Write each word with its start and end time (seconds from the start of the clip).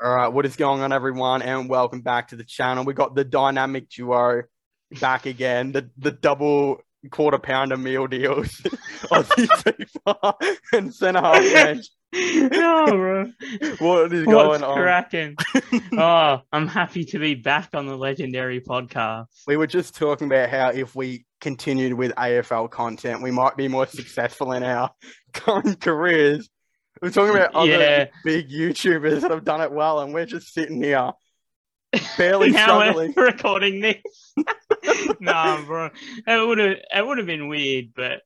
All 0.00 0.14
right, 0.14 0.28
what 0.28 0.46
is 0.46 0.54
going 0.54 0.80
on, 0.82 0.92
everyone, 0.92 1.42
and 1.42 1.68
welcome 1.68 2.02
back 2.02 2.28
to 2.28 2.36
the 2.36 2.44
channel. 2.44 2.84
We 2.84 2.94
got 2.94 3.16
the 3.16 3.24
dynamic 3.24 3.88
duo 3.88 4.44
back 5.00 5.26
again, 5.26 5.72
the 5.72 5.90
the 5.98 6.12
double 6.12 6.80
quarter 7.10 7.38
pounder 7.38 7.76
meal 7.76 8.06
deals, 8.06 8.48
Aussie 9.10 9.48
FIFA 9.48 10.58
and 10.72 10.94
centre 10.94 11.20
half 11.20 11.42
bench. 11.42 11.86
no, 12.12 12.86
bro. 12.86 13.32
What 13.80 14.12
is 14.12 14.24
What's 14.24 14.60
going 14.60 14.62
on? 14.62 14.76
cracking? 14.76 15.36
oh, 15.98 16.42
I'm 16.52 16.68
happy 16.68 17.04
to 17.06 17.18
be 17.18 17.34
back 17.34 17.70
on 17.74 17.86
the 17.86 17.96
legendary 17.96 18.60
podcast. 18.60 19.26
We 19.48 19.56
were 19.56 19.66
just 19.66 19.96
talking 19.96 20.28
about 20.28 20.48
how 20.48 20.68
if 20.68 20.94
we 20.94 21.26
continued 21.40 21.94
with 21.94 22.12
AFL 22.12 22.70
content, 22.70 23.20
we 23.20 23.32
might 23.32 23.56
be 23.56 23.66
more 23.66 23.88
successful 23.88 24.52
in 24.52 24.62
our 24.62 24.92
current 25.34 25.80
careers. 25.80 26.48
We're 27.02 27.10
talking 27.10 27.34
about 27.36 27.54
other 27.54 27.68
Yeah. 27.70 28.06
big 28.24 28.48
YouTubers 28.50 29.20
that 29.22 29.30
have 29.30 29.44
done 29.44 29.60
it 29.60 29.72
well, 29.72 30.00
and 30.00 30.12
we're 30.14 30.26
just 30.26 30.52
sitting 30.52 30.82
here 30.82 31.12
barely 32.18 32.50
now 32.50 32.64
struggling. 32.80 33.12
recording 33.16 33.80
this. 33.80 34.34
nah, 35.20 35.64
bro. 35.64 35.90
It 36.26 36.46
would 36.46 36.58
have 36.58 36.76
it 36.94 37.06
would 37.06 37.18
have 37.18 37.26
been 37.26 37.48
weird, 37.48 37.86
but 37.94 38.22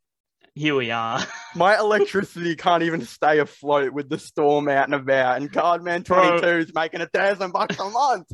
here 0.55 0.75
we 0.75 0.91
are. 0.91 1.21
My 1.55 1.79
electricity 1.79 2.57
can't 2.57 2.83
even 2.83 3.03
stay 3.03 3.39
afloat 3.39 3.93
with 3.93 4.09
the 4.09 4.19
storm 4.19 4.69
out 4.69 4.85
and 4.87 4.95
about, 4.95 5.41
and 5.41 5.51
Cardman 5.53 6.05
Bro. 6.05 6.41
22 6.41 6.47
is 6.69 6.75
making 6.75 7.01
a 7.01 7.07
thousand 7.07 7.53
bucks 7.53 7.79
a 7.79 7.89
month. 7.89 8.29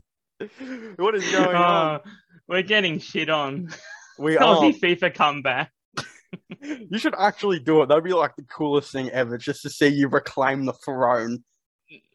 What 0.96 1.15
is 1.15 1.30
going 1.30 1.57
on? 1.57 2.01
Oh, 2.05 2.10
we're 2.48 2.62
getting 2.62 2.98
shit 3.01 3.29
on. 3.29 3.70
We 4.18 4.37
are. 4.37 4.43
Aussie 4.57 4.79
FIFA 4.80 5.15
comeback. 5.15 5.73
You 6.60 6.98
should 6.98 7.14
actually 7.16 7.60
do 7.60 7.82
it. 7.82 7.88
That'd 7.88 8.05
be 8.05 8.12
like 8.12 8.37
the 8.37 8.42
coolest 8.42 8.92
thing 8.92 9.10
ever, 9.10 9.38
just 9.38 9.62
to 9.62 9.70
see 9.70 9.88
you 9.88 10.09
reclaim 10.09 10.64
the 10.64 10.73
throne. 10.73 11.45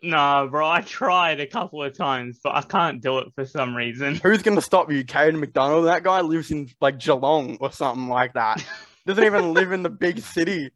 Nah, 0.01 0.45
bro. 0.45 0.67
I 0.67 0.81
tried 0.81 1.39
a 1.39 1.47
couple 1.47 1.83
of 1.83 1.97
times, 1.97 2.39
but 2.43 2.55
I 2.55 2.61
can't 2.61 3.01
do 3.01 3.19
it 3.19 3.29
for 3.35 3.45
some 3.45 3.75
reason. 3.75 4.15
Who's 4.15 4.43
going 4.43 4.55
to 4.55 4.61
stop 4.61 4.91
you? 4.91 5.03
Caden 5.03 5.39
McDonald? 5.39 5.85
That 5.85 6.03
guy 6.03 6.21
lives 6.21 6.51
in 6.51 6.69
like 6.81 6.99
Geelong 6.99 7.57
or 7.59 7.71
something 7.71 8.07
like 8.07 8.33
that. 8.33 8.63
Doesn't 9.05 9.23
even 9.23 9.53
live 9.53 9.71
in 9.71 9.83
the 9.83 9.89
big 9.89 10.19
city. 10.19 10.71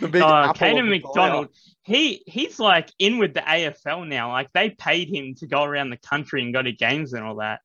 The 0.00 0.08
big 0.08 0.22
uh, 0.22 0.50
of 0.50 0.56
Caden 0.56 0.88
McDonald. 0.88 1.48
He 1.82 2.22
he's 2.26 2.58
like 2.58 2.92
in 2.98 3.18
with 3.18 3.34
the 3.34 3.40
AFL 3.40 4.06
now. 4.06 4.30
Like 4.30 4.52
they 4.52 4.70
paid 4.70 5.08
him 5.08 5.34
to 5.36 5.46
go 5.46 5.64
around 5.64 5.90
the 5.90 5.96
country 5.96 6.42
and 6.42 6.52
go 6.52 6.62
to 6.62 6.72
games 6.72 7.14
and 7.14 7.24
all 7.24 7.36
that. 7.36 7.60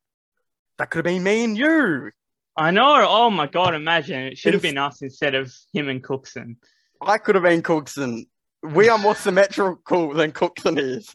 That 0.78 0.90
could 0.90 1.06
have 1.06 1.14
been 1.14 1.24
me 1.24 1.44
and 1.44 1.58
you. 1.58 2.12
I 2.56 2.72
know. 2.72 3.06
Oh 3.08 3.30
my 3.30 3.48
god! 3.48 3.74
Imagine 3.74 4.22
it 4.24 4.38
should 4.38 4.54
have 4.54 4.62
been 4.62 4.78
us 4.78 5.02
instead 5.02 5.34
of 5.36 5.54
him 5.74 5.90
and 5.90 6.04
Cookson. 6.04 6.58
I 7.02 7.18
could 7.18 7.36
have 7.36 7.44
been 7.44 7.62
Cookson. 7.62 8.26
We 8.62 8.90
are 8.90 8.98
more 8.98 9.16
symmetrical 9.16 10.14
than 10.14 10.32
Cookson 10.32 10.78
is. 10.78 11.10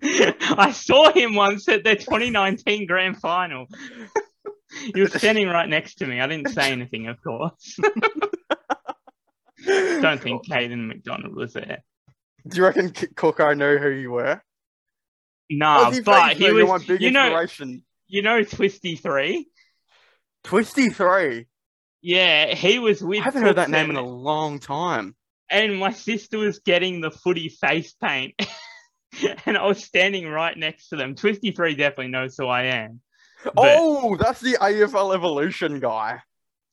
I 0.02 0.70
saw 0.70 1.12
him 1.12 1.34
once 1.34 1.68
at 1.68 1.82
the 1.82 1.96
2019 1.96 2.86
grand 2.86 3.18
final. 3.18 3.66
he 4.94 5.00
was 5.00 5.12
standing 5.12 5.48
right 5.48 5.68
next 5.68 5.96
to 5.96 6.06
me. 6.06 6.20
I 6.20 6.26
didn't 6.28 6.50
say 6.50 6.70
anything, 6.70 7.08
of 7.08 7.20
course. 7.22 7.78
Don't 9.66 10.20
think 10.20 10.46
Caden 10.46 10.86
McDonald 10.86 11.34
was 11.34 11.54
there. 11.54 11.82
Do 12.46 12.56
you 12.56 12.62
reckon 12.64 12.90
K- 12.90 13.08
Cooko 13.08 13.56
knew 13.56 13.78
who 13.78 13.88
you 13.90 14.12
were? 14.12 14.40
Nah, 15.50 15.90
Aussie 15.90 16.04
but 16.04 16.36
he 16.36 16.52
was. 16.52 16.86
You 16.88 17.10
know, 17.10 17.46
you 18.06 18.22
know, 18.22 18.44
Twisty 18.44 18.94
Three. 18.96 19.48
Twisty 20.48 20.88
Three. 20.88 21.46
Yeah, 22.00 22.54
he 22.54 22.78
was 22.78 23.02
with. 23.02 23.20
I 23.20 23.24
haven't 23.24 23.42
heard 23.42 23.56
that 23.56 23.70
name 23.70 23.90
in 23.90 23.96
a 23.96 24.02
long 24.02 24.58
time. 24.60 25.14
and 25.50 25.78
my 25.78 25.92
sister 25.92 26.38
was 26.38 26.60
getting 26.60 27.00
the 27.00 27.10
footy 27.10 27.48
face 27.50 27.92
paint, 28.02 28.34
and 29.46 29.58
I 29.58 29.66
was 29.66 29.84
standing 29.84 30.26
right 30.26 30.56
next 30.56 30.88
to 30.88 30.96
them. 30.96 31.14
Twisty 31.14 31.50
Three 31.52 31.74
definitely 31.74 32.08
knows 32.08 32.34
who 32.38 32.46
I 32.46 32.64
am. 32.64 33.00
But- 33.44 33.54
oh, 33.56 34.16
that's 34.16 34.40
the 34.40 34.56
AFL 34.60 35.14
Evolution 35.14 35.80
guy. 35.80 36.20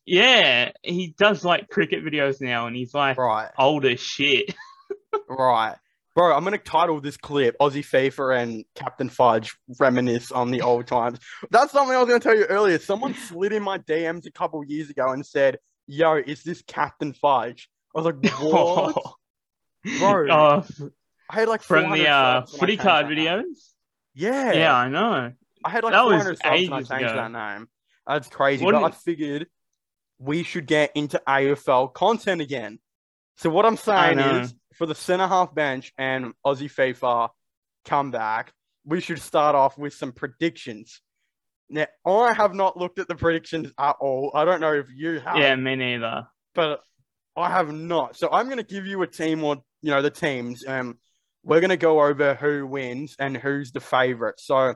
Yeah, 0.05 0.71
he 0.83 1.13
does 1.17 1.43
like 1.43 1.67
cricket 1.67 2.03
videos 2.05 2.39
now, 2.39 2.67
and 2.67 2.75
he's 2.75 2.93
like 2.93 3.17
Right, 3.17 3.49
old 3.57 3.85
as 3.85 3.99
shit. 3.99 4.53
right. 5.29 5.75
Bro, 6.15 6.33
I'm 6.35 6.43
gonna 6.45 6.57
title 6.57 7.01
this 7.01 7.17
clip 7.17 7.57
Aussie 7.59 7.85
FIFA 7.85 8.41
and 8.41 8.65
Captain 8.73 9.09
Fudge 9.09 9.53
reminisce 9.79 10.31
on 10.31 10.49
the 10.49 10.61
old 10.61 10.87
times. 10.87 11.19
That's 11.51 11.73
something 11.73 11.93
I 11.95 11.99
was 11.99 12.07
gonna 12.07 12.21
tell 12.21 12.37
you 12.37 12.45
earlier. 12.45 12.79
Someone 12.79 13.13
slid 13.13 13.51
in 13.51 13.61
my 13.61 13.79
DMs 13.79 14.25
a 14.25 14.31
couple 14.31 14.63
years 14.63 14.89
ago 14.89 15.11
and 15.11 15.25
said, 15.25 15.57
Yo, 15.87 16.15
is 16.15 16.41
this 16.43 16.63
Captain 16.65 17.11
Fudge? 17.11 17.69
I 17.95 17.99
was 17.99 18.05
like, 18.05 18.33
What? 18.41 18.95
Bro, 19.99 20.27
Oh, 20.31 20.63
I 21.29 21.35
had 21.35 21.47
like 21.49 21.61
from 21.61 21.81
400 21.83 22.03
the 22.03 22.09
uh, 22.09 22.39
subs 22.45 22.51
when 22.53 22.57
I 22.57 22.59
footy 22.61 22.77
card 22.77 23.05
that 23.07 23.13
name. 23.13 23.27
videos. 23.27 23.71
Yeah. 24.13 24.53
Yeah, 24.53 24.75
I 24.75 24.87
know. 24.89 25.33
I 25.65 25.69
had 25.69 25.83
like 25.83 25.91
That 25.93 26.05
was 26.05 26.13
400 26.23 26.37
subs 26.37 26.39
and 26.45 26.53
I 26.53 26.55
ages 26.77 26.89
changed 26.89 27.03
ago. 27.05 27.15
that 27.15 27.31
name. 27.31 27.67
That's 28.07 28.27
crazy. 28.29 28.63
But 28.63 28.75
I 28.75 28.91
figured 28.91 29.47
we 30.17 30.43
should 30.43 30.65
get 30.65 30.91
into 30.95 31.21
AFL 31.27 31.93
content 31.93 32.39
again. 32.39 32.79
So 33.37 33.49
what 33.49 33.65
I'm 33.65 33.75
saying 33.75 34.19
is 34.19 34.55
for 34.75 34.85
the 34.85 34.95
centre 34.95 35.27
half 35.27 35.53
bench 35.55 35.93
and 35.97 36.33
Aussie 36.45 36.71
FIFA 36.71 37.29
comeback, 37.85 38.53
we 38.85 39.01
should 39.01 39.21
start 39.21 39.55
off 39.55 39.77
with 39.77 39.93
some 39.93 40.11
predictions. 40.11 41.01
Now, 41.69 41.87
I 42.05 42.33
have 42.33 42.53
not 42.53 42.77
looked 42.77 42.99
at 42.99 43.07
the 43.07 43.15
predictions 43.15 43.71
at 43.79 43.95
all. 43.99 44.31
I 44.35 44.45
don't 44.45 44.61
know 44.61 44.73
if 44.73 44.87
you 44.95 45.19
have, 45.19 45.37
Yeah, 45.37 45.55
me 45.55 45.75
neither. 45.75 46.27
but 46.53 46.81
I 47.35 47.49
have 47.49 47.73
not. 47.73 48.15
So 48.15 48.29
I'm 48.31 48.45
going 48.45 48.57
to 48.57 48.63
give 48.63 48.85
you 48.85 49.01
a 49.01 49.07
team 49.07 49.43
or, 49.43 49.57
you 49.81 49.89
know, 49.91 50.01
the 50.01 50.11
teams. 50.11 50.63
Um, 50.67 50.99
we're 51.43 51.59
going 51.61 51.69
to 51.71 51.77
go 51.77 52.01
over 52.03 52.35
who 52.35 52.67
wins 52.67 53.15
and 53.19 53.35
who's 53.35 53.71
the 53.71 53.79
favorite. 53.79 54.39
So 54.39 54.75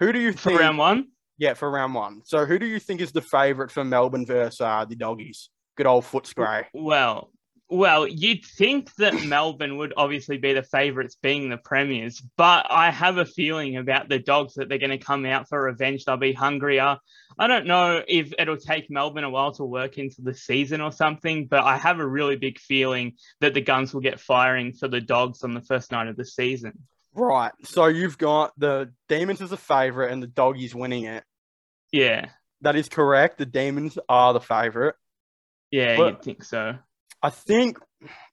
who 0.00 0.12
do 0.12 0.18
you 0.18 0.32
For 0.32 0.50
think? 0.50 0.60
round 0.60 0.78
one, 0.78 1.08
Yeah, 1.38 1.54
for 1.54 1.70
round 1.70 1.94
one. 1.94 2.22
So 2.24 2.44
who 2.46 2.58
do 2.58 2.66
you 2.66 2.78
think 2.80 3.00
is 3.00 3.12
the 3.12 3.22
favourite 3.22 3.70
for 3.70 3.84
Melbourne 3.84 4.26
versus 4.26 4.60
uh, 4.60 4.84
the 4.88 4.96
Doggies? 4.96 5.50
Good 5.76 5.86
old 5.86 6.04
Footscray. 6.04 6.66
well, 6.74 7.30
well, 7.70 8.06
you'd 8.06 8.44
think 8.44 8.94
that 8.96 9.24
Melbourne 9.26 9.76
would 9.76 9.92
obviously 9.96 10.38
be 10.38 10.54
the 10.54 10.62
favourites, 10.62 11.16
being 11.22 11.50
the 11.50 11.58
premiers, 11.58 12.20
but 12.36 12.66
I 12.70 12.90
have 12.90 13.18
a 13.18 13.26
feeling 13.26 13.76
about 13.76 14.08
the 14.08 14.18
Dogs 14.18 14.54
that 14.54 14.68
they're 14.68 14.78
going 14.78 14.90
to 14.90 14.98
come 14.98 15.26
out 15.26 15.48
for 15.48 15.62
revenge. 15.62 16.04
They'll 16.04 16.16
be 16.16 16.32
hungrier. 16.32 16.96
I 17.38 17.46
don't 17.46 17.66
know 17.66 18.02
if 18.08 18.32
it'll 18.38 18.56
take 18.56 18.90
Melbourne 18.90 19.24
a 19.24 19.30
while 19.30 19.52
to 19.52 19.64
work 19.64 19.98
into 19.98 20.22
the 20.22 20.32
season 20.34 20.80
or 20.80 20.90
something, 20.92 21.46
but 21.46 21.62
I 21.64 21.76
have 21.76 21.98
a 22.00 22.06
really 22.06 22.36
big 22.36 22.58
feeling 22.58 23.16
that 23.40 23.52
the 23.54 23.60
guns 23.60 23.92
will 23.92 24.00
get 24.00 24.18
firing 24.18 24.72
for 24.72 24.88
the 24.88 25.00
Dogs 25.00 25.42
on 25.44 25.52
the 25.54 25.60
first 25.60 25.92
night 25.92 26.08
of 26.08 26.16
the 26.16 26.24
season. 26.24 26.72
Right. 27.14 27.52
So 27.64 27.86
you've 27.86 28.16
got 28.18 28.52
the 28.58 28.92
Demons 29.08 29.42
as 29.42 29.52
a 29.52 29.56
favourite 29.56 30.10
and 30.12 30.22
the 30.22 30.26
Doggies 30.26 30.74
winning 30.74 31.04
it. 31.04 31.24
Yeah, 31.92 32.26
That 32.62 32.76
is 32.76 32.88
correct. 32.88 33.38
The 33.38 33.46
Demons 33.46 33.98
are 34.08 34.32
the 34.32 34.40
favourite. 34.40 34.94
yeah, 35.70 35.98
Well- 35.98 36.08
you'd 36.10 36.22
think 36.22 36.44
so. 36.44 36.76
I 37.22 37.30
think 37.30 37.78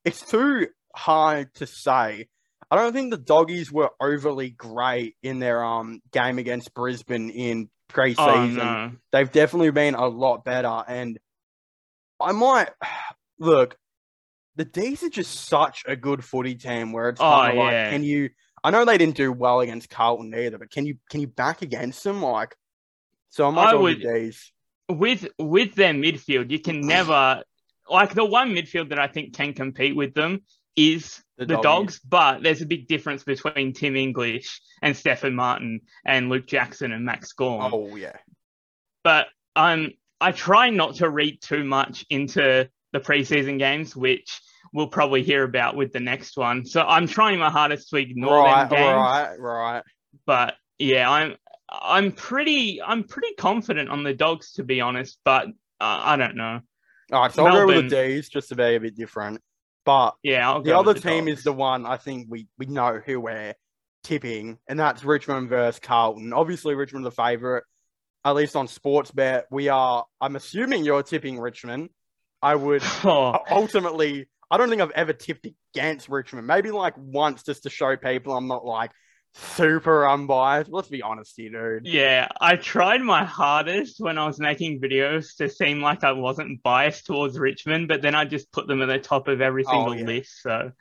it's 0.04 0.22
too 0.22 0.68
hard 0.96 1.54
to 1.56 1.68
say. 1.68 2.28
I 2.72 2.76
don't 2.76 2.94
think 2.94 3.12
the 3.12 3.18
Doggies 3.18 3.72
were 3.72 3.92
overly 4.02 4.50
great 4.50 5.16
in 5.24 5.40
their 5.40 5.64
um 5.64 6.02
game 6.12 6.38
against 6.40 6.74
Brisbane 6.74 7.30
in 7.30 7.70
Oh 7.92 7.94
pre-season. 7.94 8.56
no, 8.56 8.92
they've 9.12 9.32
definitely 9.32 9.72
been 9.72 9.96
a 9.96 10.08
lot 10.08 10.44
better. 10.44 10.84
And 10.88 11.20
I 12.20 12.32
might 12.32 12.70
look, 13.40 13.78
the 14.56 14.66
D's 14.66 15.04
are 15.04 15.10
just 15.10 15.48
such 15.48 15.84
a 15.88 15.96
good 15.96 16.24
footy 16.24 16.56
team 16.56 16.92
where 16.92 17.10
it's 17.10 17.22
Oh, 17.22 17.24
kind 17.24 17.52
of 17.52 17.58
like, 17.64 17.72
yeah. 17.72 17.90
can 17.92 18.04
you? 18.04 18.30
I 18.64 18.72
know 18.72 18.84
they 18.86 18.98
didn't 18.98 19.16
do 19.18 19.32
well 19.32 19.60
against 19.60 19.90
Carlton 19.92 20.34
either, 20.34 20.58
but 20.58 20.72
can 20.72 20.86
you 20.86 20.98
can 21.10 21.22
you 21.22 21.28
back 21.28 21.62
against 21.62 22.04
them? 22.04 22.22
Like, 22.24 22.56
so 23.30 23.48
I 23.48 23.52
might 23.52 23.68
I 23.70 23.76
would- 23.76 24.00
D's. 24.02 24.52
with 24.90 25.28
with 25.38 25.76
their 25.76 25.94
midfield, 25.94 26.50
you 26.52 26.60
can 26.60 26.82
never 26.88 27.44
like 27.90 28.14
the 28.14 28.26
one 28.26 28.52
midfield 28.52 28.90
that 28.90 29.00
I 29.00 29.08
think 29.08 29.36
can 29.36 29.54
compete 29.54 29.96
with 29.96 30.14
them 30.14 30.42
is 30.76 31.22
The 31.38 31.46
the, 31.46 31.62
dogs, 31.62 32.00
but 32.00 32.44
there's 32.44 32.62
a 32.62 32.66
big 32.66 32.88
difference 32.88 33.24
between 33.24 33.74
Tim 33.74 33.96
English 33.96 34.62
and 34.82 34.96
Stefan 34.96 35.36
Martin 35.36 35.82
and 36.06 36.30
Luke 36.30 36.48
Jackson 36.48 36.92
and 36.92 37.06
Max 37.06 37.34
Gawn. 37.34 37.72
Oh 37.74 37.96
yeah, 37.96 38.18
But 39.04 39.28
I'm 39.56 39.92
I 40.20 40.32
try 40.32 40.70
not 40.70 40.96
to 40.96 41.10
read 41.10 41.42
too 41.42 41.64
much 41.64 42.06
into 42.10 42.70
the 42.94 43.00
preseason 43.00 43.60
games, 43.60 43.96
which 43.96 44.42
we'll 44.74 44.88
probably 44.88 45.24
hear 45.24 45.44
about 45.44 45.76
with 45.76 45.94
the 45.94 46.00
next 46.00 46.38
one. 46.38 46.66
So 46.66 46.82
I'm 46.82 47.08
trying 47.08 47.40
my 47.40 47.50
hardest 47.50 47.90
to 47.90 47.98
ignore 47.98 48.44
right, 48.44 48.70
them 48.70 48.80
games. 48.80 48.96
right, 48.96 49.36
right. 49.40 49.84
But 50.26 50.56
yeah, 50.78 51.10
I'm 51.10 51.36
I'm 51.70 52.12
pretty 52.12 52.82
I'm 52.82 53.04
pretty 53.04 53.34
confident 53.36 53.90
on 53.90 54.04
the 54.04 54.14
dogs 54.14 54.54
to 54.54 54.64
be 54.64 54.82
honest, 54.82 55.20
but 55.24 55.48
uh, 55.48 56.02
I 56.04 56.16
don't 56.18 56.36
know. 56.36 56.62
All 57.12 57.22
right, 57.22 57.32
so 57.32 57.46
I'll 57.46 57.52
go 57.54 57.66
with 57.68 57.76
Melbourne- 57.76 57.90
the 57.90 57.96
D's 58.16 58.30
just 58.30 58.50
to 58.50 58.56
be 58.56 58.76
a 58.76 58.80
bit 58.80 58.96
different. 58.96 59.42
But 59.86 60.16
Yeah, 60.24 60.60
the 60.64 60.76
other 60.78 60.94
the 60.94 61.00
team 61.00 61.26
Dogs. 61.26 61.40
is 61.40 61.44
the 61.44 61.54
one 61.54 61.86
I 61.86 61.98
think 61.98 62.28
we, 62.30 62.48
we 62.58 62.66
know 62.66 63.00
who 63.06 63.20
we're 63.20 63.54
tipping, 64.04 64.58
and 64.68 64.80
that's 64.80 65.04
Richmond 65.04 65.50
versus 65.50 65.80
Carlton. 65.80 66.34
Obviously, 66.34 66.74
Richmond 66.74 67.06
the 67.06 67.12
favourite, 67.12 67.64
at 68.24 68.34
least 68.36 68.56
on 68.56 68.68
sports 68.68 69.12
bet. 69.12 69.46
We 69.52 69.70
are. 69.70 70.04
I'm 70.20 70.36
assuming 70.36 70.84
you're 70.86 71.04
tipping 71.04 71.40
Richmond. 71.40 71.90
I 72.42 72.56
would 72.56 72.82
Oh, 73.04 73.38
ultimately. 73.52 74.28
I 74.50 74.58
don't 74.58 74.70
think 74.70 74.82
I've 74.82 74.92
ever 74.92 75.14
tipped 75.14 75.48
against 75.76 76.08
Richmond. 76.10 76.46
Maybe 76.48 76.72
like 76.72 76.94
once 76.98 77.44
just 77.44 77.64
to 77.64 77.70
show 77.70 77.96
people 77.98 78.36
I'm 78.36 78.48
not 78.48 78.64
like 78.66 78.92
super 79.38 80.08
unbiased. 80.08 80.72
Let's 80.72 80.88
be 80.88 81.02
honest 81.02 81.34
here, 81.36 81.80
dude. 81.80 81.88
Yeah, 81.92 82.28
I 82.40 82.56
tried 82.56 83.02
my 83.02 83.26
hardest 83.26 84.00
when 84.00 84.18
I 84.18 84.26
was 84.28 84.40
making 84.40 84.80
videos 84.82 85.36
to 85.38 85.50
seem 85.50 85.82
like 85.82 86.04
I 86.04 86.14
wasn't 86.14 86.64
biased 86.64 87.06
towards 87.06 87.38
Richmond, 87.38 87.88
but 87.88 88.02
then 88.02 88.16
I 88.16 88.26
just 88.26 88.52
put 88.52 88.68
them 88.68 88.82
at 88.82 88.88
the 88.88 89.00
top 89.00 89.28
of 89.28 89.42
every 89.42 89.64
Oh, 89.68 89.72
single 89.72 89.96
yeah. 89.96 90.06
list. 90.06 90.42
So 90.42 90.72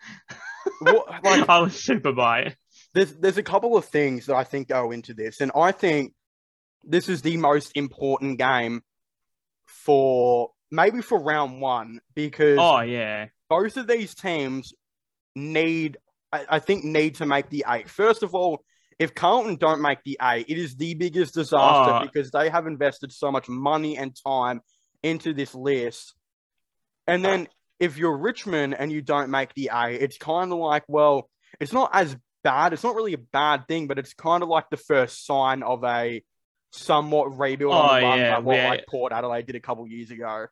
Well, 0.81 1.05
like, 1.25 1.49
I 1.49 1.59
was 1.61 1.75
super 1.75 2.13
biased. 2.13 2.57
there's 2.95 3.13
there's 3.15 3.39
a 3.39 3.43
couple 3.43 3.77
of 3.77 3.85
things 3.87 4.27
that 4.27 4.37
I 4.37 4.45
think 4.45 4.69
go 4.69 4.93
into 4.93 5.15
this, 5.15 5.41
and 5.41 5.51
I 5.55 5.73
think 5.73 6.13
this 6.85 7.09
is 7.09 7.23
the 7.23 7.37
most 7.37 7.73
important 7.75 8.39
game 8.39 8.83
for 9.67 10.51
maybe 10.71 11.01
for 11.03 11.19
round 11.21 11.61
one 11.61 12.01
because 12.15 12.59
Oh 12.61 12.81
yeah, 12.81 13.27
both 13.49 13.77
of 13.77 13.87
these 13.87 14.15
teams 14.15 14.73
need, 15.35 15.97
I, 16.35 16.57
I 16.57 16.59
think, 16.59 16.85
need 16.85 17.17
to 17.17 17.27
make 17.27 17.49
the 17.51 17.65
eight. 17.69 17.89
First 17.89 18.23
of 18.23 18.35
all, 18.35 18.65
if 18.99 19.15
Carlton 19.15 19.57
don't 19.57 19.81
make 19.83 19.99
the 20.05 20.19
eight, 20.23 20.47
it 20.49 20.59
is 20.59 20.77
the 20.77 20.95
biggest 20.95 21.35
disaster 21.35 21.93
Oh. 21.95 22.01
because 22.03 22.31
they 22.31 22.49
have 22.49 22.67
invested 22.67 23.13
so 23.13 23.31
much 23.31 23.49
money 23.49 23.97
and 23.97 24.17
time 24.27 24.61
into 25.03 25.33
this 25.35 25.55
list. 25.55 26.15
And 27.07 27.25
then 27.25 27.49
if 27.81 27.99
you're 27.99 28.17
Richmond 28.17 28.75
and 28.79 28.91
you 28.93 29.03
don't 29.03 29.31
make 29.31 29.53
the 29.55 29.71
eight, 29.75 30.01
it's 30.01 30.17
kind 30.19 30.53
of 30.53 30.59
like, 30.59 30.85
well, 30.89 31.29
it's 31.61 31.73
not 31.73 31.91
as 31.93 32.17
bad. 32.43 32.73
It's 32.73 32.85
not 32.85 32.95
really 32.95 33.15
a 33.15 33.19
bad 33.19 33.67
thing, 33.69 33.87
but 33.89 33.99
it's 33.99 34.15
kind 34.15 34.43
of 34.43 34.49
like 34.49 34.71
the 34.71 34.77
first 34.77 35.27
sign 35.27 35.63
of 35.63 35.83
a 35.85 36.23
somewhat 36.71 37.39
rebuild 37.39 37.73
on 37.73 37.91
Oh, 37.91 37.95
the 38.01 38.07
run, 38.07 38.19
yeah, 38.19 38.35
like 38.37 38.45
what 38.45 38.55
where- 38.55 38.69
like 38.69 38.87
Port 38.89 39.13
Adelaide 39.13 39.47
did 39.47 39.57
a 39.57 39.61
couple 39.61 39.87
years 39.87 40.11
ago. 40.11 40.47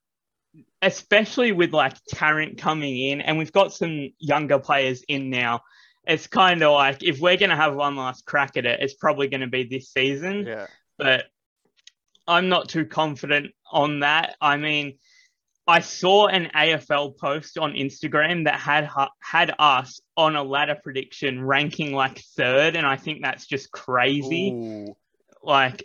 Especially 0.81 1.52
with 1.52 1.72
like 1.72 1.94
Tarrant 2.08 2.58
coming 2.58 2.99
in, 2.99 3.20
and 3.20 3.38
we've 3.38 3.52
got 3.52 3.72
some 3.72 4.10
younger 4.19 4.58
players 4.58 5.02
in 5.08 5.31
now. 5.31 5.60
It's 6.06 6.26
kind 6.26 6.62
of 6.62 6.72
like 6.72 7.02
if 7.02 7.20
we're 7.20 7.37
gonna 7.37 7.56
have 7.56 7.75
one 7.75 7.96
last 7.96 8.26
crack 8.26 8.56
at 8.56 8.66
it, 8.66 8.81
it's 8.81 8.94
probably 8.94 9.28
gonna 9.28 9.46
be 9.46 9.64
this 9.64 9.90
season. 9.90 10.46
Yeah. 10.46 10.66
but 10.99 11.25
I'm 12.26 12.49
not 12.49 12.69
too 12.69 12.87
confident 12.87 13.52
on 13.70 14.00
that. 14.00 14.37
I 14.40 14.56
mean, 14.56 14.99
I 15.66 15.81
saw 15.81 16.26
an 16.26 16.50
AFL 16.54 17.16
post 17.19 17.58
on 17.58 17.72
Instagram 17.72 18.44
that 18.44 18.58
had 18.58 18.88
had 19.20 19.54
us 19.58 20.00
on 20.16 20.37
a 20.37 20.43
ladder 20.43 20.76
prediction 20.82 21.44
ranking 21.44 21.93
like 21.93 22.22
third, 22.37 22.76
and 22.76 22.87
I 22.87 22.96
think 22.96 23.22
that's 23.22 23.46
just 23.46 23.70
crazy. 23.70 24.50
Ooh. 24.50 24.96
Like, 25.43 25.84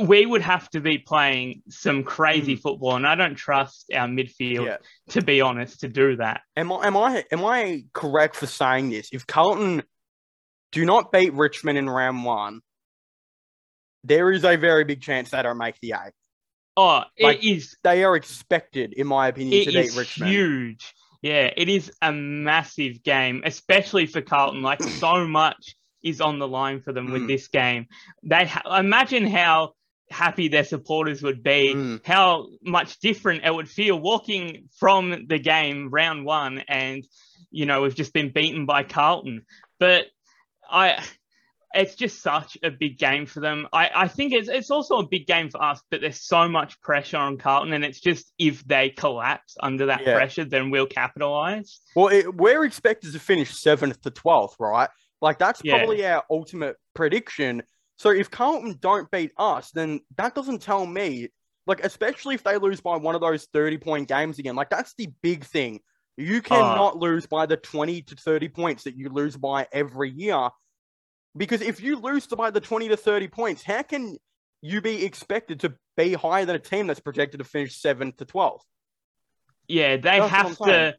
we 0.00 0.26
would 0.26 0.42
have 0.42 0.68
to 0.70 0.80
be 0.80 0.98
playing 0.98 1.62
some 1.68 2.02
crazy 2.04 2.56
Mm. 2.56 2.60
football, 2.62 2.96
and 2.96 3.06
I 3.06 3.14
don't 3.14 3.36
trust 3.36 3.90
our 3.94 4.08
midfield, 4.08 4.66
Yeah. 4.66 4.76
to 5.10 5.22
be 5.22 5.40
honest, 5.40 5.80
to 5.80 5.88
do 5.88 6.16
that. 6.16 6.42
Am 6.56 6.72
I 6.72 6.86
am 6.86 6.96
I 6.96 7.24
am 7.30 7.44
I 7.44 7.84
correct 7.92 8.36
for 8.36 8.46
saying 8.46 8.90
this? 8.90 9.08
If 9.12 9.26
Carlton 9.26 9.82
do 10.72 10.84
not 10.84 11.12
beat 11.12 11.32
Richmond 11.32 11.78
in 11.78 11.88
round 11.88 12.24
one, 12.24 12.60
there 14.04 14.30
is 14.32 14.44
a 14.44 14.56
very 14.56 14.84
big 14.84 15.00
chance 15.02 15.30
they 15.30 15.42
don't 15.42 15.58
make 15.58 15.78
the 15.80 15.94
eight. 16.04 16.12
Oh, 16.76 17.02
Like, 17.18 17.38
it 17.44 17.48
is 17.48 17.76
They 17.82 18.04
are 18.04 18.14
expected, 18.14 18.92
in 18.92 19.06
my 19.06 19.28
opinion, 19.28 19.64
to 19.64 19.72
beat 19.72 19.96
Richmond. 19.96 20.30
huge. 20.32 20.94
Yeah, 21.22 21.50
it 21.56 21.68
is 21.68 21.90
a 22.00 22.12
massive 22.12 23.02
game, 23.02 23.42
especially 23.44 24.06
for 24.06 24.22
Carlton. 24.22 24.62
Like 24.62 24.80
so 24.82 25.26
much 25.26 25.74
is 26.02 26.20
on 26.20 26.38
the 26.38 26.48
line 26.48 26.80
for 26.80 26.92
them 26.92 27.10
with 27.10 27.22
Mm. 27.22 27.28
this 27.28 27.48
game. 27.48 27.86
They 28.22 28.46
ha- 28.46 28.78
imagine 28.78 29.26
how 29.26 29.74
happy 30.10 30.48
their 30.48 30.64
supporters 30.64 31.22
would 31.22 31.42
be, 31.42 31.74
Mm. 31.74 32.06
how 32.06 32.46
much 32.62 32.98
different 33.00 33.44
it 33.44 33.54
would 33.54 33.68
feel 33.68 33.98
walking 33.98 34.68
from 34.78 35.26
the 35.28 35.38
game 35.38 35.90
round 35.90 36.24
one, 36.24 36.58
and 36.68 37.04
you 37.50 37.66
know 37.66 37.82
we've 37.82 37.94
just 37.94 38.12
been 38.12 38.30
beaten 38.32 38.64
by 38.66 38.84
Carlton. 38.84 39.44
But 39.78 40.06
I, 40.70 41.02
it's 41.74 41.94
just 41.94 42.22
such 42.22 42.56
a 42.62 42.70
big 42.70 42.98
game 42.98 43.26
for 43.26 43.40
them. 43.40 43.68
I, 43.72 43.90
I 43.94 44.08
think 44.08 44.32
it's 44.32 44.48
it's 44.48 44.70
also 44.70 44.96
a 44.98 45.06
big 45.06 45.26
game 45.26 45.50
for 45.50 45.62
us, 45.62 45.82
but 45.90 46.00
there's 46.00 46.22
so 46.26 46.48
much 46.48 46.80
pressure 46.80 47.18
on 47.18 47.36
Carlton, 47.36 47.74
and 47.74 47.84
it's 47.84 48.00
just 48.00 48.32
if 48.38 48.64
they 48.64 48.88
collapse 48.88 49.56
under 49.62 49.86
that 49.86 50.02
Yeah. 50.06 50.14
pressure, 50.14 50.44
then 50.46 50.70
we'll 50.70 50.86
capitalize. 50.86 51.80
Well, 51.94 52.08
it, 52.08 52.34
we're 52.34 52.64
expected 52.64 53.12
to 53.12 53.18
finish 53.18 53.50
seventh 53.50 54.00
to 54.02 54.10
twelfth, 54.10 54.56
right? 54.58 54.88
Like 55.20 55.38
that's 55.38 55.60
Yeah. 55.64 55.78
probably 55.78 56.06
our 56.06 56.24
ultimate 56.30 56.76
prediction. 56.94 57.62
So 57.96 58.10
if 58.10 58.30
Carlton 58.30 58.76
don't 58.80 59.10
beat 59.10 59.32
us, 59.36 59.70
then 59.72 60.00
that 60.16 60.34
doesn't 60.34 60.62
tell 60.62 60.86
me, 60.86 61.30
like, 61.66 61.84
especially 61.84 62.36
if 62.36 62.44
they 62.44 62.56
lose 62.56 62.80
by 62.80 62.96
one 62.96 63.14
of 63.14 63.20
those 63.20 63.46
30 63.52 63.78
point 63.78 64.08
games 64.08 64.38
again, 64.38 64.54
like, 64.54 64.70
that's 64.70 64.94
the 64.96 65.08
big 65.20 65.44
thing. 65.44 65.80
You 66.16 66.38
uh. 66.38 66.42
cannot 66.42 66.96
lose 66.96 67.26
by 67.26 67.46
the 67.46 67.56
20 67.56 68.02
to 68.02 68.16
30 68.16 68.48
points 68.48 68.84
that 68.84 68.96
you 68.96 69.08
lose 69.08 69.36
by 69.36 69.66
every 69.72 70.10
year. 70.10 70.50
Because 71.36 71.60
if 71.60 71.80
you 71.80 71.96
lose 71.96 72.26
by 72.26 72.50
the 72.50 72.60
20 72.60 72.88
to 72.88 72.96
30 72.96 73.28
points, 73.28 73.62
how 73.62 73.82
can 73.82 74.16
you 74.60 74.80
be 74.80 75.04
expected 75.04 75.60
to 75.60 75.74
be 75.96 76.14
higher 76.14 76.44
than 76.44 76.56
a 76.56 76.60
team 76.60 76.86
that's 76.86 77.00
projected 77.00 77.38
to 77.38 77.44
finish 77.44 77.80
7th 77.80 78.16
to 78.18 78.24
12th? 78.24 78.62
Yeah, 79.68 79.96
they 79.96 80.18
That's 80.18 80.30
have 80.30 80.58
to. 80.58 80.96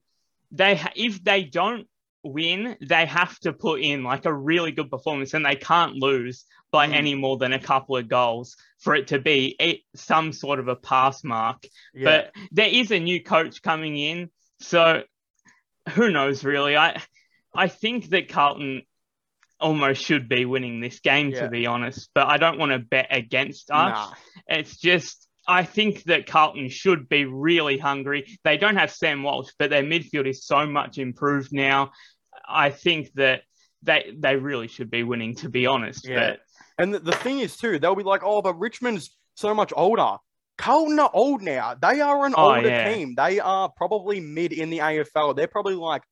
They 0.51 0.75
ha- 0.75 0.93
if 0.95 1.23
they 1.23 1.43
don't 1.43 1.87
win, 2.23 2.75
they 2.81 3.05
have 3.05 3.37
to 3.39 3.53
put 3.53 3.81
in 3.81 4.03
like 4.03 4.25
a 4.25 4.33
really 4.33 4.71
good 4.71 4.89
performance, 4.89 5.33
and 5.33 5.45
they 5.45 5.55
can't 5.55 5.95
lose 5.95 6.45
by 6.71 6.87
Mm. 6.87 6.93
any 6.93 7.15
more 7.15 7.37
than 7.37 7.53
a 7.53 7.59
couple 7.59 7.97
of 7.97 8.07
goals 8.07 8.55
for 8.79 8.93
it 8.95 9.07
to 9.07 9.19
be 9.19 9.55
a, 9.61 9.81
some 9.95 10.31
sort 10.33 10.59
of 10.59 10.67
a 10.67 10.75
pass 10.75 11.23
mark. 11.23 11.63
But 11.93 12.31
there 12.51 12.67
is 12.69 12.91
a 12.91 12.99
new 12.99 13.23
coach 13.23 13.61
coming 13.61 13.97
in, 13.97 14.29
so 14.59 15.03
who 15.91 16.11
knows 16.11 16.43
really? 16.43 16.75
I 16.77 17.01
I 17.55 17.67
think 17.69 18.09
that 18.09 18.29
Carlton 18.29 18.83
almost 19.59 20.03
should 20.03 20.29
be 20.29 20.45
winning 20.45 20.79
this 20.81 20.99
game 20.99 21.31
Yeah. 21.31 21.41
to 21.43 21.49
be 21.49 21.65
honest, 21.67 22.09
but 22.13 22.27
I 22.27 22.37
don't 22.37 22.59
want 22.59 22.71
to 22.73 22.79
bet 22.79 23.07
against 23.11 23.71
us. 23.71 23.95
nah. 23.95 24.13
It's 24.47 24.77
just 24.77 25.27
I 25.49 25.63
think 25.63 26.03
that 26.03 26.27
Carlton 26.27 26.69
should 26.69 27.09
be 27.09 27.25
really 27.25 27.77
hungry. 27.79 28.37
They 28.43 28.57
don't 28.57 28.75
have 28.77 28.91
Sam 28.91 29.23
Walsh, 29.23 29.49
but 29.57 29.71
their 29.71 29.83
midfield 29.83 30.27
is 30.27 30.45
so 30.45 30.67
much 30.67 30.99
improved 30.99 31.51
now. 31.51 31.91
I 32.47 32.69
think 32.69 33.11
that 33.15 33.41
they 33.81 34.13
they 34.15 34.35
really 34.35 34.67
should 34.67 34.91
be 34.91 35.03
winning 35.03 35.35
to 35.37 35.49
be 35.49 35.65
honest. 35.65 36.07
Yeah. 36.07 36.35
And 36.77 36.93
the, 36.93 36.99
the 36.99 37.11
thing 37.11 37.39
is, 37.39 37.57
too, 37.57 37.79
they'll 37.79 37.95
be 37.95 38.03
like, 38.03 38.21
oh, 38.23 38.41
but 38.41 38.57
Richmond's 38.59 39.09
so 39.35 39.53
much 39.53 39.73
older. 39.75 40.17
Carlton 40.57 40.99
are 40.99 41.09
old 41.13 41.41
now. 41.41 41.73
They 41.73 41.99
are 41.99 42.25
an 42.25 42.33
Oh, 42.37 42.55
older 42.55 42.69
yeah. 42.69 42.93
team. 42.93 43.15
They 43.15 43.39
are 43.39 43.69
probably 43.75 44.19
mid 44.19 44.53
in 44.53 44.69
the 44.69 44.79
AFL. 44.79 45.35
They're 45.35 45.47
probably 45.47 45.75
like 45.75 46.03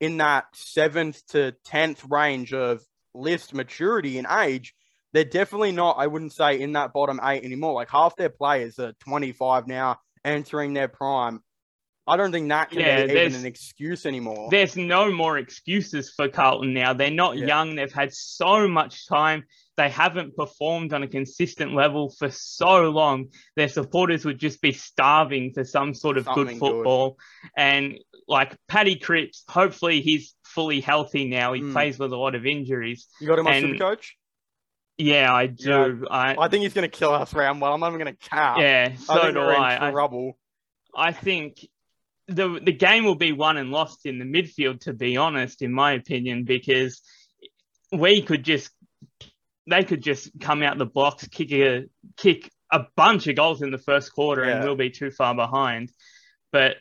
in 0.00 0.16
that 0.16 0.46
seventh 0.54 1.24
to 1.28 1.52
tenth 1.64 2.04
range 2.08 2.52
of 2.52 2.82
list 3.14 3.54
maturity 3.54 4.18
and 4.18 4.26
age. 4.30 4.74
They're 5.12 5.24
definitely 5.24 5.72
not, 5.72 5.96
I 5.98 6.06
wouldn't 6.06 6.32
say, 6.32 6.60
in 6.60 6.72
that 6.72 6.92
bottom 6.92 7.20
eight 7.22 7.44
anymore. 7.44 7.74
Like 7.74 7.90
half 7.90 8.16
their 8.16 8.28
players 8.30 8.78
are 8.78 8.92
25 9.00 9.66
now, 9.66 9.98
entering 10.24 10.72
their 10.74 10.88
prime. 10.88 11.42
I 12.06 12.16
don't 12.16 12.32
think 12.32 12.48
that 12.48 12.70
can 12.70 12.80
Yeah, 12.80 13.06
be 13.06 13.12
even 13.12 13.34
an 13.34 13.46
excuse 13.46 14.04
anymore. 14.06 14.48
There's 14.50 14.76
no 14.76 15.12
more 15.12 15.38
excuses 15.38 16.12
for 16.16 16.28
Carlton 16.28 16.72
now. 16.74 16.92
They're 16.92 17.10
not 17.10 17.36
Yeah. 17.36 17.46
young. 17.46 17.76
They've 17.76 17.92
had 17.92 18.12
so 18.12 18.66
much 18.66 19.06
time. 19.06 19.44
They 19.76 19.88
haven't 19.88 20.34
performed 20.36 20.92
on 20.92 21.02
a 21.02 21.08
consistent 21.08 21.74
level 21.74 22.12
for 22.18 22.28
so 22.30 22.90
long. 22.90 23.26
Their 23.54 23.68
supporters 23.68 24.24
would 24.24 24.38
just 24.38 24.60
be 24.60 24.72
starving 24.72 25.52
for 25.54 25.62
some 25.64 25.94
sort 25.94 26.18
of 26.18 26.24
Something 26.24 26.46
good 26.46 26.58
good. 26.58 26.58
football. 26.58 27.18
And 27.56 27.98
like 28.26 28.56
Paddy 28.68 28.96
Cripps, 28.96 29.44
hopefully 29.48 30.00
he's 30.00 30.34
fully 30.44 30.80
healthy 30.80 31.28
now. 31.28 31.52
He 31.52 31.60
Mm. 31.62 31.72
plays 31.72 31.98
with 31.98 32.12
a 32.12 32.16
lot 32.16 32.34
of 32.34 32.44
injuries. 32.44 33.06
You 33.20 33.28
got 33.28 33.38
him 33.38 33.46
on 33.46 33.52
and- 33.54 33.66
super 33.66 33.78
coach? 33.78 34.16
Yeah, 35.00 35.34
I 35.34 35.46
do. 35.46 36.06
I, 36.10 36.36
I 36.38 36.48
think 36.48 36.62
he's 36.62 36.74
going 36.74 36.88
to 36.88 36.96
kill 36.96 37.12
us 37.12 37.32
round 37.32 37.60
one. 37.60 37.72
I'm 37.72 37.80
not 37.80 37.88
even 37.88 38.00
going 38.00 38.16
to 38.16 38.28
count. 38.28 38.60
yeah, 38.60 38.96
so 38.96 39.14
I 39.14 39.20
think 39.22 39.34
do 39.34 39.40
I. 39.40 39.88
I. 39.88 39.90
trouble. 39.90 40.38
I 40.94 41.12
think 41.12 41.66
the 42.28 42.60
the 42.62 42.72
game 42.72 43.04
will 43.04 43.16
be 43.16 43.32
won 43.32 43.56
and 43.56 43.70
lost 43.70 44.06
in 44.06 44.18
the 44.18 44.24
midfield, 44.24 44.80
to 44.80 44.92
be 44.92 45.16
honest, 45.16 45.62
in 45.62 45.72
my 45.72 45.92
opinion, 45.92 46.44
because 46.44 47.00
we 47.92 48.22
could 48.22 48.44
just 48.44 48.70
they 49.68 49.84
could 49.84 50.02
just 50.02 50.30
come 50.40 50.62
out 50.62 50.78
the 50.78 50.86
blocks, 50.86 51.26
kick 51.28 51.52
a 51.52 51.86
kick 52.16 52.50
a 52.72 52.86
bunch 52.96 53.26
of 53.26 53.36
goals 53.36 53.62
in 53.62 53.70
the 53.70 53.78
first 53.78 54.12
quarter, 54.12 54.42
and 54.42 54.64
we'll 54.64 54.76
be 54.76 54.90
too 54.90 55.10
far 55.10 55.34
behind. 55.34 55.92
But 56.52 56.76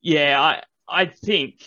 yeah, 0.00 0.40
I 0.40 0.62
I 0.88 1.06
think 1.06 1.64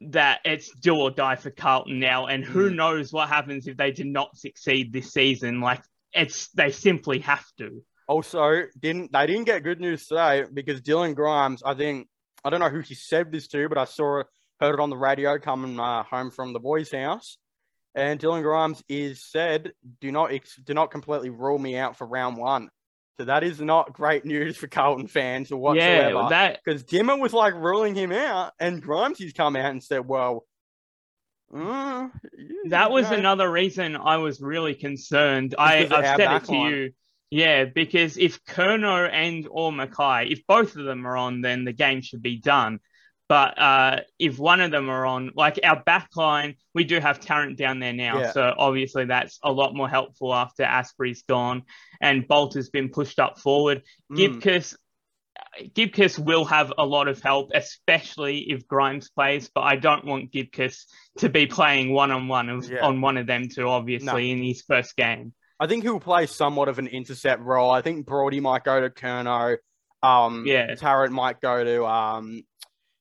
that 0.00 0.40
it's 0.44 0.70
do 0.76 0.96
or 0.96 1.10
die 1.10 1.36
for 1.36 1.50
Carlton 1.50 1.98
now, 1.98 2.26
and 2.26 2.44
who 2.44 2.70
Mm. 2.70 2.74
knows 2.76 3.12
what 3.12 3.28
happens 3.28 3.66
if 3.66 3.76
they 3.76 3.92
do 3.92 4.04
not 4.04 4.36
succeed 4.36 4.92
this 4.92 5.12
season. 5.12 5.60
Like 5.60 5.82
it's 6.12 6.48
they 6.48 6.70
simply 6.70 7.18
have 7.20 7.44
to. 7.58 7.84
Also, 8.08 8.62
didn't 8.78 9.12
they 9.12 9.26
didn't 9.26 9.44
get 9.44 9.62
good 9.62 9.80
news 9.80 10.06
today 10.06 10.44
because 10.52 10.80
Dylan 10.80 11.14
Grimes, 11.14 11.62
I 11.62 11.74
think 11.74 12.08
I 12.44 12.50
don't 12.50 12.60
know 12.60 12.70
who 12.70 12.80
he 12.80 12.94
said 12.94 13.30
this 13.30 13.46
to, 13.48 13.68
but 13.68 13.78
I 13.78 13.84
saw 13.84 14.22
heard 14.58 14.74
it 14.74 14.80
on 14.80 14.90
the 14.90 14.96
radio 14.96 15.38
coming 15.38 15.78
uh, 15.78 16.02
home 16.02 16.30
from 16.30 16.52
the 16.52 16.60
boys' 16.60 16.90
house, 16.92 17.38
and 17.94 18.18
Dylan 18.18 18.42
Grimes 18.42 18.82
is 18.88 19.22
said 19.24 19.72
do 20.00 20.10
not 20.10 20.32
ex- 20.32 20.56
do 20.56 20.74
not 20.74 20.90
completely 20.90 21.30
rule 21.30 21.58
me 21.58 21.76
out 21.76 21.96
for 21.96 22.06
round 22.06 22.36
one. 22.36 22.68
So 23.18 23.26
that 23.26 23.44
is 23.44 23.60
not 23.60 23.92
great 23.92 24.24
news 24.24 24.56
for 24.56 24.66
Carlton 24.66 25.06
fans 25.06 25.52
or 25.52 25.58
whatsoever. 25.58 26.14
Yeah, 26.14 26.28
that 26.30 26.60
because 26.64 26.84
Dimma 26.84 27.20
was 27.20 27.32
like 27.34 27.54
ruling 27.54 27.94
him 27.94 28.12
out, 28.12 28.52
and 28.58 28.80
Grimes 28.80 29.18
has 29.18 29.32
come 29.34 29.56
out 29.56 29.70
and 29.70 29.82
said, 29.82 30.06
"Well, 30.06 30.46
Mm, 31.52 32.12
that 32.68 32.90
was 32.90 33.10
yeah. 33.10 33.18
another 33.18 33.50
reason 33.50 33.96
I 33.96 34.18
was 34.18 34.40
really 34.40 34.74
concerned. 34.74 35.54
I, 35.58 35.82
because 35.82 35.98
of 35.98 36.04
I've 36.04 36.16
said 36.16 36.32
it 36.36 36.44
to 36.44 36.52
line. 36.52 36.72
you. 36.72 36.92
Yeah, 37.30 37.64
because 37.64 38.16
if 38.16 38.42
Curnow 38.44 39.08
and 39.10 39.46
or 39.50 39.72
McKay, 39.72 40.30
if 40.30 40.46
both 40.46 40.76
of 40.76 40.84
them 40.84 41.06
are 41.06 41.16
on, 41.16 41.40
then 41.40 41.64
the 41.64 41.72
game 41.72 42.02
should 42.02 42.22
be 42.22 42.36
done. 42.36 42.80
But 43.30 43.56
uh, 43.60 44.00
if 44.18 44.40
one 44.40 44.60
of 44.60 44.72
them 44.72 44.90
are 44.90 45.06
on, 45.06 45.30
like 45.36 45.60
our 45.62 45.80
back 45.80 46.08
line, 46.16 46.56
we 46.74 46.82
do 46.82 46.98
have 46.98 47.20
Tarrant 47.20 47.56
down 47.56 47.78
there 47.78 47.92
now. 47.92 48.18
Yeah. 48.18 48.32
So 48.32 48.52
obviously 48.58 49.04
that's 49.04 49.38
a 49.44 49.52
lot 49.52 49.72
more 49.72 49.88
helpful 49.88 50.34
after 50.34 50.64
Astbury's 50.64 51.22
gone 51.22 51.62
and 52.00 52.26
Bolt 52.26 52.54
has 52.54 52.70
been 52.70 52.88
pushed 52.88 53.20
up 53.20 53.38
forward. 53.38 53.84
Mm. 54.10 54.16
Gibcus 54.16 54.76
Gibcus 55.74 56.18
will 56.18 56.44
have 56.44 56.72
a 56.76 56.84
lot 56.84 57.06
of 57.06 57.22
help, 57.22 57.52
especially 57.54 58.50
if 58.50 58.66
Grimes 58.66 59.10
plays, 59.10 59.48
but 59.54 59.60
I 59.60 59.76
don't 59.76 60.04
want 60.04 60.32
Gibcus 60.32 60.86
to 61.18 61.28
be 61.28 61.46
playing 61.46 61.92
one 61.92 62.10
on 62.10 62.26
one 62.26 62.50
on 62.82 63.00
one 63.00 63.16
of 63.16 63.28
them 63.28 63.48
two, 63.48 63.68
obviously, 63.68 64.32
in 64.32 64.42
his 64.42 64.62
first 64.62 64.96
game. 64.96 65.34
I 65.60 65.68
think 65.68 65.84
he'll 65.84 66.00
play 66.00 66.26
somewhat 66.26 66.68
of 66.68 66.80
an 66.80 66.88
intercept 66.88 67.42
role. 67.42 67.70
I 67.70 67.80
think 67.80 68.06
Brody 68.06 68.40
might 68.40 68.64
go 68.64 68.80
to 68.80 68.90
Curnow. 68.90 69.58
Um, 70.02 70.44
Yeah. 70.46 70.74
Tarrant 70.74 71.12
might 71.12 71.40
go 71.40 71.62
to 71.62 71.86
um, 71.86 72.42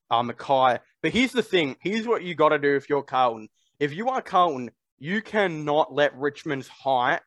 uh, 0.09 0.23
McKay. 0.23 0.79
But 1.01 1.11
here's 1.11 1.31
the 1.31 1.43
thing. 1.43 1.75
Here's 1.81 2.07
what 2.07 2.23
you 2.23 2.35
got 2.35 2.49
to 2.49 2.59
do 2.59 2.75
if 2.75 2.89
you're 2.89 3.03
Carlton. 3.03 3.49
If 3.79 3.93
you 3.93 4.09
are 4.09 4.21
Carlton, 4.21 4.71
you 4.97 5.21
cannot 5.21 5.93
let 5.93 6.15
Richmond's 6.17 6.67
height 6.67 7.21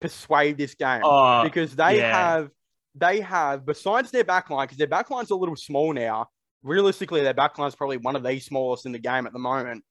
persuade 0.00 0.58
this 0.58 0.74
game 0.74 1.02
Oh, 1.04 1.44
because 1.44 1.76
they 1.76 1.98
yeah. 1.98 2.12
have 2.12 2.50
they 2.94 3.20
have 3.20 3.64
besides 3.64 4.10
their 4.10 4.24
backline 4.24 4.64
because 4.64 4.76
their 4.76 4.86
backline's 4.88 5.30
a 5.30 5.36
little 5.36 5.56
small 5.56 5.92
now. 5.92 6.28
Realistically, 6.62 7.22
their 7.22 7.34
backline's 7.34 7.74
probably 7.74 7.96
one 7.96 8.16
of 8.16 8.22
the 8.22 8.38
smallest 8.38 8.86
in 8.86 8.92
the 8.92 8.98
game 8.98 9.26
at 9.26 9.32
the 9.32 9.38
moment. 9.38 9.84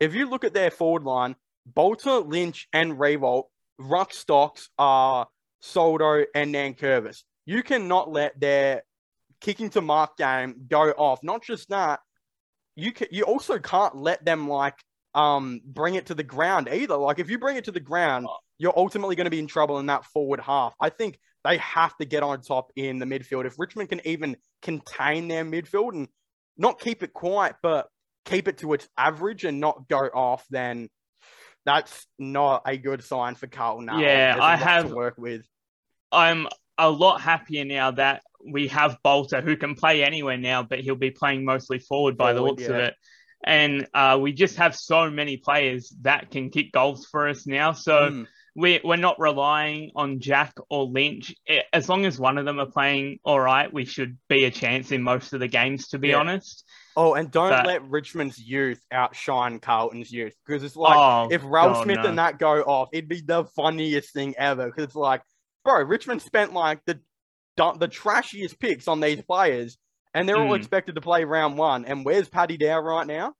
If 0.00 0.14
you 0.14 0.28
look 0.28 0.44
at 0.44 0.54
their 0.54 0.70
forward 0.70 1.02
line, 1.04 1.36
Balta, 1.66 2.18
Lynch, 2.18 2.68
and 2.72 2.92
Riewoldt, 2.92 3.44
ruck 3.78 4.12
stocks 4.12 4.68
are 4.78 5.26
Soldo 5.60 6.24
and 6.34 6.54
Nankervis. 6.54 7.22
You 7.46 7.62
cannot 7.62 8.10
let 8.10 8.38
their 8.38 8.82
kicking 9.44 9.68
to 9.70 9.82
mark 9.82 10.16
game 10.16 10.54
go 10.68 10.90
off. 10.92 11.22
Not 11.22 11.42
just 11.42 11.68
that, 11.68 12.00
you 12.76 12.92
can, 12.92 13.08
you 13.10 13.24
also 13.24 13.58
can't 13.58 13.94
let 13.96 14.24
them 14.24 14.48
like 14.48 14.74
um 15.14 15.60
bring 15.64 15.94
it 15.94 16.06
to 16.06 16.14
the 16.14 16.22
ground 16.22 16.68
either. 16.72 16.96
Like 16.96 17.18
if 17.18 17.28
you 17.30 17.38
bring 17.38 17.56
it 17.56 17.64
to 17.64 17.72
the 17.72 17.78
ground, 17.80 18.26
you're 18.58 18.76
ultimately 18.76 19.16
going 19.16 19.26
to 19.26 19.30
be 19.30 19.38
in 19.38 19.46
trouble 19.46 19.78
in 19.78 19.86
that 19.86 20.04
forward 20.06 20.40
half. 20.40 20.74
I 20.80 20.88
think 20.88 21.18
they 21.44 21.58
have 21.58 21.94
to 21.98 22.06
get 22.06 22.22
on 22.22 22.40
top 22.40 22.72
in 22.74 22.98
the 22.98 23.04
midfield. 23.04 23.44
If 23.44 23.58
Richmond 23.58 23.90
can 23.90 24.00
even 24.06 24.36
contain 24.62 25.28
their 25.28 25.44
midfield 25.44 25.92
and 25.92 26.08
not 26.56 26.80
keep 26.80 27.02
it 27.02 27.12
quiet, 27.12 27.56
but 27.62 27.86
keep 28.24 28.48
it 28.48 28.58
to 28.58 28.72
its 28.72 28.88
average 28.96 29.44
and 29.44 29.60
not 29.60 29.86
go 29.88 30.08
off, 30.14 30.46
then 30.48 30.88
that's 31.66 32.06
not 32.18 32.62
a 32.66 32.78
good 32.78 33.04
sign 33.04 33.34
for 33.34 33.46
Carlton. 33.46 33.90
Yeah, 33.98 34.38
I 34.40 34.56
have- 34.56 34.88
to 34.88 34.94
work 34.94 35.18
with. 35.18 35.42
I'm 36.10 36.48
a 36.78 36.88
lot 36.90 37.20
happier 37.20 37.64
now 37.64 37.90
that 37.92 38.22
we 38.46 38.68
have 38.68 38.98
Balta 39.02 39.40
who 39.40 39.56
can 39.56 39.74
play 39.74 40.04
anywhere 40.04 40.36
now, 40.36 40.62
but 40.62 40.80
he'll 40.80 40.94
be 40.96 41.10
playing 41.10 41.44
mostly 41.44 41.78
forward 41.78 42.16
by 42.16 42.32
the 42.32 42.40
Forward, 42.40 42.60
looks 42.60 42.68
of 42.68 42.76
it. 42.76 42.94
And 43.46 43.86
uh, 43.92 44.18
we 44.20 44.32
just 44.32 44.56
have 44.56 44.74
so 44.74 45.10
many 45.10 45.36
players 45.36 45.94
that 46.02 46.30
can 46.30 46.50
kick 46.50 46.72
goals 46.72 47.06
for 47.06 47.28
us 47.28 47.46
now. 47.46 47.72
So 47.72 48.08
Mm. 48.10 48.26
we, 48.56 48.80
we're 48.82 48.96
not 48.96 49.18
relying 49.20 49.90
on 49.94 50.20
Jack 50.20 50.54
or 50.70 50.84
Lynch. 50.84 51.34
As 51.72 51.88
long 51.88 52.06
as 52.06 52.18
one 52.18 52.38
of 52.38 52.46
them 52.46 52.58
are 52.58 52.70
playing 52.70 53.18
all 53.24 53.40
right, 53.40 53.70
we 53.72 53.84
should 53.84 54.16
be 54.28 54.44
a 54.44 54.50
chance 54.50 54.92
in 54.92 55.02
most 55.02 55.32
of 55.34 55.40
the 55.40 55.48
games, 55.48 55.88
to 55.88 55.98
be 55.98 56.08
Yeah. 56.08 56.18
honest. 56.20 56.64
Oh, 56.96 57.14
and 57.14 57.30
don't 57.30 57.50
But- 57.50 57.66
let 57.66 57.82
Richmond's 57.90 58.38
youth 58.38 58.80
outshine 58.92 59.58
Carlton's 59.58 60.12
youth 60.12 60.34
because 60.46 60.62
it's 60.62 60.76
like 60.76 60.96
oh, 60.96 61.28
if 61.30 61.42
Ralph 61.44 61.82
Smith 61.82 61.98
no. 62.02 62.08
and 62.08 62.18
that 62.18 62.38
go 62.38 62.62
off, 62.62 62.90
it'd 62.92 63.08
be 63.08 63.20
the 63.20 63.44
funniest 63.56 64.12
thing 64.14 64.34
ever. 64.38 64.66
Because 64.66 64.84
it's 64.84 64.94
like, 64.94 65.20
bro, 65.64 65.82
Richmond 65.82 66.22
spent 66.22 66.52
like 66.54 66.80
the 66.86 67.00
the 67.56 67.88
trashiest 67.88 68.58
picks 68.58 68.88
on 68.88 69.00
these 69.00 69.22
players, 69.22 69.78
and 70.12 70.28
they're 70.28 70.36
all 70.38 70.52
Mm. 70.52 70.56
expected 70.58 70.94
to 70.96 71.00
play 71.00 71.24
round 71.24 71.56
one. 71.58 71.84
And 71.84 72.04
where's 72.04 72.28
Paddy 72.28 72.56
Dow 72.56 72.80
right 72.80 73.06
now? 73.06 73.34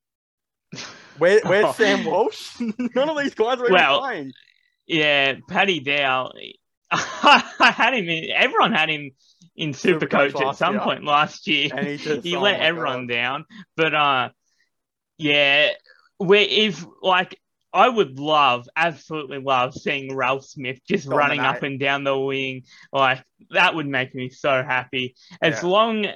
Where, 1.18 1.40
where's 1.44 1.76
Sam 1.76 2.04
Walsh? 2.04 2.50
None 2.60 3.08
of 3.08 3.16
these 3.18 3.34
guys 3.34 3.58
are 3.60 3.64
even 3.66 3.72
Well, 3.74 4.00
playing. 4.00 4.32
Yeah, 4.86 5.34
Paddy 5.48 5.78
Dow. 5.80 6.32
I 6.90 7.72
had 7.74 7.94
him 7.94 8.08
in. 8.08 8.30
Everyone 8.32 8.72
had 8.72 8.88
him 8.88 9.12
in 9.56 9.70
Supercoach 9.72 10.32
Supercoach 10.32 10.48
at 10.50 10.56
some 10.56 10.74
year. 10.74 10.82
point 10.82 11.04
last 11.04 11.46
year. 11.46 11.70
And 11.74 11.86
he 11.86 11.96
just 11.96 12.24
he 12.26 12.34
oh 12.36 12.40
let 12.40 12.60
everyone 12.60 13.06
God. 13.06 13.14
down. 13.14 13.44
But 13.76 13.94
uh, 13.94 14.28
yeah, 15.18 15.70
where 16.18 16.46
if 16.48 16.84
like 17.02 17.38
I 17.74 17.88
would 17.88 18.20
love, 18.20 18.68
absolutely 18.76 19.38
love 19.38 19.74
seeing 19.74 20.14
Ralph 20.14 20.44
Smith 20.44 20.80
just 20.88 21.08
running 21.08 21.40
up 21.40 21.62
and 21.64 21.78
down 21.80 22.04
the 22.04 22.16
wing. 22.16 22.62
Like 22.92 23.24
that 23.50 23.74
would 23.74 23.88
make 23.88 24.14
me 24.14 24.28
so 24.30 24.62
happy. 24.62 25.16
As 25.42 25.62
Yeah. 25.62 25.68
long, 25.68 26.06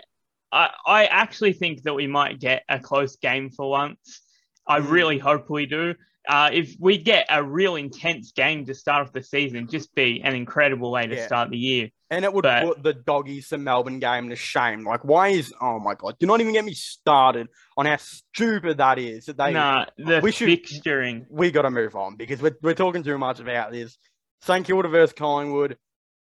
I 0.52 0.70
I 0.86 1.06
actually 1.06 1.52
think 1.54 1.82
that 1.82 1.94
we 1.94 2.06
might 2.06 2.38
get 2.38 2.62
a 2.68 2.78
close 2.78 3.16
game 3.16 3.50
for 3.50 3.68
once. 3.68 4.22
I 4.66 4.78
Mm. 4.80 4.90
really 4.90 5.18
hope 5.18 5.50
we 5.50 5.66
do. 5.66 5.94
Uh, 6.28 6.50
if 6.52 6.76
we 6.78 6.99
get 6.99 7.26
a 7.30 7.42
real 7.42 7.76
intense 7.76 8.32
game 8.32 8.66
to 8.66 8.75
start 8.75 9.06
off 9.06 9.12
the 9.14 9.23
season, 9.23 9.66
just 9.66 9.94
be 9.94 10.20
an 10.23 10.35
incredible 10.35 10.90
way 10.92 11.06
to 11.06 11.16
Yeah. 11.16 11.26
start 11.26 11.49
the 11.50 11.56
year. 11.56 11.88
And 12.11 12.25
it 12.25 12.32
would 12.32 12.42
But- 12.42 12.64
put 12.64 12.82
the 12.82 12.92
doggies 12.92 13.49
to 13.49 13.58
Melbourne 13.58 13.99
game 13.99 14.28
to 14.28 14.37
shame. 14.37 14.85
Like, 14.85 15.04
why 15.04 15.28
is 15.28 15.52
oh 15.61 15.78
my 15.78 15.94
god? 15.94 16.16
Do 16.20 16.26
not 16.26 16.40
even 16.40 16.52
get 16.52 16.64
me 16.66 16.75
started 16.75 17.49
on 17.76 17.87
how 17.87 17.97
stupid 17.97 18.76
that 18.78 18.99
is. 18.99 19.26
That 19.26 19.38
they 19.38 19.52
nah, 19.52 19.87
the 19.97 20.20
we 20.23 20.30
should- 20.32 20.49
fixturing. 20.49 21.26
we 21.30 21.50
got 21.50 21.62
to 21.62 21.70
move 21.70 21.97
on 21.97 22.16
because 22.16 22.40
we're, 22.42 22.56
we're 22.62 22.75
talking 22.75 23.02
too 23.02 23.16
much 23.18 23.40
about 23.40 23.73
this. 23.73 23.97
St 24.42 24.66
Kilda 24.66 24.88
versus 24.88 25.14
Collingwood. 25.14 25.78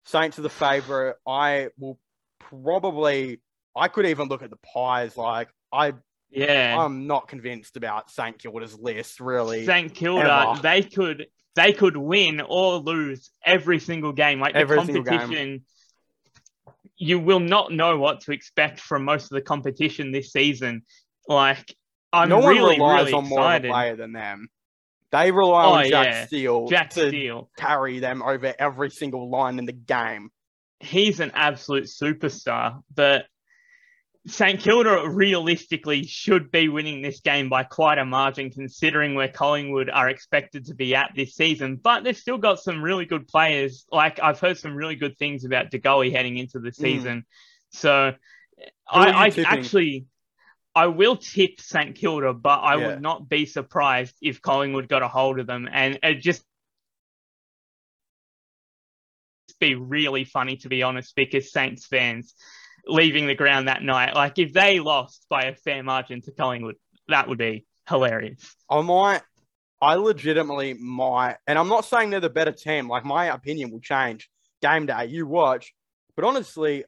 Saints 0.04 0.37
are 0.38 0.42
the 0.42 0.50
favourite. 0.50 1.14
I 1.26 1.68
will 1.78 1.99
probably. 2.40 3.40
I 3.75 3.88
could 3.88 4.06
even 4.06 4.28
look 4.28 4.42
at 4.42 4.50
the 4.50 4.59
pies. 4.75 5.16
Like 5.16 5.49
I, 5.73 5.94
Yeah. 6.32 6.76
I'm 6.78 7.06
not 7.06 7.28
convinced 7.28 7.76
about 7.76 8.10
St 8.10 8.38
Kilda's 8.38 8.78
list. 8.78 9.20
Really, 9.20 9.66
St 9.66 9.94
Kilda, 9.94 10.52
ever. 10.52 10.62
they 10.62 10.82
could 10.82 11.26
they 11.54 11.72
could 11.72 11.96
win 11.96 12.40
or 12.40 12.76
lose 12.78 13.30
every 13.44 13.78
single 13.78 14.12
game. 14.12 14.40
Like 14.40 14.54
Every 14.54 14.78
the 14.84 15.02
competition, 15.02 15.64
you 16.96 17.18
will 17.18 17.40
not 17.40 17.72
know 17.72 17.98
what 17.98 18.22
to 18.22 18.32
expect 18.32 18.80
from 18.80 19.04
most 19.04 19.24
of 19.24 19.30
the 19.36 19.42
competition 19.42 20.12
this 20.12 20.32
season. 20.32 20.82
Like 21.28 21.74
I'm 22.12 22.28
no 22.28 22.38
one 22.38 22.56
relies 22.56 22.78
really 22.78 23.12
on 23.12 23.28
more 23.28 23.54
of 23.54 23.64
a 23.64 23.68
player 23.68 23.96
than 23.96 24.12
them. 24.12 24.48
They 25.10 25.30
rely 25.30 25.64
Oh, 25.64 25.72
on 25.74 25.88
Jack 25.88 26.06
yeah. 26.06 26.26
Steele 26.26 26.66
Jack 26.68 26.90
to 26.90 27.08
Steele, 27.08 27.50
carry 27.58 27.98
them 27.98 28.22
over 28.22 28.54
every 28.58 28.90
single 28.90 29.28
line 29.28 29.58
in 29.58 29.66
the 29.66 29.72
game. 29.72 30.30
he's 30.80 31.20
an 31.20 31.32
absolute 31.34 31.84
superstar, 31.84 32.80
but. 32.94 33.26
St 34.26 34.61
Kilda 34.61 35.09
realistically 35.09 36.05
should 36.05 36.52
be 36.52 36.69
winning 36.69 37.02
this 37.02 37.21
game 37.21 37.49
by 37.49 37.64
quite 37.64 37.99
a 37.99 38.05
margin, 38.05 38.50
considering 38.50 39.14
where 39.14 39.26
Collingwood 39.26 39.91
are 39.91 40.09
expected 40.09 40.67
to 40.67 40.75
be 40.75 40.95
at 40.95 41.11
this 41.17 41.35
season. 41.35 41.76
But 41.76 42.05
they've 42.05 42.17
still 42.17 42.38
got 42.38 42.61
some 42.61 42.83
really 42.83 43.05
good 43.05 43.26
players. 43.26 43.85
Like 43.91 44.21
I've 44.21 44.38
heard 44.38 44.59
some 44.59 44.76
really 44.76 44.95
good 44.95 45.19
things 45.19 45.45
about 45.45 45.73
De 45.73 45.79
Goey 45.81 46.12
heading 46.12 46.37
into 46.37 46.61
the 46.61 46.71
hmm. 46.71 46.83
season. 46.83 47.26
So 47.71 48.12
Who 48.93 49.00
are 49.00 49.09
you 49.09 49.14
I, 49.14 49.26
I 49.26 49.45
actually 49.45 50.07
I 50.75 50.87
will 50.87 51.17
tip 51.17 51.61
St 51.61 51.97
Kilda, 51.97 52.33
but 52.33 52.61
I 52.61 52.76
Yeah. 52.76 52.87
would 52.87 53.02
not 53.02 53.29
be 53.29 53.45
surprised 53.45 54.14
if 54.23 54.41
Collingwood 54.41 54.88
got 54.88 55.02
a 55.02 55.09
hold 55.09 55.41
of 55.41 55.49
them, 55.49 55.69
and 55.71 55.99
it 56.02 56.21
just 56.21 56.45
be 59.59 59.75
really 59.75 60.25
funny 60.25 60.57
to 60.57 60.69
be 60.69 60.83
honest, 60.83 61.14
because 61.17 61.52
Saints 61.52 61.87
fans 61.87 62.35
leaving 62.86 63.26
the 63.26 63.34
ground 63.34 63.68
that 63.68 63.82
night, 63.82 64.14
like 64.14 64.38
if 64.38 64.52
they 64.52 64.80
lost 64.80 65.26
by 65.28 65.44
a 65.44 65.54
fair 65.54 65.82
margin 65.82 66.20
to 66.22 66.32
Collingwood, 66.32 66.76
that 67.08 67.28
would 67.28 67.38
be 67.38 67.66
hilarious. 67.88 68.56
I 68.68 68.80
might, 68.82 69.22
I 69.80 69.94
legitimately 69.94 70.74
might, 70.74 71.36
and 71.46 71.58
I'm 71.58 71.68
not 71.68 71.84
saying 71.84 72.10
they're 72.10 72.20
the 72.20 72.30
better 72.30 72.52
team. 72.52 72.88
Like 72.88 73.04
my 73.04 73.26
opinion 73.26 73.70
will 73.70 73.80
change 73.80 74.28
game 74.60 74.86
day. 74.86 75.06
You 75.06 75.26
watch, 75.26 75.72
but 76.16 76.24
honestly, 76.24 76.84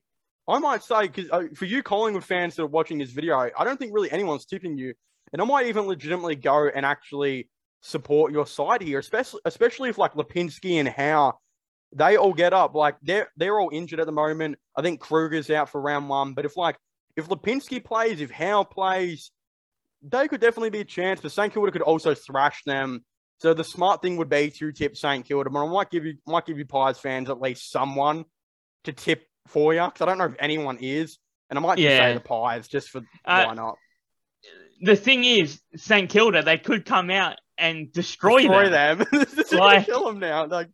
I 0.47 0.59
might 0.59 0.83
say 0.83 1.09
because 1.09 1.31
uh, 1.31 1.45
for 1.55 1.65
you 1.65 1.83
Collingwood 1.83 2.25
fans 2.25 2.57
that 2.57 2.63
are 2.63 2.67
watching 2.67 2.99
this 2.99 3.11
video, 3.11 3.51
I 3.57 3.65
don't 3.65 3.79
think 3.79 3.93
really 3.95 4.11
anyone's 4.11 4.45
tipping 4.45 4.77
you, 4.77 4.95
and 5.33 5.41
I 5.41 5.45
might 5.45 5.67
even 5.67 5.87
legitimately 5.87 6.37
go 6.37 6.69
and 6.69 6.85
actually 6.85 7.49
support 7.81 8.33
your 8.33 8.47
side 8.47 8.83
here, 8.83 8.99
especially 8.99 9.41
especially 9.45 9.91
if 9.91 9.99
like 9.99 10.15
Lipinski 10.15 10.75
and 10.75 10.89
Howe. 10.89 11.39
They 11.95 12.17
all 12.17 12.33
get 12.33 12.53
up 12.53 12.75
like 12.75 12.97
they're 13.03 13.29
they're 13.37 13.59
all 13.59 13.71
injured 13.73 14.01
at 14.01 14.07
the 14.07 14.13
moment. 14.13 14.59
I 14.77 14.83
think 14.83 15.01
Kreuger's 15.01 15.49
out 15.51 15.69
for 15.71 15.81
round 15.81 16.09
one, 16.09 16.35
but 16.35 16.45
if 16.45 16.57
like 16.57 16.77
if 17.17 17.29
Lipinski 17.29 17.83
plays, 17.85 18.21
if 18.21 18.31
Howe 18.31 18.65
plays, 18.65 19.31
they 20.03 20.27
could 20.29 20.41
definitely 20.41 20.71
be 20.71 20.81
a 20.81 20.85
chance, 20.85 21.21
but 21.21 21.31
St 21.33 21.53
Kilda 21.53 21.71
could 21.71 21.83
also 21.83 22.15
thrash 22.15 22.63
them. 22.65 23.05
So 23.41 23.55
the 23.55 23.65
smart 23.65 24.03
thing 24.03 24.17
would 24.17 24.29
be 24.29 24.51
to 24.51 24.73
tip 24.73 24.97
St 24.97 25.25
Kilda, 25.25 25.51
but 25.51 25.65
I 25.65 25.69
might 25.69 25.91
give 25.91 26.05
you 26.05 26.15
might 26.27 26.47
give 26.47 26.59
you 26.59 26.65
Pies 26.67 26.99
fans 26.99 27.31
at 27.31 27.41
least 27.41 27.71
someone 27.71 28.25
to 28.85 28.93
tip 28.93 29.23
for 29.47 29.73
you 29.75 29.85
because 29.85 30.01
I 30.03 30.07
don't 30.07 30.19
know 30.19 30.25
if 30.25 30.37
anyone 30.41 30.79
is, 30.81 31.19
and 31.51 31.59
I 31.59 31.63
might 31.63 31.77
just 31.77 31.85
Yeah. 31.89 32.09
say 32.11 32.15
the 32.15 32.21
Pies 32.21 32.67
just 32.69 32.89
for 32.91 33.03
Uh, 33.25 33.45
why 33.47 33.55
not? 33.55 33.77
the 34.81 34.97
thing 34.97 35.25
is, 35.25 35.61
St 35.77 36.11
Kilda, 36.11 36.43
they 36.43 36.59
could 36.59 36.85
come 36.85 37.11
out 37.11 37.37
and 37.57 37.93
destroy, 37.93 38.39
Destroy 38.41 38.69
them. 38.69 38.99
them. 39.11 39.27
Like- 39.53 39.87
kill 39.87 40.05
them 40.07 40.19
now. 40.19 40.47
Like, 40.47 40.69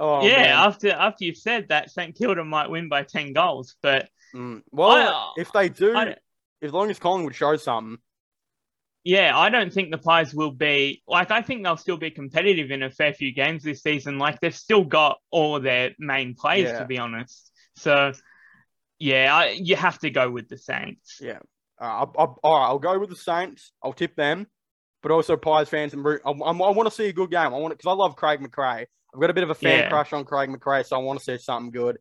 oh 0.00 0.26
yeah, 0.26 0.36
man. 0.42 0.50
after 0.50 0.90
after 0.90 1.24
you've 1.24 1.36
said 1.36 1.68
that, 1.68 1.90
St 1.90 2.16
Kilda 2.16 2.42
might 2.44 2.68
win 2.70 2.88
by 2.88 3.04
ten 3.04 3.32
goals, 3.32 3.76
but 3.82 4.08
Mm. 4.34 4.62
Well, 4.70 5.34
I- 5.36 5.40
if 5.40 5.52
they 5.52 5.68
do, 5.68 5.96
I, 5.96 6.14
as 6.62 6.72
long 6.72 6.88
as 6.88 7.00
Collingwood 7.00 7.34
shows 7.34 7.64
something, 7.64 7.98
yeah, 9.02 9.36
I 9.36 9.48
don't 9.50 9.72
think 9.72 9.90
the 9.90 9.98
Pies 9.98 10.32
will 10.32 10.52
be 10.52 11.02
like. 11.08 11.30
I 11.32 11.42
think 11.42 11.64
they'll 11.64 11.76
still 11.76 11.96
be 11.96 12.10
competitive 12.12 12.70
in 12.70 12.82
a 12.84 12.90
fair 12.90 13.12
few 13.12 13.32
games 13.32 13.64
this 13.64 13.82
season. 13.82 14.18
Like 14.18 14.38
they've 14.40 14.54
still 14.54 14.84
got 14.84 15.18
all 15.32 15.56
of 15.56 15.62
their 15.64 15.92
main 15.98 16.34
players, 16.36 16.70
Yeah. 16.70 16.78
to 16.80 16.84
be 16.84 16.98
honest. 16.98 17.50
So, 17.76 18.12
yeah, 19.00 19.34
I, 19.34 19.48
you 19.50 19.74
have 19.74 19.98
to 20.00 20.10
go 20.10 20.30
with 20.30 20.48
the 20.48 20.58
Saints. 20.58 21.18
yeah. 21.20 21.38
Uh, 21.80 21.84
I'll, 21.84 22.14
I'll, 22.18 22.38
all 22.44 22.58
right, 22.60 22.66
I'll 22.66 22.78
go 22.78 22.98
with 22.98 23.08
the 23.10 23.16
Saints. 23.16 23.72
I'll 23.82 23.94
tip 23.94 24.14
them, 24.14 24.46
but 25.02 25.10
also 25.10 25.36
Pies 25.36 25.68
fans 25.70 25.94
and 25.94 26.04
root- 26.04 26.20
I, 26.26 26.30
I, 26.30 26.50
I 26.52 26.70
want 26.70 26.86
to 26.88 26.94
see 26.94 27.08
a 27.08 27.12
good 27.12 27.30
game. 27.30 27.40
I 27.40 27.48
want 27.58 27.72
because 27.76 27.90
I 27.90 27.94
love 27.94 28.14
Craig 28.16 28.38
McRae. 28.40 28.84
I've 29.14 29.20
got 29.20 29.30
a 29.30 29.34
bit 29.34 29.44
of 29.44 29.50
a 29.50 29.54
fan 29.54 29.80
Yeah. 29.80 29.88
crush 29.88 30.12
on 30.12 30.24
Craig 30.24 30.50
McRae, 30.50 30.86
so 30.86 30.96
I 30.96 31.00
want 31.00 31.18
to 31.18 31.24
see 31.24 31.38
something 31.38 31.70
good. 31.70 31.98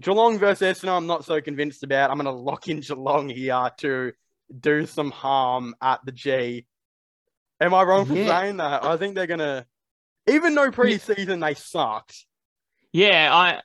Geelong 0.00 0.38
versus 0.38 0.78
Essendon, 0.78 0.96
I'm 0.96 1.06
not 1.06 1.24
so 1.24 1.40
convinced 1.40 1.82
about. 1.82 2.10
I'm 2.10 2.18
going 2.18 2.26
to 2.26 2.30
lock 2.40 2.68
in 2.68 2.80
Geelong 2.80 3.28
here 3.28 3.70
to 3.78 4.12
do 4.60 4.86
some 4.86 5.10
harm 5.10 5.74
at 5.80 6.00
the 6.04 6.12
G. 6.12 6.66
Am 7.60 7.72
I 7.74 7.82
wrong 7.82 8.04
for 8.04 8.14
Yeah. 8.14 8.26
saying 8.26 8.58
that? 8.58 8.84
I 8.84 8.96
think 8.98 9.14
they're 9.14 9.26
going 9.26 9.40
to, 9.40 9.66
even 10.28 10.54
though 10.54 10.70
preseason 10.70 11.40
they 11.40 11.54
sucked. 11.54 12.26
Yeah, 12.92 13.34
I 13.34 13.62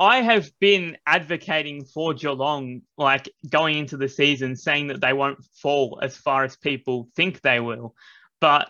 I 0.00 0.22
have 0.22 0.48
been 0.60 0.96
advocating 1.04 1.84
for 1.84 2.14
Geelong, 2.14 2.82
like 2.96 3.28
going 3.48 3.78
into 3.78 3.96
the 3.96 4.08
season, 4.08 4.54
saying 4.54 4.86
that 4.88 5.00
they 5.00 5.12
won't 5.12 5.44
fall 5.60 5.98
as 6.00 6.16
far 6.16 6.44
as 6.44 6.56
people 6.56 7.08
think 7.16 7.40
they 7.40 7.58
will. 7.58 7.96
But 8.40 8.68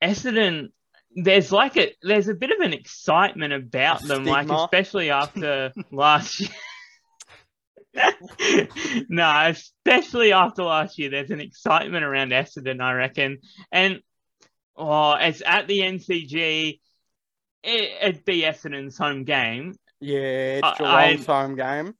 Essendon, 0.00 0.68
there's 1.16 1.50
like 1.50 1.76
a 1.76 1.92
there's 2.02 2.28
a 2.28 2.34
bit 2.34 2.50
of 2.50 2.60
an 2.60 2.72
excitement 2.72 3.52
about 3.52 4.02
them, 4.02 4.24
like 4.24 4.50
especially 4.50 5.10
after 5.10 5.72
last 5.90 6.40
year. 6.40 6.50
no, 9.08 9.46
especially 9.48 10.32
after 10.32 10.62
last 10.62 10.98
year, 10.98 11.10
there's 11.10 11.30
an 11.30 11.40
excitement 11.40 12.04
around 12.04 12.30
Essendon, 12.30 12.80
I 12.80 12.92
reckon. 12.92 13.38
And 13.72 14.00
oh, 14.76 15.14
it's 15.14 15.42
at 15.44 15.66
the 15.66 15.80
MCG. 15.80 16.80
It, 17.62 17.90
it'd 18.00 18.24
be 18.24 18.42
Essendon's 18.42 18.96
home 18.96 19.24
game. 19.24 19.74
Yeah, 20.00 20.60
it's 20.62 20.78
Geelong's 20.78 21.28
I- 21.28 21.42
home 21.42 21.56
game. 21.56 21.94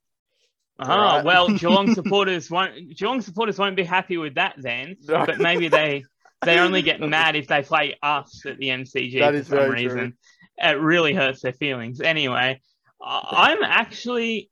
Oh 0.83 0.87
ah, 0.89 1.17
Right. 1.17 1.25
well, 1.27 1.49
Geelong 1.49 1.95
supporters 1.95 2.51
won't. 2.51 2.97
Geelong 2.97 3.21
supporters 3.21 3.59
won't 3.59 3.77
be 3.77 3.83
happy 3.85 4.17
with 4.17 4.37
that 4.37 4.55
then. 4.57 4.97
But 5.07 5.39
maybe 5.39 5.69
they 5.69 6.05
they 6.43 6.59
only 6.59 6.83
get 6.83 7.01
mad 7.17 7.37
if 7.37 7.47
they 7.47 7.63
play 7.63 7.97
us 8.03 8.45
at 8.47 8.59
the 8.59 8.69
MCG 8.69 9.19
That 9.19 9.35
for 9.35 9.45
some 9.45 9.59
very 9.59 9.69
true. 9.69 9.95
reason. 9.95 10.19
It 10.59 10.79
really 10.81 11.15
hurts 11.15 11.41
their 11.43 11.53
feelings. 11.53 12.01
Anyway, 12.01 12.61
I'm 13.03 13.63
actually. 13.63 14.51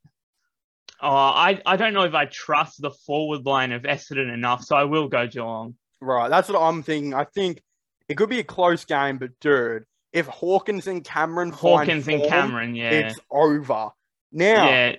Oh, 1.00 1.08
I 1.10 1.60
I 1.64 1.76
don't 1.76 1.94
know 1.94 2.04
if 2.04 2.14
I 2.14 2.24
trust 2.24 2.80
the 2.82 2.90
forward 2.90 3.46
line 3.46 3.72
of 3.72 3.82
Essendon 3.82 4.32
enough, 4.32 4.64
so 4.64 4.74
I 4.74 4.84
will 4.84 5.08
go 5.08 5.26
Geelong. 5.28 5.74
Right, 6.00 6.28
that's 6.28 6.48
what 6.48 6.58
I'm 6.60 6.82
thinking. 6.82 7.14
I 7.14 7.24
think 7.24 7.62
it 8.08 8.16
could 8.16 8.30
be 8.30 8.40
a 8.40 8.44
close 8.44 8.84
game, 8.84 9.18
but 9.18 9.30
dude, 9.40 9.84
if 10.12 10.26
Hawkins 10.26 10.86
and 10.86 11.04
Cameron 11.04 11.50
find 11.52 11.60
Hawkins 11.60 12.08
and 12.08 12.24
Cameron, 12.24 12.74
yeah, 12.74 12.90
it's 12.90 13.20
over. 13.30 13.90
Now, 14.32 14.68
yeah, 14.68 14.96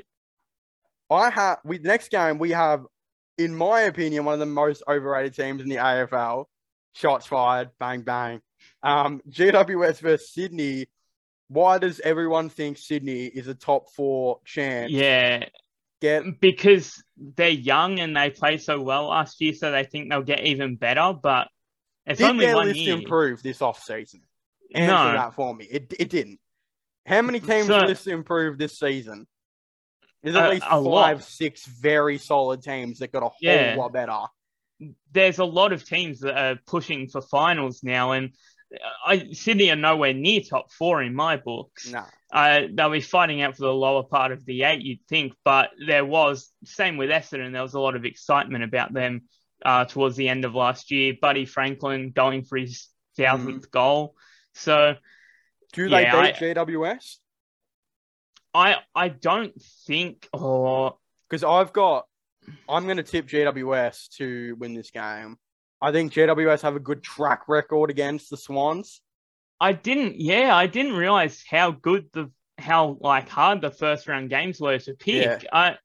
I 1.09 1.29
have 1.31 1.57
with 1.65 1.83
next 1.83 2.11
game 2.11 2.37
we 2.37 2.51
have, 2.51 2.85
in 3.37 3.55
my 3.55 3.81
opinion, 3.81 4.25
one 4.25 4.33
of 4.33 4.39
the 4.39 4.45
most 4.45 4.83
overrated 4.87 5.35
teams 5.35 5.61
in 5.61 5.69
the 5.69 5.77
AFL. 5.77 6.45
Shots 6.93 7.27
fired, 7.27 7.69
bang 7.79 8.01
bang. 8.01 8.41
Um, 8.83 9.21
GWS 9.29 9.99
versus 10.01 10.31
Sydney. 10.33 10.87
Why 11.47 11.77
does 11.79 11.99
everyone 11.99 12.49
think 12.49 12.77
Sydney 12.77 13.25
is 13.25 13.47
a 13.47 13.55
top 13.55 13.91
four 13.93 14.39
chance? 14.45 14.91
yeah. 14.91 15.45
Get 16.01 16.39
because 16.39 17.03
they're 17.17 17.49
young 17.49 17.99
and 17.99 18.15
they 18.15 18.29
played 18.29 18.61
so 18.61 18.79
well 18.81 19.07
last 19.09 19.41
year, 19.41 19.53
so 19.53 19.69
they 19.69 19.83
think 19.83 20.09
they'll 20.09 20.21
get 20.21 20.45
even 20.45 20.77
better. 20.77 21.13
But 21.21 21.49
it's 22.05 22.19
did 22.19 22.29
only 22.29 22.45
their 22.45 22.55
one 22.55 22.67
list 22.67 22.79
year. 22.79 22.95
improve 22.95 23.43
this 23.43 23.61
off 23.61 23.83
season? 23.83 24.21
Answer 24.73 24.93
No. 24.93 25.11
that 25.13 25.33
for 25.33 25.53
me. 25.53 25.65
It 25.65 25.93
it 25.99 26.09
didn't. 26.09 26.39
How 27.05 27.21
many 27.21 27.41
teams 27.41 27.67
So- 27.67 27.79
list 27.79 28.07
improved 28.07 28.59
this 28.59 28.79
season? 28.79 29.27
There's 30.23 30.37
at 30.37 30.45
A- 30.47 30.49
least 30.51 30.65
five, 30.65 30.81
lot. 30.83 31.23
six 31.23 31.65
very 31.65 32.17
solid 32.17 32.61
teams 32.61 32.99
that 32.99 33.11
got 33.11 33.19
a 33.23 33.27
whole 33.29 33.33
Yeah. 33.41 33.75
lot 33.77 33.91
better. 33.91 34.19
There's 35.11 35.39
a 35.39 35.45
lot 35.45 35.73
of 35.73 35.85
teams 35.85 36.19
that 36.21 36.37
are 36.37 36.59
pushing 36.65 37.07
for 37.07 37.21
finals 37.21 37.81
now, 37.83 38.11
and 38.11 38.31
I, 39.05 39.29
Sydney 39.31 39.71
are 39.71 39.75
nowhere 39.75 40.13
near 40.13 40.41
top 40.41 40.71
four 40.71 41.01
in 41.01 41.15
my 41.15 41.37
books. 41.37 41.89
Nah. 41.91 42.05
Uh, 42.31 42.61
they'll 42.71 42.91
be 42.91 43.01
fighting 43.01 43.41
out 43.41 43.55
for 43.57 43.63
the 43.63 43.73
lower 43.73 44.03
part 44.03 44.31
of 44.31 44.45
the 44.45 44.63
eight, 44.63 44.81
you'd 44.81 45.05
think. 45.09 45.33
But 45.43 45.71
there 45.87 46.05
was 46.05 46.51
same 46.63 46.97
with 46.97 47.09
Essendon. 47.09 47.51
There 47.51 47.63
was 47.63 47.73
a 47.73 47.79
lot 47.79 47.95
of 47.95 48.05
excitement 48.05 48.63
about 48.63 48.93
them 48.93 49.23
uh, 49.65 49.85
towards 49.85 50.15
the 50.15 50.29
end 50.29 50.45
of 50.45 50.53
last 50.53 50.91
year. 50.91 51.15
Buddy 51.19 51.45
Franklin 51.45 52.11
going 52.11 52.43
for 52.43 52.57
his 52.57 52.87
1000th 53.17 53.71
goal. 53.71 54.15
So 54.53 54.95
Do 55.73 55.89
they 55.89 56.03
Yeah, 56.03 56.21
beat 56.21 56.35
GWS? 56.35 57.17
I 58.53 58.77
I 58.95 59.09
don't 59.09 59.53
think. 59.87 60.27
Oh, 60.33 60.97
Because 61.29 61.43
I've 61.43 61.73
got, 61.73 62.07
I'm 62.67 62.85
going 62.85 62.97
to 62.97 63.03
tip 63.03 63.27
GWS 63.27 64.09
to 64.17 64.55
win 64.59 64.73
this 64.73 64.91
game. 64.91 65.37
I 65.81 65.91
think 65.91 66.13
GWS 66.13 66.61
have 66.61 66.75
a 66.75 66.79
good 66.79 67.03
track 67.03 67.43
record 67.47 67.89
against 67.89 68.29
the 68.29 68.37
Swans. 68.37 69.01
I 69.59 69.73
didn't. 69.73 70.19
Yeah, 70.19 70.55
I 70.55 70.67
didn't 70.67 70.93
realize 70.93 71.43
how 71.49 71.71
good 71.71 72.07
the 72.13 72.31
how 72.57 72.97
like 72.99 73.29
hard 73.29 73.61
the 73.61 73.71
first 73.71 74.07
round 74.07 74.29
games 74.29 74.59
were 74.59 74.77
to 74.79 74.93
pick. 74.93 75.43
Yeah. 75.43 75.49
I 75.51 75.77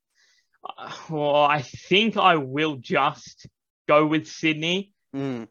well, 1.09 1.35
I 1.35 1.61
think 1.61 2.17
I 2.17 2.35
will 2.35 2.75
just 2.77 3.47
go 3.87 4.05
with 4.05 4.27
Sydney. 4.27 4.93
Mm. 5.15 5.47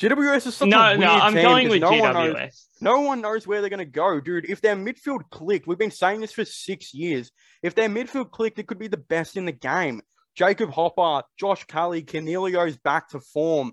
GWS 0.00 0.46
is 0.46 0.56
such 0.56 0.68
no, 0.68 0.78
a 0.80 0.88
weird 0.90 1.00
no, 1.00 1.12
I'm 1.12 1.34
team 1.34 1.42
going 1.42 1.68
with 1.68 1.80
no 1.80 1.90
one 1.90 2.12
knows 2.14 2.34
GWS. 2.34 2.64
No 2.80 3.00
one 3.00 3.20
knows 3.20 3.46
where 3.46 3.60
they're 3.60 3.70
going 3.70 3.78
to 3.78 3.84
go, 3.84 4.20
dude. 4.20 4.48
If 4.48 4.60
their 4.60 4.76
midfield 4.76 5.22
clicked, 5.30 5.66
we've 5.66 5.78
been 5.78 5.90
saying 5.90 6.20
this 6.20 6.32
for 6.32 6.44
six 6.44 6.94
years. 6.94 7.32
If 7.62 7.74
their 7.74 7.88
midfield 7.88 8.30
clicked, 8.30 8.60
it 8.60 8.68
could 8.68 8.78
be 8.78 8.86
the 8.86 8.96
best 8.96 9.36
in 9.36 9.44
the 9.44 9.52
game. 9.52 10.00
Jacob 10.36 10.70
Hopper, 10.70 11.26
Josh 11.36 11.64
Kelly, 11.64 12.02
Coniglio's 12.04 12.76
back 12.76 13.08
to 13.08 13.18
form. 13.18 13.72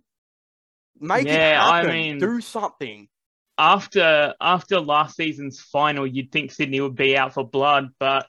Make 1.00 1.28
it 1.28 1.34
Yeah, 1.34 1.64
I 1.64 1.78
happen. 1.78 1.92
mean- 1.92 2.18
Do 2.18 2.42
something. 2.42 3.08
After 3.58 4.34
after 4.42 4.82
last 4.82 5.16
season's 5.16 5.62
final, 5.62 6.06
you'd 6.06 6.32
think 6.32 6.52
Sydney 6.52 6.82
would 6.82 6.96
be 6.96 7.18
out 7.18 7.34
for 7.34 7.48
blood, 7.48 7.90
but 8.00 8.28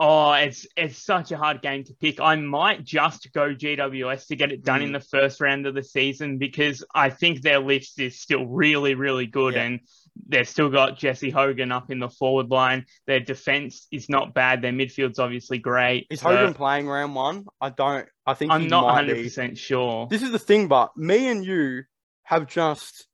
oh, 0.00 0.32
it's 0.32 0.66
it's 0.76 0.96
such 1.04 1.32
a 1.32 1.36
hard 1.36 1.60
game 1.62 1.84
to 1.84 1.94
pick. 1.94 2.20
I 2.20 2.36
might 2.36 2.84
just 2.84 3.32
go 3.32 3.54
GWS 3.54 4.28
to 4.28 4.36
get 4.36 4.52
it 4.52 4.64
done 4.64 4.82
in 4.82 4.90
Mm. 4.90 5.00
the 5.00 5.00
first 5.18 5.40
round 5.40 5.66
of 5.66 5.74
the 5.74 5.82
season 5.82 6.38
because 6.38 6.84
I 6.94 7.10
think 7.10 7.42
their 7.42 7.58
list 7.58 7.98
is 8.00 8.20
still 8.20 8.46
really 8.46 8.94
really 8.94 9.26
good 9.26 9.54
Yeah. 9.54 9.62
and 9.64 9.80
they've 10.28 10.48
still 10.48 10.68
got 10.68 10.98
Jesse 10.98 11.30
Hogan 11.30 11.70
up 11.72 11.90
in 11.90 11.98
the 12.00 12.08
forward 12.08 12.50
line. 12.50 12.86
Their 13.06 13.20
defense 13.20 13.86
is 13.92 14.08
not 14.08 14.34
bad. 14.34 14.62
Their 14.62 14.72
midfield's 14.72 15.18
obviously 15.18 15.58
great. 15.58 16.06
Is 16.10 16.20
So 16.20 16.28
Hogan 16.28 16.54
playing 16.54 16.88
round 16.88 17.14
one? 17.14 17.46
I 17.60 17.70
don't. 17.70 18.08
I 18.26 18.34
think 18.34 18.52
I'm 18.52 18.66
not 18.68 18.92
hundred 18.94 19.22
percent 19.22 19.58
sure. 19.58 20.06
This 20.10 20.22
is 20.22 20.30
the 20.32 20.38
thing, 20.38 20.68
but 20.68 20.96
me 20.96 21.28
and 21.28 21.44
you 21.44 21.84
have 22.24 22.46
just 22.46 23.06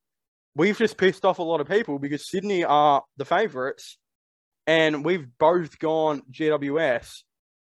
we've 0.57 0.79
just 0.79 0.97
pissed 0.97 1.25
off 1.25 1.38
a 1.38 1.42
lot 1.42 1.61
of 1.61 1.68
people 1.68 1.99
because 1.99 2.29
Sydney 2.31 2.62
are 2.64 3.03
the 3.16 3.25
favourites, 3.25 3.99
and 4.66 5.05
we've 5.05 5.27
both 5.38 5.79
gone 5.79 6.22
GWS. 6.31 7.22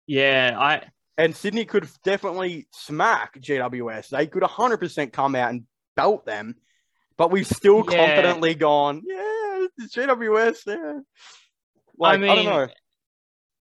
Yeah, 0.07 0.57
I 0.59 0.83
And 1.17 1.35
Sydney 1.35 1.65
could 1.65 1.89
definitely 2.03 2.67
smack 2.73 3.39
GWS. 3.41 4.09
They 4.11 4.27
could 4.27 4.43
100% 4.43 5.13
come 5.13 5.35
out 5.37 5.51
and 5.51 5.63
belt 5.97 6.27
them, 6.27 6.57
but 7.17 7.31
we've 7.31 7.47
still 7.47 7.85
Yeah. 7.89 8.07
confidently 8.07 8.55
gone, 8.55 9.03
yeah, 9.07 9.67
it's 9.79 9.95
GWS. 9.95 10.67
Yeah. 10.67 11.01
Like, 11.97 12.15
I, 12.15 12.17
mean, 12.17 12.31
I 12.31 12.35
don't 12.35 12.45
know. 12.47 12.69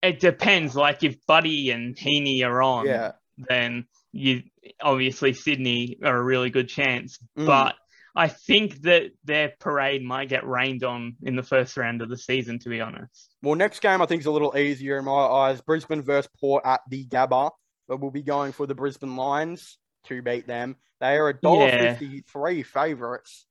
it 0.02 0.18
depends. 0.20 0.74
Like 0.74 1.04
if 1.04 1.16
Buddy 1.26 1.70
and 1.70 1.96
Heeney 1.98 2.42
are 2.42 2.62
on, 2.62 2.86
Yeah. 2.86 3.12
then 3.36 3.86
you 4.12 4.42
obviously 4.80 5.32
Sydney 5.34 5.98
are 6.02 6.16
a 6.16 6.22
really 6.22 6.50
good 6.50 6.68
chance. 6.68 7.18
Mm. 7.38 7.46
But 7.46 7.76
I 8.14 8.28
think 8.28 8.82
that 8.82 9.12
their 9.24 9.52
parade 9.58 10.02
might 10.02 10.28
get 10.28 10.46
rained 10.46 10.84
on 10.84 11.16
in 11.22 11.34
the 11.34 11.42
first 11.42 11.76
round 11.76 12.02
of 12.02 12.10
the 12.10 12.18
season, 12.18 12.58
to 12.60 12.68
be 12.68 12.80
honest. 12.80 13.34
Well, 13.42 13.54
next 13.54 13.80
game 13.80 14.02
I 14.02 14.06
think 14.06 14.20
is 14.20 14.26
a 14.26 14.30
little 14.30 14.56
easier 14.56 14.98
in 14.98 15.04
my 15.06 15.12
eyes. 15.12 15.60
Brisbane 15.62 16.02
versus 16.02 16.30
Port 16.38 16.62
at 16.66 16.82
the 16.90 17.06
Gabba, 17.06 17.50
but 17.88 18.00
we'll 18.00 18.10
be 18.10 18.22
going 18.22 18.52
for 18.52 18.66
the 18.66 18.74
Brisbane 18.74 19.16
Lions 19.16 19.78
to 20.04 20.20
beat 20.20 20.46
them. 20.46 20.76
They 21.00 21.16
are 21.16 21.28
a 21.28 21.40
dollar 21.40 21.70
fifty-three 21.70 22.62
favourites. 22.64 23.46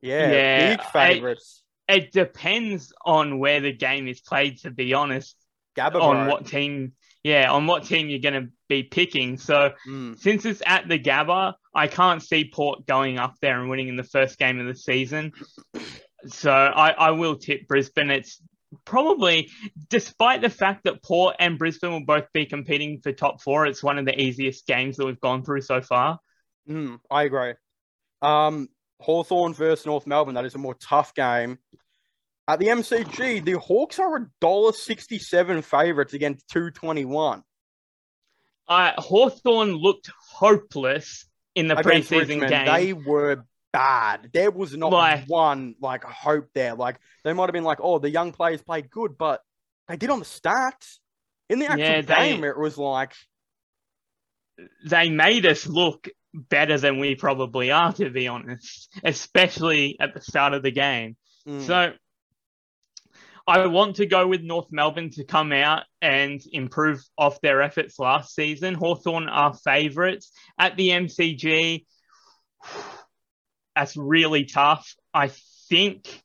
Yeah, 0.00 0.32
Yeah, 0.32 0.76
big 0.76 0.86
favourites. 0.86 1.62
It 1.86 2.12
depends 2.12 2.92
on 3.04 3.38
where 3.40 3.60
the 3.60 3.72
game 3.72 4.08
is 4.08 4.20
played, 4.20 4.58
to 4.60 4.70
be 4.70 4.94
honest, 4.94 5.36
Gabba, 5.76 6.00
on 6.00 6.24
bro. 6.24 6.28
what 6.28 6.46
team. 6.46 6.92
Yeah, 7.22 7.50
on 7.50 7.66
what 7.66 7.84
team 7.84 8.08
you're 8.08 8.20
going 8.20 8.44
to 8.44 8.50
be 8.68 8.82
picking. 8.82 9.36
So 9.36 9.72
Mm. 9.86 10.18
since 10.18 10.44
it's 10.44 10.62
at 10.64 10.88
the 10.88 10.98
Gabba, 10.98 11.54
I 11.74 11.86
can't 11.86 12.22
see 12.22 12.50
Port 12.50 12.86
going 12.86 13.18
up 13.18 13.34
there 13.40 13.60
and 13.60 13.68
winning 13.68 13.88
in 13.88 13.96
the 13.96 14.04
first 14.04 14.38
game 14.38 14.58
of 14.58 14.66
the 14.66 14.74
season. 14.74 15.32
So 16.26 16.50
I, 16.52 16.90
I 16.90 17.10
will 17.12 17.36
tip 17.36 17.66
Brisbane. 17.68 18.10
It's 18.10 18.42
probably, 18.84 19.50
despite 19.88 20.40
the 20.42 20.50
fact 20.50 20.84
that 20.84 21.02
Port 21.02 21.36
and 21.38 21.58
Brisbane 21.58 21.92
will 21.92 22.04
both 22.04 22.26
be 22.32 22.46
competing 22.46 23.00
for 23.00 23.12
top 23.12 23.42
four, 23.42 23.66
it's 23.66 23.82
one 23.82 23.98
of 23.98 24.04
the 24.06 24.20
easiest 24.20 24.66
games 24.66 24.96
that 24.96 25.06
we've 25.06 25.20
gone 25.20 25.44
through 25.44 25.62
so 25.62 25.80
far. 25.80 26.18
Mm, 26.68 26.98
I 27.10 27.24
agree. 27.24 27.54
Um, 28.22 28.68
Hawthorn 29.00 29.54
versus 29.54 29.86
North 29.86 30.06
Melbourne. 30.06 30.34
That 30.34 30.44
is 30.44 30.54
a 30.54 30.58
more 30.58 30.74
tough 30.74 31.14
game. 31.14 31.58
At 32.50 32.58
the 32.58 32.66
MCG, 32.66 33.44
the 33.44 33.52
Hawks 33.60 34.00
are 34.00 34.16
a 34.16 34.26
dollar 34.40 34.72
sixty-seven 34.72 35.62
favourites 35.62 36.14
against 36.14 36.48
two 36.48 36.70
twenty-one. 36.72 37.44
Uh, 38.66 38.92
Hawthorn 38.98 39.74
looked 39.76 40.10
hopeless 40.32 41.26
in 41.54 41.68
the 41.68 41.78
against 41.78 42.10
preseason 42.10 42.40
Richmond. 42.40 42.50
game. 42.50 42.66
They 42.66 42.92
were 42.92 43.44
bad. 43.72 44.30
There 44.32 44.50
was 44.50 44.76
not 44.76 44.90
Like- 44.90 45.26
one 45.28 45.76
like 45.80 46.02
hope 46.02 46.48
there. 46.52 46.74
Like 46.74 46.98
they 47.22 47.32
might 47.32 47.46
have 47.46 47.52
been 47.52 47.62
like, 47.62 47.78
oh, 47.80 48.00
the 48.00 48.10
young 48.10 48.32
players 48.32 48.62
played 48.62 48.90
good, 48.90 49.16
but 49.16 49.42
they 49.86 49.96
did 49.96 50.10
on 50.10 50.18
the 50.18 50.24
stats. 50.24 50.98
In 51.48 51.60
the 51.60 51.66
actual 51.66 51.78
Yeah, 51.86 52.00
they- 52.00 52.30
game, 52.32 52.42
it 52.42 52.58
was 52.58 52.76
like, 52.76 53.12
they 54.84 55.08
made 55.08 55.46
us 55.46 55.68
look 55.68 56.08
better 56.34 56.78
than 56.78 56.98
we 56.98 57.14
probably 57.14 57.70
are, 57.70 57.92
to 57.92 58.10
be 58.10 58.26
honest, 58.26 58.88
especially 59.04 59.96
at 60.00 60.14
the 60.14 60.20
start 60.20 60.52
of 60.52 60.64
the 60.64 60.70
game. 60.72 61.16
mm, 61.46 61.62
So 61.66 61.92
I 63.50 63.66
want 63.66 63.96
to 63.96 64.06
go 64.06 64.28
with 64.28 64.42
North 64.42 64.68
Melbourne 64.70 65.10
to 65.10 65.24
come 65.24 65.50
out 65.50 65.82
and 66.00 66.40
improve 66.52 67.02
off 67.18 67.40
their 67.40 67.62
efforts 67.62 67.98
last 67.98 68.32
season. 68.32 68.74
Hawthorn 68.74 69.28
are 69.28 69.52
favourites 69.52 70.30
at 70.56 70.76
the 70.76 70.90
MCG. 70.90 71.84
That's 73.74 73.96
really 73.96 74.44
tough. 74.44 74.94
I 75.12 75.32
think 75.68 76.22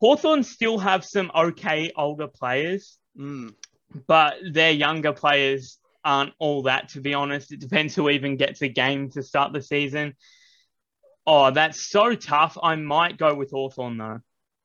Hawthorn 0.00 0.44
still 0.44 0.78
have 0.78 1.04
some 1.04 1.32
okay 1.34 1.90
older 1.96 2.28
players, 2.28 2.98
mm, 3.18 3.52
but 4.06 4.36
their 4.52 4.70
younger 4.70 5.12
players 5.12 5.80
aren't 6.04 6.34
all 6.38 6.62
that, 6.62 6.90
to 6.90 7.00
be 7.00 7.14
honest. 7.14 7.50
It 7.50 7.58
depends 7.58 7.96
who 7.96 8.08
even 8.10 8.36
gets 8.36 8.62
a 8.62 8.68
game 8.68 9.10
to 9.10 9.24
start 9.24 9.52
the 9.52 9.62
season. 9.62 10.14
Oh, 11.26 11.50
that's 11.50 11.80
so 11.80 12.14
tough. 12.14 12.56
I 12.62 12.76
might 12.76 13.18
go 13.18 13.34
with 13.34 13.50
Hawthorn 13.50 13.98
though. 13.98 14.20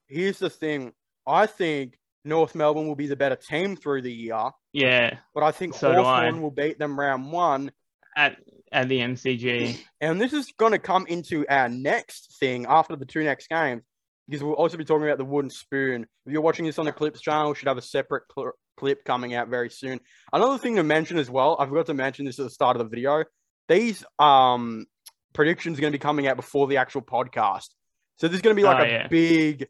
here's 0.07 0.37
the 0.37 0.51
thing. 0.51 0.93
I 1.29 1.45
think 1.45 1.97
North 2.25 2.55
Melbourne 2.55 2.87
will 2.87 2.95
be 2.95 3.07
the 3.07 3.15
better 3.15 3.35
team 3.37 3.75
through 3.75 4.01
the 4.01 4.11
year, 4.11 4.49
Yeah, 4.73 5.17
but 5.33 5.43
I 5.43 5.51
think 5.51 5.73
So. 5.75 5.93
Hawthorn 5.93 6.41
will 6.41 6.51
beat 6.51 6.79
them 6.79 6.99
round 6.99 7.31
one. 7.31 7.71
at 8.17 8.37
at 8.71 8.87
the 8.89 8.99
MCG. 8.99 9.79
And 10.01 10.19
this 10.21 10.31
is 10.33 10.51
going 10.57 10.73
to 10.73 10.79
come 10.79 11.07
into 11.07 11.45
our 11.49 11.69
next 11.69 12.37
thing 12.39 12.65
after 12.67 12.95
the 12.95 13.05
two 13.05 13.23
next 13.23 13.47
games, 13.47 13.81
because 14.27 14.43
we'll 14.43 14.53
also 14.53 14.77
be 14.77 14.85
talking 14.85 15.05
about 15.07 15.17
the 15.17 15.25
wooden 15.25 15.49
spoon. 15.49 16.05
If 16.25 16.33
you're 16.33 16.41
watching 16.41 16.65
this 16.65 16.77
on 16.77 16.85
the 16.85 16.91
Clips 16.91 17.19
channel, 17.21 17.49
we 17.49 17.55
should 17.55 17.67
have 17.67 17.77
a 17.79 17.81
separate 17.81 18.23
cl- 18.35 18.51
clip 18.77 19.03
coming 19.05 19.33
out 19.33 19.47
very 19.47 19.69
soon. 19.71 19.99
Another 20.33 20.57
thing 20.59 20.75
to 20.75 20.83
mention 20.83 21.17
as 21.17 21.29
well, 21.31 21.55
I 21.59 21.65
forgot 21.65 21.87
to 21.87 21.93
mention 21.95 22.25
this 22.25 22.37
at 22.39 22.43
the 22.45 22.49
start 22.51 22.75
of 22.77 22.83
the 22.83 22.89
video. 22.95 23.23
These 23.69 24.03
um 24.19 24.85
predictions 25.33 25.77
are 25.77 25.81
going 25.81 25.93
to 25.93 25.97
be 25.97 26.01
coming 26.01 26.27
out 26.27 26.35
before 26.35 26.67
the 26.67 26.77
actual 26.77 27.01
podcast, 27.01 27.69
so 28.17 28.27
there's 28.27 28.41
going 28.41 28.55
to 28.55 28.59
be 28.59 28.65
like 28.65 28.79
Oh, 28.81 28.83
a 28.83 28.87
yeah. 28.87 29.07
big, 29.07 29.67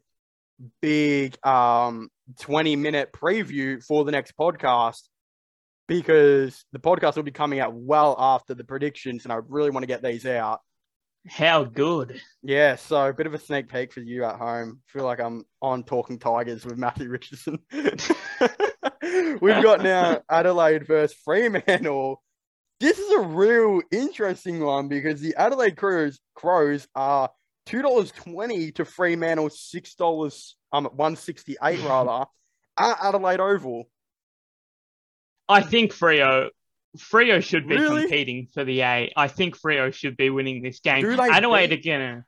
big 0.82 1.36
um 1.46 2.08
20 2.40 2.76
minute 2.76 3.12
preview 3.12 3.82
for 3.82 4.04
the 4.04 4.12
next 4.12 4.36
podcast 4.36 5.02
because 5.90 6.64
the 6.72 6.78
podcast 6.78 7.16
will 7.16 7.24
be 7.24 7.32
coming 7.32 7.58
out 7.58 7.74
well 7.74 8.14
after 8.16 8.54
the 8.54 8.62
predictions, 8.62 9.24
and 9.24 9.32
I 9.32 9.40
really 9.48 9.70
want 9.70 9.82
to 9.82 9.88
get 9.88 10.04
these 10.04 10.24
out. 10.24 10.60
How 11.28 11.64
good. 11.64 12.20
Yeah, 12.44 12.76
so 12.76 13.08
a 13.08 13.12
bit 13.12 13.26
of 13.26 13.34
a 13.34 13.38
sneak 13.38 13.68
peek 13.68 13.92
for 13.92 14.00
you 14.00 14.24
at 14.24 14.36
home. 14.36 14.82
feel 14.86 15.04
like 15.04 15.18
I'm 15.18 15.44
on 15.60 15.82
Talking 15.82 16.20
Tigers 16.20 16.64
with 16.64 16.78
Matthew 16.78 17.08
Richardson. 17.08 17.58
We've 17.72 19.62
got 19.62 19.82
now 19.82 20.22
Adelaide 20.30 20.86
versus 20.86 21.16
Fremantle. 21.24 22.22
This 22.78 22.98
is 22.98 23.10
a 23.10 23.20
real 23.20 23.82
interesting 23.90 24.60
one 24.60 24.86
because 24.86 25.20
the 25.20 25.34
Adelaide 25.34 25.76
Crows 25.76 26.20
Crows 26.34 26.86
are 26.94 27.30
two 27.70 27.82
dollars 27.82 28.10
twenty 28.12 28.72
to 28.72 28.84
Fremantle 28.84 29.48
six 29.50 29.94
dollars 29.94 30.56
um 30.72 30.86
one 30.86 31.16
sixty 31.16 31.56
eight 31.62 31.80
rather 31.84 32.26
at 32.78 32.96
Adelaide 33.02 33.40
Oval. 33.40 33.84
I 35.48 35.62
think 35.62 35.92
Freo 35.92 36.50
Freo 36.98 37.42
should 37.42 37.68
be 37.68 37.76
Really? 37.76 38.02
competing 38.02 38.48
for 38.52 38.64
the 38.64 38.80
A. 38.82 39.12
I 39.16 39.28
think 39.28 39.56
Freo 39.58 39.92
should 39.92 40.16
be 40.16 40.30
winning 40.30 40.62
this 40.62 40.80
game. 40.80 41.04
Adelaide 41.06 41.68
beat- 41.70 41.86
are 41.86 41.90
gonna 41.98 42.24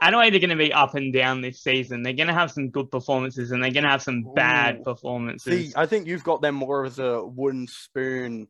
Adelaide 0.00 0.34
are 0.34 0.38
gonna 0.40 0.56
be 0.56 0.72
up 0.72 0.94
and 0.94 1.12
down 1.12 1.40
this 1.40 1.62
season. 1.62 2.02
They're 2.02 2.12
gonna 2.12 2.34
have 2.34 2.50
some 2.50 2.70
good 2.70 2.90
performances 2.90 3.52
and 3.52 3.62
they're 3.62 3.70
gonna 3.70 3.88
have 3.90 4.02
some 4.02 4.24
bad 4.34 4.78
Ooh. 4.80 4.82
performances. 4.84 5.68
See, 5.68 5.72
I 5.76 5.86
think 5.86 6.06
you've 6.06 6.24
got 6.24 6.42
them 6.42 6.56
more 6.56 6.84
as 6.84 6.98
a 6.98 7.24
wooden 7.24 7.66
spoon, 7.68 8.48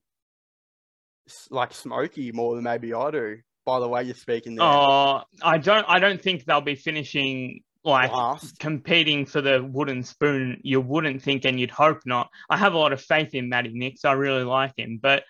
like 1.51 1.73
smoky 1.75 2.33
more 2.33 2.55
than 2.55 2.65
maybe 2.65 2.95
I 2.95 3.11
do. 3.11 3.39
By 3.67 3.81
the 3.81 3.89
way, 3.89 4.05
you're 4.05 4.15
speaking 4.15 4.55
there. 4.55 4.65
Oh, 4.65 5.23
I 5.43 5.59
don't 5.59 5.85
I 5.89 5.99
don't 5.99 6.23
think 6.23 6.45
they'll 6.45 6.61
be 6.61 6.77
finishing 6.77 7.63
like 7.85 8.13
last. 8.13 8.59
competing 8.59 9.27
for 9.27 9.41
the 9.41 9.63
wooden 9.63 10.05
spoon, 10.05 10.61
you 10.63 10.81
wouldn't 10.81 11.21
think 11.23 11.45
and 11.45 11.59
you'd 11.59 11.71
hope 11.73 12.01
not. 12.07 12.31
I 12.49 12.57
have 12.57 12.75
a 12.75 12.79
lot 12.79 12.93
of 12.93 13.01
faith 13.01 13.35
in 13.35 13.49
Matty 13.49 13.73
Nicks. 13.75 14.05
I 14.05 14.13
really 14.13 14.45
like 14.45 14.79
him, 14.79 14.99
but 15.03 15.25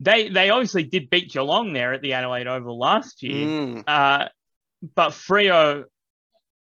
they 0.00 0.30
they 0.30 0.50
obviously 0.50 0.84
did 0.84 1.10
beat 1.10 1.30
Geelong 1.30 1.72
there 1.74 1.92
at 1.92 2.00
the 2.02 2.14
Adelaide 2.14 2.46
Oval 2.48 2.78
last 2.78 3.22
year. 3.22 3.46
Mm, 3.46 3.84
Uh, 3.86 4.28
but 4.94 5.10
Freo, 5.10 5.84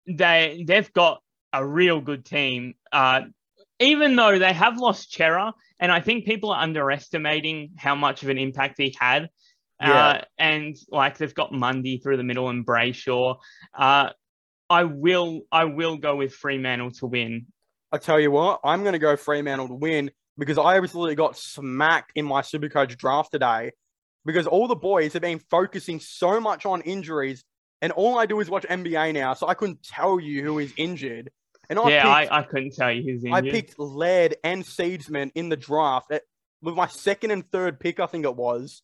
they 0.07 0.63
they've 0.67 0.91
got 0.93 1.21
a 1.53 1.65
real 1.65 2.01
good 2.01 2.25
team. 2.25 2.75
Uh, 2.91 3.21
even 3.79 4.15
though 4.15 4.37
they 4.37 4.53
have 4.53 4.77
lost 4.77 5.11
Cerra, 5.11 5.53
and 5.79 5.91
I 5.91 6.01
think 6.01 6.25
people 6.25 6.51
are 6.51 6.61
underestimating 6.61 7.71
how 7.77 7.95
much 7.95 8.23
of 8.23 8.29
an 8.29 8.37
impact 8.37 8.75
he 8.77 8.95
had. 8.99 9.29
Uh, 9.81 9.87
Yeah. 9.87 10.23
and 10.37 10.75
like 10.89 11.17
they've 11.17 11.33
got 11.33 11.51
Mundy 11.51 11.97
through 11.97 12.17
the 12.17 12.23
middle 12.23 12.49
and 12.49 12.65
Brayshaw. 12.65 13.37
Uh, 13.73 14.09
I 14.69 14.83
will 14.85 15.41
I 15.51 15.65
will 15.65 15.97
go 15.97 16.15
with 16.15 16.33
Fremantle 16.33 16.91
to 16.99 17.07
win. 17.07 17.47
I 17.91 17.97
tell 17.97 18.19
you 18.19 18.31
what, 18.31 18.61
I'm 18.63 18.81
going 18.83 18.93
to 18.93 18.99
go 18.99 19.17
Fremantle 19.17 19.67
to 19.67 19.73
win 19.73 20.11
because 20.37 20.57
I 20.57 20.77
absolutely 20.77 21.15
got 21.15 21.35
smacked 21.37 22.13
in 22.15 22.25
my 22.25 22.41
Supercoach 22.41 22.97
draft 22.97 23.31
today 23.33 23.71
because 24.25 24.47
all 24.47 24.67
the 24.67 24.75
boys 24.75 25.13
have 25.13 25.21
been 25.21 25.39
focusing 25.49 25.99
so 25.99 26.39
much 26.39 26.65
on 26.65 26.81
injuries, 26.81 27.43
and 27.81 27.91
all 27.91 28.17
I 28.17 28.25
do 28.27 28.39
is 28.39 28.49
watch 28.49 28.65
NBA 28.69 29.13
now, 29.13 29.33
so 29.33 29.47
I 29.47 29.55
couldn't 29.55 29.83
tell 29.83 30.19
you 30.19 30.41
who 30.43 30.59
is 30.59 30.71
injured. 30.77 31.31
And 31.69 31.79
I 31.79 31.89
yeah, 31.89 32.19
picked, 32.19 32.31
I, 32.31 32.39
I 32.39 32.43
couldn't 32.43 32.75
tell 32.75 32.91
you 32.91 33.01
who's 33.03 33.23
injured. 33.25 33.47
I 33.47 33.49
picked 33.51 33.79
Laird 33.79 34.35
and 34.43 34.63
Seedsman 34.63 35.31
in 35.35 35.49
the 35.49 35.57
draft 35.57 36.11
at- 36.11 36.23
with 36.61 36.75
my 36.75 36.87
second 36.87 37.31
and 37.31 37.49
third 37.51 37.79
pick, 37.79 37.99
I 37.99 38.05
think 38.05 38.23
it 38.23 38.35
was, 38.35 38.83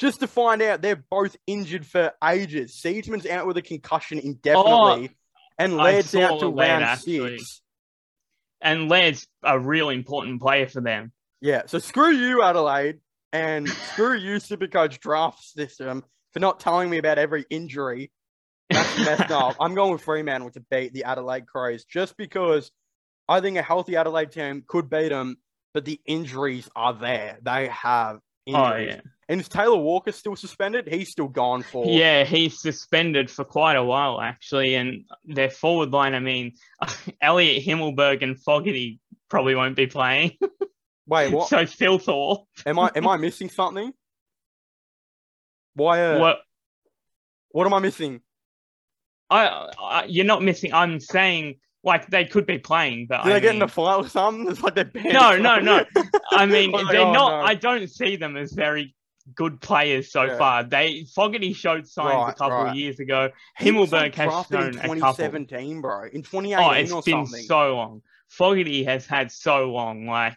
just 0.00 0.20
to 0.20 0.26
find 0.26 0.60
out 0.62 0.82
they're 0.82 0.96
both 1.10 1.36
injured 1.46 1.86
for 1.86 2.12
ages. 2.24 2.80
Seedsman's 2.84 3.26
out 3.26 3.46
with 3.46 3.56
a 3.56 3.62
concussion 3.62 4.18
indefinitely, 4.18 5.10
oh, 5.12 5.14
and 5.58 5.74
Oh, 5.74 5.78
I 5.78 5.82
Laird's 5.84 6.14
out 6.16 6.40
to 6.40 6.48
round 6.48 6.82
actually. 6.84 7.38
six. 7.38 7.62
and 8.60 8.88
Laird's 8.88 9.26
a 9.44 9.58
real 9.58 9.90
important 9.90 10.40
player 10.40 10.66
for 10.66 10.80
them. 10.80 11.12
Yeah, 11.40 11.62
so 11.66 11.78
screw 11.78 12.10
you, 12.10 12.42
Adelaide, 12.42 12.98
and 13.32 13.68
screw 13.68 14.16
you, 14.16 14.36
Supercoach 14.36 14.98
draft 15.00 15.42
system, 15.44 16.04
for 16.32 16.40
not 16.40 16.60
telling 16.60 16.90
me 16.90 16.98
about 16.98 17.18
every 17.18 17.44
injury. 17.50 18.10
That's 18.68 18.98
messed 18.98 19.30
up. 19.30 19.56
I'm 19.60 19.74
going 19.74 19.92
with 19.92 20.02
Fremantle 20.02 20.50
to 20.52 20.60
beat 20.70 20.92
the 20.92 21.04
Adelaide 21.04 21.46
Crows 21.46 21.84
just 21.84 22.16
because 22.16 22.70
I 23.28 23.40
think 23.40 23.56
a 23.56 23.62
healthy 23.62 23.96
Adelaide 23.96 24.32
team 24.32 24.64
could 24.66 24.88
beat 24.90 25.08
them, 25.08 25.38
but 25.74 25.84
the 25.84 26.00
injuries 26.06 26.68
are 26.76 26.92
there. 26.94 27.38
They 27.42 27.68
have 27.68 28.20
Oh 28.48 28.74
injuries. 28.74 28.94
yeah. 28.96 29.00
And 29.30 29.40
is 29.40 29.48
Taylor 29.48 29.76
Walker 29.76 30.10
still 30.10 30.34
suspended? 30.34 30.88
He's 30.88 31.12
still 31.12 31.28
gone 31.28 31.62
for. 31.62 31.86
Yeah, 31.86 32.24
he's 32.24 32.60
suspended 32.60 33.30
for 33.30 33.44
quite 33.44 33.76
a 33.76 33.84
while 33.84 34.20
actually, 34.20 34.74
and 34.74 35.04
their 35.24 35.48
forward 35.48 35.92
line. 35.92 36.14
I 36.14 36.18
mean, 36.18 36.54
Elliott 37.22 37.64
Himmelberg 37.64 38.24
and 38.24 38.36
Fogarty 38.36 38.98
probably 39.28 39.54
won't 39.54 39.76
be 39.76 39.86
playing. 39.86 40.36
Wait, 41.06 41.32
what? 41.32 41.48
so 41.48 41.64
Phil 41.64 42.00
Thor. 42.00 42.44
am 42.66 42.80
I 42.80 42.90
am 42.96 43.06
I 43.06 43.18
missing 43.18 43.48
something? 43.48 43.92
Why? 45.74 46.02
Uh, 46.02 46.18
what? 46.18 46.38
what? 47.52 47.66
am 47.68 47.74
I 47.74 47.78
missing? 47.78 48.22
I, 49.30 49.70
I, 49.80 50.04
you're 50.08 50.24
not 50.24 50.42
missing. 50.42 50.74
I'm 50.74 50.98
saying 50.98 51.60
like 51.84 52.10
they 52.10 52.24
could 52.24 52.46
be 52.46 52.58
playing, 52.58 53.06
but 53.08 53.22
Did 53.22 53.34
they 53.34 53.40
get 53.40 53.50
in 53.50 53.56
mean, 53.60 53.62
a 53.62 53.68
fight 53.68 53.94
or 53.94 54.08
something? 54.08 54.50
It's 54.50 54.60
like 54.60 54.74
they're 54.74 54.86
banned. 54.86 55.12
No, 55.12 55.36
no, 55.38 55.60
no. 55.60 55.84
I 56.32 56.46
mean, 56.46 56.72
Like, 56.72 56.88
they're 56.90 57.02
oh, 57.02 57.12
not. 57.12 57.42
no. 57.42 57.46
I 57.46 57.54
don't 57.54 57.88
see 57.88 58.16
them 58.16 58.36
as 58.36 58.50
very 58.50 58.92
good 59.34 59.60
players 59.60 60.10
so 60.12 60.24
Yeah. 60.24 60.38
far. 60.38 60.64
They 60.64 61.04
Fogarty 61.14 61.52
showed 61.52 61.86
signs 61.88 62.14
Right, 62.14 62.30
a 62.30 62.34
couple 62.34 62.56
right. 62.64 62.70
of 62.70 62.76
years 62.76 63.00
ago. 63.00 63.30
He 63.58 63.70
Himmelberg 63.70 64.14
has 64.14 64.46
shown 64.48 64.62
in 64.62 64.68
a 64.70 64.80
couple. 64.80 64.94
2017, 64.94 65.80
bro. 65.80 66.04
In 66.12 66.22
2018 66.22 66.58
Oh, 66.58 66.70
it's 66.72 66.92
or 66.92 67.02
been 67.02 67.26
something. 67.26 67.44
so 67.44 67.74
long. 67.76 68.02
Fogarty 68.28 68.84
has 68.84 69.06
had 69.06 69.30
so 69.32 69.70
long. 69.70 70.06
Like 70.06 70.36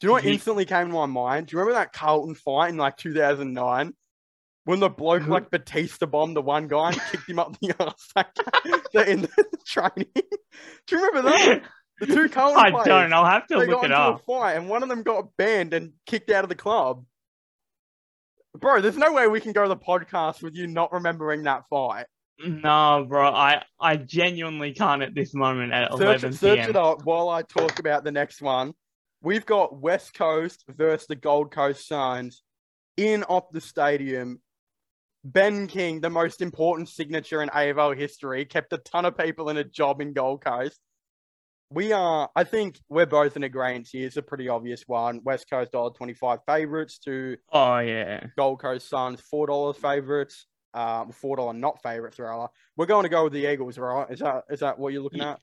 Do 0.00 0.06
you 0.06 0.08
know 0.08 0.12
what 0.14 0.24
Ye- 0.24 0.32
instantly 0.34 0.64
came 0.64 0.88
to 0.88 0.92
my 0.92 1.06
mind? 1.06 1.46
Do 1.46 1.56
you 1.56 1.60
remember 1.60 1.78
that 1.78 1.92
Carlton 1.92 2.34
fight 2.34 2.68
in 2.70 2.76
like 2.76 2.96
2009? 2.96 3.94
When 4.64 4.80
the 4.80 4.88
bloke 4.90 5.22
mm-hmm. 5.22 5.30
like 5.32 5.50
Batista 5.50 6.06
bombed 6.06 6.34
the 6.36 6.42
one 6.42 6.66
guy 6.66 6.88
and 6.90 7.00
kicked 7.12 7.28
him 7.28 7.38
up 7.38 7.56
the 7.60 7.72
arse 7.78 8.08
like, 8.16 9.08
in 9.08 9.22
the 9.22 9.44
training. 9.66 10.08
Do 10.14 10.96
you 10.96 11.06
remember 11.06 11.30
that? 11.30 11.62
The 12.00 12.06
two 12.06 12.28
Carlton 12.30 12.58
I 12.58 12.70
players, 12.72 12.86
don't. 12.86 13.12
I'll 13.12 13.24
have 13.24 13.46
to 13.46 13.58
look 13.58 13.84
it 13.84 13.92
up. 13.92 14.16
a 14.16 14.24
fight 14.24 14.54
and 14.54 14.68
one 14.68 14.82
of 14.82 14.88
them 14.88 15.02
got 15.04 15.28
banned 15.36 15.72
and 15.72 15.92
kicked 16.04 16.30
out 16.30 16.42
of 16.44 16.48
the 16.48 16.56
club. 16.56 17.04
Bro, 18.60 18.80
there's 18.82 18.96
no 18.96 19.12
way 19.12 19.26
we 19.26 19.40
can 19.40 19.52
go 19.52 19.62
to 19.62 19.68
the 19.68 19.76
podcast 19.76 20.42
with 20.42 20.54
you 20.54 20.66
not 20.66 20.92
remembering 20.92 21.42
that 21.44 21.62
fight. 21.68 22.06
No, 22.44 23.06
bro. 23.08 23.28
I 23.28 23.62
I 23.80 23.96
genuinely 23.96 24.72
can't 24.72 25.02
at 25.02 25.14
this 25.14 25.34
moment 25.34 25.72
at 25.72 25.90
Search, 25.92 26.22
11 26.22 26.32
search 26.34 26.58
p.m. 26.58 26.70
it 26.70 26.76
up 26.76 27.04
while 27.04 27.28
I 27.28 27.42
talk 27.42 27.78
about 27.78 28.04
the 28.04 28.12
next 28.12 28.42
one. 28.42 28.74
We've 29.22 29.46
got 29.46 29.80
West 29.80 30.14
Coast 30.14 30.64
versus 30.68 31.06
the 31.06 31.16
Gold 31.16 31.50
Coast 31.50 31.88
Suns 31.88 32.42
in 32.96 33.22
Optus 33.22 33.62
Stadium. 33.62 34.40
Ben 35.24 35.66
King, 35.66 36.00
the 36.00 36.10
most 36.10 36.40
important 36.42 36.88
signature 36.88 37.42
in 37.42 37.48
AFL 37.48 37.96
history, 37.96 38.44
kept 38.44 38.72
a 38.72 38.78
ton 38.78 39.04
of 39.04 39.16
people 39.16 39.48
in 39.48 39.56
a 39.56 39.64
job 39.64 40.00
in 40.00 40.12
Gold 40.12 40.44
Coast. 40.44 40.78
We 41.70 41.92
are, 41.92 42.30
I 42.36 42.44
think 42.44 42.78
we're 42.88 43.06
both 43.06 43.36
in 43.36 43.42
agreement 43.42 43.88
here. 43.90 44.06
It's 44.06 44.16
a 44.16 44.22
pretty 44.22 44.48
obvious 44.48 44.84
one. 44.86 45.20
West 45.24 45.50
Coast 45.50 45.72
dollar 45.72 45.90
twenty 45.90 46.14
five 46.14 46.38
favorites 46.46 46.98
to 47.00 47.36
Oh 47.52 47.78
yeah. 47.78 48.26
Gold 48.36 48.60
Coast 48.60 48.88
Suns 48.88 49.20
four 49.20 49.46
dollars 49.48 49.76
favorites. 49.76 50.46
Um, 50.74 51.10
four 51.10 51.36
dollar 51.36 51.54
not 51.54 51.82
favorites 51.82 52.18
rather. 52.18 52.48
We're 52.76 52.86
going 52.86 53.04
to 53.04 53.08
go 53.08 53.24
with 53.24 53.32
the 53.32 53.50
Eagles, 53.50 53.78
right? 53.78 54.06
Is 54.10 54.20
that 54.20 54.44
is 54.50 54.60
that 54.60 54.78
what 54.78 54.92
you're 54.92 55.02
looking 55.02 55.20
Ye- 55.22 55.26
at? 55.26 55.40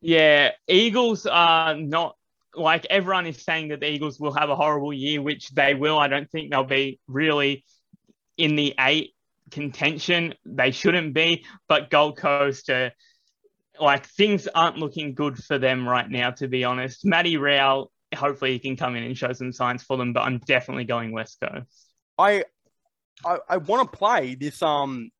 Yeah, 0.00 0.50
Eagles 0.68 1.24
are 1.26 1.74
not 1.76 2.16
like 2.54 2.84
everyone 2.90 3.26
is 3.26 3.40
saying 3.40 3.68
that 3.68 3.80
the 3.80 3.90
Eagles 3.90 4.20
will 4.20 4.34
have 4.34 4.50
a 4.50 4.56
horrible 4.56 4.92
year, 4.92 5.22
which 5.22 5.50
they 5.50 5.74
will. 5.74 5.98
I 5.98 6.08
don't 6.08 6.30
think 6.30 6.50
they'll 6.50 6.64
be 6.64 7.00
really 7.06 7.64
in 8.36 8.56
the 8.56 8.74
eight 8.78 9.14
contention. 9.50 10.34
They 10.44 10.72
shouldn't 10.72 11.14
be, 11.14 11.46
but 11.68 11.88
Gold 11.88 12.18
Coast 12.18 12.68
are 12.68 12.92
like 13.80 14.06
things 14.06 14.48
aren't 14.48 14.78
looking 14.78 15.14
good 15.14 15.42
for 15.42 15.58
them 15.58 15.88
right 15.88 16.08
now, 16.08 16.30
to 16.32 16.48
be 16.48 16.64
honest. 16.64 17.04
Matty 17.04 17.36
Rowell, 17.36 17.90
hopefully 18.14 18.52
he 18.52 18.58
can 18.58 18.76
come 18.76 18.96
in 18.96 19.02
and 19.02 19.16
show 19.16 19.32
some 19.32 19.52
signs 19.52 19.82
for 19.82 19.96
them, 19.96 20.12
but 20.12 20.20
I'm 20.20 20.38
definitely 20.38 20.84
going 20.84 21.12
West 21.12 21.38
Coast. 21.40 21.66
I 22.18 22.44
I, 23.24 23.38
I 23.48 23.56
want 23.58 23.90
to 23.90 23.96
play 23.96 24.34
this 24.34 24.62
um 24.62 25.10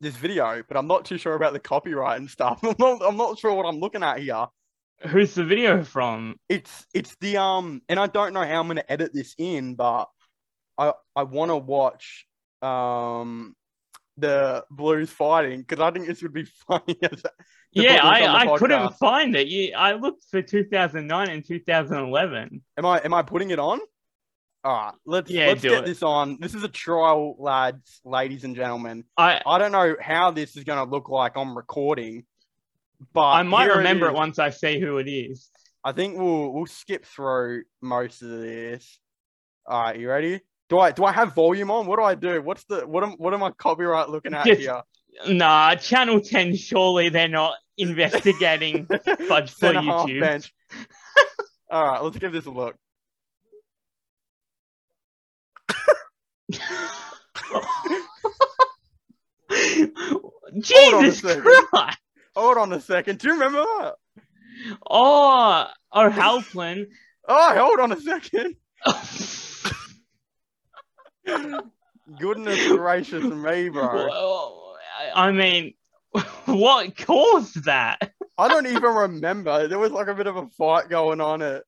this 0.00 0.16
video, 0.16 0.62
but 0.66 0.76
I'm 0.76 0.88
not 0.88 1.04
too 1.04 1.18
sure 1.18 1.34
about 1.34 1.52
the 1.52 1.60
copyright 1.60 2.18
and 2.18 2.28
stuff. 2.28 2.60
I'm 2.64 2.74
not 2.78 3.02
I'm 3.02 3.16
not 3.16 3.38
sure 3.38 3.54
what 3.54 3.66
I'm 3.66 3.78
looking 3.78 4.02
at 4.02 4.18
here. 4.18 4.46
Who's 5.08 5.34
the 5.34 5.44
video 5.44 5.82
from? 5.84 6.36
It's 6.48 6.86
it's 6.94 7.16
the 7.20 7.38
um 7.38 7.82
and 7.88 7.98
I 7.98 8.06
don't 8.06 8.32
know 8.32 8.44
how 8.44 8.60
I'm 8.60 8.68
gonna 8.68 8.84
edit 8.88 9.12
this 9.14 9.34
in, 9.38 9.74
but 9.74 10.08
I 10.78 10.92
I 11.14 11.22
want 11.24 11.50
to 11.50 11.56
watch 11.56 12.26
um 12.60 13.54
the 14.22 14.64
Blues 14.70 15.10
fighting 15.10 15.60
because 15.60 15.80
I 15.80 15.90
think 15.90 16.06
this 16.06 16.22
would 16.22 16.32
be 16.32 16.44
funny. 16.66 16.94
To 16.94 17.32
Yeah, 17.72 18.00
put 18.00 18.14
this 18.14 18.22
on 18.22 18.34
I, 18.36 18.42
I 18.44 18.58
couldn't 18.58 18.94
find 18.98 19.36
it. 19.36 19.48
You, 19.48 19.74
I 19.76 19.92
looked 19.94 20.24
for 20.30 20.42
2009 20.42 21.28
and 21.30 21.44
2011. 21.46 22.62
am 22.78 22.86
I 22.86 22.98
am 23.04 23.14
I 23.14 23.22
putting 23.22 23.50
it 23.50 23.58
on? 23.58 23.80
All 24.64 24.72
right, 24.72 24.94
let's 25.06 25.30
Yeah, 25.30 25.48
let's 25.48 25.62
get 25.62 25.72
it. 25.72 25.84
this 25.86 26.02
on. 26.02 26.38
This 26.40 26.54
is 26.54 26.62
a 26.62 26.68
trial, 26.68 27.34
lads, 27.38 28.00
ladies 28.04 28.44
and 28.44 28.54
gentlemen. 28.56 29.04
I 29.16 29.40
I 29.44 29.58
don't 29.58 29.72
know 29.72 29.96
how 30.00 30.30
this 30.30 30.56
is 30.56 30.64
gonna 30.64 30.88
look 30.90 31.08
like 31.08 31.36
on 31.36 31.54
recording, 31.54 32.24
but 33.12 33.26
I 33.26 33.42
might 33.42 33.66
remember 33.74 34.06
is. 34.06 34.12
it 34.12 34.16
once 34.16 34.38
I 34.38 34.50
see 34.50 34.78
who 34.80 34.98
it 34.98 35.08
is. 35.10 35.50
I 35.84 35.92
think 35.92 36.16
we'll 36.18 36.52
we'll 36.52 36.66
skip 36.66 37.04
through 37.04 37.64
most 37.80 38.22
of 38.22 38.28
this. 38.28 39.00
All 39.66 39.80
right, 39.82 39.98
you 39.98 40.08
ready? 40.08 40.40
Do 40.68 40.78
I 40.78 40.92
do 40.92 41.04
I 41.04 41.12
have 41.12 41.34
volume 41.34 41.70
on? 41.70 41.86
What 41.86 41.98
do 41.98 42.02
I 42.02 42.14
do? 42.14 42.40
What's 42.40 42.64
the 42.64 42.86
what 42.86 43.02
am 43.04 43.12
what 43.12 43.34
am 43.34 43.42
I 43.42 43.50
copyright 43.50 44.08
looking 44.08 44.34
at 44.34 44.46
Just- 44.46 44.60
here? 44.60 44.82
Nah, 45.28 45.74
Channel 45.74 46.22
10, 46.22 46.56
surely 46.56 47.10
they're 47.10 47.28
not 47.28 47.54
investigating 47.76 48.86
fudge 49.28 49.50
for 49.50 49.72
YouTube. 49.74 50.20
bench. 50.20 50.54
All 51.70 51.84
right, 51.86 52.02
let's 52.02 52.16
give 52.16 52.32
this 52.32 52.46
a 52.46 52.50
look. 52.50 52.76
Hold 59.50 60.94
on 60.94 61.04
a 61.04 61.10
Jesus 61.10 61.20
second. 61.20 61.42
Christ! 61.44 61.98
Hold 62.34 62.58
on 62.58 62.72
a 62.72 62.80
second. 62.80 63.18
Do 63.18 63.28
you 63.28 63.34
remember 63.34 63.58
that? 63.58 63.94
Oh, 64.88 65.66
oh 65.92 66.06
O'Halpin. 66.06 66.88
Oh, 67.28 67.54
hold 67.56 67.80
on 67.80 67.92
a 67.92 68.00
second. 68.00 68.56
Goodness 71.24 72.68
gracious 72.68 73.24
me, 73.24 73.68
bro. 73.68 74.06
Well, 74.08 74.76
I 75.14 75.30
mean, 75.30 75.74
what 76.46 76.96
caused 76.96 77.64
that? 77.64 78.12
I 78.38 78.48
don't 78.48 78.66
even 78.66 78.82
remember. 78.82 79.68
There 79.68 79.78
was 79.78 79.92
like 79.92 80.08
a 80.08 80.14
bit 80.14 80.26
of 80.26 80.36
a 80.36 80.48
fight 80.58 80.88
going 80.88 81.20
on 81.20 81.42
at 81.42 81.64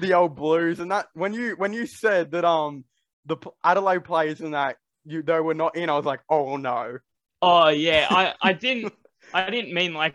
the 0.00 0.14
old 0.14 0.36
Blues, 0.36 0.80
and 0.80 0.90
that 0.90 1.08
when 1.14 1.32
you 1.32 1.54
when 1.56 1.72
you 1.72 1.86
said 1.86 2.32
that 2.32 2.44
um 2.44 2.84
the 3.26 3.36
Adelaide 3.62 4.04
players 4.04 4.40
and 4.40 4.54
that 4.54 4.76
you 5.04 5.22
they 5.22 5.40
were 5.40 5.54
not 5.54 5.76
in, 5.76 5.90
I 5.90 5.96
was 5.96 6.06
like, 6.06 6.20
oh 6.28 6.56
no. 6.56 6.98
Oh 7.42 7.68
yeah, 7.68 8.06
I, 8.10 8.34
I 8.40 8.52
didn't 8.52 8.92
I 9.34 9.50
didn't 9.50 9.74
mean 9.74 9.94
like 9.94 10.14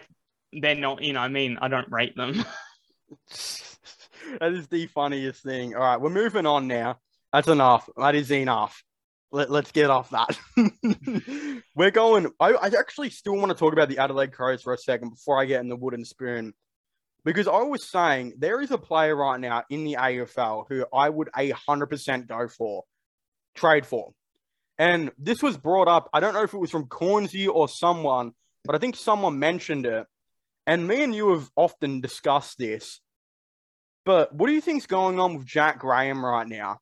they're 0.54 0.75
not 0.75 1.01
in. 1.04 1.17
I 1.17 1.28
mean 1.28 1.58
I 1.62 1.67
don't 1.67 1.91
rate 1.91 2.15
them. 2.15 2.34
that 4.39 4.54
is 4.54 4.67
the 4.67 4.88
funniest 4.88 5.43
thing. 5.43 5.75
All 5.75 5.82
right, 5.82 5.99
we're 6.01 6.10
moving 6.10 6.45
on 6.45 6.67
now. 6.67 6.99
That's 7.33 7.47
enough. 7.47 7.89
That 7.97 8.15
is 8.15 8.31
enough. 8.31 8.83
Let, 9.31 9.51
let's 9.51 9.71
get 9.71 9.89
off 9.89 10.11
that. 10.11 10.39
we're 11.75 11.91
going. 11.91 12.31
I, 12.39 12.53
I 12.53 12.67
actually 12.67 13.09
still 13.09 13.35
want 13.35 13.49
to 13.49 13.57
talk 13.57 13.73
about 13.73 13.89
the 13.89 13.97
Adelaide 13.97 14.31
Crows 14.31 14.61
for 14.61 14.73
a 14.73 14.77
second 14.77 15.09
before 15.09 15.41
I 15.41 15.45
get 15.45 15.61
in 15.61 15.69
the 15.69 15.75
wooden 15.75 16.05
spoon. 16.05 16.53
Because 17.25 17.47
I 17.47 17.63
was 17.63 17.83
saying 17.83 18.35
there 18.38 18.61
is 18.61 18.71
a 18.71 18.77
player 18.77 19.15
right 19.15 19.39
now 19.39 19.63
in 19.69 19.83
the 19.83 19.97
AFL 19.99 20.65
who 20.69 20.85
I 20.93 21.09
would 21.09 21.29
a 21.35 21.49
hundred 21.49 21.88
percent 21.88 22.27
go 22.27 22.47
for, 22.47 22.83
trade 23.55 23.85
for. 23.85 24.13
And 24.77 25.11
this 25.17 25.41
was 25.41 25.57
brought 25.57 25.88
up. 25.88 26.09
I 26.13 26.19
don't 26.19 26.33
know 26.33 26.43
if 26.43 26.53
it 26.53 26.59
was 26.59 26.71
from 26.71 26.88
Cornsey 26.88 27.47
or 27.47 27.67
someone, 27.67 28.31
but 28.63 28.75
I 28.75 28.77
think 28.77 28.95
someone 28.95 29.39
mentioned 29.39 29.85
it. 29.85 30.05
And 30.67 30.88
me 30.88 31.03
and 31.03 31.13
you 31.13 31.31
have 31.31 31.49
often 31.55 32.01
discussed 32.01 32.57
this. 32.57 32.99
But 34.05 34.33
what 34.33 34.47
do 34.47 34.53
you 34.53 34.61
think's 34.61 34.85
going 34.85 35.19
on 35.19 35.38
with 35.38 35.47
Jack 35.47 35.79
Graham 35.79 36.23
right 36.23 36.47
now? 36.47 36.79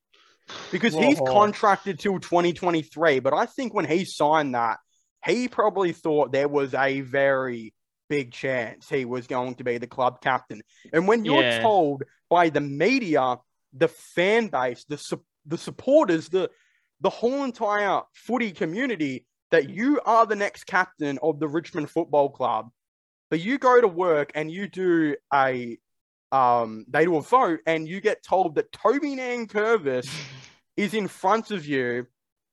Because 0.71 0.95
he's 0.95 1.19
contracted 1.27 1.99
till 1.99 2.19
2023, 2.19 3.19
but 3.19 3.34
I 3.34 3.45
think 3.45 3.73
when 3.73 3.86
he 3.86 4.06
signed 4.06 4.56
that, 4.56 4.79
he 5.25 5.47
probably 5.47 5.91
thought 5.91 6.32
there 6.32 6.47
was 6.47 6.73
a 6.73 7.01
very 7.01 7.73
big 8.10 8.32
chance 8.32 8.89
he 8.89 9.06
was 9.06 9.27
going 9.27 9.56
to 9.56 9.63
be 9.63 9.77
the 9.77 9.88
club 9.88 10.21
captain. 10.21 10.62
And 10.91 11.08
when 11.08 11.25
you're 11.25 11.43
Yeah. 11.43 11.60
told 11.60 12.03
by 12.29 12.49
the 12.49 12.62
media, 12.62 13.38
the 13.71 13.88
fan 13.88 14.47
base, 14.47 14.84
the 14.86 14.97
su- 14.97 15.23
the 15.45 15.58
supporters, 15.58 16.29
the 16.29 16.49
the 17.01 17.10
whole 17.10 17.43
entire 17.43 18.01
footy 18.13 18.51
community 18.51 19.25
that 19.51 19.69
you 19.69 19.99
are 20.06 20.25
the 20.25 20.36
next 20.36 20.65
captain 20.65 21.19
of 21.21 21.39
the 21.39 21.47
Richmond 21.47 21.89
Football 21.89 22.29
Club, 22.29 22.69
but 23.29 23.39
you 23.41 23.58
go 23.58 23.82
to 23.82 23.88
work 23.88 24.32
and 24.36 24.49
you 24.49 24.67
do 24.67 25.15
a 25.34 25.77
um 26.34 26.86
they 26.89 27.06
do 27.06 27.15
a 27.15 27.22
vote 27.22 27.60
and 27.67 27.88
you 27.88 28.02
get 28.02 28.24
told 28.24 28.56
that 28.56 28.72
Toby 28.72 29.15
Nan 29.15 29.48
Nankervis 29.48 30.10
is 30.78 30.93
in 30.93 31.08
front 31.08 31.52
of 31.52 31.65
you, 31.65 32.08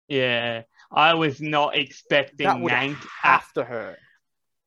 yeah, 0.08 0.62
I 0.92 1.14
was 1.14 1.40
not 1.40 1.76
expecting 1.76 2.46
that 2.46 2.58
Nank. 2.58 3.52
to 3.54 3.64
hurt. 3.64 3.98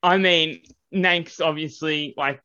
I 0.02 0.18
mean, 0.18 0.64
Nank's 0.94 1.40
obviously 1.40 2.14
like 2.18 2.42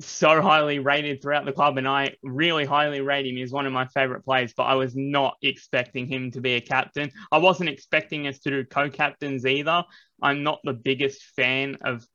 so 0.00 0.40
highly 0.40 0.78
rated 0.78 1.20
throughout 1.20 1.44
the 1.44 1.52
club, 1.52 1.76
and 1.76 1.86
I 1.86 2.14
really 2.22 2.64
highly 2.64 3.00
rate 3.00 3.26
him. 3.26 3.36
He's 3.36 3.52
one 3.52 3.66
of 3.66 3.72
my 3.72 3.86
favorite 3.86 4.24
players, 4.24 4.54
but 4.56 4.64
I 4.64 4.74
was 4.74 4.94
not 4.96 5.36
expecting 5.42 6.06
him 6.06 6.30
to 6.32 6.40
be 6.40 6.54
a 6.54 6.60
captain. 6.60 7.10
I 7.30 7.38
wasn't 7.38 7.68
expecting 7.68 8.26
us 8.26 8.38
to 8.40 8.50
do 8.50 8.64
co-captains 8.64 9.44
either. 9.44 9.84
I'm 10.22 10.42
not 10.42 10.60
the 10.64 10.72
biggest 10.72 11.22
fan 11.36 11.76
of 11.82 12.06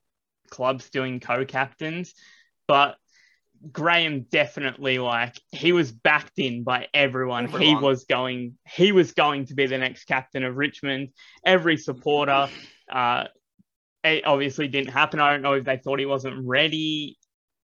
clubs 0.50 0.90
doing 0.90 1.20
co-captains, 1.20 2.14
but 2.68 2.96
Graham 3.72 4.22
definitely 4.32 4.98
like 5.00 5.40
he 5.52 5.72
was 5.72 5.92
backed 5.92 6.38
in 6.38 6.64
by 6.64 6.88
everyone. 6.94 7.48
He 7.48 7.76
was 7.76 8.04
going 8.06 8.58
he 8.68 8.92
was 8.92 9.14
going 9.14 9.46
to 9.48 9.56
be 9.56 9.68
the 9.68 9.78
next 9.78 10.06
captain 10.06 10.44
of 10.44 10.56
Richmond. 10.56 11.10
Every 11.46 11.78
supporter 11.78 12.50
uh 12.92 13.26
it 14.04 14.26
obviously 14.28 14.68
didn't 14.68 14.92
happen. 14.92 15.20
I 15.22 15.32
don't 15.32 15.42
know 15.42 15.54
if 15.54 15.64
they 15.64 15.78
thought 15.78 16.00
he 16.00 16.06
wasn't 16.06 16.46
ready. 16.46 17.18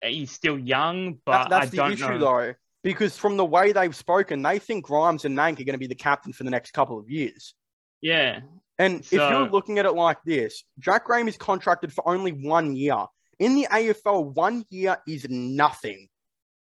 He's 0.02 0.30
still 0.30 0.56
young, 0.58 1.18
but 1.24 1.32
That- 1.44 1.50
that's 1.50 1.66
I 1.66 1.70
the 1.70 1.76
don't 1.78 1.92
issue 1.94 2.08
know. 2.10 2.18
though, 2.18 2.54
because 2.84 3.16
from 3.18 3.36
the 3.36 3.44
way 3.44 3.72
they've 3.72 3.96
spoken, 3.96 4.42
they 4.42 4.60
think 4.60 4.84
Grimes 4.84 5.24
and 5.24 5.36
Nank 5.36 5.58
are 5.60 5.64
going 5.64 5.72
to 5.72 5.78
be 5.78 5.88
the 5.88 5.96
captain 5.96 6.32
for 6.32 6.44
the 6.44 6.50
next 6.50 6.70
couple 6.70 6.96
of 6.98 7.10
years. 7.10 7.54
Yeah, 8.00 8.40
And 8.78 9.00
if 9.00 9.10
you're 9.12 9.48
looking 9.50 9.80
at 9.80 9.86
it 9.86 9.90
like 9.94 10.18
this, 10.24 10.62
Jack 10.78 11.06
Graham 11.06 11.26
is 11.26 11.36
contracted 11.36 11.92
for 11.92 12.08
only 12.08 12.30
one 12.30 12.76
year. 12.76 13.06
In 13.38 13.54
the 13.54 13.68
AFL, 13.70 14.34
one 14.34 14.64
year 14.70 14.98
is 15.06 15.26
nothing. 15.28 16.08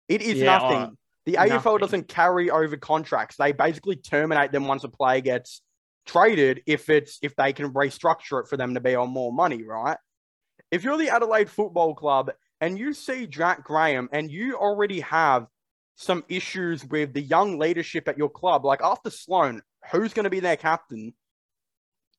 It 0.08 0.22
is 0.22 0.38
Yeah, 0.38 0.58
nothing. 0.58 0.82
Uh, 0.82 0.90
the 1.26 1.34
AFL 1.34 1.80
doesn't 1.80 2.08
carry 2.08 2.50
over 2.50 2.76
contracts. 2.76 3.36
They 3.36 3.52
basically 3.52 3.96
terminate 3.96 4.52
them 4.52 4.66
once 4.66 4.84
a 4.84 4.88
player 4.88 5.20
gets 5.20 5.62
traded 6.06 6.62
if 6.66 6.90
it's 6.90 7.18
if 7.22 7.34
they 7.36 7.52
can 7.52 7.72
restructure 7.72 8.40
it 8.40 8.48
for 8.48 8.56
them 8.56 8.74
to 8.74 8.80
be 8.80 8.94
on 8.94 9.10
more 9.10 9.32
money, 9.32 9.62
right? 9.62 9.96
If 10.70 10.84
you're 10.84 10.98
the 10.98 11.08
Adelaide 11.08 11.48
Football 11.48 11.94
Club 11.94 12.30
and 12.60 12.78
you 12.78 12.92
see 12.92 13.26
Jack 13.26 13.64
Graham 13.64 14.08
and 14.12 14.30
you 14.30 14.56
already 14.56 15.00
have 15.00 15.46
some 15.94 16.24
issues 16.28 16.84
with 16.84 17.14
the 17.14 17.22
young 17.22 17.58
leadership 17.58 18.08
at 18.08 18.18
your 18.18 18.28
club, 18.28 18.64
like 18.64 18.82
after 18.82 19.08
Sloane, 19.08 19.62
who's 19.92 20.12
going 20.12 20.24
to 20.24 20.30
be 20.30 20.40
their 20.40 20.56
captain? 20.56 21.14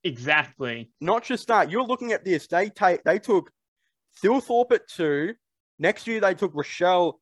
Exactly. 0.04 0.92
Not 1.02 1.24
just 1.24 1.48
that, 1.48 1.70
you're 1.70 1.84
looking 1.84 2.12
at 2.12 2.24
this. 2.24 2.48
They 2.48 2.70
take 2.70 3.04
they 3.04 3.20
took 3.20 3.52
Thilthorpe 4.24 4.72
at 4.72 4.88
two. 4.88 5.34
Next 5.80 6.08
year 6.08 6.20
they 6.20 6.34
took 6.34 6.54
Rachele 6.54 7.16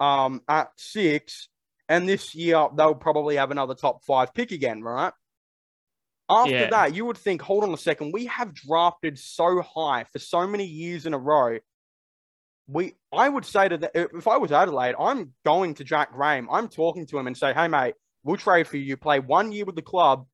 um, 0.00 0.42
at 0.48 0.68
six, 0.76 1.48
and 1.88 2.08
this 2.08 2.34
year 2.34 2.68
they'll 2.76 2.94
probably 2.94 3.36
have 3.36 3.50
another 3.50 3.74
top 3.74 4.04
five 4.04 4.34
pick 4.34 4.52
again, 4.52 4.82
right? 4.82 5.12
After 6.28 6.52
Yeah. 6.52 6.70
that, 6.70 6.94
you 6.94 7.04
would 7.04 7.18
think, 7.18 7.42
hold 7.42 7.64
on 7.64 7.72
a 7.74 7.78
second, 7.78 8.12
we 8.12 8.26
have 8.26 8.54
drafted 8.54 9.18
so 9.18 9.60
high 9.62 10.04
for 10.04 10.18
so 10.18 10.46
many 10.46 10.64
years 10.64 11.06
in 11.06 11.14
a 11.14 11.18
row. 11.18 11.58
We, 12.66 12.94
I 13.12 13.28
would 13.28 13.44
say 13.44 13.68
to 13.68 13.76
the, 13.76 13.90
if 14.16 14.26
I 14.26 14.38
was 14.38 14.50
Adelaide, 14.50 14.94
I'm 14.98 15.34
going 15.44 15.74
to 15.74 15.84
Jack 15.84 16.12
Graham. 16.12 16.48
I'm 16.50 16.68
talking 16.68 17.06
to 17.06 17.18
him 17.18 17.26
and 17.26 17.36
say, 17.36 17.52
hey 17.52 17.68
mate, 17.68 17.94
we'll 18.22 18.38
trade 18.38 18.66
for 18.66 18.78
you. 18.78 18.96
Play 18.96 19.20
one 19.20 19.52
year 19.52 19.66
with 19.66 19.76
the 19.76 19.82
club, 19.82 20.26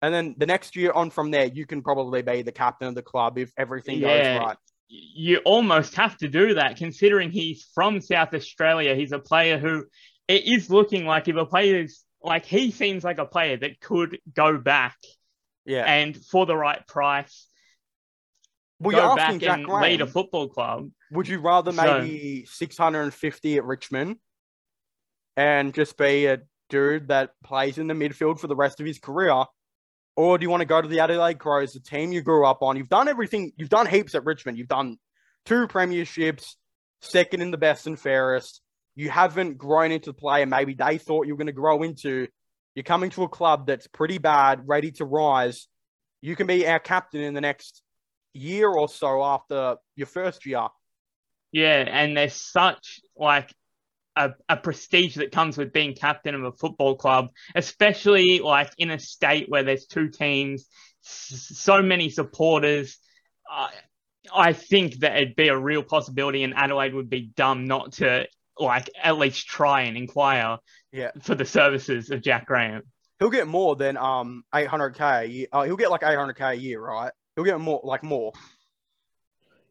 and 0.00 0.12
then 0.12 0.34
the 0.38 0.46
next 0.46 0.74
year 0.74 0.92
on 0.92 1.10
from 1.10 1.30
there, 1.30 1.46
you 1.46 1.66
can 1.66 1.82
probably 1.82 2.22
be 2.22 2.40
the 2.40 2.52
captain 2.52 2.88
of 2.88 2.94
the 2.94 3.02
club 3.02 3.36
if 3.38 3.52
everything 3.58 3.98
Yeah. 3.98 4.08
goes 4.08 4.26
right. 4.38 4.56
You 4.88 5.38
almost 5.44 5.94
have 5.96 6.16
to 6.18 6.28
do 6.28 6.54
that 6.54 6.76
considering 6.76 7.30
he's 7.30 7.68
from 7.74 8.00
South 8.00 8.32
Australia. 8.34 8.94
He's 8.94 9.12
a 9.12 9.18
player 9.18 9.58
who 9.58 9.84
it 10.28 10.44
is 10.44 10.70
looking 10.70 11.06
like 11.06 11.28
if 11.28 11.36
a 11.36 11.46
player 11.46 11.80
is 11.80 12.02
like 12.22 12.44
he 12.44 12.70
seems 12.70 13.04
like 13.04 13.18
a 13.18 13.26
player 13.26 13.56
that 13.56 13.80
could 13.80 14.18
go 14.34 14.58
back 14.58 14.96
Yeah. 15.64 15.84
and 15.84 16.16
for 16.16 16.46
the 16.46 16.56
right 16.56 16.86
price 16.86 17.48
well, 18.78 19.10
go 19.10 19.16
back 19.16 19.38
Jack 19.40 19.58
and 19.60 19.68
lead 19.68 20.00
a 20.00 20.06
football 20.06 20.48
club. 20.48 20.90
would 21.10 21.28
you 21.28 21.40
rather 21.40 21.72
So- 21.72 22.00
maybe 22.00 22.44
650 22.46 23.56
at 23.56 23.64
Richmond 23.64 24.16
and 25.36 25.72
just 25.74 25.96
be 25.96 26.26
a 26.26 26.42
dude 26.68 27.08
that 27.08 27.30
plays 27.44 27.78
in 27.78 27.86
the 27.86 27.94
midfield 27.94 28.40
for 28.40 28.48
the 28.48 28.56
rest 28.56 28.80
of 28.80 28.86
his 28.86 28.98
career? 28.98 29.44
Or 30.16 30.38
do 30.38 30.44
you 30.44 30.50
want 30.50 30.62
to 30.62 30.66
go 30.66 30.80
to 30.80 30.88
the 30.88 31.00
Adelaide 31.00 31.38
Crows, 31.38 31.74
the 31.74 31.80
team 31.80 32.10
you 32.10 32.22
grew 32.22 32.46
up 32.46 32.62
on? 32.62 32.76
You've 32.76 32.88
done 32.88 33.08
everything, 33.08 33.52
you've 33.56 33.68
done 33.68 33.86
heaps 33.86 34.14
at 34.14 34.24
Richmond. 34.24 34.56
You've 34.56 34.68
done 34.68 34.96
two 35.44 35.68
premierships, 35.68 36.54
second 37.00 37.42
in 37.42 37.50
the 37.50 37.58
best 37.58 37.86
and 37.86 37.98
fairest. 37.98 38.62
You 38.94 39.10
haven't 39.10 39.58
grown 39.58 39.92
into 39.92 40.10
the 40.10 40.14
player 40.14 40.46
maybe 40.46 40.72
they 40.72 40.96
thought 40.96 41.26
you 41.26 41.34
were 41.34 41.38
going 41.38 41.46
to 41.48 41.52
grow 41.52 41.82
into. 41.82 42.28
You're 42.74 42.82
coming 42.82 43.10
to 43.10 43.24
a 43.24 43.28
club 43.28 43.66
that's 43.66 43.86
pretty 43.86 44.18
bad, 44.18 44.62
ready 44.66 44.90
to 44.92 45.04
rise. 45.04 45.68
You 46.22 46.34
can 46.34 46.46
be 46.46 46.66
our 46.66 46.78
captain 46.78 47.20
in 47.20 47.34
the 47.34 47.40
next 47.42 47.82
year 48.32 48.68
or 48.68 48.88
so 48.88 49.22
after 49.22 49.76
your 49.96 50.06
first 50.06 50.46
year. 50.46 50.66
Yeah, 51.52 51.84
and 51.88 52.16
there's 52.16 52.34
such 52.34 53.00
like 53.16 53.52
a, 54.16 54.30
a 54.48 54.56
prestige 54.56 55.16
that 55.16 55.30
comes 55.30 55.56
with 55.58 55.72
being 55.72 55.94
captain 55.94 56.34
of 56.34 56.42
a 56.44 56.52
football 56.52 56.96
club, 56.96 57.28
especially 57.54 58.40
like 58.40 58.70
in 58.78 58.90
a 58.90 58.98
state 58.98 59.48
where 59.48 59.62
there's 59.62 59.86
two 59.86 60.08
teams, 60.08 60.66
so 61.02 61.82
many 61.82 62.08
supporters. 62.10 62.98
I 63.50 63.70
I 64.34 64.52
think 64.54 64.96
that 65.00 65.16
it'd 65.16 65.36
be 65.36 65.48
a 65.48 65.56
real 65.58 65.82
possibility, 65.84 66.42
and 66.42 66.54
Adelaide 66.54 66.94
would 66.94 67.08
be 67.10 67.30
dumb 67.36 67.66
not 67.66 67.92
to 67.94 68.26
like 68.58 68.90
at 69.00 69.18
least 69.18 69.46
try 69.46 69.82
and 69.82 69.96
inquire 69.96 70.58
Yeah. 70.92 71.10
for 71.22 71.34
the 71.34 71.44
services 71.44 72.10
of 72.10 72.22
Jack 72.22 72.46
Graham. 72.46 72.82
He'll 73.18 73.30
get 73.30 73.46
more 73.46 73.76
than 73.76 73.96
um 73.96 74.42
800k. 74.54 75.00
a 75.00 75.24
year. 75.26 75.46
Uh, 75.52 75.62
he'll 75.64 75.76
get 75.76 75.90
like 75.90 76.00
800k 76.00 76.52
a 76.52 76.54
year, 76.54 76.80
right? 76.80 77.12
He'll 77.36 77.44
get 77.44 77.60
more, 77.60 77.80
like 77.84 78.02
more. 78.02 78.32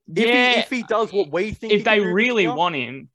If 0.07 0.27
yeah, 0.27 0.53
he 0.53 0.59
if 0.59 0.69
he 0.69 0.83
does 0.83 1.11
what 1.11 1.31
we 1.31 1.51
think, 1.51 1.73
if 1.73 1.83
they 1.83 1.99
really 1.99 2.47
want 2.47 2.75
him, 2.75 3.09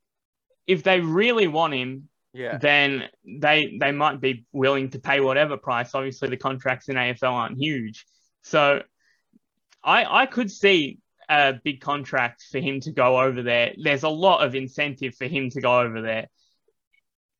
if 0.66 0.82
they 0.82 1.00
really 1.00 1.46
want 1.48 1.74
him, 1.74 2.08
yeah, 2.32 2.58
then 2.58 3.04
they 3.24 3.76
they 3.80 3.92
might 3.92 4.20
be 4.20 4.44
willing 4.52 4.90
to 4.90 4.98
pay 5.00 5.20
whatever 5.20 5.56
price. 5.56 5.94
Obviously, 5.94 6.28
the 6.28 6.36
contracts 6.36 6.88
in 6.88 6.96
AFL 6.96 7.32
aren't 7.32 7.58
huge, 7.58 8.06
so 8.42 8.82
I 9.82 10.04
I 10.22 10.26
could 10.26 10.50
see 10.50 10.98
a 11.28 11.54
big 11.64 11.80
contract 11.80 12.44
for 12.50 12.58
him 12.58 12.80
to 12.80 12.92
go 12.92 13.20
over 13.20 13.42
there. 13.42 13.72
There's 13.82 14.02
a 14.02 14.08
lot 14.08 14.44
of 14.46 14.54
incentive 14.54 15.14
for 15.16 15.26
him 15.26 15.50
to 15.50 15.60
go 15.60 15.80
over 15.80 16.02
there, 16.02 16.26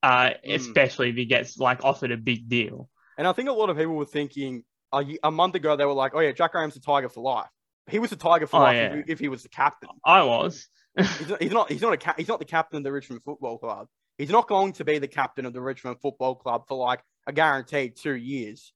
uh, 0.03 0.31
Mm. 0.31 0.55
especially 0.57 1.11
if 1.11 1.17
he 1.17 1.25
gets 1.27 1.59
like 1.59 1.85
offered 1.85 2.11
a 2.13 2.17
big 2.17 2.49
deal. 2.49 2.89
and 3.19 3.27
I 3.29 3.33
think 3.33 3.49
a 3.49 3.53
lot 3.53 3.69
of 3.69 3.77
people 3.77 3.95
were 3.97 4.07
thinking 4.07 4.65
a, 4.93 5.05
a 5.23 5.31
month 5.31 5.55
ago 5.55 5.77
they 5.77 5.85
were 5.85 5.93
like, 5.93 6.13
oh 6.15 6.21
yeah, 6.21 6.33
Jack 6.33 6.53
Graham's 6.53 6.77
a 6.77 6.81
Tiger 6.81 7.09
for 7.09 7.21
life. 7.21 7.49
He 7.89 7.99
was 7.99 8.13
a 8.13 8.17
Tiger 8.17 8.47
for 8.47 8.57
Oh, 8.59 8.63
life 8.63 8.77
yeah. 8.77 8.95
if, 8.95 9.05
if 9.09 9.19
he 9.19 9.29
was 9.29 9.43
the 9.43 9.49
captain. 9.51 9.91
I 10.05 10.23
was. 10.23 10.69
He's 11.03 11.29
not. 11.29 11.43
He's 11.43 11.53
not. 11.53 11.71
He's 11.71 11.83
not 11.83 11.93
a. 11.93 11.97
Ca- 11.97 12.15
he's 12.17 12.29
not 12.29 12.39
the 12.39 12.45
captain 12.45 12.79
of 12.79 12.85
the 12.85 12.93
Richmond 12.93 13.23
Football 13.23 13.59
Club. 13.59 13.89
He's 14.19 14.31
not 14.31 14.49
going 14.49 14.73
to 14.75 14.85
be 14.85 14.99
the 14.99 15.09
captain 15.09 15.47
of 15.47 15.53
the 15.53 15.61
Richmond 15.61 15.97
Football 16.01 16.35
Club 16.35 16.65
for 16.69 16.77
like 16.77 17.01
a 17.27 17.33
guaranteed 17.33 17.97
two 17.97 18.15
years. 18.15 18.73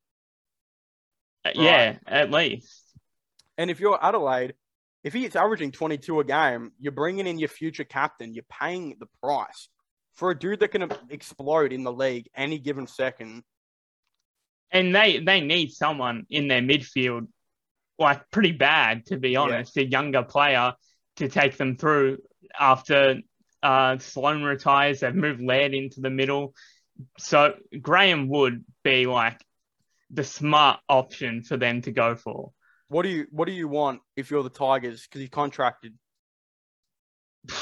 Uh, 1.44 1.50
yeah, 1.54 1.96
at 2.06 2.30
least. 2.30 2.82
And 3.58 3.70
if 3.70 3.78
you're 3.80 3.98
Adelaide, 4.02 4.54
if 5.02 5.12
he's 5.12 5.36
averaging 5.36 5.72
22 5.72 6.20
a 6.20 6.24
game, 6.24 6.72
you're 6.80 6.92
bringing 6.92 7.26
in 7.26 7.38
your 7.38 7.50
future 7.50 7.84
captain. 7.84 8.32
You're 8.34 8.44
paying 8.50 8.96
the 8.98 9.06
price 9.22 9.68
for 10.14 10.30
a 10.30 10.38
dude 10.38 10.60
that 10.60 10.68
can 10.68 10.90
explode 11.10 11.72
in 11.72 11.82
the 11.84 11.92
league 11.92 12.28
any 12.34 12.58
given 12.58 12.86
second. 12.86 13.42
and 14.70 14.94
they 14.94 15.18
they 15.18 15.40
need 15.40 15.70
someone 15.72 16.24
in 16.30 16.48
their 16.48 16.62
midfield 16.62 17.26
like 17.98 18.28
pretty 18.30 18.52
bad 18.52 19.06
to 19.06 19.16
be 19.18 19.36
honest 19.36 19.76
a 19.76 19.84
younger 19.84 20.22
player 20.22 20.72
to 21.16 21.28
take 21.28 21.56
them 21.56 21.76
through 21.76 22.18
after 22.58 23.16
uh 23.62 23.98
Sloane 23.98 24.42
retires 24.42 25.00
they've 25.00 25.14
moved 25.14 25.40
laird 25.42 25.74
into 25.74 26.00
the 26.00 26.10
middle 26.10 26.54
so 27.18 27.54
graham 27.80 28.28
would 28.28 28.64
be 28.82 29.06
like 29.06 29.40
the 30.10 30.24
smart 30.24 30.80
option 30.88 31.42
for 31.42 31.56
them 31.56 31.82
to 31.82 31.90
go 31.90 32.14
for 32.14 32.52
What 32.88 33.02
do 33.02 33.08
you 33.08 33.26
What 33.30 33.46
do 33.46 33.52
you 33.52 33.68
want 33.68 34.00
if 34.16 34.30
you're 34.30 34.42
the 34.42 34.50
Tigers? 34.50 35.02
Because 35.02 35.20
he's 35.20 35.30
contracted. 35.30 35.94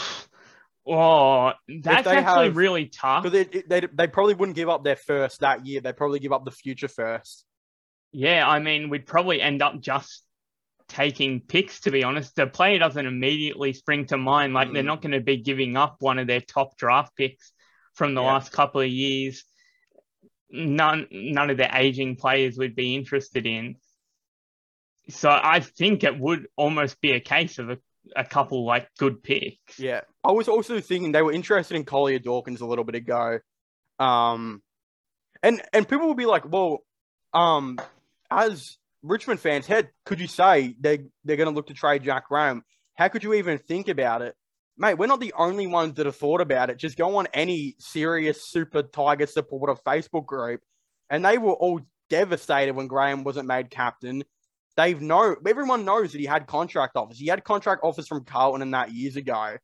oh 0.86 1.52
that's 1.82 2.08
actually 2.08 2.46
have- 2.46 2.56
really 2.56 2.86
tough 2.86 3.22
they, 3.30 3.44
they 3.44 3.86
they 3.92 4.08
probably 4.08 4.34
wouldn't 4.34 4.56
give 4.56 4.68
up 4.68 4.84
their 4.84 4.96
first 4.96 5.40
that 5.40 5.64
year. 5.64 5.80
They'd 5.80 5.96
probably 5.96 6.18
give 6.18 6.32
up 6.32 6.44
the 6.44 6.50
future 6.50 6.88
first. 6.88 7.44
Yeah, 8.12 8.46
I 8.46 8.58
mean, 8.58 8.90
we'd 8.90 9.06
probably 9.06 9.40
end 9.40 9.62
up 9.62 9.80
just 9.80 10.22
taking 10.92 11.40
picks, 11.40 11.80
to 11.80 11.90
be 11.90 12.04
honest. 12.04 12.36
The 12.36 12.46
player 12.46 12.78
doesn't 12.78 13.06
immediately 13.06 13.72
spring 13.72 14.06
to 14.06 14.16
mind. 14.16 14.54
Like, 14.54 14.72
they're 14.72 14.82
Mm. 14.82 14.86
not 14.86 15.02
going 15.02 15.12
to 15.12 15.20
be 15.20 15.38
giving 15.38 15.76
up 15.76 15.96
one 16.00 16.18
of 16.18 16.26
their 16.26 16.40
top 16.40 16.76
draft 16.76 17.16
picks 17.16 17.52
from 17.94 18.14
the 18.14 18.20
Yeah. 18.20 18.32
last 18.32 18.52
couple 18.52 18.80
of 18.80 18.88
years. 18.88 19.44
None, 20.50 21.08
none 21.10 21.50
of 21.50 21.56
the 21.56 21.68
aging 21.74 22.16
players 22.16 22.58
would 22.58 22.74
be 22.74 22.94
interested 22.94 23.46
in. 23.46 23.76
So 25.08 25.30
I 25.30 25.60
think 25.60 26.04
it 26.04 26.18
would 26.18 26.46
almost 26.56 27.00
be 27.00 27.12
a 27.12 27.20
case 27.20 27.58
of 27.58 27.70
a, 27.70 27.78
a 28.14 28.24
couple 28.24 28.64
like 28.64 28.88
good 28.98 29.22
picks. 29.22 29.78
Yeah, 29.78 30.02
I 30.22 30.32
was 30.32 30.48
also 30.48 30.80
thinking 30.80 31.12
they 31.12 31.22
were 31.22 31.32
interested 31.32 31.74
in 31.76 31.84
Collier 31.84 32.18
Dawkins 32.18 32.60
a 32.60 32.66
little 32.66 32.84
bit 32.84 32.94
ago, 32.94 33.40
um, 33.98 34.62
and 35.42 35.60
and 35.72 35.88
people 35.88 36.06
will 36.06 36.14
be 36.14 36.26
like, 36.26 36.44
well, 36.48 36.84
um, 37.32 37.78
as 38.30 38.78
Richmond 39.02 39.40
fans, 39.40 39.66
how 39.66 39.82
could 40.04 40.20
you 40.20 40.28
say 40.28 40.76
they 40.80 41.04
they're 41.24 41.36
going 41.36 41.48
to 41.48 41.54
look 41.54 41.66
to 41.68 41.74
trade 41.74 42.04
Jack 42.04 42.28
Graham? 42.28 42.62
How 42.94 43.08
could 43.08 43.24
you 43.24 43.34
even 43.34 43.58
think 43.58 43.88
about 43.88 44.22
it, 44.22 44.34
mate? 44.76 44.94
We're 44.94 45.06
not 45.06 45.20
the 45.20 45.34
only 45.36 45.66
ones 45.66 45.94
that 45.94 46.06
have 46.06 46.16
thought 46.16 46.40
about 46.40 46.70
it. 46.70 46.76
Just 46.76 46.96
go 46.96 47.16
on 47.16 47.26
any 47.32 47.74
serious 47.78 48.46
Super 48.46 48.82
Tiger 48.82 49.26
supporter 49.26 49.74
Facebook 49.86 50.26
group, 50.26 50.60
and 51.10 51.24
they 51.24 51.38
were 51.38 51.54
all 51.54 51.80
devastated 52.10 52.74
when 52.74 52.86
Graham 52.86 53.24
wasn't 53.24 53.48
made 53.48 53.70
captain. 53.70 54.24
They've 54.76 55.00
know 55.00 55.36
everyone 55.46 55.84
knows 55.84 56.12
that 56.12 56.18
he 56.18 56.26
had 56.26 56.46
contract 56.46 56.96
offers. 56.96 57.18
He 57.18 57.26
had 57.26 57.44
contract 57.44 57.82
offers 57.84 58.08
from 58.08 58.24
Carlton 58.24 58.62
and 58.62 58.74
that 58.74 58.92
years 58.92 59.16
ago. 59.16 59.56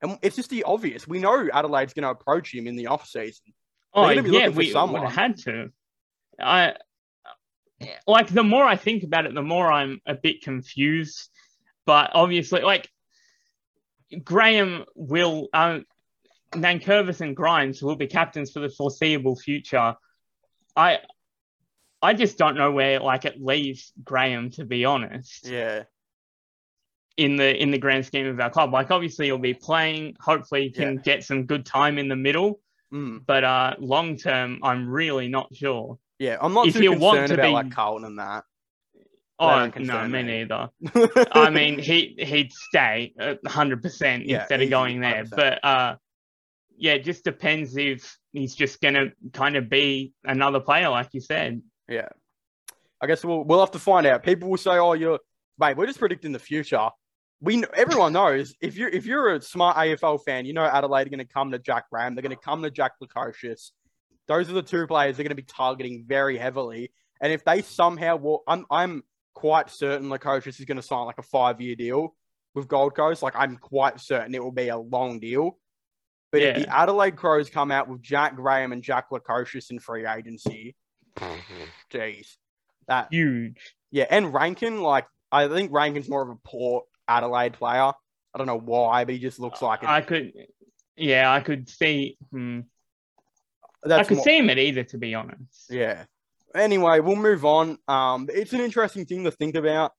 And 0.00 0.18
it's 0.22 0.36
just 0.36 0.50
the 0.50 0.64
obvious. 0.64 1.08
We 1.08 1.18
know 1.18 1.48
Adelaide's 1.52 1.94
going 1.94 2.02
to 2.02 2.10
approach 2.10 2.54
him 2.54 2.66
in 2.66 2.76
the 2.76 2.88
off 2.88 3.06
season. 3.06 3.54
Oh 3.94 4.08
yeah, 4.10 4.20
looking 4.20 4.52
for 4.52 4.58
we 4.58 4.72
have 4.72 5.12
had 5.12 5.38
to. 5.38 5.70
I 6.38 6.74
like 8.06 8.28
the 8.28 8.44
more 8.44 8.64
I 8.64 8.76
think 8.76 9.02
about 9.02 9.26
it, 9.26 9.34
the 9.34 9.42
more 9.42 9.70
I'm 9.70 10.00
a 10.06 10.14
bit 10.14 10.42
confused. 10.42 11.28
But 11.86 12.10
obviously, 12.14 12.62
like 12.62 12.88
Graham 14.22 14.84
will, 14.94 15.48
uh, 15.52 15.80
Nankervis 16.52 17.20
and 17.20 17.36
Grimes 17.36 17.82
will 17.82 17.96
be 17.96 18.06
captains 18.06 18.52
for 18.52 18.60
the 18.60 18.68
foreseeable 18.68 19.36
future. 19.36 19.94
I, 20.76 20.98
I 22.00 22.14
just 22.14 22.38
don't 22.38 22.56
know 22.56 22.70
where 22.72 23.00
like 23.00 23.24
it 23.24 23.40
leaves 23.42 23.92
Graham, 24.02 24.50
to 24.52 24.64
be 24.64 24.84
honest 24.84 25.46
Yeah. 25.48 25.84
in 27.16 27.36
the 27.36 27.54
in 27.62 27.70
the 27.70 27.78
grand 27.78 28.06
scheme 28.06 28.26
of 28.26 28.38
our 28.40 28.50
club. 28.50 28.72
Like 28.72 28.90
obviously 28.90 29.26
he'll 29.26 29.38
be 29.38 29.54
playing, 29.54 30.16
hopefully 30.20 30.64
he 30.64 30.70
can 30.70 30.96
get 30.96 31.24
some 31.24 31.46
good 31.46 31.64
time 31.66 31.98
in 31.98 32.08
the 32.08 32.16
middle. 32.16 32.60
Mm. 32.92 33.26
but 33.26 33.42
uh, 33.42 33.74
long 33.80 34.16
term, 34.16 34.60
I'm 34.62 34.88
really 34.88 35.26
not 35.26 35.52
sure. 35.52 35.98
Yeah, 36.24 36.38
I'm 36.40 36.54
not 36.54 36.66
If 36.66 36.74
too 36.74 36.82
you 36.82 36.90
concerned 36.92 37.02
want 37.16 37.28
to 37.28 37.34
about 37.34 37.42
be- 37.42 37.52
like 37.52 37.70
Carlton 37.70 38.06
and 38.06 38.18
that. 38.18 38.44
Oh 39.38 39.70
no, 39.76 40.08
me 40.08 40.22
neither. 40.22 40.70
I 41.32 41.50
mean, 41.50 41.78
he 41.78 42.14
he'd 42.18 42.50
stay 42.52 43.12
hundred 43.46 43.82
percent 43.82 44.24
instead 44.24 44.62
of 44.62 44.70
going 44.70 45.00
there. 45.00 45.24
100%. 45.24 45.30
But 45.36 45.64
uh, 45.64 45.96
yeah, 46.78 46.92
it 46.92 47.04
just 47.04 47.24
depends 47.24 47.76
if 47.76 48.16
he's 48.32 48.54
just 48.54 48.80
gonna 48.80 49.10
kind 49.32 49.56
of 49.56 49.68
be 49.68 50.14
another 50.24 50.60
player, 50.60 50.88
like 50.88 51.08
you 51.12 51.20
said. 51.20 51.60
Yeah. 51.88 52.08
I 53.02 53.06
guess 53.06 53.22
we'll 53.22 53.44
we'll 53.44 53.60
have 53.60 53.72
to 53.72 53.78
find 53.78 54.06
out. 54.06 54.22
People 54.22 54.48
will 54.48 54.56
say, 54.56 54.78
"Oh, 54.78 54.94
you're 54.94 55.18
mate, 55.58 55.76
we're 55.76 55.86
just 55.86 55.98
predicting 55.98 56.32
the 56.32 56.38
future." 56.38 56.88
We 57.40 57.64
everyone 57.74 58.14
knows 58.14 58.54
if 58.62 58.78
you 58.78 58.88
if 58.90 59.04
you're 59.04 59.34
a 59.34 59.42
smart 59.42 59.76
AFL 59.76 60.24
fan, 60.24 60.46
you 60.46 60.54
know 60.54 60.64
Adelaide 60.64 61.08
are 61.08 61.10
going 61.10 61.18
to 61.18 61.26
come 61.26 61.50
to 61.50 61.58
Jack 61.58 61.90
Graham. 61.90 62.14
They're 62.14 62.22
going 62.22 62.30
to 62.30 62.42
come 62.42 62.62
to 62.62 62.70
Jack 62.70 62.92
Lukosius. 63.02 63.72
Those 64.26 64.50
are 64.50 64.54
the 64.54 64.62
two 64.62 64.86
players 64.86 65.16
they're 65.16 65.24
going 65.24 65.36
to 65.36 65.42
be 65.42 65.42
targeting 65.42 66.04
very 66.06 66.38
heavily. 66.38 66.92
And 67.20 67.32
if 67.32 67.44
they 67.44 67.62
somehow 67.62 68.16
walk, 68.16 68.42
I'm 68.46 68.66
I'm 68.70 69.02
quite 69.34 69.70
certain 69.70 70.08
Lukosius 70.08 70.58
is 70.58 70.64
going 70.64 70.76
to 70.76 70.82
sign 70.82 71.06
like 71.06 71.18
a 71.18 71.22
five 71.22 71.60
year 71.60 71.76
deal 71.76 72.14
with 72.54 72.68
Gold 72.68 72.94
Coast. 72.94 73.22
Like 73.22 73.34
I'm 73.36 73.56
quite 73.56 74.00
certain 74.00 74.34
it 74.34 74.42
will 74.42 74.52
be 74.52 74.68
a 74.68 74.78
long 74.78 75.20
deal. 75.20 75.58
But 76.32 76.42
if 76.42 76.56
the 76.64 76.74
Adelaide 76.76 77.14
Crows 77.14 77.48
come 77.48 77.70
out 77.70 77.88
with 77.88 78.02
Jack 78.02 78.34
Graham 78.34 78.72
and 78.72 78.82
Jack 78.82 79.10
Lukosius 79.10 79.70
in 79.70 79.78
free 79.78 80.04
agency, 80.04 80.74
jeez, 81.92 82.26
that 82.88 83.06
Huge. 83.12 83.76
yeah, 83.92 84.06
and 84.10 84.34
Rankine, 84.34 84.82
like 84.82 85.06
I 85.30 85.46
think 85.46 85.70
Rankine's 85.72 86.08
more 86.08 86.22
of 86.22 86.30
a 86.30 86.36
poor 86.44 86.82
Adelaide 87.06 87.52
player. 87.52 87.92
I 88.34 88.38
don't 88.38 88.48
know 88.48 88.58
why, 88.58 89.04
but 89.04 89.14
he 89.14 89.20
just 89.20 89.38
looks 89.38 89.62
like 89.62 89.84
it. 89.84 89.88
I 89.88 90.00
could, 90.00 90.32
yeah, 90.96 91.32
I 91.32 91.38
could 91.38 91.68
see. 91.68 92.18
Hmm, 92.32 92.60
I 93.84 93.88
That's 93.88 94.08
could 94.08 94.16
more- 94.18 94.24
see 94.24 94.38
him 94.38 94.50
at 94.50 94.58
either, 94.58 94.84
to 94.84 94.98
be 94.98 95.14
honest. 95.14 95.66
Yeah. 95.70 96.04
Anyway, 96.54 97.00
we'll 97.00 97.16
move 97.16 97.44
on. 97.44 97.78
Um, 97.88 98.28
it's 98.32 98.52
an 98.52 98.60
interesting 98.60 99.04
thing 99.06 99.24
to 99.24 99.30
think 99.30 99.56
about. 99.56 99.92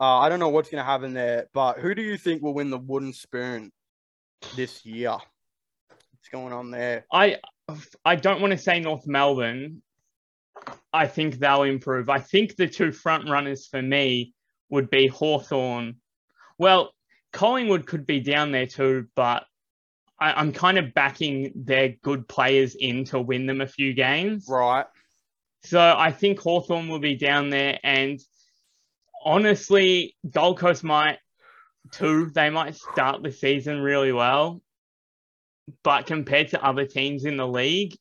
Uh, 0.00 0.18
I 0.18 0.28
don't 0.28 0.40
know 0.40 0.48
what's 0.48 0.68
going 0.70 0.80
to 0.82 0.84
happen 0.84 1.14
there, 1.14 1.46
but 1.54 1.78
who 1.78 1.94
do 1.94 2.02
you 2.02 2.16
think 2.18 2.42
will 2.42 2.54
win 2.54 2.70
the 2.70 2.78
wooden 2.78 3.12
spoon 3.12 3.72
this 4.56 4.84
year? 4.84 5.10
What's 5.10 6.28
going 6.30 6.52
on 6.52 6.70
there? 6.70 7.06
I 7.12 7.38
I 8.04 8.16
don't 8.16 8.40
want 8.40 8.52
to 8.52 8.58
say 8.58 8.80
North 8.80 9.06
Melbourne. 9.06 9.82
I 10.92 11.06
think 11.06 11.38
they'll 11.38 11.62
improve. 11.62 12.10
I 12.10 12.18
think 12.18 12.56
the 12.56 12.66
two 12.68 12.92
front 12.92 13.28
runners 13.28 13.66
for 13.66 13.80
me 13.80 14.34
would 14.70 14.90
be 14.90 15.06
Hawthorn. 15.06 15.96
Well, 16.58 16.92
Collingwood 17.32 17.86
could 17.86 18.06
be 18.06 18.20
down 18.20 18.52
there 18.52 18.66
too, 18.66 19.06
but 19.16 19.44
I, 20.22 20.38
I'm 20.40 20.52
kind 20.52 20.78
of 20.78 20.94
backing 20.94 21.52
their 21.56 21.88
good 22.02 22.28
players 22.28 22.76
in 22.76 23.04
to 23.06 23.20
win 23.20 23.46
them 23.46 23.60
a 23.60 23.66
few 23.66 23.92
games. 23.92 24.46
Right. 24.48 24.86
So 25.64 25.80
I 25.80 26.12
think 26.12 26.38
Hawthorn 26.38 26.88
will 26.88 27.00
be 27.00 27.16
down 27.16 27.50
there. 27.50 27.80
And 27.82 28.20
honestly, 29.24 30.16
Gold 30.30 30.58
Coast 30.58 30.84
might 30.84 31.18
too. 31.90 32.30
They 32.30 32.50
might 32.50 32.76
start 32.76 33.22
the 33.24 33.32
season 33.32 33.80
really 33.80 34.12
well. 34.12 34.62
But 35.82 36.06
compared 36.06 36.48
to 36.50 36.64
other 36.64 36.86
teams 36.86 37.24
in 37.24 37.36
the 37.36 37.46
league, 37.46 37.96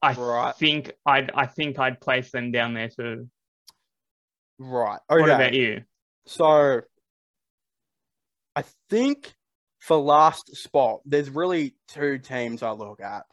I 0.00 0.14
Right. 0.14 0.54
think 0.56 0.92
I'd 1.06 1.30
I 1.30 1.46
think 1.46 1.78
I'd 1.78 2.00
place 2.00 2.32
them 2.32 2.50
down 2.50 2.74
there 2.74 2.88
too. 2.88 3.28
Right. 4.58 4.98
Okay. 5.08 5.20
What 5.20 5.30
about 5.30 5.54
you? 5.54 5.84
So 6.26 6.82
I 8.56 8.64
think 8.90 9.34
for 9.82 9.96
last 9.96 10.54
spot, 10.56 11.00
there's 11.04 11.28
really 11.28 11.74
two 11.88 12.16
teams 12.18 12.62
I 12.62 12.70
look 12.70 13.00
at. 13.00 13.24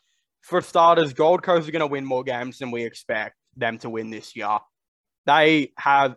For 0.41 0.62
starters, 0.62 1.14
Gold 1.14 1.43
Coast 1.43 1.70
are 1.70 1.72
going 1.72 1.82
to 1.82 1.88
win 1.88 2.06
more 2.06 2.24
games 2.24 2.58
than 2.58 2.72
we 2.72 2.86
expect 2.86 3.36
them 3.56 3.78
to 3.80 3.89
win 3.89 4.10
this 4.10 4.36
year. 4.36 4.58
They 5.28 5.74
have 5.78 6.16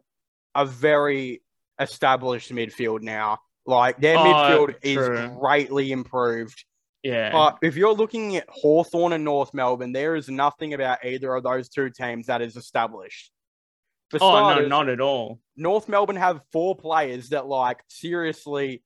a 0.54 0.64
very 0.64 1.42
established 1.78 2.50
midfield 2.50 3.02
now. 3.02 3.40
Like 3.66 4.00
their 4.00 4.16
Oh, 4.16 4.22
midfield 4.24 4.76
is 4.80 5.36
greatly 5.38 5.92
improved. 5.92 6.64
Yeah. 7.02 7.30
But 7.30 7.58
if 7.60 7.76
you're 7.76 7.92
looking 7.92 8.36
at 8.36 8.48
Hawthorn 8.48 9.12
and 9.12 9.24
North 9.24 9.52
Melbourne, 9.52 9.92
there 9.92 10.16
is 10.16 10.30
nothing 10.30 10.72
about 10.72 11.04
either 11.04 11.34
of 11.34 11.42
those 11.42 11.68
two 11.68 11.90
teams 11.90 12.28
that 12.28 12.40
is 12.40 12.56
established. 12.56 13.30
For 14.08 14.18
oh 14.22 14.54
no, 14.54 14.66
not 14.66 14.88
at 14.88 15.00
all. 15.00 15.40
North 15.56 15.90
Melbourne 15.90 16.16
have 16.16 16.40
four 16.52 16.74
players 16.74 17.30
that 17.30 17.46
like 17.46 17.80
seriously 17.88 18.82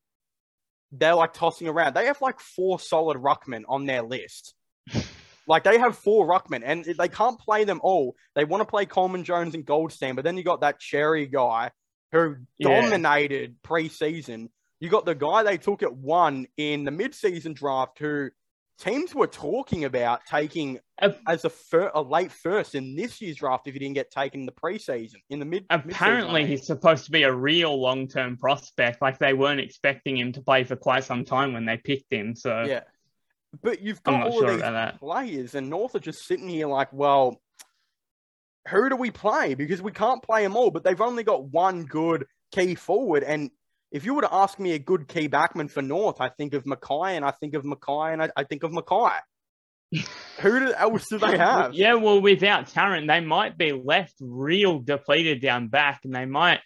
they're 0.92 1.14
like 1.14 1.32
tossing 1.34 1.68
around. 1.68 1.94
They 1.94 2.06
have 2.06 2.20
like 2.20 2.40
four 2.40 2.78
solid 2.80 3.18
ruckmen 3.18 3.62
on 3.68 3.86
their 3.86 4.02
list. 4.02 4.54
like 5.48 5.64
they 5.64 5.78
have 5.78 5.96
four 5.98 6.26
ruckmen 6.28 6.62
and 6.64 6.84
they 6.84 7.08
can't 7.08 7.38
play 7.38 7.64
them 7.64 7.80
all. 7.82 8.14
They 8.34 8.44
want 8.44 8.60
to 8.62 8.66
play 8.66 8.86
Coleman 8.86 9.24
Jones 9.24 9.54
and 9.54 9.64
Goldstein, 9.64 10.14
but 10.14 10.24
then 10.24 10.36
you 10.36 10.42
got 10.44 10.60
that 10.60 10.80
Xerri 10.80 11.30
guy 11.30 11.70
who 12.12 12.36
Yeah. 12.58 12.68
dominated 12.90 13.56
preseason. 13.62 14.48
You 14.80 14.90
got 14.90 15.06
the 15.06 15.14
guy 15.14 15.42
they 15.42 15.56
took 15.58 15.82
at 15.82 15.94
one 15.94 16.46
in 16.56 16.84
the 16.84 16.90
midseason 16.90 17.54
draft 17.54 17.98
who 17.98 18.30
teams 18.78 19.14
were 19.14 19.26
talking 19.26 19.84
about 19.84 20.20
taking 20.26 20.78
as 20.98 21.44
a, 21.44 21.50
fir- 21.50 21.90
a 21.94 22.02
late 22.02 22.32
first 22.32 22.74
in 22.74 22.94
this 22.94 23.20
year's 23.20 23.36
draft 23.36 23.66
if 23.66 23.74
he 23.74 23.78
didn't 23.78 23.94
get 23.94 24.10
taken 24.10 24.40
in 24.40 24.46
the 24.46 24.52
preseason 24.52 25.16
in 25.30 25.38
the 25.38 25.44
mid. 25.44 25.64
mid-season, 25.70 25.90
Apparently, 25.90 26.46
he's 26.46 26.66
supposed 26.66 27.04
to 27.04 27.10
be 27.10 27.24
a 27.24 27.32
real 27.32 27.78
long 27.80 28.08
term 28.08 28.36
prospect. 28.36 29.02
Like 29.02 29.18
they 29.18 29.34
weren't 29.34 29.60
expecting 29.60 30.16
him 30.16 30.32
to 30.32 30.40
play 30.40 30.64
for 30.64 30.76
quite 30.76 31.04
some 31.04 31.24
time 31.24 31.52
when 31.52 31.64
they 31.64 31.76
picked 31.76 32.12
him. 32.12 32.34
So 32.34 32.62
Yeah. 32.62 32.80
But 33.62 33.80
you've 33.80 34.02
got 34.02 34.26
all 34.26 34.40
sure 34.40 34.56
these 34.56 34.98
players, 34.98 35.54
and 35.54 35.70
North 35.70 35.94
are 35.94 36.00
just 36.00 36.26
sitting 36.26 36.48
here 36.48 36.66
like, 36.66 36.92
well, 36.92 37.40
who 38.68 38.88
do 38.88 38.96
we 38.96 39.10
play? 39.10 39.54
Because 39.54 39.80
we 39.80 39.92
can't 39.92 40.22
play 40.22 40.42
them 40.42 40.56
all, 40.56 40.70
but 40.70 40.84
they've 40.84 41.00
only 41.00 41.22
got 41.22 41.44
one 41.44 41.84
good 41.84 42.26
key 42.52 42.74
forward. 42.74 43.22
And 43.22 43.50
if 43.96 44.04
you 44.04 44.14
were 44.14 44.22
to 44.22 44.34
ask 44.34 44.58
me 44.60 44.72
a 44.72 44.78
good 44.78 45.08
key 45.08 45.28
backman 45.28 45.70
for 45.70 45.82
North, 45.82 46.20
I 46.20 46.28
think 46.28 46.54
of 46.54 46.64
McKay, 46.64 47.16
and 47.16 47.24
I 47.24 47.30
think 47.30 47.54
of 47.54 47.64
McKay, 47.64 48.12
and 48.12 48.22
I, 48.22 48.30
I 48.36 48.44
think 48.44 48.62
of 48.62 48.70
McKay. 48.70 49.18
who 50.40 50.60
do, 50.60 50.72
else 50.74 51.08
do 51.08 51.18
they 51.18 51.38
have? 51.38 51.74
Yeah, 51.74 51.94
well, 51.94 52.20
without 52.20 52.68
Tarrant, 52.68 53.08
they 53.08 53.20
might 53.20 53.56
be 53.56 53.72
left 53.72 54.14
real 54.20 54.80
depleted 54.80 55.40
down 55.40 55.68
back, 55.68 56.00
and 56.04 56.14
they 56.14 56.26
might 56.26 56.60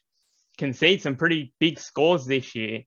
concede 0.58 1.02
some 1.02 1.16
pretty 1.16 1.52
big 1.60 1.78
scores 1.78 2.26
this 2.26 2.54
year. 2.54 2.80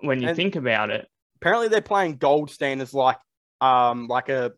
When 0.00 0.20
you 0.20 0.28
And- 0.28 0.36
think 0.36 0.56
about 0.56 0.90
it, 0.90 1.08
Apparently, 1.36 1.68
they're 1.68 1.82
playing 1.82 2.16
Goldstein 2.16 2.80
as 2.80 2.94
like, 2.94 3.18
um, 3.60 4.06
like 4.06 4.30
a 4.30 4.52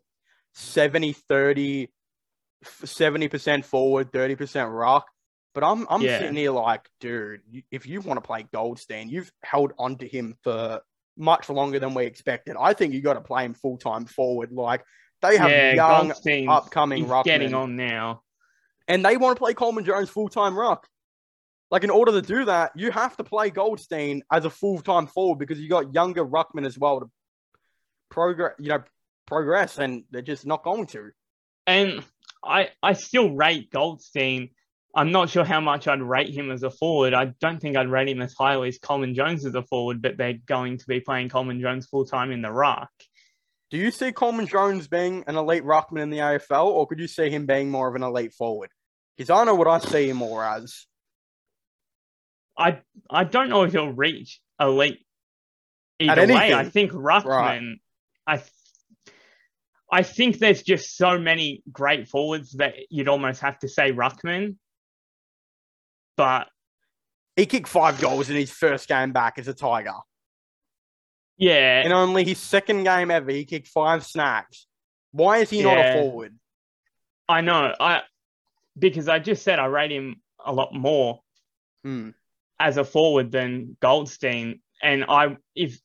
70 0.53 1.11
30, 1.11 1.89
70% 2.63 3.65
forward, 3.65 4.09
30% 4.13 4.71
ruck. 4.71 5.05
But 5.57 5.63
I'm 5.63 5.87
I'm 5.89 6.03
Yeah. 6.03 6.19
sitting 6.19 6.35
here 6.35 6.51
like, 6.51 6.87
dude, 6.99 7.41
if 7.71 7.87
you 7.87 7.99
want 8.01 8.17
to 8.17 8.21
play 8.21 8.45
Goldstein, 8.53 9.09
you've 9.09 9.31
held 9.41 9.73
onto 9.79 10.07
him 10.07 10.35
for 10.43 10.81
much 11.17 11.49
longer 11.49 11.79
than 11.79 11.95
we 11.95 12.05
expected. 12.05 12.55
I 12.59 12.73
think 12.73 12.93
you 12.93 13.01
got 13.01 13.15
to 13.15 13.21
play 13.21 13.43
him 13.43 13.55
full 13.55 13.79
time 13.79 14.05
forward. 14.05 14.51
Like 14.51 14.83
they 15.23 15.35
have 15.35 15.49
yeah, 15.49 15.73
young, 15.73 16.13
upcoming 16.47 17.01
he's 17.01 17.09
ruckmen, 17.09 17.23
getting 17.23 17.53
on 17.55 17.75
now. 17.75 18.21
and 18.87 19.03
they 19.03 19.17
want 19.17 19.35
to 19.35 19.39
play 19.43 19.55
Coleman 19.55 19.83
Jones 19.83 20.11
full 20.11 20.29
time 20.29 20.55
ruck. 20.55 20.87
Like 21.71 21.83
in 21.83 21.89
order 21.89 22.11
to 22.11 22.21
do 22.21 22.45
that, 22.45 22.73
you 22.75 22.91
have 22.91 23.17
to 23.17 23.23
play 23.23 23.49
Goldstein 23.49 24.21
as 24.31 24.45
a 24.45 24.51
full 24.51 24.79
time 24.79 25.07
forward 25.07 25.39
because 25.39 25.59
you 25.59 25.67
got 25.69 25.91
younger 25.91 26.23
ruckmen 26.23 26.67
as 26.67 26.77
well 26.77 26.99
to 26.99 27.09
progress. 28.11 28.53
You 28.59 28.69
know, 28.69 28.83
progress, 29.25 29.79
and 29.79 30.03
they're 30.11 30.21
just 30.21 30.45
not 30.45 30.63
going 30.63 30.85
to. 30.85 31.09
And 31.65 32.03
I 32.43 32.69
I 32.83 32.93
still 32.93 33.31
rate 33.33 33.71
Goldstein. 33.71 34.51
I'm 34.95 35.11
not 35.11 35.29
sure 35.29 35.43
how 35.43 35.59
much 35.59 35.87
I'd 35.87 36.01
rate 36.01 36.33
him 36.33 36.49
as 36.51 36.63
a 36.63 36.71
forward. 36.71 37.13
I 37.13 37.33
don't 37.39 37.59
think 37.59 37.77
I'd 37.77 37.89
rate 37.89 38.09
him 38.09 38.21
as 38.21 38.33
highly 38.33 38.69
as 38.69 38.79
Coleman 38.79 39.13
Jones 39.13 39.45
as 39.45 39.53
a 39.53 39.61
forward, 39.61 40.01
but 40.01 40.17
they're 40.17 40.39
going 40.45 40.77
to 40.79 40.87
be 40.87 40.99
playing 40.99 41.29
Coleman 41.29 41.61
Jones 41.61 41.85
full 41.85 42.05
time 42.05 42.31
in 42.31 42.41
the 42.41 42.51
ruck. 42.51 42.89
Do 43.69 43.77
you 43.77 43.91
see 43.91 44.11
Coleman 44.11 44.47
Jones 44.47 44.87
being 44.87 45.25
an 45.27 45.35
elite 45.35 45.63
ruckman 45.63 46.01
in 46.01 46.09
the 46.09 46.19
AFL, 46.19 46.67
or 46.67 46.87
could 46.87 46.99
you 46.99 47.07
see 47.07 47.29
him 47.29 47.45
being 47.45 47.69
more 47.69 47.87
of 47.87 47.95
an 47.95 48.03
elite 48.03 48.33
forward? 48.33 48.69
Because 49.15 49.29
I 49.29 49.43
know 49.43 49.55
what 49.55 49.67
I 49.67 49.79
see 49.79 50.09
him 50.09 50.17
more 50.17 50.43
as. 50.43 50.85
I 52.57 52.79
I 53.09 53.23
don't 53.23 53.49
know 53.49 53.63
if 53.63 53.73
he'll 53.73 53.91
reach 53.91 54.39
elite 54.59 55.05
either 55.99 56.21
way. 56.33 56.53
I 56.53 56.63
think 56.69 56.91
Ruckman. 56.91 57.25
Right. 57.25 57.61
I 58.25 58.37
th- 58.37 58.51
I 59.91 60.03
think 60.03 60.39
there's 60.39 60.63
just 60.63 60.97
so 60.97 61.17
many 61.17 61.63
great 61.71 62.09
forwards 62.09 62.53
that 62.53 62.73
you'd 62.89 63.07
almost 63.07 63.41
have 63.41 63.59
to 63.59 63.69
say 63.69 63.91
Ruckman. 63.91 64.57
But 66.17 66.49
He 67.35 67.45
kicked 67.45 67.67
five 67.69 68.01
goals 68.01 68.29
in 68.29 68.35
his 68.35 68.51
first 68.51 68.87
game 68.87 69.11
back 69.13 69.37
as 69.37 69.47
a 69.47 69.53
Tiger. 69.53 69.93
yeah, 71.37 71.83
And 71.83 71.93
only 71.93 72.23
his 72.25 72.39
second 72.39 72.83
game 72.83 73.11
ever, 73.11 73.29
he 73.31 73.45
kicked 73.45 73.67
five 73.67 74.03
snags. 74.05 74.65
Why 75.11 75.37
is 75.37 75.49
he 75.49 75.61
not 75.63 75.77
a 75.77 75.93
forward? 75.93 76.35
I 77.29 77.41
know. 77.41 77.73
I 77.79 78.01
because 78.77 79.07
I 79.07 79.19
just 79.19 79.43
said 79.43 79.59
I 79.59 79.65
rate 79.65 79.91
him 79.91 80.21
a 80.43 80.51
lot 80.53 80.73
more 80.73 81.21
Hmm. 81.83 82.09
as 82.59 82.77
a 82.77 82.83
forward 82.83 83.31
than 83.31 83.77
Goldstein, 83.79 84.61
and 84.81 85.05
I 85.07 85.37
if 85.55 85.79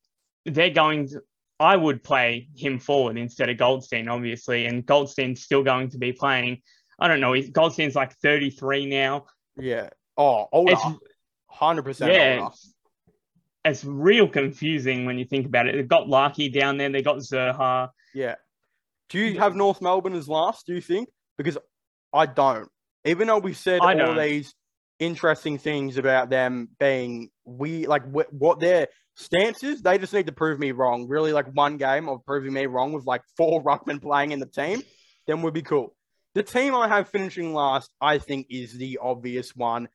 they're 0.46 0.70
going 0.70 1.08
to 1.08 1.22
I 1.60 1.76
would 1.76 2.02
play 2.02 2.48
him 2.56 2.78
forward 2.80 3.16
instead 3.16 3.48
of 3.48 3.56
Goldstein, 3.56 4.08
obviously. 4.08 4.66
And 4.66 4.84
Goldstein's 4.84 5.42
still 5.44 5.62
going 5.62 5.90
to 5.90 5.98
be 5.98 6.12
playing. 6.12 6.60
I 6.98 7.06
don't 7.08 7.20
know. 7.20 7.40
Goldstein's 7.52 7.94
like 7.94 8.14
33 8.16 8.86
now. 8.86 9.26
Yeah. 9.56 9.90
Oh. 10.16 10.48
It's- 10.66 10.94
Hundred 11.52 11.82
percent 11.82 12.12
yeah, 12.14 12.48
it's, 13.62 13.84
real 13.84 14.26
confusing 14.26 15.04
when 15.04 15.18
you 15.18 15.26
think 15.26 15.44
about 15.44 15.68
it. 15.68 15.76
They've 15.76 15.86
got 15.86 16.08
Larkey 16.08 16.48
down 16.48 16.78
there. 16.78 16.88
They 16.90 17.02
got 17.02 17.18
Zerha. 17.18 17.90
Yeah. 18.14 18.36
Do 19.10 19.18
you 19.18 19.38
have 19.38 19.54
North 19.54 19.82
Melbourne 19.82 20.14
as 20.14 20.28
last? 20.28 20.66
Do 20.66 20.74
you 20.74 20.80
think? 20.80 21.10
Because 21.36 21.58
I 22.10 22.24
don't. 22.24 22.70
Even 23.04 23.26
though 23.26 23.38
we've 23.38 23.56
said 23.56 23.80
I 23.82 23.92
all 23.92 24.14
don't. 24.14 24.18
these 24.18 24.54
interesting 24.98 25.58
things 25.58 25.98
about 25.98 26.30
them 26.30 26.70
being 26.80 27.28
we 27.44 27.86
like 27.86 28.04
wh- 28.06 28.32
what 28.32 28.58
their 28.58 28.88
stance 29.14 29.62
is, 29.62 29.82
they 29.82 29.98
just 29.98 30.14
need 30.14 30.26
to 30.26 30.32
prove 30.32 30.58
me 30.58 30.72
wrong. 30.72 31.06
Really, 31.06 31.34
like 31.34 31.46
one 31.52 31.76
game 31.76 32.08
of 32.08 32.24
proving 32.24 32.54
me 32.54 32.64
wrong 32.64 32.92
with 32.92 33.04
like 33.04 33.22
four 33.36 33.62
ruckmen 33.64 34.00
playing 34.00 34.32
in 34.32 34.40
the 34.40 34.46
team, 34.46 34.82
then 35.26 35.42
we'd 35.42 35.52
be 35.52 35.62
cool. 35.62 35.94
The 36.34 36.42
team 36.42 36.74
I 36.74 36.88
have 36.88 37.10
finishing 37.10 37.52
last, 37.52 37.92
I 38.00 38.16
think, 38.16 38.46
is 38.48 38.72
the 38.72 38.98
obvious 39.02 39.54
one 39.54 39.88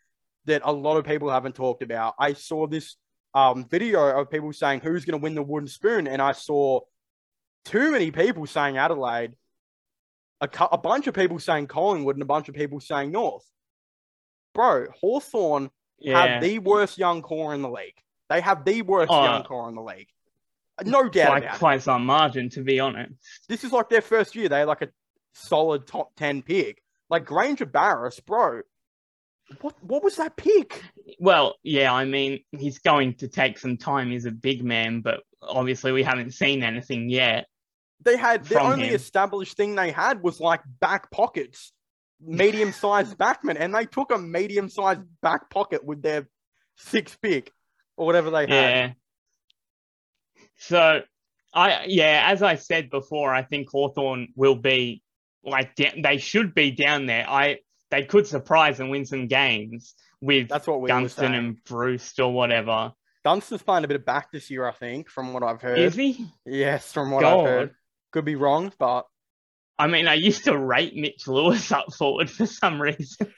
that 0.48 0.62
a 0.66 0.72
lot 0.72 0.98
of 0.98 1.06
people 1.06 1.30
haven't 1.30 1.56
talked 1.56 1.84
about. 1.84 2.16
I 2.20 2.34
saw 2.34 2.68
this 2.68 2.96
um, 3.34 3.66
video 3.70 4.20
of 4.20 4.30
people 4.32 4.52
saying 4.52 4.80
who's 4.82 5.06
going 5.06 5.20
to 5.20 5.24
win 5.24 5.36
the 5.36 5.44
wooden 5.44 5.68
spoon, 5.70 6.08
and 6.08 6.22
I 6.22 6.32
saw 6.32 6.82
too 7.66 7.92
many 7.92 8.12
people 8.12 8.46
saying 8.48 8.78
Adelaide, 8.78 9.34
a, 10.42 10.48
cou- 10.48 10.70
a 10.72 10.78
bunch 10.78 11.08
of 11.08 11.14
people 11.14 11.40
saying 11.40 11.68
Collingwood, 11.68 12.16
and 12.16 12.24
a 12.24 12.26
bunch 12.26 12.50
of 12.50 12.56
people 12.56 12.80
saying 12.80 13.12
North. 13.12 13.46
Bro, 14.54 14.88
Hawthorn 15.00 15.70
Yeah. 16.00 16.26
have 16.26 16.42
the 16.42 16.60
worst 16.60 16.98
young 16.98 17.22
core 17.22 17.54
in 17.54 17.62
the 17.62 17.70
league. 17.70 17.98
They 18.30 18.42
have 18.42 18.66
the 18.66 18.82
worst 18.82 19.12
Oh. 19.12 19.24
young 19.24 19.44
core 19.44 19.70
in 19.70 19.76
the 19.76 19.82
league. 19.84 20.10
No 20.84 21.10
doubt 21.10 21.30
by 21.32 21.38
about 21.40 21.56
it. 21.56 21.60
quite 21.60 21.82
some 21.82 22.06
margin, 22.06 22.50
to 22.52 22.62
be 22.62 22.80
honest. 22.80 23.14
This 23.50 23.64
is 23.64 23.72
like 23.72 23.90
their 23.90 24.02
first 24.02 24.36
year. 24.36 24.48
They 24.50 24.60
had 24.60 24.68
like 24.68 24.82
a 24.84 24.90
solid 25.34 25.88
top 25.88 26.16
10 26.18 26.42
pick. 26.44 26.82
Like 27.10 27.26
Grainger 27.26 27.66
Barras, 27.66 28.20
bro. 28.20 28.62
What 29.62 29.76
what 29.82 30.04
was 30.04 30.18
that 30.18 30.36
pick? 30.36 30.84
Well, 31.20 31.56
yeah, 31.64 31.94
I 31.94 32.06
mean, 32.06 32.40
he's 32.52 32.80
going 32.80 33.16
to 33.16 33.28
take 33.28 33.58
some 33.58 33.78
time. 33.78 34.12
He's 34.12 34.26
a 34.26 34.32
big 34.32 34.64
man, 34.64 35.02
but 35.02 35.22
obviously 35.42 35.92
we 35.92 36.04
haven't 36.04 36.34
seen 36.34 36.64
anything 36.64 37.10
yet. 37.10 37.48
They 38.04 38.18
had 38.18 38.46
the 38.46 38.60
only 38.60 38.90
him. 38.90 38.96
established 38.96 39.56
thing 39.56 39.76
they 39.76 39.92
had 39.92 40.22
was 40.22 40.40
like 40.40 40.62
back 40.80 41.10
pockets, 41.12 41.72
medium 42.20 42.72
sized 42.72 43.18
backman, 43.20 43.58
and 43.60 43.74
they 43.74 43.86
took 43.86 44.12
a 44.12 44.18
medium 44.18 44.70
sized 44.70 45.02
back 45.22 45.50
pocket 45.50 45.84
with 45.84 46.02
their 46.02 46.28
sixth 46.76 47.20
pick 47.22 47.52
or 47.96 48.06
whatever 48.06 48.30
they 48.30 48.42
had. 48.42 48.50
Yeah. 48.50 48.92
So, 50.58 51.02
I 51.54 51.86
yeah, 51.88 52.24
as 52.28 52.44
I 52.44 52.56
said 52.56 52.90
before, 52.90 53.34
I 53.34 53.44
think 53.44 53.70
Hawthorn 53.70 54.30
will 54.36 54.56
be 54.56 55.02
like 55.44 55.76
they 55.76 56.18
should 56.18 56.54
be 56.54 56.72
down 56.72 57.06
there. 57.06 57.26
I 57.28 57.60
they 57.92 58.04
could 58.04 58.28
surprise 58.28 58.80
and 58.80 58.90
win 58.90 59.06
some 59.06 59.28
games 59.28 59.96
with 60.22 60.50
That's 60.50 60.68
what 60.68 60.82
we 60.82 60.88
Dunstan 60.88 61.34
and 61.34 61.64
Bruce 61.64 62.18
or 62.20 62.32
whatever. 62.34 62.94
Dunstan's 63.24 63.62
playing 63.62 63.84
a 63.84 63.88
bit 63.88 63.96
of 63.96 64.06
back 64.06 64.32
this 64.32 64.50
year, 64.50 64.68
I 64.68 64.72
think, 64.72 65.10
from 65.10 65.34
what 65.34 65.44
I've 65.44 65.62
heard. 65.62 65.80
Is 65.80 65.96
he? 65.96 66.28
Yes, 66.46 66.94
from 66.94 67.12
what 67.12 67.22
God. 67.22 67.40
I've 67.40 67.46
heard. 67.46 67.76
Could 68.12 68.26
be 68.26 68.36
wrong, 68.36 68.72
but 68.80 69.06
I 69.78 69.88
mean, 69.88 70.08
I 70.08 70.16
used 70.16 70.46
to 70.46 70.58
rate 70.58 70.96
Mitch 70.96 71.28
Lewis 71.28 71.72
up 71.72 71.94
forward 71.94 72.30
for 72.30 72.46
some 72.46 72.82
reason. 72.82 73.34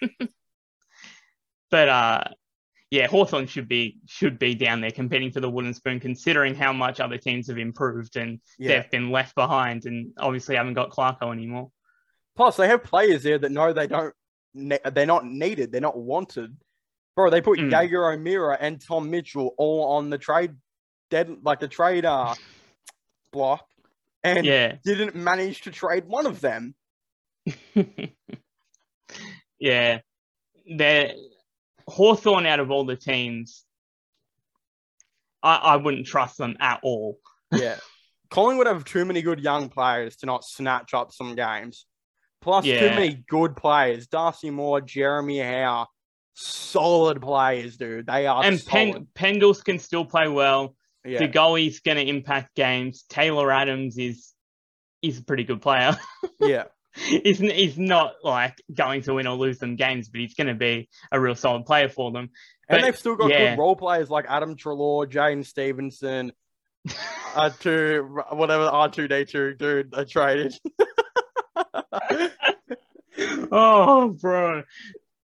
but 1.71 1.89
uh 1.89 2.23
yeah, 2.91 3.05
Hawthorn 3.05 3.45
should 3.45 3.67
be 3.67 3.99
should 4.07 4.39
be 4.39 4.55
down 4.55 4.81
there 4.81 4.89
competing 4.89 5.31
for 5.31 5.41
the 5.41 5.49
wooden 5.49 5.75
spoon, 5.75 5.99
considering 5.99 6.55
how 6.55 6.73
much 6.73 6.99
other 6.99 7.17
teams 7.17 7.47
have 7.47 7.59
improved 7.59 8.17
and 8.17 8.39
yeah. 8.57 8.81
they've 8.81 8.91
been 8.91 9.11
left 9.11 9.35
behind 9.35 9.85
and 9.85 10.13
obviously 10.17 10.55
haven't 10.55 10.73
got 10.73 10.89
Clarko 10.89 11.31
anymore. 11.31 11.71
Plus, 12.35 12.57
they 12.57 12.67
have 12.67 12.83
players 12.83 13.23
there 13.23 13.37
that 13.37 13.51
know 13.51 13.73
they 13.73 13.85
don't. 13.85 14.13
Ne- 14.53 14.79
they're 14.93 15.05
not 15.05 15.25
needed. 15.25 15.71
They're 15.71 15.81
not 15.81 15.97
wanted. 15.97 16.55
Bro, 17.15 17.29
they 17.31 17.41
put 17.41 17.59
Mm. 17.59 17.71
Jaeger 17.71 18.11
O'Meara 18.11 18.57
and 18.59 18.79
Tom 18.81 19.09
Mitchell 19.09 19.53
all 19.57 19.97
on 19.97 20.09
the 20.09 20.17
trade 20.17 20.55
dead, 21.09 21.37
like 21.43 21.59
the 21.59 21.67
trade 21.67 22.05
uh, 22.05 22.33
block, 23.31 23.65
and 24.23 24.45
Yeah. 24.45 24.75
didn't 24.83 25.15
manage 25.15 25.61
to 25.61 25.71
trade 25.71 26.05
one 26.05 26.25
of 26.25 26.39
them. 26.41 26.75
yeah. 29.59 29.99
They're 30.71 31.13
Hawthorn 31.87 32.45
out 32.45 32.59
of 32.59 32.69
all 32.71 32.85
the 32.85 32.95
teams. 32.95 33.65
I, 35.41 35.55
I 35.55 35.75
wouldn't 35.77 36.05
trust 36.05 36.37
them 36.37 36.57
at 36.59 36.79
all. 36.83 37.17
Yeah, 37.51 37.77
Collingwood 38.29 38.67
have 38.67 38.85
too 38.85 39.05
many 39.05 39.21
good 39.23 39.39
young 39.39 39.69
players 39.69 40.17
to 40.17 40.25
not 40.27 40.43
snatch 40.43 40.93
up 40.93 41.11
some 41.11 41.33
games. 41.35 41.85
Plus, 42.41 42.63
too 42.63 42.71
Yeah. 42.71 42.95
many 42.95 43.23
good 43.27 43.55
players. 43.55 44.07
Darcy 44.07 44.49
Moore, 44.49 44.81
Jeremy 44.81 45.39
Howe, 45.39 45.87
solid 46.33 47.21
players, 47.21 47.77
dude. 47.77 48.07
They 48.07 48.27
are 48.27 48.43
and. 48.43 48.63
Pen, 48.65 49.07
Pendles 49.15 49.63
can 49.63 49.79
still 49.79 50.05
play 50.05 50.27
well. 50.27 50.75
yeah. 51.03 51.19
De 51.19 51.27
Goey's 51.27 51.79
going 51.79 51.97
to 51.97 52.05
impact 52.07 52.55
games. 52.55 53.03
Taylor 53.09 53.51
Adams 53.51 53.97
is 53.97 54.33
is 55.01 55.19
a 55.19 55.23
pretty 55.23 55.43
good 55.43 55.61
player. 55.61 55.97
yeah. 56.39 56.65
he's, 56.95 57.39
he's 57.39 57.77
not 57.77 58.15
like 58.23 58.55
going 58.73 59.01
to 59.03 59.13
win 59.13 59.27
or 59.27 59.35
lose 59.35 59.59
them 59.59 59.75
games, 59.75 60.09
but 60.09 60.19
he's 60.19 60.33
going 60.33 60.47
to 60.47 60.53
be 60.53 60.89
a 61.11 61.19
real 61.19 61.35
solid 61.35 61.65
player 61.65 61.89
for 61.89 62.11
them. 62.11 62.29
And 62.67 62.83
they've 62.83 62.97
still 62.97 63.15
got 63.15 63.29
yeah. 63.29 63.51
good 63.51 63.59
role 63.59 63.75
players 63.75 64.09
like 64.09 64.25
Adam 64.27 64.55
Treloar, 64.55 65.07
Jaidyn 65.07 65.45
Stephenson, 65.45 66.31
uh, 67.35 67.49
to 67.61 68.21
whatever 68.31 68.65
R2D2 68.65 69.57
dude 69.57 69.91
they 69.91 70.05
traded. 70.05 70.53
oh, 73.51 74.09
bro. 74.19 74.63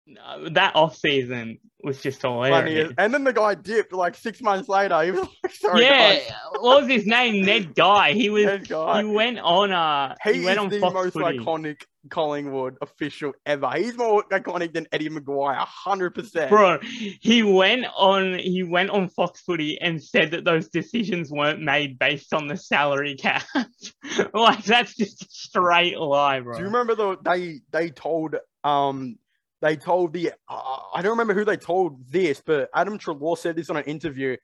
No, 0.07 0.49
That 0.49 0.75
off 0.75 0.95
season 0.97 1.59
was 1.81 2.01
just 2.01 2.21
hilarious. 2.21 2.93
and 2.97 3.13
then 3.13 3.23
the 3.23 3.33
guy 3.33 3.55
dipped 3.55 3.93
like 3.93 4.15
six 4.15 4.41
months 4.41 4.67
later. 4.69 5.01
He 5.03 5.11
was 5.11 5.21
like, 5.43 5.53
sorry, 5.53 5.83
yeah, 5.83 6.19
what 6.59 6.81
was 6.81 6.89
his 6.91 7.05
name? 7.05 7.45
Ned 7.45 7.75
Guy. 7.75 8.13
He 8.13 8.29
was. 8.29 8.45
Guy. 8.67 9.01
He 9.03 9.07
went 9.09 9.39
on. 9.39 9.71
Uh, 9.71 10.15
He, 10.23 10.33
he, 10.33 10.45
went 10.45 10.59
on 10.59 10.69
the 10.69 10.79
Fox 10.79 10.93
most 10.93 11.13
Footy. 11.13 11.39
iconic 11.39 11.81
Collingwood 12.09 12.77
official 12.81 13.33
ever. 13.45 13.71
He's 13.75 13.97
more 13.97 14.23
iconic 14.31 14.73
than 14.73 14.87
Eddie 14.91 15.09
McGuire, 15.09 15.57
hundred 15.57 16.11
percent. 16.11 16.49
Bro, 16.49 16.79
he 16.81 17.43
went 17.43 17.85
on 17.95 18.37
he 18.39 18.63
went 18.63 18.89
on 18.89 19.09
Fox 19.09 19.41
Footy 19.41 19.79
and 19.79 20.01
said 20.01 20.31
that 20.31 20.45
those 20.45 20.69
decisions 20.69 21.31
weren't 21.31 21.61
made 21.61 21.99
based 21.99 22.33
on 22.33 22.47
the 22.47 22.57
salary 22.57 23.15
cap. 23.15 23.43
like 24.33 24.63
that's 24.63 24.95
just 24.95 25.23
a 25.23 25.27
straight 25.29 25.97
lie, 25.97 26.39
bro. 26.39 26.53
Do 26.53 26.59
you 26.59 26.65
remember 26.65 26.95
the 26.95 27.17
they 27.23 27.61
they 27.71 27.89
told 27.89 28.35
um 28.63 29.17
they 29.61 29.75
told 29.75 30.13
the 30.13 30.31
uh, 30.47 30.77
I 30.93 31.01
don't 31.01 31.11
remember 31.11 31.33
who 31.33 31.45
they 31.45 31.57
told 31.57 32.09
this, 32.09 32.41
but 32.45 32.69
Adam 32.73 32.97
Treloar 32.97 33.37
said 33.37 33.55
this 33.55 33.69
on 33.69 33.77
an 33.77 33.85
interview 33.85 34.37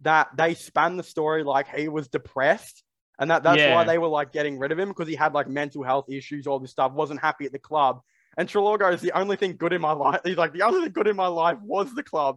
that 0.00 0.28
they 0.36 0.54
span 0.54 0.96
the 0.96 1.02
story 1.02 1.42
like 1.42 1.68
he 1.74 1.88
was 1.88 2.08
depressed 2.08 2.82
and 3.18 3.30
that 3.30 3.42
that's 3.42 3.58
Yeah. 3.58 3.74
why 3.74 3.84
they 3.84 3.98
were 3.98 4.08
like 4.08 4.32
getting 4.32 4.58
rid 4.58 4.72
of 4.72 4.78
him 4.78 4.88
because 4.88 5.08
he 5.08 5.14
had 5.14 5.32
like 5.34 5.48
mental 5.48 5.82
health 5.82 6.06
issues, 6.10 6.46
all 6.46 6.58
this 6.58 6.70
stuff, 6.70 6.92
wasn't 6.92 7.20
happy 7.20 7.44
at 7.46 7.52
the 7.52 7.58
club. 7.58 8.00
And 8.38 8.48
Treloar 8.48 8.92
is 8.92 9.00
the 9.00 9.12
only 9.12 9.36
thing 9.36 9.56
good 9.56 9.72
in 9.72 9.80
my 9.80 9.92
life, 9.92 10.20
he's 10.24 10.36
like, 10.36 10.52
the 10.52 10.62
only 10.62 10.82
thing 10.82 10.92
good 10.92 11.06
in 11.08 11.16
my 11.16 11.26
life 11.28 11.56
was 11.62 11.94
the 11.94 12.02
club. 12.02 12.36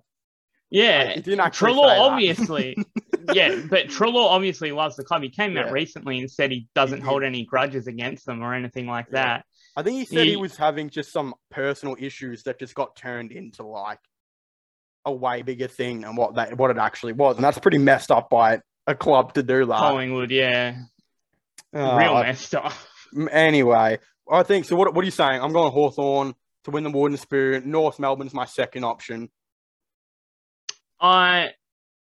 yeah, 0.70 1.04
Like, 1.06 1.16
he 1.16 1.22
didn't 1.22 1.40
actually 1.42 1.74
Treloar 1.74 2.00
obviously, 2.00 2.78
yeah, 3.34 3.56
but 3.70 3.88
Treloar 3.88 4.30
obviously 4.30 4.72
loves 4.72 4.96
the 4.96 5.04
club. 5.04 5.24
He 5.24 5.30
came 5.30 5.56
Yeah. 5.56 5.66
out 5.66 5.72
recently 5.74 6.20
and 6.20 6.32
said 6.32 6.52
he 6.52 6.68
doesn't 6.76 7.02
hold 7.02 7.24
any 7.24 7.44
grudges 7.44 7.88
against 7.88 8.26
them 8.26 8.42
or 8.42 8.54
anything 8.54 8.88
like 8.88 9.08
Yeah. 9.08 9.24
that. 9.40 9.46
I 9.76 9.84
think 9.84 9.98
he 9.98 10.06
said 10.06 10.26
he 10.26 10.32
He- 10.32 10.36
was 10.38 10.56
having 10.56 10.90
just 10.90 11.12
some 11.12 11.34
personal 11.52 11.96
issues 12.00 12.44
that 12.44 12.60
just 12.60 12.76
got 12.76 12.96
turned 12.96 13.32
into 13.32 13.64
like 13.64 14.00
a 15.06 15.12
way 15.12 15.42
bigger 15.42 15.68
thing 15.68 16.02
than 16.02 16.16
what 16.16 16.36
that 16.36 16.56
what 16.58 16.70
it 16.72 16.78
actually 16.78 17.14
was, 17.14 17.36
and 17.36 17.44
that's 17.44 17.60
pretty 17.60 17.78
messed 17.78 18.12
up 18.12 18.30
by 18.30 18.62
a 18.90 18.96
club 18.96 19.34
to 19.36 19.44
do 19.44 19.66
that. 19.66 19.78
Collingwood, 19.78 20.32
yeah, 20.32 20.76
Uh, 21.74 21.96
real 21.98 22.16
messed 22.16 22.56
up. 22.56 22.74
Anyway, 23.32 24.00
I 24.30 24.44
think 24.44 24.66
so. 24.66 24.76
What 24.76 24.94
what 24.94 25.02
are 25.04 25.06
you 25.06 25.12
saying? 25.12 25.42
I'm 25.42 25.54
going 25.54 25.72
Hawthorn 25.72 26.34
to 26.66 26.72
win 26.72 26.84
the 26.84 26.90
Warden 26.90 27.18
Spoon. 27.18 27.70
North 27.70 28.00
Melbourne's 28.00 28.34
my 28.34 28.46
second 28.46 28.84
option. 28.84 29.30
I 31.00 31.52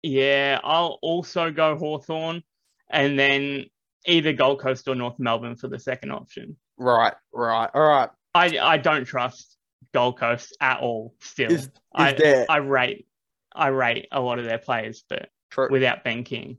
yeah, 0.02 0.60
I'll 0.62 0.98
also 1.02 1.50
go 1.50 1.76
Hawthorn 1.76 2.42
and 2.88 3.18
then 3.18 3.66
either 4.06 4.32
Gold 4.32 4.60
Coast 4.60 4.86
or 4.88 4.94
North 4.94 5.18
Melbourne 5.18 5.56
for 5.56 5.68
the 5.68 5.78
second 5.78 6.12
option. 6.12 6.56
Right, 6.78 7.14
right, 7.32 7.70
all 7.74 7.82
right. 7.88 8.10
I 8.34 8.58
I 8.58 8.76
don't 8.78 9.04
trust 9.04 9.56
Gold 9.92 10.18
Coast 10.18 10.56
at 10.60 10.80
all 10.80 11.14
still. 11.20 11.50
Is 11.50 11.64
is 11.64 11.70
I, 11.94 12.12
there 12.12 12.46
I 12.48 12.58
rate 12.58 13.06
I 13.54 13.68
rate 13.68 14.08
a 14.12 14.20
lot 14.20 14.38
of 14.38 14.44
their 14.44 14.58
players, 14.58 15.04
but 15.08 15.30
true? 15.50 15.68
without 15.70 16.04
Ben 16.04 16.24
King. 16.24 16.58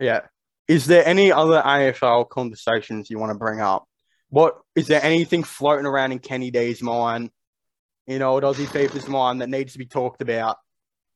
Yeah. 0.00 0.22
Is 0.66 0.86
there 0.86 1.06
any 1.06 1.30
other 1.32 1.60
AFL 1.60 2.28
conversations 2.28 3.10
you 3.10 3.18
want 3.18 3.32
to 3.32 3.38
bring 3.38 3.60
up? 3.60 3.86
What 4.28 4.60
is 4.76 4.86
there 4.86 5.02
anything 5.02 5.42
floating 5.42 5.86
around 5.86 6.12
in 6.12 6.20
Kenny 6.20 6.50
D's 6.50 6.80
mind, 6.80 7.30
you 8.06 8.18
know, 8.18 8.40
Aussie 8.40 8.66
FIFA's 8.66 9.08
mind 9.08 9.40
that 9.40 9.48
needs 9.48 9.72
to 9.72 9.78
be 9.78 9.86
talked 9.86 10.22
about? 10.22 10.56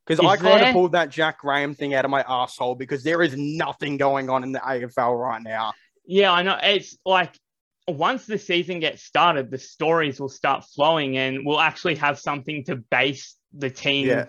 Because 0.07 0.25
I 0.25 0.37
kind 0.37 0.61
there? 0.61 0.69
of 0.69 0.73
pulled 0.75 0.93
that 0.93 1.09
Jack 1.09 1.39
Graham 1.39 1.75
thing 1.75 1.95
out 1.95 2.05
of 2.05 2.11
my 2.11 2.25
asshole 2.29 2.75
because 2.75 3.03
there 3.05 3.23
is 3.23 3.35
nothing 3.37 3.97
going 3.97 4.29
on 4.29 4.43
in 4.43 4.53
the 4.53 4.59
AFL 4.59 5.19
right 5.19 5.43
now. 5.43 5.73
Yeah, 6.05 6.33
I 6.33 6.43
know. 6.43 6.59
It's 6.63 6.99
like 7.07 7.33
once 7.89 8.27
the 8.27 8.39
season 8.39 8.81
gets 8.81 9.03
started, 9.03 9.51
the 9.51 9.59
stories 9.59 10.21
will 10.21 10.29
start 10.29 10.65
flowing 10.75 11.17
and 11.17 11.47
we'll 11.47 11.61
actually 11.61 11.95
have 11.95 12.19
something 12.19 12.65
to 12.65 12.77
base 12.77 13.37
the 13.57 13.71
team, 13.71 14.09
Yeah. 14.09 14.27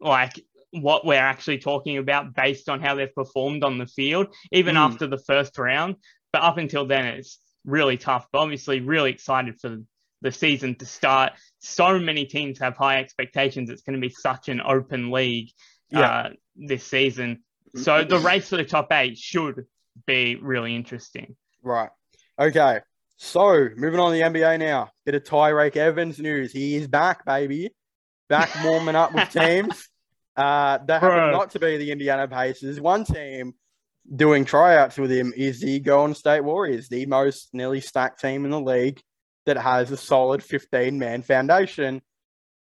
like 0.00 0.44
what 0.82 1.04
we're 1.06 1.14
actually 1.14 1.58
talking 1.58 1.98
about 1.98 2.34
based 2.34 2.68
on 2.68 2.80
how 2.80 2.94
they've 2.94 3.14
performed 3.14 3.64
on 3.64 3.78
the 3.78 3.86
field, 3.86 4.34
even 4.52 4.74
Mm. 4.74 4.80
after 4.80 5.06
the 5.06 5.18
first 5.18 5.56
round. 5.58 5.96
But 6.32 6.42
up 6.42 6.58
until 6.58 6.86
then, 6.86 7.04
it's 7.06 7.38
really 7.64 7.96
tough. 7.96 8.26
But 8.32 8.40
obviously, 8.40 8.80
really 8.80 9.10
excited 9.10 9.60
for 9.60 9.78
the 10.22 10.32
season 10.32 10.74
to 10.76 10.86
start. 10.86 11.32
So 11.60 11.98
many 11.98 12.24
teams 12.24 12.58
have 12.60 12.76
high 12.76 12.98
expectations. 13.00 13.70
It's 13.70 13.82
going 13.82 14.00
to 14.00 14.06
be 14.06 14.12
such 14.12 14.48
an 14.48 14.60
open 14.60 15.10
league 15.10 15.50
Yeah. 15.90 16.00
uh, 16.00 16.30
this 16.56 16.84
season. 16.84 17.42
So 17.74 18.02
the 18.04 18.18
race 18.18 18.48
for 18.48 18.56
the 18.56 18.64
top 18.64 18.90
eight 18.92 19.18
should 19.18 19.66
be 20.06 20.36
really 20.36 20.74
interesting. 20.74 21.36
Right. 21.62 21.90
Okay. 22.38 22.80
So 23.18 23.68
moving 23.76 24.00
on 24.00 24.10
to 24.12 24.16
the 24.18 24.22
NBA 24.24 24.58
now. 24.58 24.90
Bit 25.04 25.14
of 25.14 25.24
Tyreke 25.24 25.76
Evans 25.76 26.18
news. 26.18 26.52
He 26.52 26.76
is 26.76 26.86
back, 26.88 27.24
baby. 27.24 27.70
Back 28.28 28.50
warming 28.64 28.96
up 28.96 29.14
with 29.14 29.28
teams. 29.30 29.88
Uh, 30.36 30.78
that 30.86 31.00
happen 31.00 31.16
Bro. 31.16 31.30
not 31.32 31.50
to 31.50 31.58
be 31.58 31.76
the 31.78 31.90
Indiana 31.90 32.28
Pacers. 32.28 32.80
One 32.80 33.04
team 33.04 33.54
doing 34.14 34.44
tryouts 34.44 34.98
with 34.98 35.10
him 35.10 35.32
is 35.36 35.60
the 35.60 35.80
Golden 35.80 36.14
State 36.14 36.42
Warriors, 36.42 36.88
the 36.88 37.06
most 37.06 37.48
nearly 37.52 37.80
stacked 37.80 38.20
team 38.20 38.44
in 38.44 38.50
the 38.50 38.60
league 38.60 39.00
that 39.46 39.56
has 39.56 39.90
a 39.90 39.96
solid 39.96 40.42
15 40.42 40.98
man 40.98 41.22
foundation. 41.22 42.02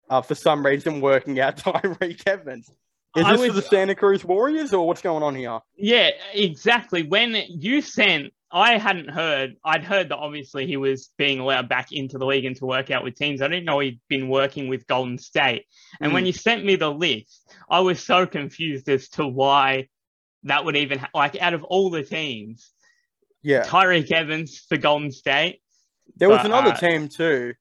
Uh, 0.09 0.21
for 0.21 0.35
some 0.35 0.65
reason, 0.65 1.01
working 1.01 1.39
out 1.39 1.57
Tyreke 1.57 2.27
Evans. 2.27 2.69
Is 3.15 3.25
I 3.25 3.35
this 3.35 3.47
for 3.47 3.53
the 3.53 3.61
Santa 3.61 3.95
Cruz 3.95 4.25
Warriors 4.25 4.73
or 4.73 4.87
what's 4.87 5.01
going 5.01 5.23
on 5.23 5.35
here? 5.35 5.59
Yeah, 5.75 6.09
exactly. 6.33 7.03
When 7.03 7.35
you 7.47 7.81
sent, 7.81 8.33
I 8.55 8.77
hadn't 8.77 9.09
heard. 9.09 9.55
I'd 9.65 9.83
heard 9.83 10.09
that 10.09 10.17
obviously 10.17 10.67
he 10.67 10.77
was 10.77 11.09
being 11.17 11.39
allowed 11.39 11.67
back 11.67 11.91
into 11.91 12.19
the 12.19 12.25
league 12.25 12.45
and 12.45 12.55
to 12.57 12.65
work 12.67 12.91
out 12.91 13.03
with 13.03 13.15
teams. 13.15 13.41
I 13.41 13.47
didn't 13.47 13.65
know 13.65 13.79
he'd 13.79 13.99
been 14.09 14.29
working 14.29 14.67
with 14.67 14.85
Golden 14.85 15.17
State. 15.17 15.65
And 15.99 16.13
when 16.13 16.23
Mm. 16.23 16.27
you 16.27 16.33
sent 16.33 16.63
me 16.63 16.75
the 16.75 16.91
list, 16.91 17.51
I 17.69 17.79
was 17.79 17.99
so 18.03 18.27
confused 18.27 18.87
as 18.89 19.09
to 19.09 19.25
why 19.27 19.89
that 20.43 20.63
would 20.65 20.75
even 20.75 20.99
ha- 20.99 21.09
like 21.15 21.41
out 21.41 21.53
of 21.55 21.63
all 21.63 21.89
the 21.89 22.03
teams, 22.03 22.71
Yeah. 23.41 23.63
Tyreke 23.63 24.11
Evans 24.11 24.59
for 24.69 24.77
Golden 24.77 25.11
State. 25.11 25.61
There 26.17 26.29
was 26.29 26.45
another 26.45 26.71
uh, 26.71 26.77
team 26.77 27.07
too. 27.09 27.55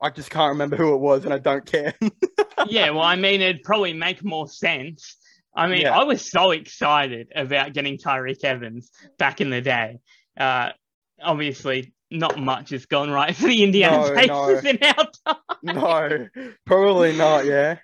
I 0.00 0.08
just 0.10 0.30
can't 0.30 0.52
remember 0.52 0.76
who 0.76 0.94
it 0.94 0.98
was, 1.00 1.24
and 1.26 1.34
I 1.34 1.38
don't 1.38 1.64
care. 1.66 1.94
yeah, 2.68 2.90
well, 2.90 3.02
I 3.04 3.16
mean, 3.16 3.40
it'd 3.42 3.62
probably 3.64 3.92
make 3.92 4.24
more 4.24 4.48
sense. 4.48 5.16
I 5.54 5.66
mean, 5.68 5.82
Yeah. 5.82 5.96
I 5.98 6.04
was 6.04 6.28
so 6.28 6.52
excited 6.52 7.28
about 7.36 7.74
getting 7.74 7.98
Tyreke 7.98 8.42
Evans 8.42 8.90
back 9.18 9.40
in 9.42 9.50
the 9.50 9.60
day. 9.60 9.98
Uh, 10.36 10.70
obviously, 11.22 11.92
not 12.10 12.38
much 12.38 12.70
has 12.70 12.86
gone 12.86 13.10
right 13.10 13.34
for 13.36 13.46
the 13.48 13.62
Indiana 13.64 13.98
No, 14.08 14.14
Pacers 14.14 14.64
no. 14.64 14.70
in 14.70 14.78
our 14.82 15.08
time. 15.26 15.38
no, 15.62 16.28
probably 16.66 17.16
not. 17.16 17.44
Yeah, 17.46 17.78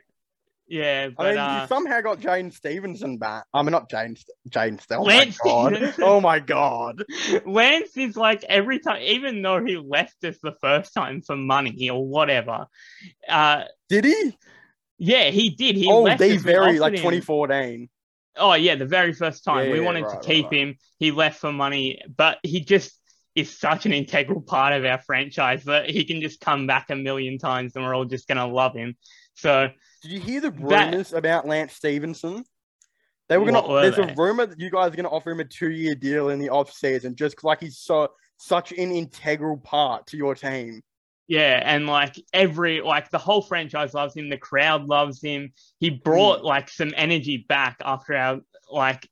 Yeah, 0.66 1.08
I 1.18 1.28
mean, 1.30 1.38
uh, 1.38 1.60
you 1.62 1.68
somehow 1.68 2.00
got 2.02 2.20
Jane 2.20 2.50
Stephenson 2.50 3.16
back. 3.18 3.44
I 3.54 3.62
mean, 3.62 3.72
not 3.72 3.88
Jane, 3.90 4.16
Jaidyn. 4.50 4.80
Oh 4.92 5.02
Lance 5.02 5.38
my 5.42 5.50
god. 5.50 5.72
Stephenson. 5.76 6.04
Oh 6.04 6.20
my 6.20 6.38
god. 6.40 7.04
Lance 7.46 7.96
is 7.96 8.16
like 8.16 8.44
every 8.44 8.78
time, 8.80 9.00
even 9.02 9.40
though 9.42 9.64
he 9.64 9.76
left 9.78 10.22
us 10.24 10.36
the 10.42 10.52
first 10.60 10.92
time 10.92 11.22
for 11.22 11.36
money 11.36 11.88
or 11.90 12.06
whatever. 12.06 12.66
Uh, 13.28 13.64
Did 13.88 14.04
he? 14.04 14.36
yeah, 14.98 15.30
he 15.30 15.50
did. 15.50 15.76
He 15.76 15.88
oh, 15.90 16.02
left 16.02 16.20
the 16.20 16.36
us, 16.36 16.42
very 16.42 16.78
like 16.78 16.92
him- 16.94 16.98
2014. 16.98 17.88
Oh 18.38 18.54
yeah, 18.54 18.74
the 18.76 18.86
very 18.86 19.12
first 19.12 19.44
time 19.44 19.66
Yeah, 19.66 19.72
we 19.72 19.78
yeah, 19.80 19.84
wanted 19.84 20.04
right, 20.04 20.20
to 20.22 20.26
keep 20.26 20.46
right. 20.46 20.54
him. 20.60 20.76
He 20.98 21.10
left 21.10 21.40
for 21.40 21.52
money, 21.52 22.00
but 22.16 22.38
he 22.42 22.60
just 22.60 22.98
is 23.34 23.56
such 23.56 23.86
an 23.86 23.92
integral 23.92 24.40
part 24.40 24.72
of 24.72 24.84
our 24.84 24.98
franchise 24.98 25.64
that 25.64 25.88
he 25.88 26.04
can 26.04 26.20
just 26.20 26.40
come 26.40 26.66
back 26.66 26.90
a 26.90 26.96
million 26.96 27.38
times 27.38 27.76
and 27.76 27.84
we're 27.84 27.94
all 27.94 28.04
just 28.04 28.26
gonna 28.26 28.46
love 28.46 28.74
him. 28.74 28.96
So 29.34 29.68
Did 30.02 30.10
you 30.12 30.20
hear 30.20 30.40
the 30.40 30.50
That- 30.50 30.90
rumors 30.90 31.12
about 31.12 31.46
Lance 31.46 31.74
Stephenson? 31.74 32.44
They 33.28 33.36
were 33.36 33.44
gonna. 33.44 33.66
Were 33.68 33.82
there's 33.82 33.96
they? 33.96 34.12
a 34.12 34.14
rumor 34.16 34.46
that 34.46 34.58
you 34.58 34.70
guys 34.70 34.92
are 34.92 34.96
gonna 34.96 35.10
offer 35.10 35.30
him 35.30 35.40
a 35.40 35.44
two-year 35.44 35.94
deal 35.96 36.30
in 36.30 36.38
the 36.38 36.48
off 36.48 36.72
season, 36.72 37.14
just 37.14 37.44
like 37.44 37.60
he's 37.60 37.78
so 37.78 38.08
such 38.38 38.72
an 38.72 38.90
integral 38.92 39.58
part 39.58 40.06
to 40.06 40.16
your 40.16 40.34
team. 40.34 40.80
Yeah, 41.28 41.60
and 41.62 41.86
like 41.86 42.16
every 42.32 42.80
like 42.80 43.10
the 43.10 43.18
whole 43.18 43.42
franchise 43.42 43.92
loves 43.92 44.16
him, 44.16 44.30
the 44.30 44.38
crowd 44.38 44.86
loves 44.86 45.22
him. 45.22 45.52
He 45.78 45.90
brought 45.90 46.42
like 46.42 46.70
some 46.70 46.92
energy 46.96 47.44
back 47.48 47.76
after 47.84 48.16
our 48.16 48.40
like 48.70 49.06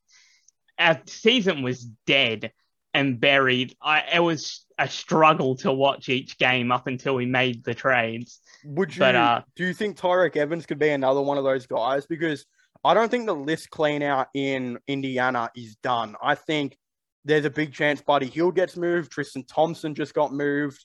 our 0.79 0.99
season 1.05 1.61
was 1.61 1.87
dead 2.07 2.51
and 2.93 3.19
buried. 3.19 3.75
I 3.79 4.03
it 4.15 4.19
was 4.19 4.65
a 4.79 4.89
struggle 4.89 5.55
to 5.57 5.71
watch 5.71 6.09
each 6.09 6.39
game 6.39 6.71
up 6.71 6.87
until 6.87 7.13
we 7.13 7.27
made 7.27 7.63
the 7.63 7.75
trades. 7.75 8.39
Would 8.65 8.95
you? 8.95 8.99
But, 8.99 9.15
uh, 9.15 9.41
do 9.55 9.65
you 9.65 9.73
think 9.73 9.97
Tyreke 9.97 10.37
Evans 10.37 10.65
could 10.65 10.79
be 10.79 10.89
another 10.89 11.21
one 11.21 11.37
of 11.37 11.43
those 11.43 11.67
guys? 11.67 12.07
Because 12.07 12.45
I 12.83 12.95
don't 12.95 13.09
think 13.09 13.27
the 13.27 13.35
list 13.35 13.69
clean 13.69 14.01
out 14.01 14.27
in 14.33 14.79
Indiana 14.87 15.51
is 15.55 15.75
done. 15.77 16.15
I 16.21 16.33
think 16.33 16.77
there's 17.25 17.45
a 17.45 17.49
big 17.51 17.73
chance 17.73 18.01
Buddy 18.01 18.27
Hield 18.27 18.55
gets 18.55 18.75
moved. 18.75 19.11
Tristan 19.11 19.43
Thompson 19.43 19.93
just 19.93 20.13
got 20.13 20.33
moved. 20.33 20.83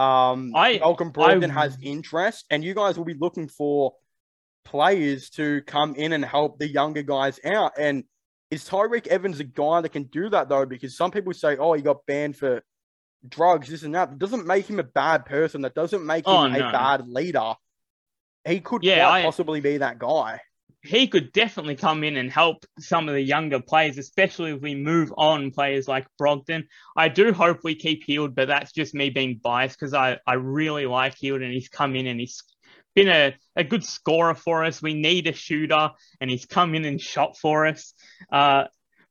Um, 0.00 0.52
I- 0.56 0.78
Malcolm 0.78 1.12
Brogdon 1.12 1.50
I- 1.50 1.60
has 1.62 1.76
interest, 1.82 2.46
and 2.50 2.64
you 2.64 2.74
guys 2.74 2.96
will 2.96 3.04
be 3.04 3.14
looking 3.14 3.48
for 3.48 3.92
players 4.64 5.30
to 5.30 5.62
come 5.62 5.94
in 5.94 6.12
and 6.12 6.24
help 6.24 6.58
the 6.58 6.68
younger 6.68 7.02
guys 7.02 7.38
out. 7.44 7.72
And 7.78 8.04
is 8.50 8.68
Tyreke 8.68 9.06
Evans 9.08 9.40
a 9.40 9.44
guy 9.44 9.80
that 9.82 9.90
can 9.90 10.04
do 10.04 10.28
that 10.30 10.48
though? 10.48 10.64
Because 10.66 10.96
some 10.96 11.10
people 11.10 11.32
say, 11.34 11.56
"Oh, 11.56 11.74
he 11.74 11.82
got 11.82 12.06
banned 12.06 12.36
for 12.36 12.62
drugs, 13.28 13.68
this 13.68 13.82
and 13.82 13.94
that." 13.94 14.10
That 14.10 14.18
doesn't 14.18 14.46
make 14.46 14.66
him 14.68 14.78
a 14.78 14.84
bad 14.84 15.26
person. 15.26 15.62
That 15.62 15.74
doesn't 15.74 16.04
make 16.04 16.26
him 16.26 16.32
Oh, 16.32 16.46
a 16.46 16.72
bad 16.72 17.06
leader. 17.08 17.54
He 18.46 18.60
could 18.60 18.82
Yeah, 18.82 19.08
I- 19.08 19.22
possibly 19.22 19.60
be 19.60 19.78
that 19.78 19.98
guy. 19.98 20.40
He 20.82 21.08
could 21.08 21.32
definitely 21.32 21.76
come 21.76 22.04
in 22.04 22.16
and 22.16 22.30
help 22.30 22.64
some 22.78 23.08
of 23.08 23.14
the 23.14 23.20
younger 23.20 23.60
players, 23.60 23.98
especially 23.98 24.52
if 24.52 24.62
we 24.62 24.74
move 24.74 25.12
on 25.16 25.50
players 25.50 25.86
like 25.86 26.06
Brogdon. 26.18 26.64
I 26.96 27.08
do 27.08 27.32
hope 27.32 27.60
we 27.62 27.74
keep 27.74 28.02
Hield, 28.04 28.34
but 28.34 28.48
that's 28.48 28.72
just 28.72 28.94
me 28.94 29.10
being 29.10 29.40
biased 29.42 29.78
because 29.78 29.92
I, 29.92 30.18
I 30.26 30.34
really 30.34 30.86
like 30.86 31.16
Hield 31.18 31.42
and 31.42 31.52
he's 31.52 31.68
come 31.68 31.96
in 31.96 32.06
and 32.06 32.18
he's 32.18 32.42
been 32.94 33.08
a, 33.08 33.34
a 33.56 33.64
good 33.64 33.84
scorer 33.84 34.34
for 34.34 34.64
us. 34.64 34.80
We 34.80 34.94
need 34.94 35.26
a 35.26 35.32
shooter 35.32 35.90
and 36.20 36.30
he's 36.30 36.46
come 36.46 36.74
in 36.74 36.84
and 36.86 37.00
shot 37.00 37.36
for 37.36 37.66
us. 37.66 37.92
Uh, 38.32 38.64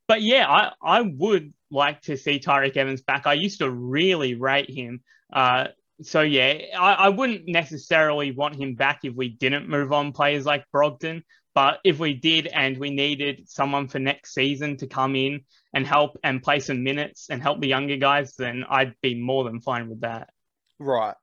but 0.08 0.22
yeah, 0.22 0.48
I, 0.48 0.72
I 0.82 1.02
would 1.02 1.52
like 1.70 2.02
to 2.02 2.16
see 2.16 2.40
Tyreke 2.40 2.76
Evans 2.76 3.02
back. 3.02 3.28
I 3.28 3.34
used 3.34 3.60
to 3.60 3.70
really 3.70 4.34
rate 4.34 4.68
him. 4.68 5.02
Uh, 5.32 5.68
so 6.02 6.22
yeah, 6.22 6.58
I, 6.78 6.94
I 6.94 7.08
wouldn't 7.10 7.46
necessarily 7.46 8.32
want 8.32 8.56
him 8.56 8.74
back 8.74 9.00
if 9.04 9.14
we 9.14 9.28
didn't 9.28 9.68
move 9.68 9.92
on 9.92 10.12
players 10.12 10.44
like 10.44 10.64
Brogdon. 10.74 11.22
But 11.54 11.80
if 11.84 11.98
we 11.98 12.14
did 12.14 12.46
and 12.46 12.78
we 12.78 12.90
needed 12.90 13.48
someone 13.48 13.88
for 13.88 13.98
next 13.98 14.34
season 14.34 14.76
to 14.78 14.86
come 14.86 15.16
in 15.16 15.40
and 15.74 15.86
help 15.86 16.16
and 16.22 16.42
play 16.42 16.60
some 16.60 16.84
minutes 16.84 17.26
and 17.28 17.42
help 17.42 17.60
the 17.60 17.68
younger 17.68 17.96
guys, 17.96 18.34
then 18.36 18.64
I'd 18.68 18.94
be 19.02 19.20
more 19.20 19.44
than 19.44 19.60
fine 19.60 19.88
with 19.88 20.02
that. 20.02 20.30
Right. 20.78 21.16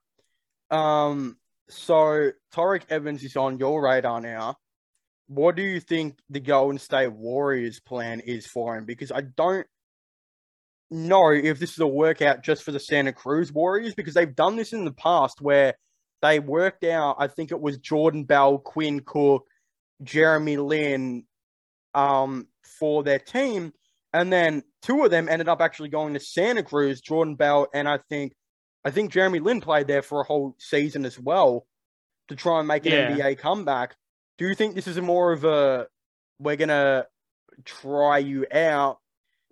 Um. 0.70 1.36
So 1.70 2.30
Tyreke 2.54 2.90
Evans 2.90 3.22
is 3.24 3.36
on 3.36 3.58
your 3.58 3.82
radar 3.82 4.20
now. 4.20 4.56
What 5.28 5.56
do 5.56 5.62
you 5.62 5.80
think 5.80 6.18
the 6.30 6.40
Golden 6.40 6.78
State 6.78 7.12
Warriors 7.12 7.80
plan 7.80 8.20
is 8.20 8.46
for 8.46 8.76
him? 8.76 8.86
Because 8.86 9.12
I 9.12 9.20
don't 9.20 9.66
know 10.90 11.30
if 11.30 11.58
this 11.58 11.72
is 11.72 11.78
a 11.78 11.86
workout 11.86 12.42
just 12.42 12.62
for 12.62 12.72
the 12.72 12.80
Santa 12.80 13.12
Cruz 13.12 13.52
Warriors 13.52 13.94
because 13.94 14.14
they've 14.14 14.34
done 14.34 14.56
this 14.56 14.72
in 14.72 14.84
the 14.84 14.92
past 14.92 15.40
where 15.40 15.74
they 16.22 16.38
worked 16.40 16.84
out. 16.84 17.16
I 17.18 17.26
think 17.26 17.50
it 17.50 17.60
was 17.60 17.78
Jordan 17.78 18.24
Bell, 18.24 18.58
Quinn 18.58 19.00
Cook, 19.00 19.46
Jeremy 20.02 20.56
Lin, 20.56 21.24
um, 21.94 22.46
for 22.78 23.02
their 23.02 23.18
team, 23.18 23.72
and 24.12 24.32
then 24.32 24.62
two 24.82 25.04
of 25.04 25.10
them 25.10 25.28
ended 25.28 25.48
up 25.48 25.60
actually 25.60 25.88
going 25.88 26.14
to 26.14 26.20
Santa 26.20 26.62
Cruz. 26.62 27.00
Jordan 27.00 27.34
Bell 27.34 27.68
and 27.74 27.88
I 27.88 27.98
think 28.08 28.34
I 28.84 28.90
think 28.90 29.10
Jeremy 29.12 29.40
Lin 29.40 29.60
played 29.60 29.86
there 29.86 30.02
for 30.02 30.20
a 30.20 30.24
whole 30.24 30.54
season 30.58 31.04
as 31.04 31.18
well 31.18 31.66
to 32.28 32.36
try 32.36 32.58
and 32.60 32.68
make 32.68 32.86
an 32.86 32.92
Yeah. 32.92 33.10
NBA 33.10 33.38
comeback. 33.38 33.96
Do 34.38 34.46
you 34.46 34.54
think 34.54 34.74
this 34.74 34.86
is 34.86 35.00
more 35.00 35.32
of 35.32 35.44
a 35.44 35.88
we're 36.38 36.56
gonna 36.56 37.06
try 37.64 38.18
you 38.18 38.46
out, 38.52 38.98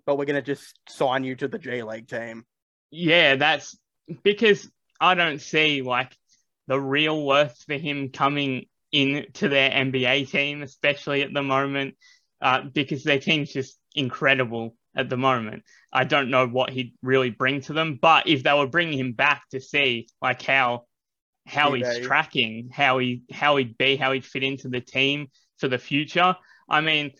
but 0.05 0.17
we're 0.17 0.25
gonna 0.25 0.41
just 0.41 0.79
sign 0.87 1.23
you 1.23 1.35
to 1.35 1.47
the 1.47 1.59
G 1.59 1.83
League 1.83 2.07
team? 2.07 2.45
Yeah, 2.89 3.35
that's 3.35 3.77
because 4.23 4.71
I 4.99 5.15
don't 5.15 5.41
see 5.41 5.81
like 5.81 6.15
the 6.67 6.79
real 6.79 7.25
worth 7.25 7.61
for 7.65 7.73
him 7.75 8.09
coming 8.09 8.67
in 8.97 9.25
to 9.33 9.47
their 9.47 9.69
NBA 9.69 10.29
team, 10.31 10.63
especially 10.63 11.21
at 11.21 11.33
the 11.33 11.43
moment, 11.43 11.95
uh, 12.41 12.61
because 12.61 13.03
their 13.03 13.19
team's 13.19 13.53
just 13.53 13.77
incredible 13.93 14.75
at 14.95 15.09
the 15.09 15.17
moment. 15.17 15.63
I 15.93 16.03
don't 16.03 16.31
know 16.31 16.47
what 16.47 16.71
he'd 16.71 16.95
really 17.03 17.29
bring 17.29 17.61
to 17.61 17.73
them, 17.73 17.99
but 18.01 18.27
if 18.27 18.43
they 18.43 18.53
were 18.53 18.67
bringing 18.67 18.97
him 18.97 19.13
back 19.13 19.43
to 19.51 19.61
see 19.61 20.07
like 20.21 20.41
how 20.41 20.85
how 21.45 21.73
he's 21.73 21.99
tracking, 21.99 22.69
how 22.73 22.97
he 22.97 23.21
how 23.31 23.57
he'd 23.57 23.77
be, 23.77 23.95
how 23.95 24.11
he'd 24.11 24.25
fit 24.25 24.43
into 24.43 24.67
the 24.67 24.81
team, 24.81 25.27
for 25.57 25.67
the 25.67 25.77
future. 25.77 26.35
I 26.67 26.81
mean, 26.81 27.11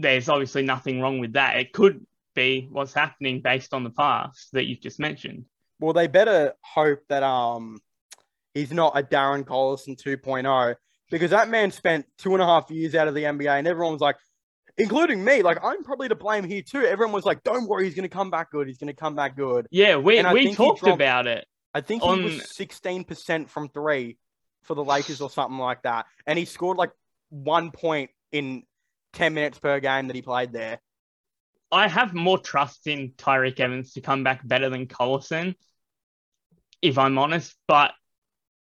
there's 0.00 0.28
obviously 0.28 0.62
nothing 0.62 1.00
wrong 1.00 1.18
with 1.18 1.34
that. 1.34 1.56
It 1.56 1.72
could 1.72 2.04
be 2.34 2.68
what's 2.70 2.94
happening 2.94 3.40
based 3.42 3.74
on 3.74 3.84
the 3.84 3.90
past 3.90 4.48
that 4.52 4.64
you've 4.64 4.80
just 4.80 4.98
mentioned. 4.98 5.44
Well, 5.80 5.92
they 5.92 6.06
better 6.06 6.54
hope 6.62 7.00
that 7.08 7.22
um 7.22 7.80
he's 8.56 8.72
not 8.72 8.98
a 8.98 9.02
Darren 9.02 9.44
Collison 9.44 10.00
2.0 10.00 10.74
because 11.10 11.30
that 11.30 11.48
man 11.48 11.70
spent 11.70 12.06
two 12.18 12.32
and 12.32 12.42
a 12.42 12.46
half 12.46 12.70
years 12.70 12.94
out 12.94 13.08
of 13.08 13.14
the 13.14 13.22
NBA 13.22 13.58
and 13.58 13.66
everyone 13.66 13.92
was 13.92 14.00
like, 14.00 14.16
including 14.78 15.22
me, 15.24 15.42
like 15.42 15.58
I'm 15.62 15.84
probably 15.84 16.08
to 16.08 16.14
blame 16.14 16.44
here 16.44 16.62
too. 16.62 16.82
Everyone 16.82 17.12
was 17.12 17.24
like, 17.24 17.42
"Don't 17.44 17.68
worry, 17.68 17.84
he's 17.84 17.94
going 17.94 18.08
to 18.08 18.14
come 18.14 18.30
back 18.30 18.50
good. 18.50 18.66
He's 18.66 18.78
going 18.78 18.92
to 18.92 18.98
come 18.98 19.14
back 19.14 19.36
good." 19.36 19.66
Yeah, 19.70 19.96
we 19.96 20.22
we 20.32 20.54
talked 20.54 20.80
dropped, 20.80 20.94
about 20.94 21.26
it. 21.26 21.46
I 21.74 21.80
think 21.80 22.02
he 22.02 22.08
on... 22.08 22.24
was 22.24 22.40
16% 22.40 23.48
from 23.48 23.68
three 23.68 24.18
for 24.62 24.74
the 24.74 24.84
Lakers 24.84 25.20
or 25.20 25.30
something 25.30 25.58
like 25.58 25.82
that, 25.82 26.06
and 26.26 26.38
he 26.38 26.44
scored 26.44 26.76
like 26.76 26.92
one 27.30 27.70
point 27.70 28.10
in 28.32 28.64
10 29.14 29.34
minutes 29.34 29.58
per 29.58 29.80
game 29.80 30.08
that 30.08 30.16
he 30.16 30.22
played 30.22 30.52
there. 30.52 30.80
I 31.72 31.88
have 31.88 32.14
more 32.14 32.38
trust 32.38 32.86
in 32.86 33.12
Tyreke 33.16 33.60
Evans 33.60 33.94
to 33.94 34.00
come 34.00 34.24
back 34.24 34.46
better 34.46 34.68
than 34.68 34.86
Collison, 34.86 35.54
if 36.82 36.98
I'm 36.98 37.18
honest. 37.18 37.54
But 37.66 37.92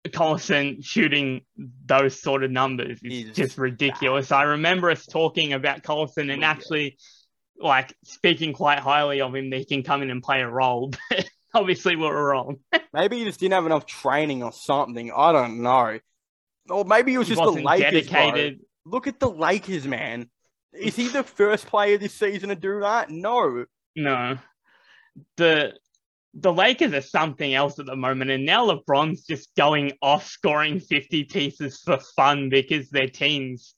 Collison 0.10 0.84
shooting 0.84 1.41
those 1.86 2.20
sort 2.22 2.43
of 2.43 2.51
numbers 2.51 2.99
is 3.04 3.26
He's 3.26 3.36
just 3.36 3.58
ridiculous. 3.58 4.30
Bad. 4.30 4.38
I 4.38 4.43
remember 4.43 4.91
us 4.91 5.06
talking 5.06 5.54
about 5.54 5.84
Collison 5.84 6.32
and 6.32 6.43
actually 6.43 6.97
like 7.58 7.95
speaking 8.04 8.54
quite 8.54 8.80
highly 8.80 9.22
of 9.22 9.34
him 9.34 9.49
that 9.51 9.58
he 9.58 9.66
can 9.66 9.84
come 9.84 10.01
in 10.01 10.10
and 10.10 10.22
play 10.22 10.41
a 10.41 10.49
role, 10.49 10.91
but 11.10 11.26
obviously 11.54 11.95
we 11.95 12.04
were 12.04 12.26
wrong. 12.26 12.58
maybe 12.93 13.20
he 13.20 13.26
just 13.26 13.39
didn't 13.39 13.54
have 13.54 13.66
enough 13.66 13.86
training 13.86 14.43
or 14.43 14.51
something. 14.51 15.12
I 15.16 15.32
don't 15.32 15.62
know. 15.62 15.99
Or 16.70 16.86
maybe 16.86 17.14
it 17.14 17.18
was 17.18 17.28
he 17.28 17.36
just 17.36 17.43
the 17.43 17.62
Lakers. 17.62 18.08
Dedicated. 18.08 18.60
Bro. 18.86 18.91
Look 18.91 19.08
at 19.08 19.20
the 19.20 19.30
Lakers, 19.30 19.88
man. 19.88 20.30
Is 20.74 20.95
he 20.95 21.08
the 21.08 21.24
first 21.24 21.68
player 21.68 21.97
this 21.97 22.14
season 22.14 22.49
to 22.49 22.56
do 22.56 22.82
that? 22.82 23.10
No. 23.10 23.66
No. 23.95 24.38
The 25.38 25.74
the 26.34 26.53
Lakers 26.53 26.93
are 26.93 27.01
something 27.01 27.53
else 27.53 27.79
at 27.79 27.86
the 27.86 27.95
moment, 27.95 28.31
and 28.31 28.45
now 28.45 28.67
LeBron's 28.67 29.25
just 29.25 29.53
going 29.55 29.93
off 30.01 30.25
scoring 30.25 30.79
50 30.79 31.25
pieces 31.25 31.79
for 31.84 31.99
fun 32.15 32.49
because 32.49 32.89
their 32.89 33.07
team's 33.07 33.75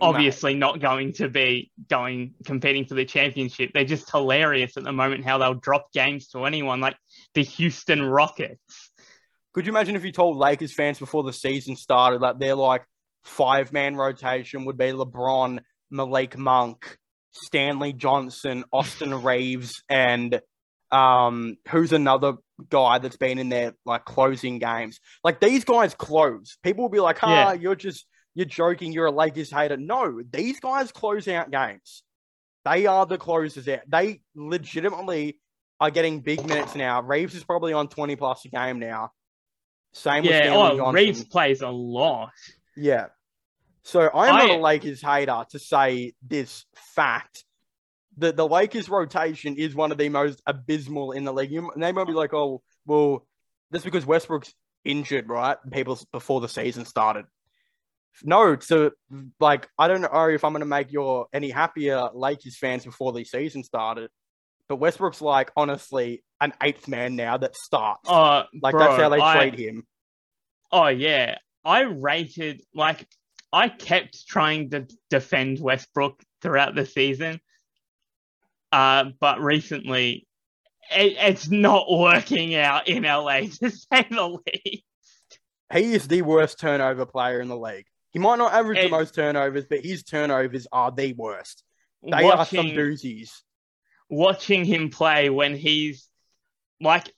obviously 0.00 0.54
not 0.54 0.80
going 0.80 1.12
to 1.14 1.28
be 1.28 1.70
going 1.88 2.34
competing 2.44 2.84
for 2.84 2.94
the 2.94 3.04
championship. 3.04 3.70
They're 3.72 3.84
just 3.84 4.10
hilarious 4.10 4.76
at 4.76 4.84
the 4.84 4.92
moment 4.92 5.24
how 5.24 5.38
they'll 5.38 5.54
drop 5.54 5.92
games 5.92 6.28
to 6.28 6.44
anyone 6.44 6.80
like 6.80 6.96
the 7.34 7.42
Houston 7.42 8.02
Rockets. 8.02 8.90
Could 9.52 9.66
you 9.66 9.72
imagine 9.72 9.96
if 9.96 10.04
you 10.04 10.12
told 10.12 10.36
Lakers 10.36 10.72
fans 10.72 10.98
before 10.98 11.22
the 11.22 11.32
season 11.32 11.76
started 11.76 12.22
that 12.22 12.38
they're 12.38 12.54
like 12.54 12.84
five 13.24 13.72
man 13.72 13.96
rotation 13.96 14.66
would 14.66 14.76
be 14.76 14.92
LeBron, 14.92 15.60
Malik 15.90 16.36
Monk, 16.36 16.98
Stanley 17.44 17.92
Johnson, 17.92 18.64
Austin 18.72 19.22
Reaves, 19.22 19.82
and 19.88 20.40
um, 20.90 21.56
who's 21.68 21.92
another 21.92 22.34
guy 22.70 22.98
that's 22.98 23.16
been 23.16 23.38
in 23.38 23.48
there 23.48 23.74
like 23.84 24.04
closing 24.04 24.58
games. 24.58 25.00
Like 25.24 25.40
these 25.40 25.64
guys 25.64 25.94
close. 25.94 26.56
People 26.62 26.84
will 26.84 26.90
be 26.90 27.00
like, 27.00 27.18
"Ah, 27.22 27.52
yeah. 27.52 27.52
you're 27.54 27.74
just 27.74 28.06
you're 28.34 28.46
joking. 28.46 28.92
You're 28.92 29.06
a 29.06 29.12
Lakers 29.12 29.50
hater." 29.50 29.76
No, 29.76 30.20
these 30.30 30.60
guys 30.60 30.92
close 30.92 31.28
out 31.28 31.50
games. 31.50 32.02
They 32.64 32.86
are 32.86 33.06
the 33.06 33.18
closers 33.18 33.68
out. 33.68 33.80
They 33.88 34.20
legitimately 34.34 35.38
are 35.80 35.90
getting 35.90 36.20
big 36.20 36.46
minutes 36.46 36.74
now. 36.74 37.02
Reaves 37.02 37.34
is 37.34 37.44
probably 37.44 37.72
on 37.72 37.88
twenty 37.88 38.16
plus 38.16 38.44
a 38.44 38.48
game 38.48 38.78
now. 38.78 39.12
Same 39.92 40.24
yeah, 40.24 40.30
with 40.30 40.36
Stanley 40.44 40.70
oh, 40.72 40.76
Johnson. 40.76 40.94
Reaves 40.94 41.24
plays 41.24 41.62
a 41.62 41.68
lot. 41.68 42.32
Yeah. 42.76 43.06
So 43.86 44.10
I'm 44.12 44.34
I... 44.34 44.46
not 44.46 44.50
a 44.50 44.60
Lakers 44.60 45.00
hater 45.00 45.44
to 45.50 45.58
say 45.60 46.12
this 46.20 46.66
fact. 46.74 47.44
that 48.18 48.36
the 48.36 48.48
Lakers 48.48 48.88
rotation 48.88 49.56
is 49.56 49.74
one 49.74 49.92
of 49.92 49.98
the 49.98 50.08
most 50.08 50.42
abysmal 50.46 51.12
in 51.12 51.24
the 51.24 51.32
league. 51.32 51.52
You, 51.52 51.70
they 51.76 51.92
might 51.92 52.06
be 52.06 52.12
like, 52.12 52.34
oh, 52.34 52.62
well, 52.84 53.26
that's 53.70 53.84
because 53.84 54.04
Westbrook's 54.04 54.52
injured, 54.84 55.28
right? 55.28 55.56
People 55.70 55.98
before 56.12 56.40
the 56.40 56.48
season 56.48 56.84
started. 56.84 57.26
No, 58.24 58.58
so 58.58 58.92
like 59.38 59.68
I 59.78 59.88
don't 59.88 60.00
know 60.00 60.28
if 60.30 60.42
I'm 60.42 60.52
gonna 60.52 60.64
make 60.64 60.90
your 60.90 61.26
any 61.34 61.50
happier 61.50 62.08
Lakers 62.14 62.56
fans 62.56 62.84
before 62.84 63.12
the 63.12 63.24
season 63.24 63.62
started. 63.62 64.10
But 64.68 64.76
Westbrook's 64.76 65.20
like 65.20 65.52
honestly 65.54 66.24
an 66.40 66.54
eighth 66.62 66.88
man 66.88 67.14
now 67.14 67.36
that 67.36 67.54
starts. 67.54 68.08
Uh, 68.08 68.44
like 68.62 68.72
bro, 68.72 68.80
that's 68.80 69.02
how 69.02 69.10
they 69.10 69.20
I, 69.20 69.36
trade 69.36 69.58
him. 69.58 69.86
Oh 70.72 70.88
yeah, 70.88 71.36
I 71.62 71.82
rated 71.82 72.62
like 72.74 73.06
I 73.56 73.70
kept 73.70 74.28
trying 74.28 74.68
to 74.70 74.86
defend 75.08 75.58
Westbrook 75.60 76.22
throughout 76.42 76.74
the 76.74 76.84
season, 76.84 77.40
uh, 78.70 79.06
but 79.18 79.40
recently 79.40 80.28
it, 80.90 81.16
it's 81.18 81.48
not 81.48 81.86
working 81.90 82.54
out 82.54 82.86
in 82.86 83.04
LA 83.04 83.40
to 83.60 83.70
say 83.70 84.06
the 84.10 84.38
least. 84.46 84.84
He 85.72 85.94
is 85.94 86.06
the 86.06 86.20
worst 86.20 86.60
turnover 86.60 87.06
player 87.06 87.40
in 87.40 87.48
the 87.48 87.56
league. 87.56 87.86
He 88.10 88.18
might 88.18 88.36
not 88.36 88.52
average 88.52 88.76
it, 88.76 88.82
the 88.82 88.90
most 88.90 89.14
turnovers, 89.14 89.64
but 89.64 89.82
his 89.82 90.02
turnovers 90.02 90.66
are 90.70 90.90
the 90.90 91.14
worst. 91.14 91.64
They 92.02 92.24
watching, 92.24 92.58
are 92.58 92.62
some 92.62 92.66
doozies. 92.72 93.30
Watching 94.10 94.66
him 94.66 94.90
play 94.90 95.30
when 95.30 95.56
he's 95.56 96.10
like 96.78 97.10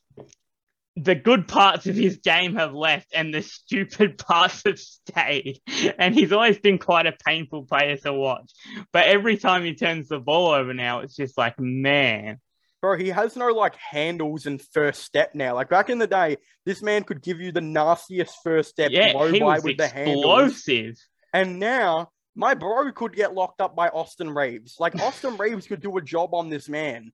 the 1.02 1.14
good 1.14 1.46
parts 1.46 1.86
of 1.86 1.94
his 1.94 2.16
game 2.18 2.56
have 2.56 2.74
left 2.74 3.08
and 3.14 3.32
the 3.32 3.42
stupid 3.42 4.18
parts 4.26 4.62
have 4.64 4.78
stayed. 4.78 5.60
And 5.98 6.14
he's 6.14 6.32
always 6.32 6.58
been 6.58 6.78
quite 6.78 7.06
a 7.06 7.16
painful 7.24 7.64
player 7.64 7.96
to 7.98 8.12
watch. 8.12 8.52
But 8.92 9.06
every 9.06 9.36
time 9.36 9.64
he 9.64 9.74
turns 9.74 10.08
the 10.08 10.18
ball 10.18 10.50
over 10.50 10.74
now, 10.74 11.00
it's 11.00 11.16
just 11.16 11.38
like, 11.38 11.58
man. 11.58 12.38
Bro, 12.80 12.98
he 12.98 13.08
has 13.08 13.34
no 13.36 13.48
like 13.48 13.74
handles 13.76 14.46
and 14.46 14.62
first 14.72 15.02
step 15.02 15.34
now. 15.34 15.54
Like 15.54 15.68
back 15.68 15.90
in 15.90 15.98
the 15.98 16.06
day, 16.06 16.36
this 16.64 16.82
man 16.82 17.02
could 17.04 17.22
give 17.22 17.40
you 17.40 17.50
the 17.50 17.60
nastiest 17.60 18.36
first 18.44 18.70
step 18.70 18.90
yeah, 18.92 19.12
low 19.14 19.32
he 19.32 19.42
was 19.42 19.64
with 19.64 19.80
explosive. 19.80 19.94
the 19.94 19.98
handles. 19.98 20.98
And 21.32 21.58
now 21.58 22.10
my 22.36 22.54
bro 22.54 22.92
could 22.92 23.16
get 23.16 23.34
locked 23.34 23.60
up 23.60 23.74
by 23.74 23.88
Austin 23.88 24.30
Reaves. 24.30 24.76
Like 24.78 24.94
Austin 25.02 25.36
Reaves 25.36 25.66
could 25.66 25.80
do 25.80 25.96
a 25.96 26.02
job 26.02 26.34
on 26.34 26.48
this 26.48 26.68
man. 26.68 27.12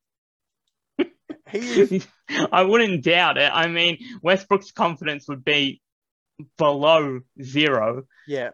He 1.51 1.59
is. 1.59 2.07
I 2.53 2.63
wouldn't 2.63 3.05
doubt 3.05 3.39
it. 3.39 3.51
I 3.53 3.69
mean, 3.69 3.99
Westbrook's 4.23 4.73
confidence 4.73 5.29
would 5.29 5.45
be 5.45 5.81
below 6.57 7.21
zero. 7.43 8.05
Yeah. 8.27 8.51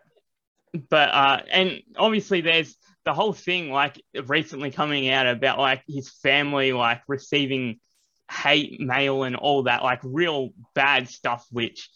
But 0.88 1.08
uh, 1.08 1.42
and 1.50 1.82
obviously 1.96 2.40
there's 2.40 2.76
the 3.04 3.14
whole 3.14 3.32
thing 3.32 3.70
like 3.70 4.00
recently 4.26 4.70
coming 4.70 5.08
out 5.08 5.26
about 5.26 5.58
like 5.58 5.82
his 5.88 6.10
family 6.10 6.72
like 6.72 7.02
receiving 7.08 7.80
hate 8.30 8.80
mail 8.80 9.24
and 9.24 9.36
all 9.36 9.64
that 9.64 9.82
like 9.82 10.00
real 10.04 10.50
bad 10.74 11.08
stuff, 11.08 11.46
which 11.50 11.88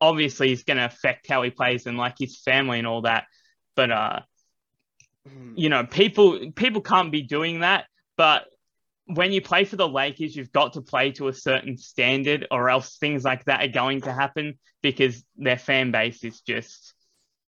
obviously 0.00 0.52
is 0.52 0.64
going 0.64 0.76
to 0.76 0.84
affect 0.84 1.28
how 1.28 1.42
he 1.42 1.50
plays 1.50 1.86
and 1.86 1.96
like 1.96 2.16
his 2.18 2.38
family 2.40 2.78
and 2.78 2.86
all 2.86 3.02
that. 3.02 3.24
But 3.74 3.90
uh, 3.90 4.20
mm. 5.28 5.52
you 5.56 5.68
know, 5.68 5.84
people 5.84 6.50
people 6.54 6.82
can't 6.82 7.12
be 7.12 7.22
doing 7.22 7.60
that. 7.60 7.86
But 8.16 8.46
when 9.06 9.32
you 9.32 9.40
play 9.40 9.64
for 9.64 9.76
the 9.76 9.88
Lakers, 9.88 10.34
you've 10.34 10.52
got 10.52 10.74
to 10.74 10.82
play 10.82 11.12
to 11.12 11.28
a 11.28 11.32
certain 11.32 11.78
standard, 11.78 12.46
or 12.50 12.68
else 12.68 12.96
things 12.98 13.24
like 13.24 13.44
that 13.44 13.64
are 13.64 13.72
going 13.72 14.02
to 14.02 14.12
happen 14.12 14.58
because 14.82 15.24
their 15.36 15.58
fan 15.58 15.92
base 15.92 16.24
is 16.24 16.40
just 16.40 16.94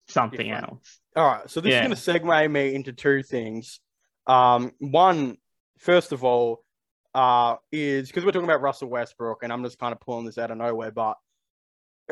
something 0.08 0.46
Different. 0.46 0.72
else. 0.72 0.98
All 1.16 1.26
right, 1.26 1.50
so 1.50 1.60
this 1.60 1.72
yeah. 1.72 1.86
is 1.86 2.04
going 2.04 2.20
to 2.20 2.26
segue 2.28 2.50
me 2.50 2.74
into 2.74 2.92
two 2.92 3.22
things. 3.22 3.80
Um, 4.26 4.72
one, 4.78 5.38
first 5.78 6.12
of 6.12 6.22
all, 6.22 6.62
uh, 7.14 7.56
is 7.72 8.08
because 8.08 8.24
we're 8.24 8.32
talking 8.32 8.48
about 8.48 8.60
Russell 8.60 8.88
Westbrook, 8.88 9.42
and 9.42 9.52
I'm 9.52 9.64
just 9.64 9.78
kind 9.78 9.92
of 9.92 10.00
pulling 10.00 10.26
this 10.26 10.38
out 10.38 10.50
of 10.50 10.58
nowhere, 10.58 10.90
but 10.90 11.16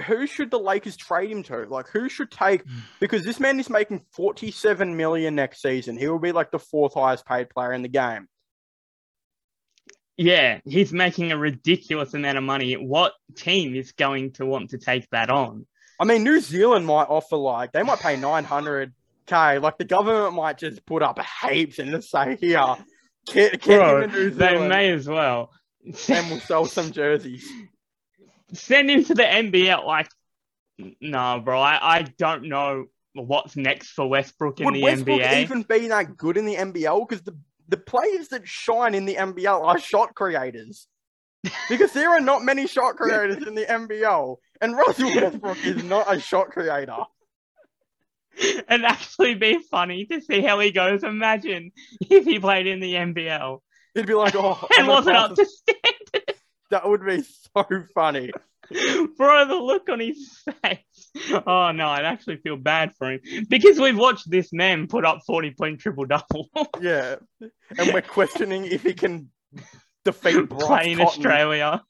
who 0.06 0.26
should 0.26 0.50
the 0.50 0.58
Lakers 0.58 0.96
trade 0.96 1.30
him 1.30 1.42
to? 1.44 1.64
Like, 1.64 1.88
who 1.88 2.08
should 2.08 2.30
take? 2.30 2.62
Because 3.00 3.24
this 3.24 3.40
man 3.40 3.58
is 3.58 3.70
making 3.70 4.04
47 4.12 4.96
million 4.96 5.34
next 5.34 5.62
season. 5.62 5.96
He 5.96 6.08
will 6.08 6.18
be 6.18 6.32
like 6.32 6.50
the 6.50 6.58
fourth 6.58 6.94
highest 6.94 7.26
paid 7.26 7.48
player 7.50 7.72
in 7.72 7.82
the 7.82 7.88
game. 7.88 8.28
Yeah, 10.16 10.60
he's 10.64 10.92
making 10.92 11.32
a 11.32 11.36
ridiculous 11.36 12.14
amount 12.14 12.38
of 12.38 12.44
money. 12.44 12.74
What 12.74 13.12
team 13.34 13.74
is 13.74 13.92
going 13.92 14.32
to 14.32 14.46
want 14.46 14.70
to 14.70 14.78
take 14.78 15.08
that 15.10 15.28
on? 15.28 15.66
I 16.00 16.04
mean, 16.04 16.24
New 16.24 16.40
Zealand 16.40 16.86
might 16.86 17.08
offer 17.08 17.36
like 17.36 17.72
they 17.72 17.82
might 17.82 18.00
pay 18.00 18.16
nine 18.16 18.44
hundred 18.44 18.94
k. 19.26 19.58
Like 19.58 19.78
the 19.78 19.84
government 19.84 20.34
might 20.34 20.58
just 20.58 20.84
put 20.86 21.02
up 21.02 21.18
heaps 21.42 21.78
and 21.78 21.90
just 21.90 22.10
say, 22.10 22.36
"Here, 22.36 22.76
get, 23.26 23.60
get 23.60 23.78
bro, 23.78 24.02
him 24.02 24.10
to 24.10 24.16
New 24.16 24.32
Zealand." 24.32 24.38
They 24.38 24.68
may 24.68 24.90
as 24.90 25.06
well. 25.06 25.52
and 25.84 26.30
we'll 26.30 26.40
sell 26.40 26.64
some 26.64 26.92
jerseys. 26.92 27.46
Send 28.52 28.90
him 28.90 29.04
to 29.04 29.14
the 29.14 29.22
NBL. 29.22 29.84
Like, 29.84 30.08
no, 31.00 31.40
bro. 31.44 31.60
I, 31.60 31.98
I 31.98 32.02
don't 32.18 32.48
know 32.48 32.86
what's 33.14 33.56
next 33.56 33.90
for 33.90 34.06
Westbrook 34.06 34.60
in 34.60 34.66
Would 34.66 34.74
the 34.74 34.82
Westbrook 34.82 35.20
NBA. 35.20 35.40
Even 35.42 35.62
be 35.62 35.88
that 35.88 36.16
good 36.16 36.36
in 36.36 36.46
the 36.46 36.54
NBL 36.54 37.08
because 37.08 37.22
the 37.22 37.36
the 37.68 37.76
players 37.76 38.28
that 38.28 38.46
shine 38.46 38.94
in 38.94 39.04
the 39.04 39.16
NBL 39.16 39.64
are 39.64 39.78
shot 39.78 40.14
creators. 40.14 40.86
because 41.68 41.92
there 41.92 42.10
are 42.10 42.20
not 42.20 42.42
many 42.42 42.66
shot 42.66 42.96
creators 42.96 43.46
in 43.46 43.54
the 43.54 43.64
NBL, 43.64 44.36
and 44.60 44.76
Russell 44.76 45.10
Westbrook 45.14 45.64
is 45.64 45.84
not 45.84 46.12
a 46.12 46.20
shot 46.20 46.50
creator. 46.50 46.96
It'd 48.38 48.84
actually 48.84 49.34
be 49.34 49.60
funny 49.70 50.04
to 50.06 50.20
see 50.20 50.42
how 50.42 50.60
he 50.60 50.70
goes. 50.70 51.04
Imagine 51.04 51.72
if 52.00 52.24
he 52.24 52.38
played 52.38 52.66
in 52.66 52.80
the 52.80 52.94
NBL 52.94 53.60
He'd 53.96 54.06
be 54.06 54.12
like, 54.12 54.34
oh, 54.36 54.68
and 54.78 54.86
wasn't 54.86 55.16
up 55.16 55.34
to 55.36 55.46
standard. 55.46 56.34
that 56.70 56.86
would 56.86 57.04
be 57.04 57.22
so 57.22 57.64
funny. 57.94 58.30
Bro, 59.16 59.48
the 59.48 59.54
look 59.54 59.88
on 59.88 60.00
his 60.00 60.42
face. 60.62 61.10
Oh 61.46 61.72
no, 61.72 61.88
I'd 61.88 62.04
actually 62.04 62.36
feel 62.38 62.56
bad 62.56 62.92
for 62.96 63.12
him 63.12 63.20
because 63.48 63.78
we've 63.78 63.96
watched 63.98 64.30
this 64.30 64.52
man 64.52 64.86
put 64.86 65.04
up 65.04 65.20
40 65.26 65.52
point 65.52 65.80
triple 65.80 66.04
double 66.04 66.48
Yeah, 66.80 67.16
and 67.40 67.92
we're 67.94 68.02
questioning 68.02 68.64
if 68.66 68.82
he 68.82 68.94
can 68.94 69.30
defeat 70.04 70.48
Bryce 70.48 70.62
play 70.64 70.92
in 70.92 70.98
Cotton. 70.98 71.06
Australia. 71.06 71.82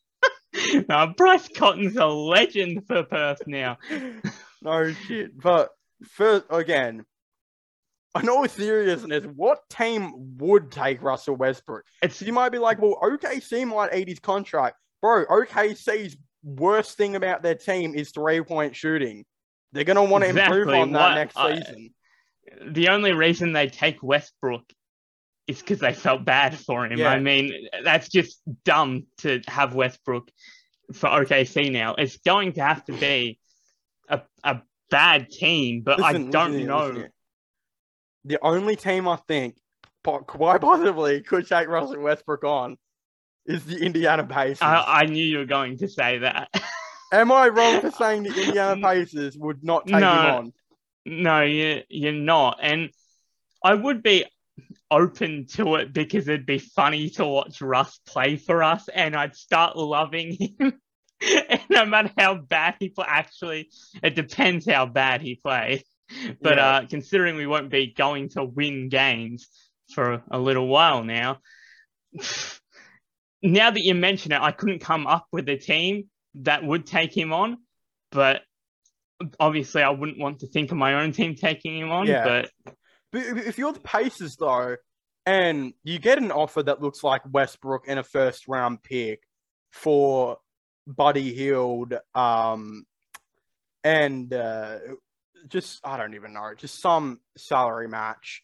no, 0.88 1.12
Bryce 1.16 1.48
Cotton's 1.56 1.96
a 1.96 2.06
legend 2.06 2.86
for 2.86 3.02
Perth 3.04 3.42
now. 3.46 3.78
no 4.62 4.92
shit. 4.92 5.38
But 5.40 5.70
first, 6.04 6.44
again, 6.50 7.04
I 8.14 8.22
know 8.22 8.44
it's 8.44 8.54
seriousness. 8.54 9.24
What 9.34 9.68
team 9.68 10.36
would 10.38 10.70
take 10.70 11.02
Russell 11.02 11.36
Westbrook? 11.36 11.84
It's 12.02 12.22
you 12.22 12.32
might 12.32 12.48
be 12.50 12.58
like, 12.58 12.80
well, 12.80 12.98
OKC 13.02 13.66
might 13.66 13.94
eat 13.94 14.08
his 14.08 14.20
contract. 14.20 14.76
Bro, 15.02 15.26
OKC's 15.26 16.16
worst 16.46 16.96
thing 16.96 17.16
about 17.16 17.42
their 17.42 17.54
team 17.56 17.94
is 17.94 18.10
three 18.12 18.40
point 18.42 18.74
shooting. 18.74 19.24
They're 19.72 19.84
going 19.84 19.96
to 19.96 20.02
want 20.10 20.24
to 20.24 20.30
improve 20.30 20.68
on 20.68 20.92
that 20.92 21.00
What- 21.08 21.14
next 21.16 21.36
I- 21.36 21.56
season. 21.58 21.90
the 22.68 22.88
only 22.88 23.12
reason 23.12 23.52
they 23.52 23.66
take 23.68 24.02
Westbrook 24.02 24.62
is 25.48 25.60
because 25.60 25.80
they 25.80 25.92
felt 25.92 26.24
bad 26.24 26.56
for 26.58 26.86
him. 26.86 26.98
Yeah. 26.98 27.10
I 27.10 27.18
mean, 27.20 27.68
that's 27.84 28.08
just 28.08 28.40
dumb 28.64 29.06
to 29.18 29.40
have 29.48 29.74
Westbrook 29.74 30.30
for 30.94 31.08
OKC 31.08 31.70
now. 31.70 31.94
It's 31.96 32.16
going 32.18 32.52
to 32.54 32.62
have 32.62 32.84
to 32.86 32.92
be 32.92 33.38
a, 34.08 34.22
a 34.44 34.62
bad 34.90 35.28
team, 35.30 35.82
but 35.82 36.00
I 36.02 36.12
don't 36.14 36.52
listen 36.52 36.66
know. 36.66 36.86
listen. 36.88 37.10
The 38.24 38.38
only 38.42 38.74
team 38.76 39.06
I 39.08 39.16
think 39.28 39.56
quite 40.04 40.60
possibly 40.60 41.20
could 41.22 41.46
take 41.48 41.68
Russell 41.68 42.00
Westbrook 42.00 42.44
on 42.44 42.76
is 43.46 43.64
the 43.64 43.78
Indiana 43.78 44.24
Pacers. 44.24 44.62
I, 44.62 44.84
I 45.02 45.06
knew 45.06 45.24
you 45.24 45.38
were 45.38 45.44
going 45.46 45.78
to 45.78 45.88
say 45.88 46.18
that. 46.18 46.48
Am 47.12 47.30
I 47.30 47.48
wrong 47.48 47.80
for 47.80 47.90
saying 47.90 48.24
the 48.24 48.40
Indiana 48.42 48.80
Pacers 48.80 49.36
would 49.38 49.62
not 49.62 49.86
take 49.86 50.00
No. 50.00 50.14
him 50.28 50.34
on? 50.34 50.52
no, 51.06 51.42
you, 51.42 51.82
you're 51.88 52.12
not. 52.12 52.58
And 52.60 52.90
I 53.62 53.74
would 53.74 54.02
be 54.02 54.24
open 54.90 55.46
to 55.46 55.76
it 55.76 55.92
because 55.92 56.26
it'd 56.28 56.46
be 56.46 56.58
funny 56.58 57.10
to 57.10 57.24
watch 57.26 57.60
Russ 57.60 58.00
play 58.06 58.36
for 58.36 58.62
us 58.62 58.88
and 58.88 59.14
I'd 59.14 59.36
start 59.36 59.76
loving 59.76 60.32
him. 60.58 60.80
and 61.22 61.60
no 61.70 61.84
matter 61.86 62.10
how 62.18 62.34
bad 62.34 62.76
he 62.80 62.88
play, 62.88 63.06
actually, 63.08 63.70
it 64.02 64.14
depends 64.14 64.68
how 64.68 64.86
bad 64.86 65.22
he 65.22 65.36
plays. 65.36 65.84
But 66.40 66.56
Yeah. 66.58 66.66
uh, 66.66 66.86
considering 66.86 67.36
we 67.36 67.46
won't 67.46 67.70
be 67.70 67.92
going 67.96 68.28
to 68.30 68.44
win 68.44 68.88
games 68.88 69.48
for 69.92 70.22
a 70.30 70.38
little 70.38 70.66
while 70.66 71.04
now, 71.04 71.38
now 73.46 73.70
that 73.70 73.82
you 73.82 73.94
mention 73.94 74.32
it, 74.32 74.40
I 74.40 74.50
couldn't 74.50 74.80
come 74.80 75.06
up 75.06 75.26
with 75.32 75.48
a 75.48 75.56
team 75.56 76.08
that 76.34 76.64
would 76.64 76.86
take 76.86 77.16
him 77.16 77.32
on. 77.32 77.58
But 78.10 78.42
obviously, 79.40 79.82
I 79.82 79.90
wouldn't 79.90 80.18
want 80.18 80.40
to 80.40 80.48
think 80.48 80.70
of 80.70 80.78
my 80.78 80.94
own 80.94 81.12
team 81.12 81.34
taking 81.34 81.78
him 81.78 81.90
on. 81.90 82.06
Yeah. 82.06 82.24
But 82.24 82.74
But 83.12 83.22
if 83.38 83.58
you're 83.58 83.72
the 83.72 83.80
Pacers 83.80 84.36
though, 84.36 84.76
and 85.24 85.72
you 85.82 85.98
get 85.98 86.18
an 86.18 86.30
offer 86.30 86.62
that 86.62 86.82
looks 86.82 87.02
like 87.02 87.22
Westbrook 87.30 87.84
and 87.88 87.98
a 87.98 88.04
first 88.04 88.46
round 88.48 88.82
pick 88.82 89.22
for 89.70 90.38
Buddy 90.86 91.34
Hield, 91.34 91.94
um, 92.14 92.84
and 93.82 94.32
uh, 94.32 94.78
just 95.48 95.80
I 95.84 95.96
don't 95.96 96.14
even 96.14 96.32
know, 96.32 96.52
just 96.56 96.80
some 96.80 97.20
salary 97.36 97.88
match. 97.88 98.42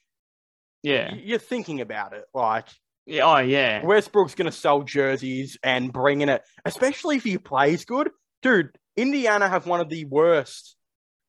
yeah, 0.83 1.15
You're 1.15 1.39
thinking 1.39 1.81
about 1.81 2.13
it, 2.13 2.25
like 2.35 2.69
yeah, 3.07 3.25
oh 3.25 3.39
yeah, 3.39 3.85
Westbrook's 3.85 4.35
gonna 4.35 4.53
sell 4.53 4.83
jerseys 4.83 5.59
and 5.63 5.93
bring 5.93 6.21
in 6.21 6.29
it, 6.29 6.43
especially 6.65 7.17
if 7.17 7.25
he 7.25 7.39
plays 7.39 7.85
good, 7.85 8.11
dude. 8.43 8.71
Indiana 8.97 9.49
have 9.49 9.67
one 9.67 9.81
of 9.81 9.89
the 9.89 10.05
worst 10.05 10.77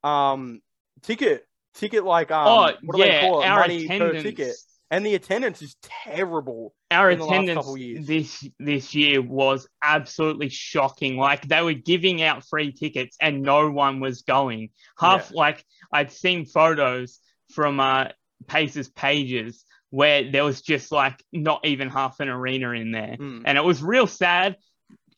um 0.04 0.60
ticket 1.02 1.46
ticket 1.76 2.04
like 2.04 2.30
um 2.30 2.48
oh 2.48 2.74
what 2.84 2.98
do 2.98 3.04
they 3.04 3.08
yeah, 3.08 3.22
call 3.22 3.42
it 3.42 3.46
our 3.46 3.62
money 3.62 3.88
per 3.88 4.22
ticket 4.22 4.54
and 4.94 5.04
the 5.04 5.16
attendance 5.16 5.64
is 5.64 5.76
terrible. 5.82 6.76
Our 6.92 7.10
in 7.10 7.18
the 7.18 7.26
last 7.26 7.50
attendance 7.50 8.08
this 8.08 8.48
this 8.60 8.94
year 8.94 9.24
was 9.24 9.68
absolutely 9.82 10.50
shocking. 10.50 11.18
Like 11.18 11.48
they 11.48 11.64
were 11.64 11.74
giving 11.74 12.22
out 12.22 12.46
free 12.46 12.72
tickets 12.72 13.18
and 13.20 13.42
no 13.42 13.72
one 13.72 14.02
was 14.02 14.22
going. 14.22 14.70
Half 15.00 15.32
like 15.32 15.66
I'd 15.92 16.12
seen 16.12 16.46
photos 16.46 17.20
from 17.56 17.80
uh 17.80 18.10
Pacers 18.46 18.90
pages 18.90 19.66
where 19.94 20.32
there 20.32 20.44
was 20.44 20.60
just 20.60 20.92
like 20.92 21.24
not 21.32 21.64
even 21.68 21.88
half 21.88 22.20
an 22.20 22.28
arena 22.28 22.72
in 22.72 22.92
there. 22.92 23.16
Mm. 23.20 23.44
And 23.46 23.60
it 23.60 23.64
was 23.64 23.84
real 23.84 24.08
sad 24.08 24.58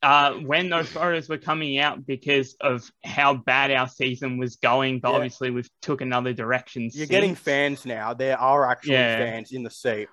uh, 0.03 0.33
when 0.33 0.67
those 0.67 0.89
photos 0.89 1.29
were 1.29 1.37
coming 1.37 1.79
out 1.79 2.05
because 2.05 2.57
of 2.59 2.83
how 3.01 3.35
bad 3.35 3.71
our 3.71 3.87
season 3.87 4.37
was 4.37 4.57
going. 4.57 4.99
But 4.99 5.11
Yeah. 5.11 5.15
obviously, 5.15 5.49
we've 5.49 5.69
took 5.81 6.01
another 6.01 6.33
direction. 6.33 6.81
You're 6.83 6.91
since. 6.91 7.09
getting 7.09 7.35
fans 7.35 7.85
now. 7.85 8.13
There 8.15 8.37
are 8.37 8.69
actually 8.69 8.95
Yeah. 8.95 9.17
fans 9.19 9.53
in 9.53 9.63
the 9.63 9.69
seat. 9.69 10.09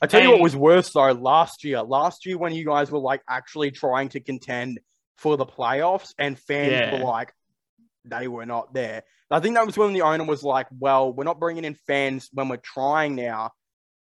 I 0.00 0.06
tell 0.06 0.22
you 0.22 0.30
what 0.30 0.40
was 0.40 0.56
worse 0.56 0.90
though 0.90 1.12
last 1.12 1.62
year. 1.62 1.82
Last 1.82 2.24
year 2.24 2.38
when 2.38 2.54
you 2.54 2.64
guys 2.64 2.90
were 2.90 3.00
like 3.00 3.20
actually 3.28 3.70
trying 3.70 4.08
to 4.08 4.20
contend 4.20 4.80
for 5.18 5.36
the 5.36 5.44
playoffs 5.44 6.14
and 6.18 6.38
fans 6.38 6.72
Yeah. 6.72 6.92
were 6.98 7.04
like 7.04 7.34
they 8.06 8.28
were 8.28 8.46
not 8.46 8.72
there. 8.72 9.02
I 9.32 9.40
think 9.40 9.56
that 9.56 9.66
was 9.66 9.76
when 9.76 9.92
the 9.92 10.02
owner 10.02 10.24
was 10.24 10.42
like, 10.42 10.66
"Well, 10.78 11.12
we're 11.12 11.24
not 11.24 11.40
bringing 11.40 11.64
in 11.64 11.74
fans 11.74 12.28
when 12.32 12.48
we're 12.48 12.56
trying 12.58 13.14
now. 13.14 13.50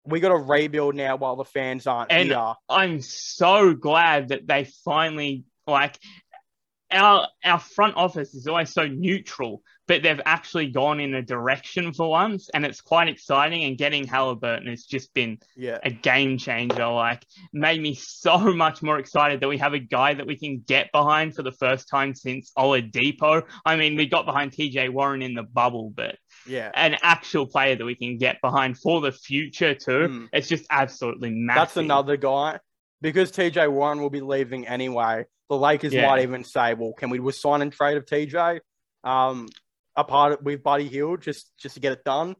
We 0.04 0.20
got 0.20 0.30
to 0.30 0.36
rebuild 0.36 0.94
now 0.96 1.16
while 1.16 1.36
the 1.36 1.44
fans 1.44 1.86
aren't 1.86 2.10
And- 2.10 2.28
here." 2.28 2.54
I'm 2.68 3.00
so 3.00 3.72
glad 3.74 4.28
that 4.28 4.46
they 4.46 4.64
finally 4.84 5.44
like 5.66 5.98
our 6.90 7.28
our 7.44 7.58
front 7.58 7.96
office 7.96 8.34
is 8.34 8.46
always 8.46 8.72
so 8.72 8.86
neutral, 8.86 9.62
but 9.93 10.03
they've 10.03 10.22
actually 10.24 10.68
gone 10.70 11.01
in 11.01 11.12
a 11.14 11.20
direction 11.20 11.93
for 11.93 12.09
once, 12.09 12.49
and 12.55 12.64
it's 12.64 12.80
quite 12.80 13.11
exciting. 13.11 13.64
And 13.64 13.76
getting 13.76 14.07
Halliburton 14.07 14.66
has 14.68 14.84
just 14.84 15.12
been 15.12 15.38
Yeah. 15.55 15.76
a 15.84 15.90
game 15.90 16.38
changer. 16.38 16.86
Like, 16.86 17.26
made 17.53 17.78
me 17.82 17.95
so 17.95 18.38
much 18.55 18.82
more 18.82 18.99
excited 18.99 19.40
that 19.40 19.49
we 19.49 19.59
have 19.59 19.74
a 19.74 19.78
guy 19.78 20.14
that 20.14 20.26
we 20.26 20.38
can 20.38 20.64
get 20.66 20.90
behind 20.93 21.36
for 21.36 21.43
the 21.43 21.53
first 21.53 21.90
time 21.90 22.14
since 22.14 22.53
Oladipo. 22.57 23.43
I 23.66 23.76
mean, 23.76 23.97
we 23.97 24.07
got 24.07 24.24
behind 24.24 24.53
TJ 24.53 24.88
Warren 24.88 25.20
in 25.20 25.34
the 25.34 25.43
bubble, 25.43 25.93
but 25.95 26.16
Yeah. 26.47 26.70
an 26.74 26.97
actual 27.03 27.47
player 27.47 27.76
that 27.76 27.84
we 27.84 27.95
can 27.95 28.16
get 28.16 28.40
behind 28.40 28.78
for 28.78 29.03
the 29.03 29.12
future 29.12 29.74
too. 29.74 30.09
Mm. 30.09 30.28
It's 30.32 30.49
just 30.49 30.64
absolutely 30.70 31.28
massive. 31.32 31.61
That's 31.61 31.76
another 31.76 32.16
guy. 32.16 32.61
Because 33.03 33.30
TJ 33.30 33.70
Warren 33.70 34.01
will 34.01 34.09
be 34.09 34.22
leaving 34.22 34.66
anyway, 34.66 35.26
the 35.51 35.59
Lakers 35.59 35.93
Yeah. 35.93 36.07
might 36.07 36.22
even 36.22 36.45
say, 36.45 36.72
well, 36.72 36.95
can 36.95 37.11
we 37.11 37.18
sign 37.32 37.61
and 37.61 37.70
trade 37.70 37.99
of 37.99 38.07
TJ? 38.07 38.61
Um, 39.05 39.49
a 39.97 40.05
part 40.05 40.43
with 40.43 40.62
Buddy 40.62 40.88
Hield 40.88 41.22
just 41.22 41.53
just 41.59 41.74
to 41.74 41.80
get 41.80 41.93
it 41.93 42.05
done. 42.05 42.34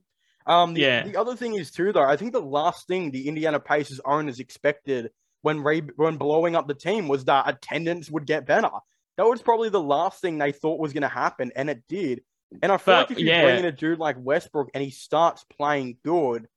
Um, 0.47 0.75
the, 0.75 0.81
Yeah. 0.81 1.05
the 1.05 1.17
other 1.17 1.37
thing 1.37 1.55
is 1.55 1.71
too, 1.71 1.93
though, 1.93 2.03
I 2.03 2.17
think 2.17 2.33
the 2.33 2.41
last 2.41 2.87
thing 2.89 3.11
the 3.11 3.29
Indiana 3.29 3.61
Pacers 3.61 4.01
owners 4.05 4.41
expected 4.41 5.11
when 5.43 5.63
re- 5.63 5.83
when 5.97 6.17
blowing 6.17 6.57
up 6.57 6.67
the 6.69 6.75
team 6.75 7.09
was 7.09 7.25
that 7.27 7.49
attendance 7.49 8.11
would 8.11 8.27
get 8.27 8.47
better. 8.47 8.71
That 9.19 9.27
was 9.27 9.43
probably 9.43 9.69
the 9.69 9.81
last 9.83 10.21
thing 10.21 10.39
they 10.39 10.53
thought 10.53 10.81
was 10.81 10.93
going 10.93 11.03
to 11.03 11.09
happen, 11.09 11.53
and 11.55 11.69
it 11.69 11.83
did. 11.89 12.23
And 12.63 12.73
I 12.73 12.77
feel 12.79 12.95
But, 12.95 13.01
like 13.03 13.11
if 13.13 13.19
you 13.19 13.27
yeah. 13.27 13.43
bring 13.43 13.59
in 13.61 13.65
a 13.67 13.73
dude 13.73 13.99
like 13.99 14.17
Westbrook 14.19 14.71
and 14.75 14.83
he 14.83 14.91
starts 14.91 15.45
playing 15.45 15.99
good, 16.05 16.49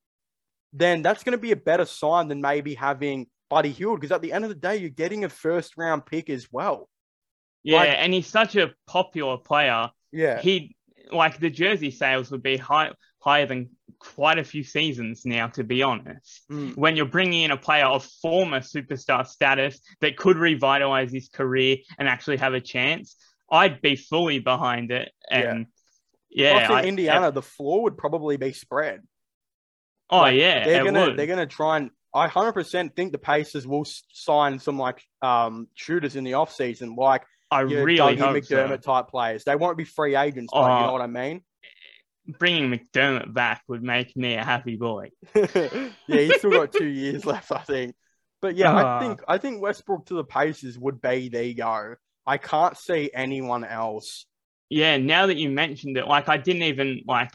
then 0.74 1.02
that's 1.02 1.24
going 1.24 1.34
to 1.38 1.38
be 1.42 1.52
a 1.52 1.56
better 1.58 1.86
sign 1.86 2.28
than 2.28 2.42
maybe 2.42 2.74
having 2.76 3.28
Buddy 3.50 3.72
Hield. 3.72 4.00
Because 4.00 4.12
at 4.12 4.22
the 4.22 4.34
end 4.34 4.44
of 4.46 4.50
the 4.50 4.56
day, 4.56 4.78
you're 4.78 4.90
getting 4.90 5.24
a 5.26 5.30
first 5.30 5.78
round 5.78 6.06
pick 6.06 6.30
as 6.30 6.48
well. 6.52 6.90
yeah, 7.64 7.78
like- 7.78 7.90
and 7.98 8.14
he's 8.14 8.28
such 8.28 8.56
a 8.56 8.74
popular 8.88 9.38
player. 9.38 9.90
Yeah. 10.12 10.40
He 10.42 10.76
like 11.12 11.40
the 11.40 11.50
jersey 11.50 11.92
sales 11.92 12.32
would 12.32 12.44
be 12.44 12.58
high, 12.58 12.92
higher 13.20 13.46
than 13.46 13.70
quite 14.00 14.38
a 14.38 14.44
few 14.44 14.64
seasons 14.64 15.24
now, 15.26 15.48
to 15.48 15.64
be 15.64 15.82
honest. 15.84 16.44
Mm. 16.52 16.78
When 16.78 16.96
you're 16.96 17.06
bringing 17.06 17.44
in 17.44 17.52
a 17.52 17.58
player 17.58 17.86
of 17.86 18.06
former 18.22 18.60
superstar 18.60 19.26
status 19.26 19.80
that 20.02 20.18
could 20.18 20.38
revitalize 20.38 21.12
his 21.12 21.30
career 21.30 21.78
and 21.98 22.08
actually 22.08 22.38
have 22.38 22.54
a 22.54 22.62
chance, 22.62 23.16
I'd 23.50 23.82
be 23.82 23.96
fully 23.96 24.40
behind 24.40 24.92
it. 24.92 25.12
And 25.30 25.68
yeah, 26.30 26.66
in 26.66 26.72
I- 26.72 26.84
Indiana, 26.84 27.32
the 27.32 27.42
floor 27.42 27.84
would 27.84 27.98
probably 27.98 28.38
be 28.38 28.54
spread. 28.54 29.02
oh 30.10 30.20
like, 30.20 30.38
yeah, 30.38 30.66
they're 30.66 30.84
gonna 30.84 31.08
would. 31.08 31.18
they're 31.18 31.28
gonna 31.28 31.48
try 31.48 31.78
and 31.78 31.90
I 32.14 32.28
hundred 32.28 32.54
percent 32.54 32.96
think 32.96 33.12
the 33.12 33.18
Pacers 33.18 33.68
will 33.68 33.86
sign 34.12 34.60
some 34.60 34.78
like 34.78 35.02
um 35.22 35.68
shooters 35.74 36.16
in 36.16 36.24
the 36.24 36.36
off 36.36 36.54
season, 36.54 36.96
like 36.96 37.24
I 37.52 37.62
really 37.62 37.98
Dougie 37.98 38.18
hope 38.20 38.36
McDermott 38.36 38.84
so. 38.84 38.94
type 38.94 39.08
players. 39.10 39.44
They 39.44 39.56
won't 39.56 39.78
be 39.78 39.84
free 39.86 40.16
agents, 40.16 40.52
but 40.54 40.60
you 40.62 40.84
Oh. 40.84 40.86
know 40.88 40.92
what 40.94 41.02
I 41.02 41.08
mean. 41.08 41.42
Bringing 42.40 42.72
McDermott 42.72 43.34
back 43.34 43.62
would 43.68 43.84
make 43.84 44.16
me 44.18 44.34
a 44.34 44.44
happy 44.44 44.78
boy. 44.78 45.12
yeah, 45.36 45.90
he's 46.08 46.38
still 46.38 46.52
got 46.52 46.72
two 46.72 46.88
years 46.88 47.24
left, 47.26 47.52
I 47.52 47.60
think. 47.60 47.96
But 48.42 48.56
yeah, 48.56 48.74
I 48.76 48.82
Ah. 48.84 49.00
think 49.00 49.22
I 49.28 49.38
think 49.38 49.62
Westbrook 49.62 50.08
to 50.08 50.16
the 50.16 50.24
Pacers 50.24 50.78
would 50.80 51.00
be 51.02 51.30
the 51.30 51.54
go. 51.54 51.96
I 52.26 52.38
can't 52.38 52.76
see 52.76 53.12
anyone 53.14 53.64
else 53.64 54.26
Yeah, 54.70 54.98
now 54.98 55.28
that 55.28 55.38
you 55.38 55.52
mentioned 55.52 55.96
it, 55.98 56.08
like 56.08 56.28
I 56.28 56.38
didn't 56.38 56.64
even 56.64 57.02
like 57.08 57.30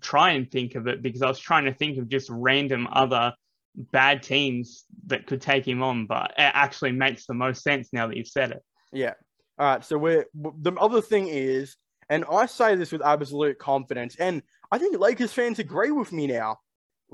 try 0.00 0.30
and 0.30 0.48
think 0.48 0.76
of 0.76 0.86
it 0.86 1.02
because 1.02 1.22
I 1.22 1.26
was 1.28 1.40
trying 1.40 1.64
to 1.64 1.74
think 1.74 1.98
of 1.98 2.08
just 2.08 2.28
random 2.30 2.86
other 2.92 3.32
bad 3.74 4.22
teams 4.22 4.84
that 5.08 5.26
could 5.26 5.40
take 5.40 5.66
him 5.66 5.82
on, 5.82 6.06
but 6.06 6.30
it 6.38 6.52
actually 6.54 6.92
makes 6.92 7.26
the 7.26 7.34
most 7.34 7.62
sense 7.64 7.88
now 7.92 8.06
that 8.06 8.16
you've 8.16 8.28
said 8.28 8.52
it. 8.52 8.62
Yeah. 8.92 9.14
All 9.58 9.66
right. 9.66 9.84
So 9.84 9.98
we're 9.98 10.26
the 10.34 10.72
other 10.80 11.00
thing 11.00 11.28
is, 11.28 11.76
and 12.08 12.24
I 12.30 12.46
say 12.46 12.74
this 12.76 12.92
with 12.92 13.02
absolute 13.02 13.58
confidence, 13.58 14.16
and 14.16 14.42
I 14.70 14.78
think 14.78 14.98
Lakers 14.98 15.32
fans 15.32 15.58
agree 15.58 15.90
with 15.90 16.12
me 16.12 16.26
now. 16.26 16.58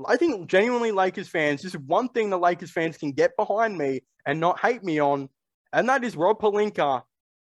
I 0.07 0.17
think 0.17 0.47
genuinely 0.49 0.91
Lakers 0.91 1.27
fans, 1.27 1.61
this 1.61 1.75
is 1.75 1.81
one 1.81 2.09
thing 2.09 2.29
the 2.29 2.39
Lakers 2.39 2.71
fans 2.71 2.97
can 2.97 3.11
get 3.11 3.35
behind 3.37 3.77
me 3.77 4.01
and 4.25 4.39
not 4.39 4.59
hate 4.59 4.83
me 4.83 4.99
on, 4.99 5.29
and 5.71 5.87
that 5.89 6.03
is 6.03 6.15
Rob 6.15 6.39
Pelinka 6.39 7.03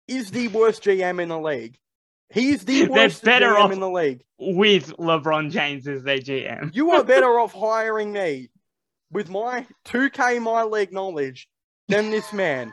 is 0.09 0.31
the 0.31 0.49
worst 0.49 0.83
GM 0.83 1.23
in 1.23 1.29
the 1.29 1.39
league. 1.39 1.79
He's 2.31 2.65
the 2.65 2.89
worst 2.89 3.23
better 3.23 3.51
GM 3.51 3.61
off 3.61 3.73
in 3.73 3.81
the 3.81 3.91
league. 3.91 4.25
With 4.39 4.97
LeBron 4.97 5.51
James 5.51 5.87
as 5.87 6.03
their 6.03 6.19
GM. 6.19 6.75
you 6.75 6.91
are 6.93 7.05
better 7.05 7.27
off 7.41 7.53
hiring 7.53 8.13
me 8.13 8.51
with 9.13 9.31
my 9.31 9.67
2K 9.87 10.43
my 10.43 10.65
league 10.65 10.93
knowledge 10.93 11.49
than 11.89 12.11
this 12.11 12.33
man. 12.33 12.73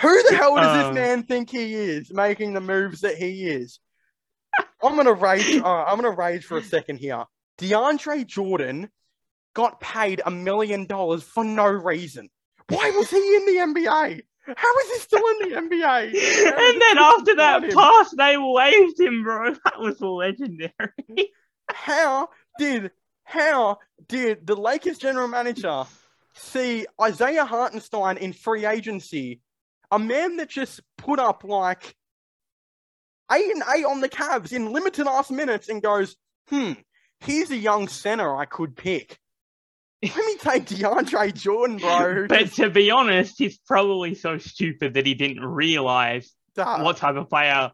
Who 0.00 0.22
the 0.30 0.36
hell 0.36 0.56
does 0.56 0.86
um, 0.86 0.94
this 0.94 1.02
man 1.02 1.22
think 1.24 1.50
he 1.50 1.74
is 1.74 2.12
making 2.12 2.54
the 2.54 2.60
moves 2.60 3.02
that 3.02 3.16
he 3.16 3.44
is? 3.46 3.78
I'm 4.82 4.96
gonna 4.96 5.12
rage. 5.12 5.60
Uh, 5.64 5.84
I'm 5.84 5.96
gonna 5.96 6.10
rage 6.10 6.44
for 6.44 6.56
a 6.56 6.62
second 6.62 6.96
here. 6.98 7.24
DeAndre 7.58 8.26
Jordan 8.26 8.90
got 9.54 9.80
paid 9.80 10.22
a 10.24 10.30
million 10.30 10.86
dollars 10.86 11.22
for 11.22 11.44
no 11.44 11.66
reason. 11.66 12.28
Why 12.68 12.90
was 12.90 13.10
he 13.10 13.18
in 13.18 13.46
the 13.46 13.80
NBA? 13.80 14.22
How 14.56 14.78
is 14.80 14.90
he 14.92 14.98
still 14.98 15.22
in 15.28 15.48
the 15.50 15.56
NBA? 15.60 16.04
and 16.06 16.82
then 16.82 16.98
after 16.98 17.36
that 17.36 17.70
pass, 17.70 18.10
they 18.16 18.36
waived 18.36 18.98
him, 18.98 19.22
bro. 19.22 19.54
That 19.64 19.78
was 19.78 20.00
legendary. 20.00 21.32
how 21.70 22.28
did 22.58 22.90
how 23.24 23.78
did 24.08 24.46
the 24.46 24.56
Lakers 24.56 24.98
general 24.98 25.28
manager 25.28 25.84
see 26.34 26.86
Isaiah 27.00 27.44
Hartenstein 27.44 28.16
in 28.16 28.32
free 28.32 28.66
agency, 28.66 29.40
a 29.92 29.98
man 29.98 30.38
that 30.38 30.48
just 30.48 30.80
put 30.98 31.20
up 31.20 31.44
like 31.44 31.94
eight 33.30 33.50
and 33.52 33.62
eight 33.76 33.84
on 33.84 34.00
the 34.00 34.08
Cavs 34.08 34.52
in 34.52 34.72
limited 34.72 35.06
ass 35.06 35.30
minutes, 35.30 35.68
and 35.68 35.82
goes, 35.82 36.16
"Hmm, 36.48 36.72
here's 37.20 37.50
a 37.50 37.56
young 37.56 37.86
center 37.86 38.34
I 38.34 38.46
could 38.46 38.74
pick." 38.74 39.18
Let 40.02 40.16
me 40.16 40.36
take 40.38 40.64
DeAndre 40.64 41.32
Jordan, 41.32 41.76
bro. 41.76 42.26
but 42.26 42.52
to 42.54 42.70
be 42.70 42.90
honest, 42.90 43.36
he's 43.38 43.58
probably 43.58 44.16
so 44.16 44.38
stupid 44.38 44.94
that 44.94 45.06
he 45.06 45.14
didn't 45.14 45.44
realize 45.44 46.32
Duh. 46.56 46.80
what 46.80 46.96
type 46.96 47.14
of 47.14 47.28
player 47.28 47.70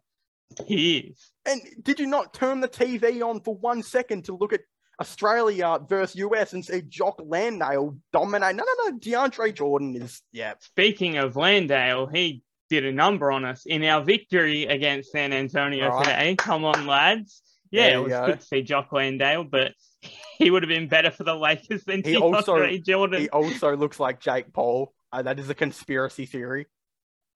he 0.67 0.99
is. 0.99 1.31
And 1.47 1.63
did 1.83 2.01
you 2.01 2.07
not 2.07 2.35
turn 2.35 2.61
the 2.61 2.69
TV 2.69 3.23
on 3.27 3.41
for 3.41 3.55
one 3.55 3.83
second 3.83 4.27
to 4.27 4.37
look 4.37 4.53
at 4.53 4.61
Australia 5.01 5.79
versus 5.89 6.17
US 6.17 6.53
and 6.53 6.65
see 6.65 6.83
Jock 6.89 7.21
Landale 7.25 7.97
dominate? 8.13 8.57
No, 8.57 8.65
no, 8.65 8.91
no. 8.91 8.99
DeAndre 8.99 9.55
Jordan 9.55 9.97
is, 9.97 10.23
yeah. 10.33 10.55
Speaking 10.61 11.19
of 11.19 11.37
Landale, 11.37 12.07
he 12.07 12.43
did 12.69 12.85
a 12.85 12.93
number 12.93 13.31
on 13.31 13.45
us 13.45 13.65
in 13.67 13.85
our 13.85 14.03
victory 14.03 14.67
against 14.67 15.13
San 15.13 15.33
Antonio 15.33 15.89
right. 15.89 16.05
today. 16.05 16.37
Come 16.37 16.65
on, 16.65 16.87
lads. 16.87 17.43
Yeah, 17.71 17.89
it 17.89 18.03
was 18.03 18.13
go. 18.13 18.27
good 18.27 18.41
to 18.41 18.47
see 18.47 18.63
Jock 18.63 18.93
Landale, 18.93 19.45
but 19.45 19.73
he 20.39 20.51
would 20.51 20.63
have 20.63 20.69
been 20.69 20.89
better 20.89 21.11
for 21.11 21.25
the 21.25 21.35
Lakers 21.35 21.85
than 21.85 22.03
he 22.03 22.17
also 22.17 22.67
Jordan. 22.79 23.21
He 23.21 23.29
also 23.29 23.77
looks 23.77 24.01
like 24.01 24.21
Jake 24.21 24.53
Paul. 24.53 24.93
Uh, 25.13 25.23
that 25.23 25.39
is 25.39 25.49
a 25.49 25.55
conspiracy 25.55 26.27
theory. 26.27 26.67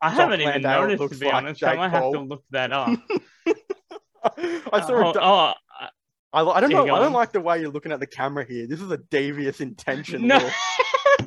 I 0.00 0.10
Jock 0.10 0.18
haven't 0.18 0.40
even 0.40 0.62
Landale 0.62 0.88
noticed 0.88 1.12
to 1.14 1.18
be 1.20 1.26
like 1.26 1.34
honest. 1.34 1.60
Jake 1.60 1.70
I 1.70 1.76
might 1.76 1.90
Paul. 1.90 2.12
have 2.12 2.22
to 2.22 2.28
look 2.28 2.44
that 2.50 2.72
up. 2.72 2.98
I 4.72 4.80
saw. 4.86 5.10
Uh, 5.10 5.14
oh, 5.20 5.52
I, 6.32 6.42
I 6.42 6.60
don't 6.60 6.70
know. 6.70 6.94
I 6.94 6.98
don't 6.98 7.12
like 7.12 7.32
the 7.32 7.40
way 7.40 7.60
you're 7.60 7.70
looking 7.70 7.92
at 7.92 8.00
the 8.00 8.06
camera 8.06 8.44
here. 8.44 8.66
This 8.66 8.80
is 8.80 8.90
a 8.90 8.96
devious 8.96 9.60
intention. 9.60 10.26
No. 10.26 10.38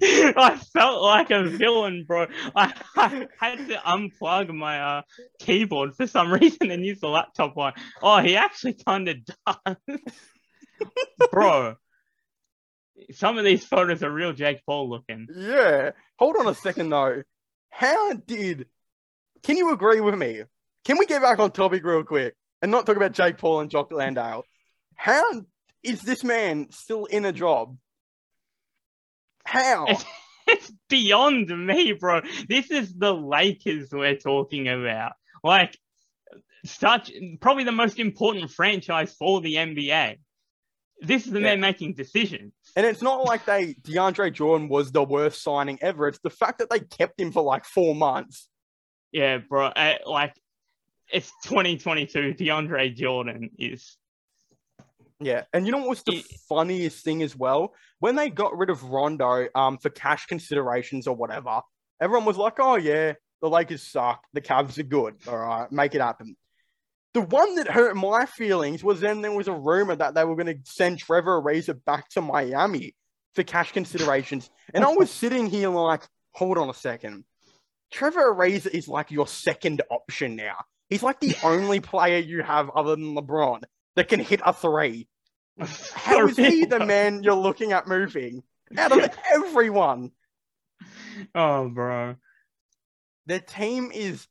I 0.01 0.59
felt 0.73 1.01
like 1.01 1.31
a 1.31 1.43
villain, 1.43 2.05
bro. 2.07 2.27
I, 2.55 2.73
I 2.95 3.27
had 3.39 3.67
to 3.67 3.75
unplug 3.75 4.53
my 4.53 4.79
uh, 4.79 5.01
keyboard 5.39 5.95
for 5.95 6.07
some 6.07 6.33
reason 6.41 6.71
and 6.71 6.85
use 6.85 6.99
the 6.99 7.07
laptop 7.07 7.55
one. 7.55 7.73
Oh, 8.01 8.19
he 8.19 8.35
actually 8.35 8.73
kind 8.73 9.07
of 9.07 9.17
does. 9.25 9.99
bro, 11.31 11.75
some 13.13 13.37
of 13.37 13.45
these 13.45 13.65
photos 13.65 14.03
are 14.03 14.11
real 14.11 14.33
Jake 14.33 14.61
Paul 14.65 14.89
looking. 14.89 15.27
Yeah. 15.33 15.91
Hold 16.17 16.37
on 16.37 16.47
a 16.47 16.55
second, 16.55 16.89
though. 16.89 17.23
How 17.69 18.13
did. 18.13 18.67
Can 19.43 19.57
you 19.57 19.71
agree 19.71 20.01
with 20.01 20.15
me? 20.15 20.43
Can 20.83 20.97
we 20.97 21.05
get 21.05 21.21
back 21.21 21.39
on 21.39 21.51
topic 21.51 21.83
real 21.83 22.03
quick 22.03 22.35
and 22.61 22.71
not 22.71 22.85
talk 22.85 22.95
about 22.95 23.11
Jake 23.11 23.37
Paul 23.37 23.61
and 23.61 23.69
Jock 23.69 23.91
Landale? 23.91 24.45
How 24.95 25.23
is 25.83 26.01
this 26.01 26.23
man 26.23 26.67
still 26.71 27.05
in 27.05 27.25
a 27.25 27.31
job? 27.31 27.77
How? 29.45 29.85
It's, 29.85 30.05
it's 30.47 30.71
beyond 30.89 31.49
me, 31.65 31.93
bro. 31.93 32.21
This 32.49 32.71
is 32.71 32.93
the 32.93 33.13
Lakers 33.13 33.89
we're 33.91 34.17
talking 34.17 34.67
about. 34.67 35.13
Like, 35.43 35.77
such 36.65 37.11
probably 37.41 37.63
the 37.63 37.71
most 37.71 37.99
important 37.99 38.51
franchise 38.51 39.13
for 39.13 39.41
the 39.41 39.55
NBA. 39.55 40.17
This 41.01 41.25
is 41.25 41.31
the 41.31 41.39
yeah. 41.39 41.45
man 41.45 41.59
making 41.59 41.93
decisions. 41.93 42.53
And 42.75 42.85
it's 42.85 43.01
not 43.01 43.25
like 43.25 43.45
they 43.45 43.75
DeAndre 43.75 44.33
Jordan 44.33 44.69
was 44.69 44.91
the 44.91 45.03
worst 45.03 45.43
signing 45.43 45.77
ever. 45.81 46.07
It's 46.07 46.19
the 46.19 46.29
fact 46.29 46.59
that 46.59 46.69
they 46.69 46.79
kept 46.79 47.19
him 47.19 47.31
for 47.31 47.43
like 47.43 47.65
four 47.65 47.93
months. 47.93 48.49
Yeah, 49.11 49.37
bro. 49.37 49.67
Uh, 49.67 49.95
like 50.05 50.33
it's 51.11 51.31
2022. 51.43 52.33
DeAndre 52.33 52.95
Jordan 52.95 53.51
is 53.59 53.97
yeah, 55.19 55.43
and 55.53 55.65
you 55.65 55.71
know 55.71 55.85
what's 55.85 56.03
the 56.03 56.23
funniest 56.49 57.03
thing 57.03 57.23
as 57.23 57.35
well? 57.35 57.73
When 57.99 58.15
they 58.15 58.29
got 58.29 58.57
rid 58.57 58.69
of 58.69 58.83
Rondo 58.83 59.47
um 59.55 59.77
for 59.77 59.89
cash 59.89 60.25
considerations 60.25 61.07
or 61.07 61.15
whatever, 61.15 61.61
everyone 62.01 62.25
was 62.25 62.37
like, 62.37 62.55
"Oh 62.59 62.75
yeah, 62.75 63.13
the 63.41 63.49
Lakers 63.49 63.83
suck. 63.83 64.23
The 64.33 64.41
Cavs 64.41 64.77
are 64.77 64.83
good. 64.83 65.15
All 65.27 65.37
right, 65.37 65.71
make 65.71 65.95
it 65.95 66.01
happen." 66.01 66.35
The 67.13 67.21
one 67.21 67.55
that 67.55 67.69
hurt 67.69 67.95
my 67.95 68.25
feelings 68.25 68.83
was 68.83 68.99
then 68.99 69.21
there 69.21 69.31
was 69.31 69.47
a 69.47 69.53
rumor 69.53 69.95
that 69.95 70.15
they 70.15 70.25
were 70.25 70.35
going 70.35 70.47
to 70.47 70.59
send 70.65 70.99
Trevor 70.99 71.41
Ariza 71.41 71.79
back 71.85 72.09
to 72.09 72.21
Miami 72.21 72.93
for 73.35 73.43
cash 73.43 73.71
considerations, 73.71 74.49
and 74.73 74.83
I 74.83 74.93
was 74.93 75.09
sitting 75.21 75.47
here 75.47 75.69
like, 75.69 76.03
"Hold 76.33 76.57
on 76.57 76.69
a 76.69 76.73
second. 76.73 77.23
Trevor 77.91 78.33
Ariza 78.33 78.67
is 78.67 78.89
like 78.89 79.11
your 79.11 79.27
second 79.27 79.81
option 79.89 80.35
now. 80.35 80.57
He's 80.89 81.03
like 81.03 81.21
the 81.21 81.35
only 81.43 81.79
player 81.79 82.17
you 82.17 82.43
have 82.43 82.69
other 82.71 82.97
than 82.97 83.15
LeBron 83.15 83.63
that 83.95 84.09
can 84.09 84.19
hit 84.19 84.41
a 84.45 84.53
three. 84.53 85.07
How 85.93 86.27
is 86.27 86.37
he 86.37 86.65
the 86.65 86.85
man 86.85 87.23
you're 87.23 87.33
looking 87.33 87.71
at 87.71 87.87
moving 87.87 88.43
out 88.77 88.91
of 88.91 89.09
everyone? 89.33 90.11
Oh, 91.33 91.69
bro. 91.69 92.15
The 93.25 93.39
team 93.39 93.91
is. 93.93 94.27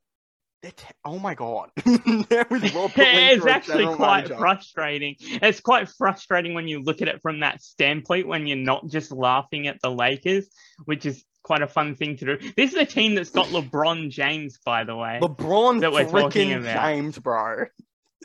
Te- 0.62 0.72
oh 1.04 1.18
my 1.18 1.34
god! 1.34 1.68
it's 1.76 3.46
actually 3.46 3.84
quite 3.84 4.22
manager. 4.22 4.36
frustrating. 4.38 5.16
It's 5.20 5.60
quite 5.60 5.90
frustrating 5.90 6.54
when 6.54 6.68
you 6.68 6.80
look 6.80 7.02
at 7.02 7.08
it 7.08 7.20
from 7.20 7.40
that 7.40 7.60
standpoint 7.60 8.26
when 8.26 8.46
you're 8.46 8.56
not 8.56 8.88
just 8.88 9.12
laughing 9.12 9.66
at 9.66 9.76
the 9.82 9.90
Lakers, 9.90 10.48
which 10.86 11.04
is 11.04 11.22
quite 11.42 11.60
a 11.60 11.66
fun 11.66 11.96
thing 11.96 12.16
to 12.16 12.24
do. 12.24 12.52
This 12.56 12.72
is 12.72 12.78
a 12.78 12.86
team 12.86 13.14
that's 13.14 13.28
got 13.28 13.48
LeBron 13.48 14.08
James, 14.08 14.58
by 14.64 14.84
the 14.84 14.96
way. 14.96 15.18
LeBron 15.20 15.80
that 15.80 15.92
we're 15.92 16.10
talking 16.10 16.54
about. 16.54 16.82
James, 16.82 17.18
bro 17.18 17.66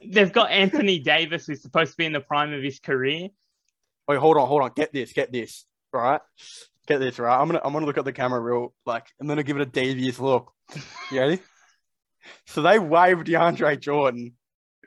they've 0.05 0.31
got 0.31 0.51
Anthony 0.51 0.99
Davis, 0.99 1.45
who's 1.45 1.61
supposed 1.61 1.91
to 1.91 1.97
be 1.97 2.05
in 2.05 2.13
the 2.13 2.19
prime 2.19 2.53
of 2.53 2.63
his 2.63 2.79
career. 2.79 3.29
Wait, 4.07 4.19
hold 4.19 4.37
on, 4.37 4.47
hold 4.47 4.61
on. 4.61 4.71
Get 4.75 4.93
this, 4.93 5.13
get 5.13 5.31
this. 5.31 5.65
Right? 5.93 6.21
Get 6.87 6.99
this, 6.99 7.19
right? 7.19 7.39
I'm 7.39 7.47
gonna 7.47 7.61
I'm 7.63 7.73
gonna 7.73 7.85
look 7.85 7.97
at 7.97 8.05
the 8.05 8.13
camera 8.13 8.39
real 8.39 8.73
like 8.85 9.05
I'm 9.19 9.27
gonna 9.27 9.43
give 9.43 9.57
it 9.57 9.61
a 9.61 9.65
devious 9.65 10.19
look. 10.19 10.51
You 11.11 11.19
ready? 11.19 11.39
so 12.47 12.61
they 12.61 12.79
waived 12.79 13.27
DeAndre 13.27 13.79
Jordan, 13.79 14.33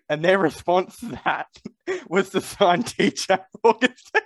and 0.09 0.25
their 0.25 0.39
response 0.39 0.97
to 0.99 1.19
that 1.25 1.49
was 2.09 2.31
to 2.31 2.41
sign 2.41 2.83
TJ 2.83 3.39
Augustin. 3.63 4.23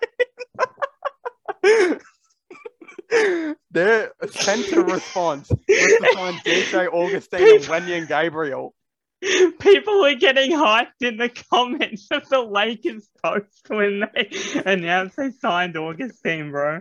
their 3.70 4.12
center 4.30 4.82
response 4.84 5.50
was 5.50 5.58
to 5.68 6.08
sign 6.14 6.34
DJ 6.34 6.92
Augustin 6.92 7.40
and 7.42 7.64
Wenyen 7.64 8.08
Gabriel. 8.08 8.74
People 9.60 10.02
were 10.02 10.14
getting 10.14 10.52
hyped 10.52 11.00
in 11.00 11.16
the 11.16 11.30
comments 11.50 12.08
of 12.10 12.28
the 12.28 12.40
Lakers 12.40 13.08
post 13.24 13.66
when 13.68 14.02
they 14.14 14.28
announced 14.66 15.16
they 15.16 15.30
signed 15.30 15.76
Augustin, 15.76 16.50
bro. 16.50 16.80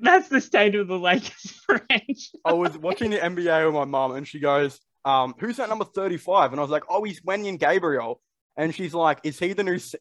That's 0.00 0.28
the 0.28 0.40
state 0.40 0.74
of 0.74 0.88
the 0.88 0.98
Lakers 0.98 1.60
franchise. 1.66 2.30
I 2.44 2.52
was 2.52 2.76
watching 2.76 3.10
the 3.10 3.18
NBA 3.18 3.66
with 3.66 3.74
my 3.74 3.84
mom, 3.84 4.14
and 4.14 4.28
she 4.28 4.40
goes, 4.40 4.78
um, 5.04 5.34
"Who's 5.38 5.56
that 5.56 5.68
number 5.68 5.86
35?" 5.86 6.52
And 6.52 6.60
I 6.60 6.62
was 6.62 6.70
like, 6.70 6.84
"Oh, 6.88 7.02
he's 7.02 7.20
Wenyen 7.22 7.58
Gabriel." 7.58 8.20
And 8.56 8.74
she's 8.74 8.94
like, 8.94 9.20
"Is 9.24 9.38
he 9.38 9.54
the 9.54 9.64
new? 9.64 9.74
Is 9.74 9.96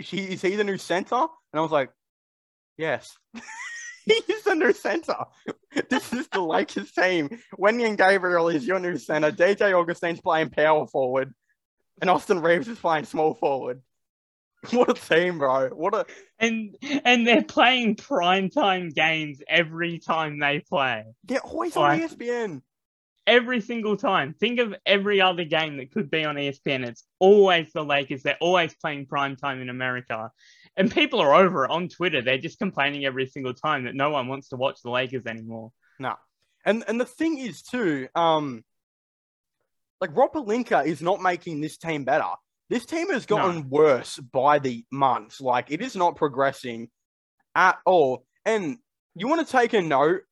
she? 0.00 0.18
Is 0.18 0.42
he 0.42 0.56
the 0.56 0.64
new 0.64 0.78
center?" 0.78 1.16
And 1.16 1.58
I 1.58 1.60
was 1.60 1.72
like, 1.72 1.90
"Yes." 2.76 3.16
He's 4.06 4.42
the 4.44 4.54
new 4.54 4.72
center. 4.72 5.14
This 5.88 6.12
is 6.12 6.28
the 6.28 6.40
Lakers 6.40 6.92
team. 6.92 7.28
Wenyen 7.58 7.96
Gabriel 7.96 8.48
is 8.48 8.66
your 8.66 8.78
new 8.78 8.96
center. 8.98 9.30
DJ 9.30 9.72
Augustin's 9.78 10.20
playing 10.20 10.50
power 10.50 10.86
forward. 10.86 11.32
and 12.00 12.10
Austin 12.10 12.40
Reaves 12.40 12.68
is 12.68 12.78
playing 12.78 13.04
small 13.04 13.34
forward. 13.34 13.80
What 14.70 14.88
a 14.88 14.94
team, 14.94 15.38
bro! 15.38 15.68
What 15.68 15.94
a 15.94 16.06
and 16.38 16.74
and 17.04 17.26
they're 17.26 17.42
playing 17.42 17.96
primetime 17.96 18.94
games 18.94 19.42
every 19.46 19.98
time 19.98 20.38
they 20.38 20.60
play. 20.60 21.04
they're 21.24 21.40
always 21.40 21.76
on 21.76 22.00
E 22.00 22.04
ESPN. 22.04 22.62
Every 23.26 23.60
single 23.60 23.96
time. 23.98 24.34
Think 24.40 24.60
of 24.60 24.74
every 24.86 25.20
other 25.20 25.44
game 25.44 25.76
that 25.78 25.92
could 25.92 26.10
be 26.10 26.24
on 26.24 26.36
ESPN. 26.36 26.86
It's 26.86 27.04
always 27.18 27.72
the 27.74 27.82
Lakers. 27.84 28.22
They're 28.22 28.38
always 28.40 28.74
playing 28.74 29.04
primetime 29.06 29.60
in 29.60 29.68
America. 29.68 30.30
And 30.76 30.90
people 30.90 31.20
are 31.20 31.34
over 31.34 31.64
it 31.64 31.70
on 31.70 31.88
Twitter. 31.88 32.20
They're 32.20 32.38
just 32.38 32.58
complaining 32.58 33.04
every 33.04 33.26
single 33.26 33.54
time 33.54 33.84
that 33.84 33.94
no 33.94 34.10
one 34.10 34.26
wants 34.26 34.48
to 34.48 34.56
watch 34.56 34.82
the 34.82 34.90
Lakers 34.90 35.26
anymore. 35.26 35.70
No. 35.98 36.14
And 36.64 36.84
and 36.88 37.00
the 37.00 37.04
thing 37.04 37.38
is 37.38 37.62
too, 37.62 38.08
um, 38.14 38.64
like 40.00 40.16
Rob 40.16 40.32
Pelinka 40.32 40.84
is 40.84 41.00
not 41.00 41.22
making 41.22 41.60
this 41.60 41.76
team 41.76 42.04
better. 42.04 42.30
This 42.70 42.86
team 42.86 43.10
has 43.10 43.26
gotten 43.26 43.68
worse 43.68 44.18
by 44.18 44.58
the 44.58 44.84
months. 44.90 45.40
Like 45.40 45.70
it 45.70 45.82
is 45.82 45.94
not 45.94 46.16
progressing 46.16 46.88
at 47.54 47.78
all. 47.84 48.24
And 48.44 48.78
you 49.14 49.28
want 49.28 49.46
to 49.46 49.52
take 49.52 49.74
a 49.74 49.82
note, 49.82 50.22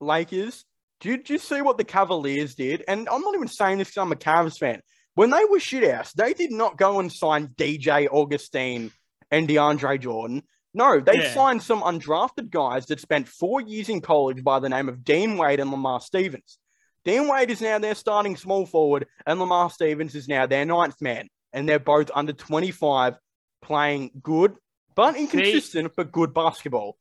Lakers? 0.00 0.64
Did 1.00 1.28
you 1.28 1.38
see 1.38 1.62
what 1.62 1.78
the 1.78 1.84
Cavaliers 1.84 2.54
did? 2.54 2.84
And 2.86 3.08
I'm 3.08 3.22
not 3.22 3.34
even 3.34 3.48
saying 3.48 3.78
this 3.78 3.88
because 3.88 4.02
I'm 4.02 4.12
a 4.12 4.16
Cavs 4.16 4.58
fan. 4.58 4.82
When 5.14 5.30
they 5.30 5.44
were 5.44 5.60
shit 5.60 5.84
ass, 5.84 6.12
they 6.12 6.32
did 6.32 6.52
not 6.52 6.76
go 6.76 7.00
and 7.00 7.12
sign 7.12 7.48
DJ 7.48 8.06
Augustin 8.10 8.92
and 9.30 9.48
DeAndre 9.48 10.00
Jordan. 10.00 10.42
No, 10.72 11.00
they 11.00 11.18
Yeah. 11.18 11.34
signed 11.34 11.62
some 11.62 11.82
undrafted 11.82 12.50
guys 12.50 12.86
that 12.86 13.00
spent 13.00 13.28
four 13.28 13.60
years 13.60 13.88
in 13.88 14.00
college 14.00 14.44
by 14.44 14.60
the 14.60 14.68
name 14.68 14.88
of 14.88 15.04
Dean 15.04 15.36
Wade 15.36 15.60
and 15.60 15.70
Lamar 15.70 16.00
Stevens. 16.00 16.58
Dean 17.04 17.28
Wade 17.28 17.50
is 17.50 17.60
now 17.60 17.78
their 17.78 17.94
starting 17.94 18.36
small 18.36 18.66
forward, 18.66 19.06
and 19.26 19.40
Lamar 19.40 19.70
Stevens 19.70 20.14
is 20.14 20.28
now 20.28 20.46
their 20.46 20.64
ninth 20.64 21.00
man. 21.00 21.28
And 21.52 21.68
they're 21.68 21.80
both 21.80 22.10
under 22.14 22.32
25, 22.32 23.18
playing 23.62 24.12
good, 24.22 24.54
but 24.94 25.16
inconsistent, 25.16 25.92
but 25.96 26.12
good 26.12 26.32
basketball. 26.32 26.96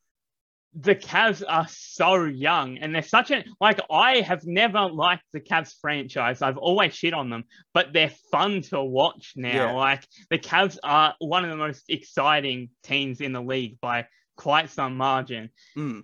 The 0.74 0.96
Cavs 0.96 1.44
are 1.48 1.68
so 1.70 2.26
young 2.26 2.78
and 2.78 2.94
they're 2.94 3.02
such 3.02 3.32
a 3.32 3.44
like 3.60 3.80
I 3.90 4.22
have 4.22 4.46
never 4.46 4.88
liked 4.88 5.24
the 5.34 5.40
Cavs 5.40 5.74
franchise. 5.82 6.42
I've 6.42 6.58
always 6.58 6.94
shit 6.94 7.14
on 7.14 7.30
them, 7.30 7.46
but 7.74 7.92
they're 7.92 8.14
fun 8.32 8.62
to 8.64 8.82
watch 8.84 9.34
now. 9.36 9.50
Yeah. 9.50 9.72
Like 9.72 10.06
the 10.30 10.38
Cavs 10.38 10.78
are 10.84 11.16
one 11.20 11.44
of 11.44 11.50
the 11.50 11.58
most 11.58 11.86
exciting 11.90 12.70
teams 12.84 13.20
in 13.20 13.34
the 13.34 13.42
league 13.42 13.80
by 13.82 14.08
quite 14.38 14.70
some 14.70 14.96
margin. 14.96 15.50
Mm. 15.76 16.04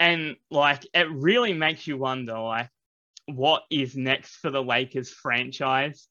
And 0.00 0.36
like 0.50 0.86
it 0.94 1.10
really 1.10 1.52
makes 1.52 1.86
you 1.86 1.98
wonder 1.98 2.38
like 2.38 2.70
what 3.26 3.62
is 3.70 3.94
next 3.94 4.36
for 4.36 4.50
the 4.50 4.62
Lakers 4.62 5.10
franchise 5.10 6.08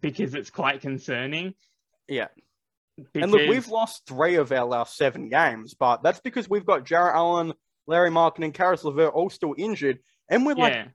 because 0.00 0.34
it's 0.34 0.50
quite 0.50 0.82
concerning. 0.82 1.54
Yeah. 2.06 2.28
Because, 2.98 3.22
And 3.22 3.32
look, 3.32 3.48
we've 3.48 3.68
lost 3.68 4.06
three 4.06 4.36
of 4.36 4.50
our 4.52 4.64
last 4.64 4.96
seven 4.96 5.28
games, 5.28 5.74
but 5.74 6.02
that's 6.02 6.20
because 6.20 6.48
we've 6.48 6.66
got 6.66 6.84
Jarrett 6.84 7.14
Allen, 7.14 7.52
Lauri 7.86 8.10
Markkanen, 8.10 8.46
and 8.46 8.54
Caris 8.54 8.84
LeVert 8.84 9.14
all 9.14 9.30
still 9.30 9.54
injured. 9.56 10.00
And 10.28 10.44
we're 10.44 10.54
like, 10.54 10.74
yeah. 10.74 10.88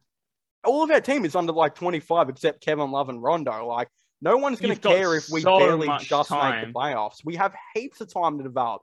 all 0.63 0.83
of 0.83 0.91
our 0.91 1.01
team 1.01 1.25
is 1.25 1.35
under 1.35 1.53
like 1.53 1.75
25 1.75 2.29
except 2.29 2.61
Kevin 2.61 2.91
Love 2.91 3.09
and 3.09 3.21
Rondo. 3.23 3.65
Like, 3.65 3.87
no 4.21 4.37
one's 4.37 4.59
going 4.59 4.75
to 4.75 4.79
care 4.79 5.15
if 5.15 5.29
we 5.29 5.41
so 5.41 5.59
barely 5.59 5.87
just 6.01 6.31
make 6.31 6.39
time. 6.39 6.67
the 6.67 6.73
playoffs. 6.73 7.25
We 7.25 7.35
have 7.35 7.53
heaps 7.73 7.99
of 8.01 8.13
time 8.13 8.37
to 8.37 8.43
develop. 8.43 8.81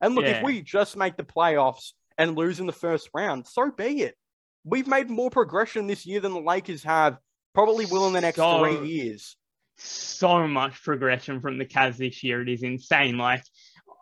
And 0.00 0.14
look, 0.14 0.24
if 0.24 0.42
we 0.42 0.62
just 0.62 0.96
make 0.96 1.16
the 1.16 1.24
playoffs 1.24 1.92
and 2.16 2.36
lose 2.36 2.60
in 2.60 2.66
the 2.66 2.72
first 2.72 3.10
round, 3.14 3.46
so 3.46 3.70
be 3.70 4.02
it. 4.02 4.16
We've 4.64 4.86
made 4.86 5.08
more 5.08 5.30
progression 5.30 5.86
this 5.86 6.06
year 6.06 6.20
than 6.20 6.32
the 6.32 6.40
Lakers 6.40 6.82
have, 6.84 7.18
probably 7.54 7.86
will 7.86 8.06
in 8.06 8.12
the 8.12 8.20
next 8.20 8.36
So- 8.36 8.58
three 8.58 8.88
years. 8.88 9.36
So 9.82 10.46
much 10.46 10.82
progression 10.82 11.40
from 11.40 11.58
the 11.58 11.64
Cavs 11.64 11.96
this 11.96 12.22
year. 12.22 12.42
It 12.42 12.48
is 12.48 12.62
insane. 12.62 13.16
Like 13.16 13.42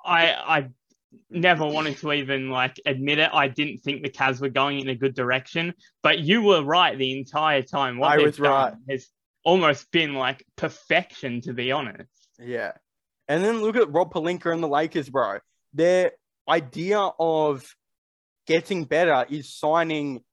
I 0.05 0.33
I 0.33 0.69
never 1.31 1.67
wanted 1.67 1.97
to 1.99 2.13
even 2.13 2.51
like 2.51 2.81
admit 2.85 3.19
it. 3.19 3.31
I 3.33 3.49
didn't 3.49 3.79
think 3.79 4.03
the 4.03 4.11
Cavs 4.11 4.41
were 4.41 4.49
going 4.49 4.81
in 4.81 4.89
a 4.89 4.95
good 4.95 5.15
direction, 5.15 5.75
but 6.03 6.19
you 6.19 6.43
were 6.43 6.63
right 6.63 6.99
the 6.99 7.17
entire 7.17 7.63
time. 7.63 7.99
What 7.99 8.19
I 8.19 8.23
was 8.23 8.39
right. 8.41 8.75
has 8.91 9.09
almost 9.45 9.91
been 9.91 10.15
like 10.15 10.45
perfection, 10.57 11.41
to 11.43 11.53
be 11.53 11.73
honest. 11.73 12.11
Yeah. 12.39 12.73
And 13.29 13.45
then 13.45 13.61
look 13.61 13.77
at 13.77 13.93
Rob 13.93 14.13
Pelinka 14.13 14.53
and 14.53 14.63
the 14.63 14.69
Lakers, 14.69 15.09
bro. 15.09 15.39
Their 15.75 16.13
idea 16.49 16.99
of 16.99 17.65
getting 18.47 18.85
better 18.85 19.27
is 19.29 19.55
signing 19.55 20.25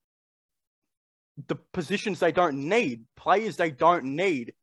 the 1.47 1.55
positions 1.73 2.19
they 2.19 2.31
don't 2.31 2.69
need, 2.69 3.03
players 3.17 3.57
they 3.57 3.71
don't 3.71 4.15
need. 4.15 4.53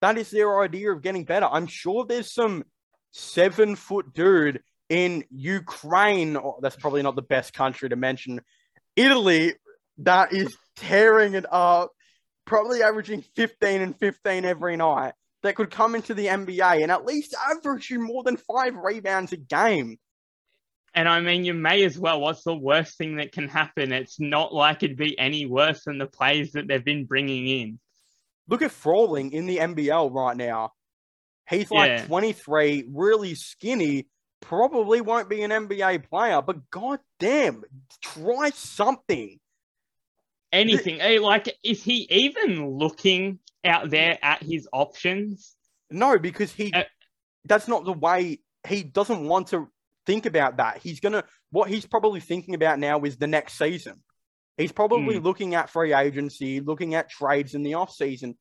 That 0.00 0.18
is 0.18 0.30
their 0.30 0.60
idea 0.60 0.92
of 0.92 1.02
getting 1.02 1.24
better. 1.24 1.46
I'm 1.46 1.66
sure 1.66 2.04
there's 2.04 2.32
some 2.32 2.64
seven 3.12 3.76
foot 3.76 4.12
dude 4.12 4.62
in 4.88 5.24
Ukraine. 5.30 6.36
Or 6.36 6.58
that's 6.62 6.76
probably 6.76 7.02
not 7.02 7.16
the 7.16 7.22
best 7.22 7.52
country 7.52 7.88
to 7.88 7.96
mention. 7.96 8.40
Italy, 8.96 9.54
that 9.98 10.32
is 10.32 10.56
tearing 10.76 11.34
it 11.34 11.46
up, 11.50 11.90
probably 12.46 12.82
averaging 12.82 13.24
15 13.36 13.80
and 13.80 13.98
15 13.98 14.44
every 14.44 14.76
night 14.76 15.14
that 15.42 15.54
could 15.54 15.70
come 15.70 15.94
into 15.94 16.14
the 16.14 16.26
NBA 16.26 16.82
and 16.82 16.90
at 16.90 17.04
least 17.04 17.34
average 17.50 17.90
you 17.90 18.00
more 18.00 18.22
than 18.22 18.36
five 18.36 18.74
rebounds 18.76 19.32
a 19.32 19.36
game. 19.36 19.98
And 20.94 21.08
I 21.08 21.20
mean, 21.20 21.44
you 21.44 21.54
may 21.54 21.84
as 21.84 21.98
well. 21.98 22.20
What's 22.20 22.42
the 22.42 22.56
worst 22.56 22.98
thing 22.98 23.16
that 23.16 23.30
can 23.30 23.46
happen? 23.46 23.92
It's 23.92 24.18
not 24.18 24.54
like 24.54 24.82
it'd 24.82 24.96
be 24.96 25.18
any 25.18 25.46
worse 25.46 25.84
than 25.84 25.98
the 25.98 26.06
players 26.06 26.52
that 26.52 26.66
they've 26.66 26.84
been 26.84 27.04
bringing 27.04 27.46
in. 27.46 27.78
Look 28.48 28.62
at 28.62 28.70
Froling 28.70 29.32
in 29.32 29.46
the 29.46 29.58
NBL 29.58 30.12
right 30.12 30.36
now. 30.36 30.72
He's 31.48 31.70
like 31.70 31.90
Yeah. 31.90 32.06
23, 32.06 32.86
really 32.88 33.34
skinny, 33.34 34.08
probably 34.40 35.00
won't 35.00 35.28
be 35.28 35.42
an 35.42 35.50
NBA 35.50 36.08
player, 36.08 36.42
but 36.42 36.70
god 36.70 37.00
damn, 37.18 37.64
try 38.02 38.50
something. 38.50 39.38
Anything. 40.52 41.00
Eh, 41.00 41.18
Like, 41.20 41.54
is 41.62 41.82
he 41.82 42.06
even 42.10 42.78
looking 42.78 43.38
out 43.64 43.90
there 43.90 44.18
at 44.22 44.42
his 44.42 44.68
options? 44.72 45.56
No, 45.90 46.18
because 46.18 46.52
he 46.52 46.72
Uh, 46.72 46.84
that's 47.44 47.68
not 47.68 47.84
the 47.84 47.92
way 47.92 48.40
he 48.66 48.82
doesn't 48.82 49.26
want 49.26 49.48
to 49.48 49.70
think 50.06 50.26
about 50.26 50.56
that. 50.56 50.78
He's 50.78 51.00
gonna 51.00 51.24
what 51.50 51.70
he's 51.70 51.86
probably 51.86 52.20
thinking 52.20 52.54
about 52.54 52.78
now 52.78 53.00
is 53.02 53.16
the 53.16 53.26
next 53.26 53.54
season. 53.54 54.02
He's 54.58 54.72
probably 54.72 55.18
looking 55.20 55.54
at 55.54 55.70
free 55.70 55.94
agency, 55.94 56.60
looking 56.60 56.94
at 56.96 57.08
trades 57.08 57.54
in 57.54 57.62
the 57.62 57.74
off 57.74 57.92
season. 57.92 58.36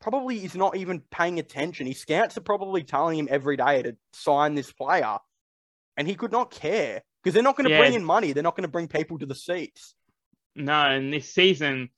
Probably 0.00 0.44
is 0.44 0.56
not 0.56 0.76
even 0.76 1.00
paying 1.10 1.38
attention. 1.38 1.86
His 1.86 2.00
scouts 2.00 2.36
are 2.36 2.42
probably 2.42 2.82
telling 2.82 3.18
him 3.18 3.28
every 3.30 3.56
day 3.56 3.82
to 3.82 3.96
sign 4.12 4.54
this 4.56 4.72
player, 4.72 5.18
and 5.96 6.08
he 6.08 6.16
could 6.16 6.32
not 6.32 6.50
care 6.50 7.02
because 7.22 7.34
they're 7.34 7.42
not 7.42 7.56
going 7.56 7.66
to 7.66 7.70
Yeah. 7.70 7.78
bring 7.78 7.94
in 7.94 8.04
money. 8.04 8.32
They're 8.32 8.42
not 8.42 8.56
going 8.56 8.64
to 8.64 8.68
bring 8.68 8.88
people 8.88 9.18
to 9.18 9.26
the 9.26 9.34
seats. 9.34 9.94
No, 10.56 10.72
and 10.72 11.12
this 11.12 11.32
season, 11.32 11.90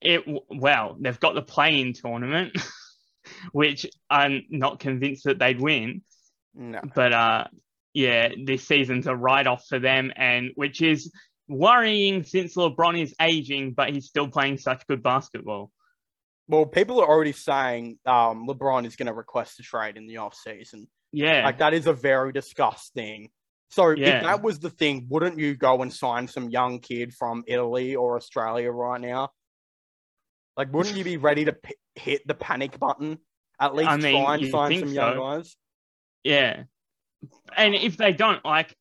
it 0.00 0.22
well, 0.48 0.96
they've 1.00 1.18
got 1.18 1.34
the 1.34 1.42
play-in 1.42 1.94
tournament, 1.94 2.52
which 3.52 3.86
I'm 4.08 4.44
not 4.50 4.78
convinced 4.78 5.24
that 5.24 5.38
they'd 5.38 5.60
win. 5.60 6.02
No. 6.54 6.80
But 6.94 7.12
uh, 7.12 7.44
yeah, 7.92 8.28
this 8.44 8.68
season's 8.68 9.06
a 9.08 9.16
write-off 9.16 9.66
for 9.66 9.78
them, 9.80 10.12
and 10.14 10.50
which 10.54 10.80
is 10.82 11.10
worrying 11.48 12.24
since 12.24 12.54
LeBron 12.54 13.00
is 13.00 13.14
aging, 13.20 13.72
but 13.72 13.90
he's 13.90 14.06
still 14.06 14.28
playing 14.28 14.58
such 14.58 14.86
good 14.86 15.02
basketball. 15.02 15.70
Well, 16.48 16.66
people 16.66 17.00
are 17.00 17.08
already 17.08 17.32
saying 17.32 17.98
um, 18.06 18.46
LeBron 18.46 18.86
is 18.86 18.96
going 18.96 19.06
to 19.06 19.12
request 19.12 19.58
a 19.60 19.62
trade 19.62 19.96
in 19.96 20.06
the 20.06 20.18
off 20.18 20.34
season. 20.34 20.88
Yeah, 21.12 21.44
Like 21.44 21.58
that 21.58 21.72
is 21.74 21.86
a 21.86 21.92
very 21.92 22.32
disgusting. 22.32 23.30
So 23.70 23.90
Yeah. 23.90 24.18
if 24.18 24.22
that 24.24 24.42
was 24.42 24.58
the 24.60 24.70
thing, 24.70 25.06
wouldn't 25.08 25.38
you 25.38 25.56
go 25.56 25.82
and 25.82 25.92
sign 25.92 26.28
some 26.28 26.50
young 26.50 26.78
kid 26.78 27.14
from 27.14 27.42
Italy 27.46 27.96
or 27.96 28.16
Australia 28.16 28.70
right 28.70 29.00
now? 29.00 29.30
Like, 30.56 30.72
wouldn't 30.72 30.96
you 30.96 31.04
be 31.04 31.16
ready 31.28 31.44
to 31.46 31.52
p- 31.52 31.74
hit 31.94 32.26
the 32.26 32.34
panic 32.34 32.78
button? 32.78 33.18
At 33.60 33.74
least 33.74 33.90
I 33.90 33.96
mean, 33.96 34.22
try 34.24 34.34
and 34.34 34.42
you'd 34.42 34.52
sign 34.52 34.68
think 34.70 34.80
some 34.84 34.92
young 34.94 35.16
guys. 35.16 35.56
yeah. 36.22 36.64
And 37.56 37.74
if 37.74 37.96
they 37.96 38.12
don't, 38.12 38.44
like, 38.44 38.74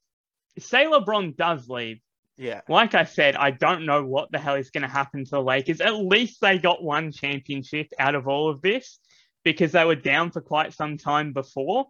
say 0.59 0.85
LeBron 0.85 1.35
does 1.37 1.67
leave, 1.69 1.99
Yeah, 2.37 2.61
like 2.67 2.95
I 2.95 3.05
said, 3.05 3.35
I 3.35 3.51
don't 3.51 3.85
know 3.85 4.03
what 4.03 4.31
the 4.31 4.39
hell 4.39 4.55
is 4.55 4.69
going 4.69 4.81
to 4.81 4.89
happen 4.89 5.23
to 5.23 5.31
the 5.31 5.41
Lakers. 5.41 5.79
At 5.79 5.95
least 5.95 6.41
they 6.41 6.57
got 6.57 6.83
one 6.83 7.11
championship 7.11 7.87
out 7.97 8.15
of 8.15 8.27
all 8.27 8.49
of 8.49 8.61
this 8.61 8.99
because 9.45 9.71
they 9.71 9.85
were 9.85 9.95
down 9.95 10.31
for 10.31 10.41
quite 10.41 10.73
some 10.73 10.97
time 10.97 11.31
before. 11.31 11.85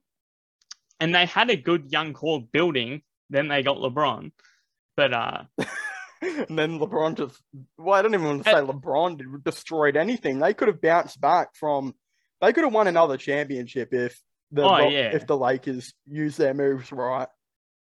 And 0.99 1.15
they 1.15 1.25
had 1.25 1.49
a 1.49 1.55
good 1.55 1.91
young 1.91 2.13
core 2.13 2.43
building. 2.51 3.01
Then 3.29 3.47
they 3.47 3.63
got 3.63 3.77
LeBron. 3.77 4.31
But 4.95 5.13
uh 5.13 5.43
and 6.21 6.57
then 6.59 6.79
LeBron 6.79 7.17
just. 7.17 7.41
Well, 7.77 7.95
I 7.95 8.01
don't 8.01 8.13
even 8.13 8.25
want 8.25 8.43
to 8.43 8.49
say 8.49 8.57
LeBron 8.57 9.43
destroyed 9.43 9.97
anything. 9.97 10.39
They 10.39 10.53
could 10.53 10.67
have 10.67 10.81
bounced 10.81 11.19
back 11.19 11.55
from. 11.55 11.95
They 12.41 12.53
could 12.53 12.65
have 12.65 12.73
won 12.73 12.87
another 12.87 13.17
championship 13.17 13.93
if 13.93 14.21
the 14.51 14.63
Oh, 14.63 14.89
yeah. 14.89 15.11
if 15.13 15.25
the 15.25 15.37
Lakers 15.37 15.93
use 16.05 16.37
their 16.37 16.53
moves 16.53 16.91
right. 16.91 17.27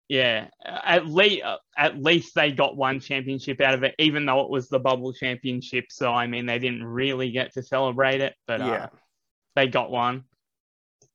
Yeah, 0.08 0.48
at 0.64 1.06
least 1.06 1.44
at 1.76 2.02
least 2.02 2.34
they 2.34 2.50
got 2.50 2.76
one 2.76 2.98
championship 2.98 3.60
out 3.60 3.74
of 3.74 3.82
it, 3.82 3.94
even 3.98 4.24
though 4.24 4.40
it 4.40 4.50
was 4.50 4.68
the 4.68 4.78
bubble 4.78 5.12
championship. 5.12 5.86
So 5.90 6.12
I 6.12 6.26
mean, 6.26 6.46
they 6.46 6.58
didn't 6.58 6.84
really 6.84 7.30
get 7.30 7.52
to 7.54 7.62
celebrate 7.62 8.22
it, 8.22 8.34
but 8.46 8.60
yeah. 8.60 8.66
uh, 8.66 8.88
they 9.54 9.68
got 9.68 9.90
one. 9.90 10.24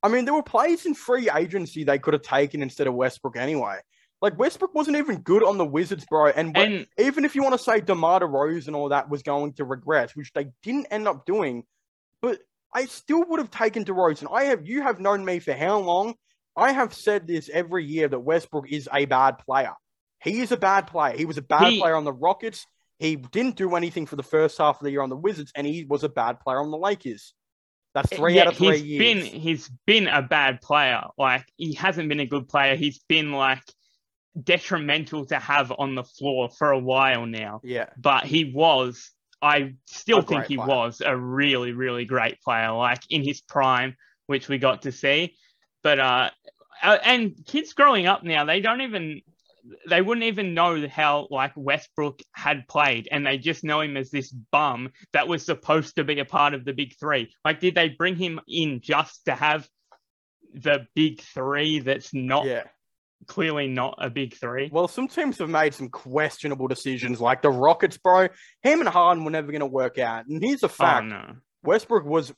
I 0.03 0.09
mean, 0.09 0.25
there 0.25 0.33
were 0.33 0.43
players 0.43 0.85
in 0.85 0.93
free 0.93 1.29
agency 1.29 1.83
they 1.83 1.97
could 1.97 2.13
have 2.13 2.23
taken 2.23 2.61
instead 2.61 2.87
of 2.87 2.93
Westbrook 2.93 3.35
anyway. 3.35 3.79
Like 4.21 4.37
Westbrook 4.37 4.75
wasn't 4.75 4.97
even 4.97 5.17
good 5.19 5.43
on 5.43 5.57
the 5.57 5.65
Wizards, 5.65 6.05
bro. 6.09 6.27
And, 6.27 6.55
And 6.55 6.87
even 6.97 7.25
if 7.25 7.35
you 7.35 7.41
want 7.41 7.57
to 7.57 7.63
say 7.63 7.81
DeMar 7.81 8.21
DeRozan 8.21 8.67
and 8.67 8.75
all 8.75 8.89
that 8.89 9.09
was 9.09 9.23
going 9.23 9.53
to 9.53 9.65
regress, 9.65 10.15
which 10.15 10.31
they 10.33 10.47
didn't 10.61 10.87
end 10.91 11.07
up 11.07 11.25
doing, 11.25 11.63
but 12.21 12.39
I 12.73 12.85
still 12.85 13.25
would 13.25 13.39
have 13.39 13.51
taken 13.51 13.83
DeRozan. 13.83 14.33
I 14.33 14.45
have 14.45 14.65
you 14.65 14.81
have 14.81 14.99
known 14.99 15.25
me 15.25 15.39
for 15.39 15.53
how 15.53 15.79
long? 15.79 16.15
I 16.55 16.71
have 16.71 16.93
said 16.93 17.27
this 17.27 17.49
every 17.51 17.85
year 17.85 18.07
that 18.07 18.19
Westbrook 18.19 18.71
is 18.71 18.87
a 18.93 19.05
bad 19.05 19.39
player. 19.39 19.73
He 20.23 20.39
is 20.41 20.51
a 20.51 20.57
bad 20.57 20.87
player. 20.87 21.15
He 21.17 21.25
was 21.25 21.37
a 21.37 21.41
bad 21.41 21.71
He- 21.73 21.79
player 21.79 21.95
on 21.95 22.03
the 22.05 22.13
Rockets. 22.13 22.65
He 22.99 23.15
didn't 23.15 23.55
do 23.57 23.75
anything 23.75 24.05
for 24.05 24.15
the 24.15 24.23
first 24.23 24.57
half 24.59 24.79
of 24.79 24.83
the 24.83 24.91
year 24.91 25.01
on 25.01 25.09
the 25.09 25.17
Wizards, 25.17 25.51
and 25.55 25.65
he 25.67 25.83
was 25.83 26.03
a 26.03 26.09
bad 26.09 26.39
player 26.39 26.59
on 26.59 26.71
the 26.71 26.77
Lakers. 26.77 27.33
That's 27.93 28.15
three 28.15 28.35
yeah, 28.35 28.41
out 28.43 28.47
of 28.47 28.57
three 28.57 28.77
he's 28.77 28.83
years. 28.83 28.99
been 29.31 29.41
he's 29.41 29.69
been 29.85 30.07
a 30.07 30.21
bad 30.21 30.61
player. 30.61 31.01
Like 31.17 31.45
he 31.57 31.73
hasn't 31.73 32.07
been 32.09 32.19
a 32.21 32.25
good 32.25 32.47
player. 32.47 32.75
He's 32.75 32.99
been 33.09 33.31
like 33.33 33.61
detrimental 34.41 35.25
to 35.27 35.35
have 35.39 35.71
on 35.77 35.95
the 35.95 36.03
floor 36.03 36.49
for 36.49 36.71
a 36.71 36.79
while 36.79 37.25
now. 37.25 37.61
yeah, 37.63 37.87
But 37.97 38.25
he 38.25 38.51
was, 38.53 39.11
I 39.41 39.75
still 39.85 40.19
A 40.19 40.23
think 40.23 40.45
he 40.45 40.55
player. 40.55 40.67
was 40.67 41.01
a 41.05 41.15
really, 41.15 41.71
really 41.71 42.05
great 42.05 42.41
player, 42.41 42.71
like 42.71 43.01
in 43.09 43.23
his 43.23 43.41
prime, 43.41 43.95
which 44.27 44.47
we 44.47 44.57
got 44.57 44.83
to 44.83 44.91
see. 44.91 45.35
But 45.83 45.99
uh, 45.99 46.29
uh, 46.81 46.97
and 47.03 47.45
kids 47.45 47.73
growing 47.73 48.07
up 48.07 48.23
now, 48.23 48.45
they 48.45 48.61
don't 48.61 48.81
even 48.81 49.21
they 49.87 50.01
wouldn't 50.01 50.25
even 50.25 50.53
know 50.53 50.87
how 50.87 51.27
like 51.29 51.53
Westbrook 51.55 52.21
had 52.33 52.67
played, 52.67 53.07
and 53.11 53.25
they 53.25 53.37
just 53.37 53.63
know 53.63 53.81
him 53.81 53.97
as 53.97 54.11
this 54.11 54.29
bum 54.29 54.91
that 55.13 55.27
was 55.27 55.45
supposed 55.45 55.95
to 55.95 56.03
be 56.03 56.19
a 56.19 56.25
part 56.25 56.53
of 56.53 56.65
the 56.65 56.73
big 56.73 56.97
three. 56.99 57.33
Like, 57.45 57.59
did 57.59 57.75
they 57.75 57.89
bring 57.89 58.15
him 58.15 58.39
in 58.47 58.81
just 58.81 59.25
to 59.25 59.35
have 59.35 59.67
the 60.53 60.87
big 60.95 61.21
three? 61.21 61.79
That's 61.79 62.13
not 62.13 62.45
yeah. 62.45 62.63
clearly 63.27 63.67
not 63.67 63.95
a 63.99 64.09
big 64.09 64.35
three. 64.35 64.69
Well, 64.71 64.87
some 64.87 65.07
teams 65.07 65.37
have 65.39 65.49
made 65.49 65.73
some 65.73 65.89
questionable 65.89 66.67
decisions, 66.67 67.21
like 67.21 67.41
the 67.41 67.49
Rockets, 67.49 67.97
bro. 67.97 68.27
Him 68.61 68.81
and 68.81 68.89
Harden 68.89 69.23
were 69.23 69.31
never 69.31 69.51
going 69.51 69.61
to 69.61 69.65
work 69.65 69.97
out. 69.97 70.27
And 70.27 70.43
here's 70.43 70.63
a 70.63 70.67
Oh 70.67 70.69
fact: 70.69 71.05
no, 71.05 71.35
Westbrook 71.63 72.05
was 72.05 72.33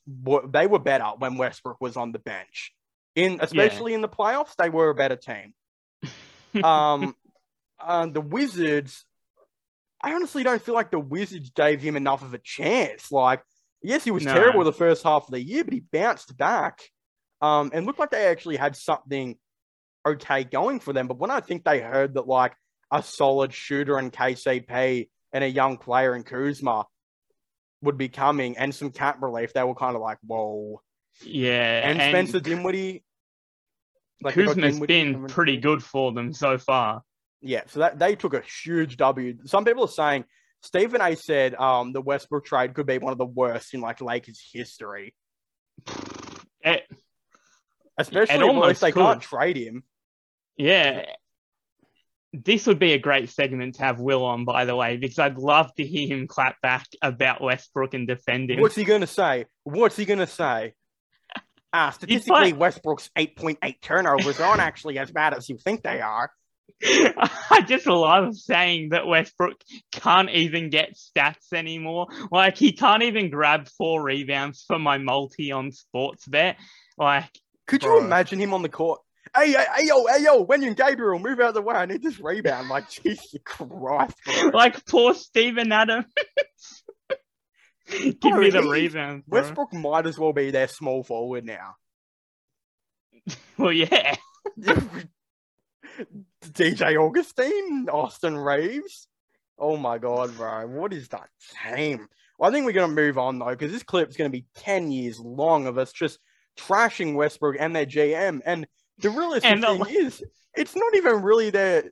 they 0.49 0.67
were 0.67 0.79
better 0.79 1.11
when 1.17 1.37
Westbrook 1.37 1.77
was 1.81 1.97
on 1.97 2.11
the 2.11 2.19
bench. 2.19 2.74
In 3.15 3.39
especially 3.41 3.93
in 3.93 4.01
the 4.01 4.09
playoffs, 4.09 4.55
they 4.57 4.69
were 4.69 4.89
a 4.89 4.95
better 4.95 5.15
team. 5.15 5.53
um, 6.63 7.15
uh, 7.79 8.07
the 8.07 8.21
Wizards, 8.21 9.05
I 10.01 10.13
honestly 10.13 10.43
don't 10.43 10.61
feel 10.61 10.75
like 10.75 10.91
the 10.91 10.99
Wizards 10.99 11.49
gave 11.51 11.81
him 11.81 11.95
enough 11.95 12.21
of 12.23 12.33
a 12.33 12.37
chance. 12.37 13.11
Like, 13.11 13.41
yes, 13.81 14.03
he 14.03 14.11
was 14.11 14.23
No. 14.23 14.33
terrible 14.33 14.63
the 14.63 14.73
first 14.73 15.03
half 15.03 15.23
of 15.25 15.31
the 15.31 15.41
year, 15.41 15.63
but 15.63 15.73
he 15.73 15.79
bounced 15.79 16.35
back. 16.37 16.81
Um, 17.41 17.71
and 17.73 17.85
looked 17.85 17.99
like 17.99 18.11
they 18.11 18.27
actually 18.27 18.55
had 18.57 18.75
something 18.75 19.37
okay 20.05 20.43
going 20.43 20.79
for 20.79 20.93
them. 20.93 21.07
But 21.07 21.17
when 21.17 21.31
I 21.31 21.39
think 21.39 21.63
they 21.63 21.79
heard 21.79 22.15
that 22.15 22.27
like 22.27 22.53
a 22.91 23.01
solid 23.01 23.53
shooter 23.53 23.97
in 23.99 24.11
KCP 24.11 25.09
and 25.33 25.43
a 25.43 25.47
young 25.47 25.77
player 25.77 26.15
in 26.15 26.23
Kuzma 26.23 26.85
would 27.81 27.97
be 27.97 28.09
coming 28.09 28.57
and 28.57 28.73
some 28.73 28.91
cap 28.91 29.21
relief, 29.21 29.53
they 29.53 29.63
were 29.63 29.75
kind 29.75 29.95
of 29.95 30.01
like, 30.01 30.17
whoa. 30.25 30.81
yeah, 31.23 31.87
And, 31.89 31.99
Spencer 32.01 32.39
Dinwiddie. 32.39 33.03
Got 34.23 34.33
Kuzma's 34.33 34.79
been 34.79 35.27
pretty 35.27 35.57
good 35.57 35.83
for 35.83 36.11
them 36.11 36.33
so 36.33 36.57
far. 36.57 37.01
Yeah, 37.41 37.61
so 37.67 37.79
that 37.81 37.99
they 37.99 38.15
took 38.15 38.33
a 38.33 38.41
huge 38.41 38.97
W. 38.97 39.37
Some 39.45 39.65
people 39.65 39.85
are 39.85 39.87
saying 39.87 40.25
Stephen 40.61 41.01
A 41.01 41.15
said 41.15 41.53
um 41.55 41.93
the 41.93 42.01
Westbrook 42.01 42.45
trade 42.45 42.73
could 42.73 42.87
be 42.87 42.97
one 42.97 43.11
of 43.11 43.17
the 43.19 43.25
worst 43.25 43.73
in 43.73 43.81
like 43.81 44.01
Lakers 44.01 44.41
history. 44.53 45.13
It, 46.67 46.81
Especially 47.95 48.37
if 48.37 48.41
almost 48.41 48.81
they 48.81 48.91
could. 48.91 49.03
can't 49.03 49.21
trade 49.21 49.55
him. 49.55 49.83
yeah. 50.57 51.05
This 52.33 52.65
would 52.65 52.79
be 52.79 52.93
a 52.93 52.97
great 52.97 53.29
segment 53.29 53.75
to 53.75 53.83
have 53.83 53.99
Will 53.99 54.25
on, 54.25 54.43
by 54.43 54.65
the 54.65 54.75
way, 54.75 54.97
because 54.97 55.19
I'd 55.19 55.37
love 55.37 55.73
to 55.75 55.85
hear 55.85 56.07
him 56.07 56.27
clap 56.27 56.59
back 56.61 56.87
about 57.01 57.39
Westbrook 57.39 57.93
and 57.93 58.07
defend 58.07 58.49
him. 58.49 58.59
What's 58.59 58.75
he 58.75 58.83
gonna 58.83 59.05
say? 59.07 59.45
What's 59.63 59.95
he 59.95 60.05
gonna 60.05 60.25
say? 60.27 60.73
Ah, 61.77 61.89
statistically, 61.89 62.53
Westbrook's 62.53 63.09
8.8 63.17 63.81
turnovers 63.81 64.39
aren't 64.39 64.61
actually 64.61 64.97
as 64.97 65.11
bad 65.11 65.33
as 65.33 65.49
you 65.49 65.57
think 65.57 65.83
they 65.83 65.99
are. 65.99 66.31
I 66.85 67.65
just 67.67 67.85
love 67.85 68.33
saying 68.33 68.89
that 68.91 69.05
Westbrook 69.05 69.55
can't 69.91 70.29
even 70.29 70.69
get 70.69 70.95
stats 70.95 71.51
anymore. 71.51 72.07
Like 72.31 72.55
he 72.57 72.71
can't 72.71 73.03
even 73.03 73.29
grab 73.29 73.67
four 73.77 74.01
rebounds 74.01 74.63
for 74.65 74.79
my 74.79 74.99
multi 74.99 75.51
on 75.51 75.73
sports 75.73 76.25
bet. 76.25 76.55
Like 76.97 77.29
Could 77.67 77.83
you 77.83 77.89
Bro. 77.89 78.05
imagine 78.05 78.39
him 78.39 78.53
on 78.53 78.61
the 78.61 78.69
court? 78.69 79.01
Hey, 79.35 79.51
hey, 79.51 79.65
hey, 79.75 79.87
yo, 79.87 80.05
hey, 80.05 80.23
yo, 80.23 80.45
Wenyen 80.45 80.77
Gabriel, 80.77 81.19
move 81.19 81.41
out 81.41 81.49
of 81.49 81.55
the 81.55 81.61
way. 81.61 81.75
I 81.75 81.85
need 81.85 82.01
this 82.01 82.21
rebound. 82.21 82.69
Like, 82.69 82.89
Jesus 83.03 83.35
Christ, 83.43 84.15
bro. 84.23 84.49
like 84.53 84.85
poor 84.85 85.13
Steven 85.13 85.73
Adams. 85.73 86.05
Give 87.99 88.19
Bro, 88.19 88.39
me 88.39 88.49
the 88.49 88.61
he- 88.61 88.69
rebound. 88.69 89.23
bro. 89.27 89.41
Westbrook 89.41 89.73
might 89.73 90.05
as 90.07 90.17
well 90.17 90.33
be 90.33 90.51
their 90.51 90.67
small 90.67 91.03
forward 91.03 91.45
now. 91.45 91.75
Well, 93.57 93.71
yeah. 93.71 94.15
DJ 96.43 96.97
Augustin, 96.97 97.87
Austin 97.91 98.37
Reaves. 98.37 99.07
Oh 99.57 99.77
my 99.77 99.97
god, 99.97 100.35
bro. 100.35 100.67
What 100.67 100.93
is 100.93 101.07
that 101.09 101.29
team? 101.73 102.07
Well, 102.37 102.49
I 102.49 102.53
think 102.53 102.65
we're 102.65 102.73
gonna 102.73 102.93
move 102.93 103.17
on 103.17 103.39
though, 103.39 103.45
because 103.49 103.71
this 103.71 103.83
clip's 103.83 104.17
gonna 104.17 104.29
be 104.29 104.45
10 104.55 104.91
years 104.91 105.19
long 105.19 105.67
of 105.67 105.77
us 105.77 105.93
just 105.93 106.19
trashing 106.59 107.15
Westbrook 107.15 107.55
and 107.59 107.73
their 107.75 107.85
GM. 107.85 108.41
And 108.45 108.67
the 108.99 109.09
realistic 109.09 109.51
And 109.51 109.63
the- 109.63 109.85
thing 109.85 109.95
is, 110.05 110.23
it's 110.55 110.75
not 110.75 110.95
even 110.95 111.21
really 111.21 111.49
their 111.49 111.91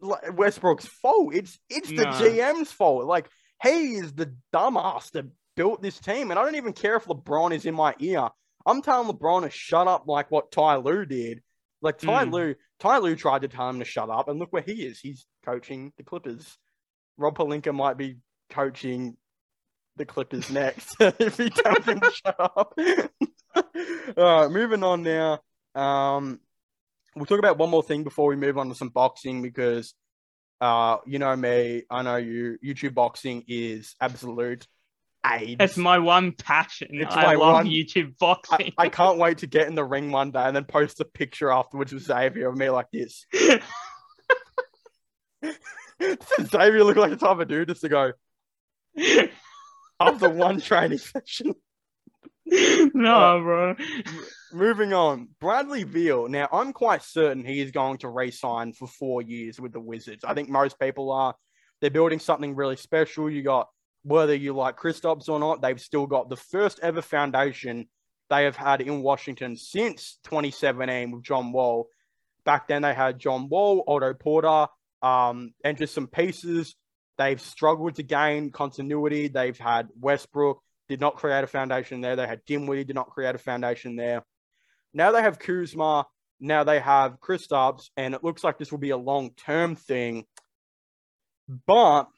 like, 0.00 0.36
Westbrook's 0.38 0.86
fault. 0.86 1.34
It's 1.34 1.58
it's 1.68 1.88
the 1.88 2.04
No. 2.04 2.10
GM's 2.12 2.70
fault. 2.72 3.04
Like 3.06 3.28
he 3.62 3.94
is 3.96 4.12
the 4.12 4.34
dumbass 4.54 5.10
that 5.12 5.26
built 5.56 5.82
this 5.82 5.98
team. 5.98 6.30
And 6.30 6.38
I 6.38 6.44
don't 6.44 6.56
even 6.56 6.72
care 6.72 6.96
if 6.96 7.04
LeBron 7.04 7.52
is 7.52 7.66
in 7.66 7.74
my 7.74 7.94
ear. 7.98 8.28
I'm 8.66 8.82
telling 8.82 9.08
LeBron 9.12 9.42
to 9.42 9.50
shut 9.50 9.88
up 9.88 10.06
like 10.06 10.30
what 10.30 10.52
Ty 10.52 10.76
Lue 10.76 11.04
did. 11.06 11.42
Like 11.82 11.98
Ty 11.98 12.26
Mm. 12.26 12.32
Lue, 12.32 12.54
Ty 12.78 12.98
Lue 12.98 13.16
tried 13.16 13.42
to 13.42 13.48
tell 13.48 13.68
him 13.68 13.78
to 13.78 13.84
shut 13.84 14.10
up, 14.10 14.28
and 14.28 14.38
look 14.38 14.52
where 14.52 14.62
he 14.62 14.84
is. 14.84 15.00
He's 15.00 15.24
coaching 15.44 15.92
the 15.96 16.02
Clippers. 16.02 16.58
Rob 17.16 17.36
Pelinka 17.36 17.74
might 17.74 17.96
be 17.96 18.18
coaching 18.50 19.16
the 19.96 20.04
Clippers 20.04 20.50
next 20.50 20.94
if 21.00 21.38
he 21.38 21.48
tells 21.50 21.84
him 21.84 22.00
to 22.00 22.10
shut 22.12 22.36
up. 22.38 22.78
All 24.16 24.42
right, 24.42 24.50
moving 24.50 24.82
on 24.82 25.02
now. 25.02 25.40
Um, 25.74 26.40
we'll 27.16 27.26
talk 27.26 27.38
about 27.38 27.58
one 27.58 27.70
more 27.70 27.82
thing 27.82 28.04
before 28.04 28.28
we 28.28 28.36
move 28.36 28.58
on 28.58 28.68
to 28.68 28.74
some 28.74 28.88
boxing 28.88 29.42
because, 29.42 29.94
uh, 30.60 30.98
you 31.06 31.18
know 31.18 31.34
me, 31.36 31.82
I 31.90 32.02
know 32.02 32.16
you. 32.16 32.58
YouTube 32.64 32.94
boxing 32.94 33.44
is 33.48 33.94
absolute 34.00 34.66
AIDS. 35.24 35.58
That's 35.58 35.76
my 35.76 35.98
one 35.98 36.32
passion. 36.32 36.88
It's 36.92 37.14
I 37.14 37.22
my 37.22 37.34
love 37.34 37.52
one- 37.54 37.66
YouTube 37.66 38.10
I, 38.10 38.14
boxing. 38.18 38.72
I 38.78 38.88
can't 38.90 39.18
wait 39.18 39.38
to 39.38 39.46
get 39.46 39.68
in 39.68 39.74
the 39.74 39.84
ring 39.84 40.10
one 40.10 40.30
day 40.30 40.42
and 40.42 40.54
then 40.54 40.64
post 40.64 41.00
a 41.00 41.04
picture 41.04 41.50
afterwards 41.50 41.92
with 41.92 42.02
Xavier 42.04 42.48
of 42.48 42.56
me 42.56 42.70
like 42.70 42.90
this. 42.92 43.26
Xavier 46.02 46.84
looked 46.84 46.98
like 46.98 47.10
the 47.10 47.16
type 47.16 47.38
of 47.38 47.48
dude 47.48 47.68
just 47.68 47.82
to 47.82 47.88
go 47.88 48.12
after 50.00 50.28
one 50.28 50.60
training 50.60 50.98
session. 50.98 51.54
no, 52.94 53.40
bro. 53.42 53.76
Moving 54.52 54.92
on, 54.92 55.28
Bradley 55.40 55.84
Beal. 55.84 56.28
Now, 56.28 56.48
I'm 56.52 56.72
quite 56.72 57.02
certain 57.02 57.44
he 57.44 57.60
is 57.60 57.70
going 57.70 57.98
to 57.98 58.08
re-sign 58.08 58.72
for 58.72 58.88
four 58.88 59.22
years 59.22 59.60
with 59.60 59.72
the 59.72 59.80
Wizards. 59.80 60.24
I 60.24 60.34
think 60.34 60.48
most 60.48 60.78
people 60.78 61.12
are. 61.12 61.34
They're 61.80 61.90
building 61.90 62.18
something 62.18 62.56
really 62.56 62.76
special. 62.76 63.30
You 63.30 63.42
got 63.42 63.68
whether 64.02 64.34
you 64.34 64.54
like 64.54 64.78
Kristaps 64.78 65.28
or 65.28 65.38
not, 65.38 65.62
they've 65.62 65.80
still 65.80 66.06
got 66.06 66.28
the 66.28 66.36
first 66.36 66.80
ever 66.82 67.02
foundation 67.02 67.88
they 68.30 68.44
have 68.44 68.56
had 68.56 68.80
in 68.80 69.02
Washington 69.02 69.56
since 69.56 70.18
2017 70.24 71.10
with 71.10 71.22
John 71.22 71.52
Wall. 71.52 71.88
Back 72.44 72.68
then, 72.68 72.82
they 72.82 72.94
had 72.94 73.18
John 73.18 73.48
Wall, 73.48 73.84
Otto 73.86 74.14
Porter, 74.14 74.66
um, 75.02 75.52
and 75.64 75.76
just 75.76 75.94
some 75.94 76.06
pieces. 76.06 76.74
They've 77.18 77.40
struggled 77.40 77.96
to 77.96 78.02
gain 78.02 78.50
continuity. 78.50 79.28
They've 79.28 79.58
had 79.58 79.88
Westbrook, 80.00 80.62
did 80.90 81.00
not 81.00 81.14
create 81.14 81.44
a 81.44 81.46
foundation 81.46 82.00
there. 82.00 82.16
They 82.16 82.26
had 82.26 82.44
Dinwiddie, 82.44 82.82
did 82.82 82.96
not 82.96 83.10
create 83.10 83.36
a 83.36 83.38
foundation 83.38 83.94
there. 83.94 84.24
Now 84.92 85.12
they 85.12 85.22
have 85.22 85.38
Kuzma. 85.38 86.04
Now 86.40 86.64
they 86.64 86.80
have 86.80 87.20
Kristaps, 87.20 87.90
and 87.96 88.12
it 88.12 88.24
looks 88.24 88.42
like 88.42 88.58
this 88.58 88.72
will 88.72 88.78
be 88.78 88.90
a 88.90 88.96
long 88.96 89.30
term 89.36 89.76
thing. 89.76 90.24
But 91.66 92.08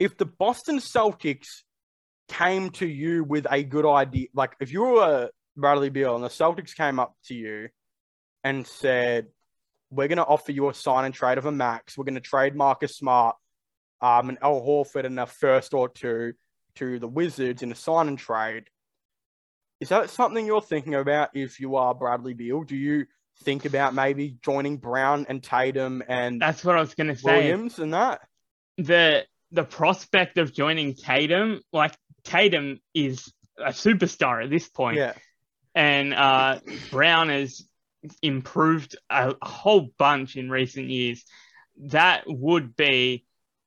if 0.00 0.16
the 0.16 0.24
Boston 0.24 0.78
Celtics 0.78 1.62
came 2.28 2.70
to 2.70 2.88
you 2.88 3.22
with 3.22 3.46
a 3.48 3.62
good 3.62 3.86
idea, 3.86 4.28
like 4.34 4.56
if 4.58 4.72
you 4.72 4.82
were 4.82 5.30
Bradley 5.56 5.90
Beal 5.90 6.16
and 6.16 6.24
the 6.24 6.28
Celtics 6.28 6.74
came 6.74 6.98
up 6.98 7.14
to 7.26 7.34
you 7.34 7.68
and 8.42 8.66
said, 8.66 9.28
"We're 9.90 10.08
going 10.08 10.18
to 10.18 10.24
offer 10.24 10.50
you 10.50 10.68
a 10.70 10.74
sign 10.74 11.04
and 11.04 11.14
trade 11.14 11.38
of 11.38 11.46
a 11.46 11.52
max. 11.52 11.96
We're 11.96 12.04
going 12.04 12.14
to 12.14 12.20
trade 12.20 12.56
Marcus 12.56 12.96
Smart, 12.96 13.36
um, 14.00 14.30
and 14.30 14.38
Al 14.42 14.60
Horford 14.60 15.04
in 15.04 15.16
a 15.20 15.26
first 15.26 15.72
or 15.72 15.88
two 15.88 16.32
to 16.76 16.98
the 16.98 17.08
Wizards 17.08 17.62
in 17.62 17.72
a 17.72 17.74
sign 17.74 18.08
and 18.08 18.18
trade." 18.18 18.64
Is 19.80 19.88
that 19.88 20.10
something 20.10 20.44
you're 20.44 20.60
thinking 20.60 20.94
about 20.94 21.30
if 21.34 21.58
you 21.58 21.76
are 21.76 21.94
Bradley 21.94 22.34
Beal? 22.34 22.64
Do 22.64 22.76
you 22.76 23.06
think 23.42 23.64
about 23.64 23.94
maybe 23.94 24.36
joining 24.42 24.76
Brown 24.76 25.26
and 25.28 25.42
Tatum 25.42 26.02
and 26.06 26.40
That's 26.40 26.64
what 26.64 26.76
I 26.76 26.80
was 26.80 26.94
gonna 26.94 27.16
say. 27.16 27.38
Williams 27.38 27.78
and 27.78 27.94
that? 27.94 28.20
The 28.76 29.24
the 29.50 29.64
prospect 29.64 30.38
of 30.38 30.52
joining 30.52 30.94
Tatum, 30.94 31.60
like 31.72 31.96
Tatum 32.24 32.80
is 32.94 33.32
a 33.58 33.70
superstar 33.70 34.44
at 34.44 34.50
this 34.50 34.68
point. 34.68 34.98
Yeah. 34.98 35.14
and 35.74 36.14
uh, 36.14 36.60
Brown 36.90 37.30
has 37.30 37.62
improved 38.22 38.96
a, 39.10 39.34
a 39.40 39.48
whole 39.48 39.88
bunch 39.98 40.36
in 40.36 40.50
recent 40.50 40.88
years. 40.88 41.24
That 41.84 42.24
would 42.26 42.76
be 42.76 43.24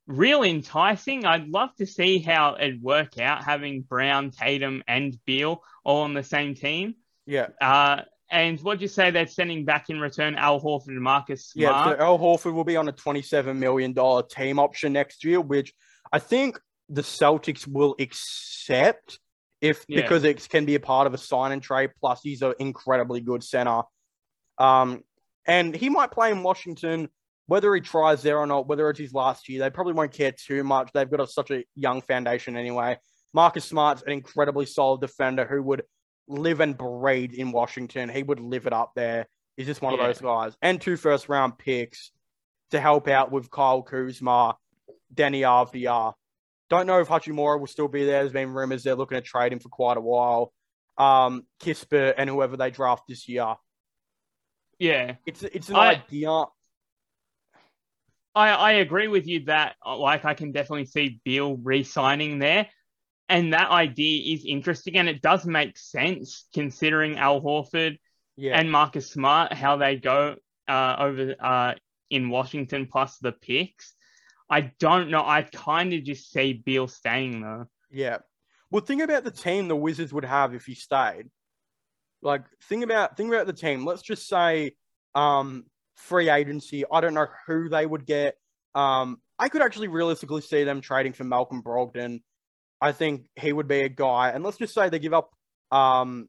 real 0.08 0.44
enticing. 0.44 1.26
I'd 1.26 1.48
love 1.48 1.70
to 1.78 1.86
see 1.86 2.20
how 2.20 2.56
it'd 2.60 2.82
work 2.82 3.20
out 3.20 3.44
having 3.44 3.82
Brown, 3.82 4.32
Tatum, 4.32 4.84
and 4.88 5.18
Beal 5.26 5.64
all 5.84 6.02
on 6.02 6.14
the 6.14 6.24
same 6.24 6.56
team. 6.56 6.96
Yeah. 7.26 7.48
Uh, 7.62 8.02
and 8.30 8.60
what'd 8.62 8.82
you 8.82 8.88
say 8.88 9.12
they're 9.12 9.28
sending 9.28 9.64
back 9.64 9.90
in 9.90 10.00
return? 10.00 10.36
Al 10.36 10.60
Horford 10.60 10.88
and 10.90 11.02
Marcus 11.02 11.54
Yeah, 11.56 11.86
so 11.86 11.98
Al 11.98 12.18
Horford 12.20 12.54
will 12.54 12.64
be 12.64 12.76
on 12.76 12.88
a 12.88 12.94
$27 12.94 13.56
million 13.58 13.94
team 14.30 14.60
option 14.60 14.94
next 14.94 15.24
year, 15.24 15.40
which 15.40 15.74
I 16.12 16.20
think 16.20 16.60
the 16.90 17.02
Celtics 17.04 17.68
will 17.68 17.96
accept 18.00 19.20
if 19.62 19.86
Yeah. 19.88 20.02
because 20.02 20.24
it 20.24 20.50
can 20.50 20.66
be 20.66 20.76
a 20.76 20.80
part 20.80 21.08
of 21.08 21.14
a 21.14 21.18
sign 21.18 21.52
and 21.52 21.62
trade. 21.62 21.92
Plus, 22.00 22.22
he's 22.24 22.42
an 22.42 22.54
incredibly 22.60 23.22
good 23.22 23.44
center. 23.44 23.84
Um, 24.58 25.04
and 25.46 25.76
he 25.76 25.90
might 25.90 26.12
play 26.12 26.32
in 26.32 26.44
Washington, 26.44 27.10
whether 27.48 27.74
he 27.76 27.82
tries 27.82 28.22
there 28.22 28.38
or 28.40 28.48
not, 28.48 28.68
whether 28.68 28.90
it's 28.90 29.00
his 29.00 29.14
last 29.14 29.50
year, 29.50 29.60
they 29.60 29.70
probably 29.70 29.94
won't 29.94 30.12
care 30.14 30.32
too 30.32 30.64
much. 30.64 30.90
They've 30.94 31.10
got 31.10 31.20
a, 31.20 31.28
such 31.28 31.52
a 31.52 31.64
young 31.76 32.02
foundation 32.02 32.56
anyway. 32.56 32.98
Marcus 33.34 33.66
Smart's 33.66 34.02
an 34.04 34.12
incredibly 34.14 34.66
solid 34.66 35.02
defender 35.02 35.46
who 35.46 35.62
would 35.64 35.84
live 36.28 36.62
and 36.62 36.78
breathe 36.78 37.34
in 37.34 37.52
Washington. 37.52 38.08
He 38.10 38.24
would 38.24 38.40
live 38.40 38.66
it 38.68 38.74
up 38.74 38.92
there. 38.96 39.28
He's 39.58 39.66
just 39.68 39.82
one 39.82 39.94
Yeah. 39.94 40.02
of 40.02 40.08
those 40.08 40.22
guys. 40.22 40.56
And 40.62 40.80
two 40.80 40.96
first 40.98 41.28
round 41.30 41.58
picks 41.58 42.12
to 42.72 42.80
help 42.80 43.08
out 43.08 43.32
with 43.32 43.52
Kyle 43.52 43.82
Kuzma, 43.82 44.56
Deni 45.14 45.42
Avdija. 45.42 46.14
Don't 46.70 46.88
know 46.88 47.00
if 47.02 47.08
Hachimura 47.08 47.60
will 47.60 47.68
still 47.68 47.88
be 47.90 48.06
there. 48.06 48.22
There's 48.22 48.32
been 48.34 48.54
rumors 48.54 48.84
they're 48.84 48.96
looking 48.96 49.18
to 49.18 49.22
trade 49.22 49.52
him 49.52 49.60
for 49.60 49.70
quite 49.70 49.98
a 49.98 50.02
while. 50.02 50.54
Um, 50.98 51.46
Kispert 51.62 52.14
and 52.18 52.30
whoever 52.30 52.56
they 52.56 52.72
draft 52.72 53.04
this 53.08 53.28
year. 53.28 53.56
yeah, 54.80 55.16
It's 55.26 55.44
it's 55.44 55.70
an 55.70 55.76
I- 55.76 56.04
idea. 56.08 56.46
I, 58.36 58.50
I 58.50 58.72
agree 58.74 59.08
with 59.08 59.28
you 59.28 59.46
that 59.46 59.76
uh, 59.86 59.98
like 59.98 60.26
I 60.26 60.34
can 60.34 60.52
definitely 60.52 60.86
see 60.86 61.20
Beal 61.24 61.58
re-signing 61.58 62.40
there. 62.40 62.68
And 63.30 63.54
that 63.54 63.70
idea 63.72 64.36
is 64.36 64.46
interesting 64.46 64.98
and 64.98 65.08
it 65.08 65.22
does 65.22 65.46
make 65.46 65.78
sense 65.78 66.46
considering 66.54 67.18
Al 67.18 67.42
Horford 67.42 67.98
Yeah, 68.36 68.60
and 68.60 68.72
Marcus 68.72 69.12
Smart, 69.12 69.54
how 69.54 69.78
they 69.78 69.96
go 69.96 70.36
uh, 70.68 70.96
over 71.00 71.36
uh, 71.40 71.74
in 72.10 72.30
Washington 72.30 72.88
plus 72.92 73.18
the 73.20 73.32
picks. 73.32 73.94
I 74.50 74.72
don't 74.80 75.10
know. 75.10 75.24
I 75.26 75.44
kind 75.44 75.94
of 75.94 76.04
just 76.04 76.32
see 76.32 76.54
Beal 76.54 76.88
staying 76.88 77.42
though. 77.42 77.68
yeah. 77.92 78.18
Well, 78.70 78.84
think 78.84 79.04
about 79.04 79.24
the 79.24 79.32
team 79.32 79.68
the 79.68 79.76
Wizards 79.76 80.12
would 80.14 80.26
have 80.26 80.56
if 80.56 80.66
he 80.66 80.74
stayed. 80.74 81.30
Like, 82.24 82.44
think 82.64 82.84
about 82.84 83.16
think 83.16 83.32
about 83.32 83.46
the 83.46 83.54
team. 83.54 83.86
Let's 83.86 84.02
just 84.02 84.28
say, 84.28 84.76
um, 85.14 85.66
free 85.96 86.30
agency. 86.30 86.84
I 86.92 87.02
don't 87.02 87.14
know 87.14 87.28
who 87.48 87.70
they 87.70 87.86
would 87.86 88.06
get. 88.06 88.36
Um, 88.76 89.20
I 89.38 89.50
could 89.50 89.62
actually 89.62 89.88
realistically 89.88 90.42
see 90.42 90.64
them 90.64 90.82
trading 90.82 91.14
for 91.14 91.24
Malcolm 91.24 91.62
Brogdon. 91.64 92.22
I 92.82 92.92
think 92.92 93.28
he 93.36 93.54
would 93.54 93.68
be 93.68 93.82
a 93.82 93.90
guy. 93.90 94.30
And 94.30 94.44
let's 94.44 94.58
just 94.58 94.74
say 94.74 94.90
they 94.90 95.00
give 95.00 95.14
up 95.14 95.32
um 95.72 96.28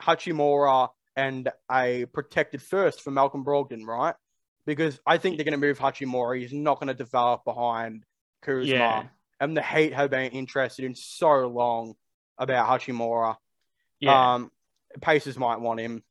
Hachimura 0.00 0.88
and 1.16 1.50
a 1.70 2.06
protected 2.06 2.62
first 2.62 3.02
for 3.02 3.10
Malcolm 3.10 3.44
Brogdon, 3.44 3.86
right? 3.86 4.14
Because 4.66 4.98
I 5.06 5.18
think 5.18 5.36
they're 5.36 5.44
going 5.44 5.60
to 5.60 5.66
move 5.66 5.78
Hachimura. 5.78 6.40
He's 6.40 6.52
not 6.52 6.78
going 6.78 6.88
to 6.88 6.94
develop 6.94 7.44
behind 7.44 8.04
Kuzma. 8.42 8.64
Yeah. 8.64 9.04
And 9.40 9.56
the 9.56 9.62
Heat 9.62 9.92
have 9.92 10.10
been 10.10 10.30
interested 10.30 10.84
in 10.84 10.94
so 10.94 11.48
long 11.48 11.94
about 12.38 12.68
Hachimura. 12.68 13.36
Yeah. 14.00 14.34
Um, 14.34 14.50
Pacers 15.00 15.38
might 15.38 15.60
want 15.60 15.80
him. 15.80 16.02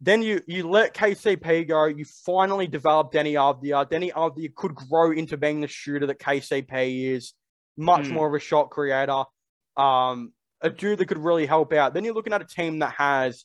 Then 0.00 0.22
you 0.22 0.40
you 0.46 0.68
let 0.68 0.94
KCP 0.94 1.66
go. 1.66 1.86
You 1.86 2.04
finally 2.24 2.66
develop 2.68 3.12
Deni 3.12 3.32
Avdija. 3.34 3.90
Deni 3.90 4.12
Avdija 4.12 4.54
could 4.54 4.74
grow 4.74 5.10
into 5.10 5.36
being 5.36 5.60
the 5.60 5.66
shooter 5.66 6.06
that 6.06 6.20
KCP 6.20 7.12
is, 7.14 7.34
much 7.76 8.06
Hmm. 8.06 8.14
more 8.14 8.28
of 8.28 8.34
a 8.34 8.38
shot 8.38 8.70
creator. 8.70 9.24
Um, 9.76 10.32
a 10.60 10.70
dude 10.70 10.98
that 10.98 11.06
could 11.06 11.18
really 11.18 11.46
help 11.46 11.72
out. 11.72 11.94
Then 11.94 12.04
you're 12.04 12.14
looking 12.14 12.32
at 12.32 12.42
a 12.42 12.46
team 12.46 12.78
that 12.80 12.94
has 12.96 13.44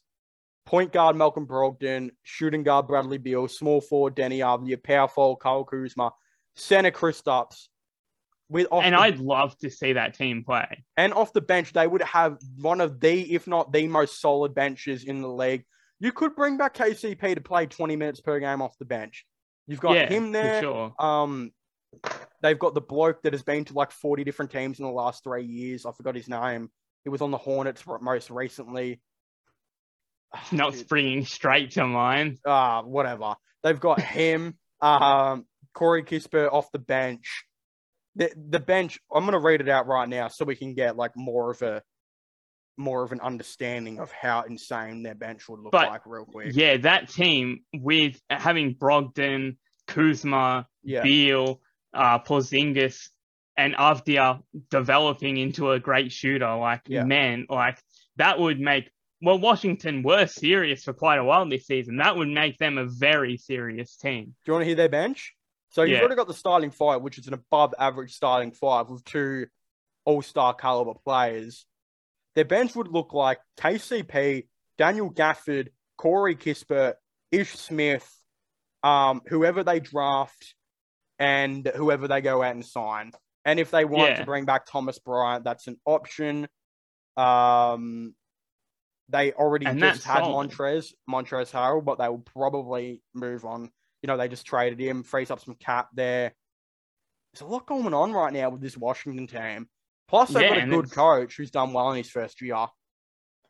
point 0.66 0.92
guard 0.94 1.16
Malcolm 1.16 1.46
Brogdon, 1.48 2.12
shooting 2.24 2.64
guard 2.64 2.88
Bradley 2.88 3.18
Beal, 3.18 3.48
small 3.48 3.82
forward 3.82 4.16
Deni 4.16 4.38
Avdija, 4.40 4.82
power 4.84 5.08
forward 5.08 5.38
Kyle 5.38 5.64
Kuzma, 5.64 6.12
center 6.56 6.92
Kristaps. 6.92 7.68
With 8.50 8.68
off 8.72 8.84
and 8.84 8.94
the 8.94 9.00
I'd 9.00 9.20
love 9.20 9.58
to 9.60 9.70
see 9.72 9.94
that 9.94 10.14
team 10.16 10.44
play. 10.44 10.84
and 10.98 11.14
off 11.14 11.34
the 11.34 11.42
bench, 11.42 11.74
they 11.74 11.88
would 11.88 12.04
have 12.04 12.38
one 12.60 12.82
of 12.82 13.00
the, 13.00 13.34
if 13.34 13.48
not 13.48 13.72
the 13.74 13.88
most 13.88 14.22
solid 14.22 14.54
benches 14.54 15.04
in 15.04 15.22
the 15.22 15.28
league. 15.30 15.66
You 16.00 16.12
could 16.12 16.36
bring 16.36 16.58
back 16.58 16.76
KCP 16.76 17.36
to 17.36 17.42
play 17.42 17.66
20 17.66 17.96
minutes 17.96 18.22
per 18.22 18.40
game 18.40 18.62
off 18.62 18.78
the 18.78 18.86
bench. 18.86 19.26
You've 19.68 19.80
got 19.80 19.94
yeah, 19.96 20.08
him 20.08 20.32
there. 20.32 20.62
Sure. 20.62 20.94
Um, 21.00 21.52
they've 22.42 22.60
got 22.60 22.74
the 22.74 22.82
bloke 22.82 23.22
that 23.24 23.34
has 23.34 23.44
been 23.44 23.66
to 23.66 23.74
like 23.74 23.92
40 23.92 24.24
different 24.24 24.52
teams 24.52 24.80
in 24.80 24.86
the 24.86 24.92
last 24.92 25.24
three 25.24 25.46
years. 25.46 25.86
I 25.86 25.92
forgot 25.92 26.16
his 26.16 26.28
name. 26.28 26.70
He 27.04 27.10
was 27.10 27.22
on 27.22 27.32
the 27.32 27.38
Hornets 27.38 27.84
most 28.02 28.30
recently. 28.30 29.02
Not 30.52 30.76
springing 30.76 31.26
straight 31.26 31.72
to 31.72 31.86
mind. 31.86 32.40
Ah, 32.46 32.82
whatever. 32.82 33.36
They've 33.64 33.80
got 33.80 34.02
him, 34.02 34.58
um, 34.82 35.46
Corey 35.74 36.04
Kispert 36.04 36.52
off 36.52 36.72
the 36.72 36.80
bench. 36.80 37.46
The 38.16 38.32
the 38.36 38.60
bench. 38.60 39.00
I'm 39.14 39.26
gonna 39.26 39.40
read 39.40 39.62
it 39.62 39.70
out 39.70 39.88
right 39.88 40.08
now 40.08 40.28
so 40.28 40.46
we 40.46 40.56
can 40.56 40.76
get 40.76 40.96
like 40.96 41.16
more 41.16 41.52
of 41.52 41.62
a 41.64 41.82
more 42.78 43.04
of 43.04 43.12
an 43.12 43.22
understanding 43.22 44.00
of 44.00 44.12
how 44.12 44.42
insane 44.44 45.04
their 45.04 45.16
bench 45.16 45.48
would 45.48 45.60
look 45.60 45.72
But, 45.72 45.90
like 45.90 46.06
real 46.06 46.26
quick. 46.26 46.56
Yeah, 46.56 46.78
that 46.78 47.10
team 47.10 47.64
with 47.74 48.20
having 48.30 48.76
Brogdon, 48.76 49.58
Kuzma, 49.88 50.68
Yeah, 50.84 51.04
Beal, 51.04 51.62
uh, 51.94 52.20
Porzingis, 52.20 53.10
and 53.56 53.76
Avdija 53.76 54.42
developing 54.72 55.38
into 55.38 55.72
a 55.72 55.80
great 55.80 56.12
shooter. 56.12 56.56
Like, 56.56 56.82
Yeah. 56.88 57.04
man, 57.04 57.46
like 57.50 57.80
that 58.18 58.40
would 58.40 58.60
make 58.60 58.90
well, 59.22 59.40
Washington 59.40 60.04
were 60.04 60.28
serious 60.28 60.84
for 60.84 60.92
quite 60.92 61.18
a 61.18 61.24
while 61.24 61.48
this 61.48 61.66
season. 61.66 61.96
That 61.96 62.18
would 62.18 62.28
make 62.28 62.58
them 62.58 62.78
a 62.78 62.86
very 62.86 63.38
serious 63.38 63.96
team. 63.96 64.26
Do 64.26 64.32
you 64.48 64.54
want 64.54 64.64
to 64.64 64.66
hear 64.66 64.76
their 64.76 64.90
bench? 64.90 65.34
So 65.70 65.84
you've 65.84 65.92
Yeah. 65.92 66.00
already 66.02 66.16
got 66.18 66.28
the 66.28 66.34
starting 66.34 66.72
five, 66.72 67.02
which 67.02 67.18
is 67.18 67.28
an 67.28 67.34
above 67.34 67.74
average 67.80 68.12
starting 68.14 68.52
five 68.52 68.90
with 68.90 69.06
two 69.06 69.48
all 70.04 70.22
star 70.22 70.54
caliber 70.54 70.96
players. 71.06 71.66
Their 72.36 72.46
bench 72.46 72.76
would 72.76 72.88
look 72.88 73.14
like 73.14 73.40
KCP, 73.58 74.48
Daniel 74.78 75.12
Gafford, 75.12 75.70
Corey 75.98 76.36
Kispert, 76.36 76.96
Ish 77.32 77.52
Smith, 77.54 78.10
um, 78.82 79.22
whoever 79.28 79.64
they 79.64 79.80
draft, 79.80 80.56
and 81.20 81.66
whoever 81.76 82.08
they 82.08 82.22
go 82.22 82.42
out 82.42 82.56
and 82.56 82.66
sign. 82.66 83.12
And 83.46 83.60
if 83.60 83.72
they 83.72 83.86
want 83.86 84.12
Yeah. 84.12 84.20
to 84.20 84.26
bring 84.26 84.46
back 84.46 84.66
Thomas 84.66 85.00
Bryant, 85.00 85.44
that's 85.44 85.68
an 85.68 85.80
option. 85.86 86.48
Um, 87.16 88.16
they 89.10 89.34
already 89.34 89.68
And 89.68 89.80
just 89.80 90.04
had 90.04 90.24
solid. 90.26 90.50
Montrez, 90.50 90.94
Montrez 91.10 91.52
Harrell, 91.52 91.84
but 91.84 92.00
they 92.00 92.10
will 92.10 92.20
probably 92.20 93.04
move 93.14 93.46
on. 93.46 93.72
You 94.02 94.08
know, 94.08 94.18
they 94.18 94.28
just 94.28 94.46
traded 94.46 94.80
him, 94.80 95.04
frees 95.04 95.30
up 95.30 95.40
some 95.40 95.56
cap 95.56 95.90
there. 95.94 96.34
There's 97.34 97.42
a 97.42 97.46
lot 97.46 97.66
going 97.68 97.94
on 97.94 98.12
right 98.14 98.34
now 98.34 98.50
with 98.50 98.62
this 98.62 98.78
Washington 98.78 99.28
team. 99.28 99.70
Plus, 100.08 100.30
they've 100.30 100.44
Yeah, 100.44 100.60
got 100.60 100.64
a 100.64 100.82
good 100.82 100.92
coach 100.92 101.38
who's 101.38 101.52
done 101.52 101.74
well 101.74 101.92
in 101.92 101.98
his 101.98 102.10
first 102.10 102.42
year. 102.42 102.68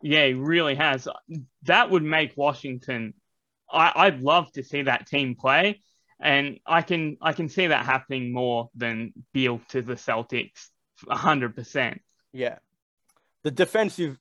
Yeah, 0.01 0.27
he 0.27 0.33
really 0.33 0.75
has. 0.75 1.07
That 1.63 1.89
would 1.89 2.03
make 2.03 2.33
Washington. 2.35 3.13
I, 3.71 3.91
I'd 3.95 4.21
love 4.21 4.51
to 4.53 4.63
see 4.63 4.83
that 4.83 5.07
team 5.07 5.35
play, 5.35 5.81
and 6.19 6.59
I 6.65 6.81
can 6.81 7.17
I 7.21 7.33
can 7.33 7.49
see 7.49 7.67
that 7.67 7.85
happening 7.85 8.33
more 8.33 8.69
than 8.75 9.13
Beal 9.33 9.61
to 9.69 9.81
the 9.81 9.95
Celtics, 9.95 10.67
hundred 11.07 11.55
percent. 11.55 12.01
Yeah. 12.33 12.57
The 13.43 13.51
defensive 13.51 14.17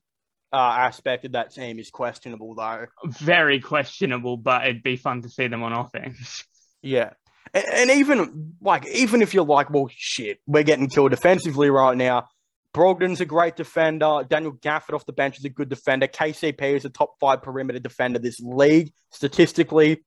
uh, 0.51 0.57
aspect 0.57 1.25
of 1.25 1.31
that 1.33 1.53
team 1.53 1.79
is 1.79 1.89
questionable, 1.89 2.55
though. 2.55 2.85
Very 3.05 3.59
questionable, 3.59 4.37
but 4.37 4.63
it'd 4.63 4.83
be 4.83 4.97
fun 4.97 5.21
to 5.21 5.29
see 5.29 5.47
them 5.47 5.63
on 5.63 5.73
offense. 5.73 6.43
Yeah. 6.81 7.11
And, 7.53 7.65
and 7.65 7.91
even 7.91 8.55
like 8.61 8.85
even 8.87 9.21
if 9.21 9.33
you're 9.33 9.45
like, 9.45 9.69
well, 9.69 9.89
shit, 9.95 10.39
we're 10.47 10.63
getting 10.63 10.89
killed 10.89 11.11
defensively 11.11 11.69
right 11.69 11.95
now. 11.95 12.27
Brogdon's 12.73 13.21
a 13.21 13.25
great 13.25 13.55
defender. 13.55 14.25
Daniel 14.27 14.53
Gafford 14.53 14.95
off 14.95 15.05
the 15.05 15.13
bench 15.13 15.37
is 15.37 15.45
a 15.45 15.49
good 15.49 15.69
defender. 15.69 16.07
KCP 16.07 16.61
is 16.75 16.85
a 16.85 16.89
top 16.89 17.19
five 17.19 17.43
perimeter 17.43 17.77
defender 17.77 18.17
this 18.17 18.39
league 18.39 18.91
statistically, 19.11 20.03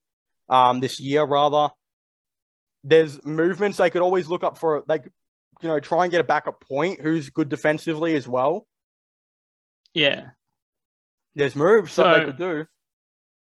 um, 0.49 0.81
this 0.81 0.99
year 0.99 1.25
rather. 1.25 1.69
There's 2.83 3.25
movements 3.25 3.79
they 3.79 3.91
could 3.91 4.03
always 4.03 4.27
look 4.29 4.43
up 4.43 4.59
for. 4.59 4.83
They, 4.89 5.01
you 5.63 5.69
know, 5.69 5.81
try 5.81 6.05
and 6.05 6.11
get 6.11 6.21
a 6.21 6.25
backup 6.25 6.61
point 6.61 7.01
who's 7.01 7.31
good 7.31 7.49
defensively 7.49 8.17
as 8.17 8.27
well. 8.29 8.67
yeah, 9.95 10.31
There's 11.35 11.57
moves 11.57 11.97
that 11.97 12.19
they 12.19 12.25
could 12.27 12.39
do. 12.39 12.67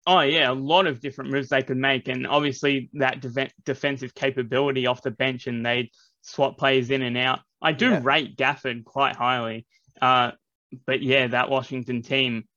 Oh 0.08 0.22
yeah, 0.22 0.52
a 0.52 0.54
lot 0.54 0.88
of 0.88 1.00
different 1.02 1.32
moves 1.32 1.50
they 1.50 1.62
could 1.62 1.78
make, 1.78 2.08
and 2.08 2.26
obviously 2.26 2.90
that 2.94 3.22
def- 3.22 3.54
defensive 3.64 4.16
capability 4.16 4.88
off 4.88 5.02
the 5.02 5.12
bench, 5.12 5.48
and 5.48 5.66
they'd 5.66 5.92
swap 6.22 6.58
players 6.58 6.90
in 6.90 7.02
and 7.02 7.18
out. 7.18 7.40
I 7.62 7.74
do 7.74 7.90
Yeah. 7.90 8.02
rate 8.04 8.38
Gafford 8.38 8.86
quite 8.86 9.16
highly, 9.16 9.66
uh, 10.02 10.32
but 10.86 11.04
yeah, 11.04 11.28
that 11.28 11.50
Washington 11.50 12.02
team, 12.02 12.48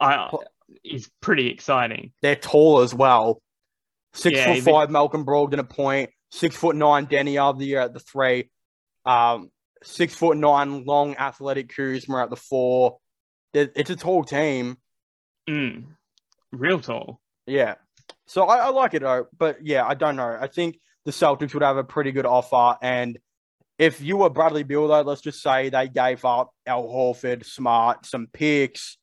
I 0.00 0.30
is 0.82 1.10
pretty 1.20 1.48
exciting. 1.48 2.12
They're 2.22 2.36
tall 2.36 2.80
as 2.80 2.94
well. 2.94 3.40
Six 4.12 4.38
Yeah, 4.38 4.54
foot 4.54 4.64
five, 4.64 4.90
Malcolm 4.90 5.24
Brogdon 5.24 5.58
at 5.58 5.68
point. 5.68 6.10
Six 6.30 6.56
foot 6.56 6.76
nine, 6.76 7.06
Deni 7.06 7.34
Avdija 7.34 7.84
at 7.84 7.94
the 7.94 8.00
three. 8.00 8.50
Um, 9.04 9.50
six 9.82 10.14
foot 10.14 10.36
nine, 10.36 10.84
long 10.84 11.16
athletic 11.16 11.74
Kuzma 11.74 12.24
at 12.24 12.30
the 12.30 12.36
four. 12.36 12.98
It's 13.52 13.90
a 13.90 13.96
tall 13.96 14.24
team. 14.24 14.78
Mm, 15.48 15.84
real 16.52 16.80
tall. 16.80 17.20
Yeah. 17.46 17.74
So 18.26 18.44
I, 18.44 18.56
I 18.56 18.68
like 18.70 18.94
it 18.94 19.02
though, 19.02 19.26
but 19.36 19.58
yeah, 19.64 19.86
I 19.86 19.94
don't 19.94 20.16
know. 20.16 20.38
I 20.40 20.46
think 20.46 20.78
the 21.04 21.10
Celtics 21.10 21.52
would 21.52 21.62
have 21.62 21.76
a 21.76 21.84
pretty 21.84 22.12
good 22.12 22.26
offer, 22.26 22.76
and 22.80 23.18
if 23.78 24.00
you 24.00 24.16
were 24.18 24.30
Bradley 24.30 24.62
Beal 24.62 24.88
though, 24.88 25.02
let's 25.02 25.20
just 25.20 25.42
say 25.42 25.68
they 25.68 25.88
gave 25.88 26.24
up 26.24 26.50
Al 26.66 26.84
Horford, 26.84 27.44
Smart, 27.44 28.06
some 28.06 28.28
picks 28.32 28.98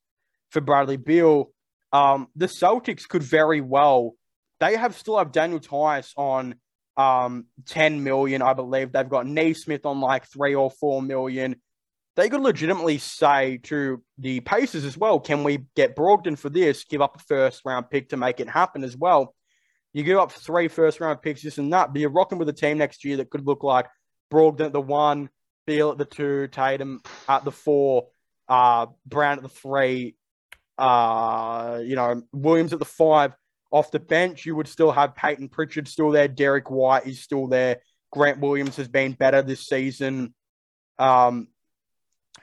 for 0.50 0.60
Bradley 0.60 0.96
Beal. 0.96 1.50
Um, 1.92 2.28
the 2.34 2.46
Celtics 2.46 3.06
could 3.06 3.22
very 3.22 3.60
well. 3.60 4.14
They 4.60 4.76
have 4.76 4.96
still 4.96 5.18
have 5.18 5.32
Daniel 5.32 5.60
Theis 5.60 6.12
on 6.16 6.54
um 6.96 7.46
10 7.66 8.02
million, 8.04 8.42
I 8.42 8.54
believe. 8.54 8.92
They've 8.92 9.08
got 9.08 9.26
Nesmith 9.26 9.86
on 9.86 10.00
like 10.00 10.26
three 10.26 10.54
or 10.54 10.70
four 10.70 11.02
million. 11.02 11.56
They 12.14 12.28
could 12.28 12.42
legitimately 12.42 12.98
say 12.98 13.58
to 13.64 14.02
the 14.18 14.40
Pacers 14.40 14.84
as 14.84 14.98
well, 14.98 15.18
can 15.18 15.44
we 15.44 15.66
get 15.74 15.96
Brogdon 15.96 16.38
for 16.38 16.50
this? 16.50 16.84
Give 16.84 17.00
up 17.00 17.16
a 17.16 17.20
first 17.20 17.62
round 17.64 17.88
pick 17.90 18.10
to 18.10 18.16
make 18.18 18.38
it 18.38 18.48
happen 18.48 18.84
as 18.84 18.96
well. 18.96 19.34
You 19.94 20.02
give 20.02 20.18
up 20.18 20.32
three 20.32 20.68
first 20.68 21.00
round 21.00 21.22
picks, 21.22 21.42
this 21.42 21.58
and 21.58 21.72
that, 21.72 21.92
but 21.92 22.00
you're 22.00 22.10
rocking 22.10 22.38
with 22.38 22.48
a 22.48 22.52
team 22.52 22.78
next 22.78 23.04
year 23.04 23.18
that 23.18 23.30
could 23.30 23.46
look 23.46 23.62
like 23.62 23.86
Brogdon 24.30 24.66
at 24.66 24.72
the 24.72 24.80
one, 24.80 25.30
Beal 25.66 25.90
at 25.90 25.98
the 25.98 26.04
two, 26.04 26.48
Tatum 26.48 27.02
at 27.28 27.44
the 27.44 27.52
four, 27.52 28.08
uh, 28.48 28.86
Brown 29.06 29.38
at 29.38 29.42
the 29.42 29.48
three, 29.48 30.16
uh, 30.78 31.80
you 31.82 31.96
know, 31.96 32.22
Williams 32.32 32.72
at 32.72 32.78
the 32.78 32.84
five. 32.84 33.34
Off 33.70 33.90
the 33.90 33.98
bench, 33.98 34.44
you 34.44 34.54
would 34.54 34.68
still 34.68 34.92
have 34.92 35.14
Payton 35.14 35.48
Pritchard 35.48 35.88
still 35.88 36.10
there. 36.10 36.28
Derrick 36.28 36.70
White 36.70 37.06
is 37.06 37.22
still 37.22 37.46
there. 37.46 37.80
Grant 38.10 38.38
Williams 38.38 38.76
has 38.76 38.88
been 38.88 39.12
better 39.12 39.40
this 39.40 39.66
season. 39.66 40.34
Um, 40.98 41.48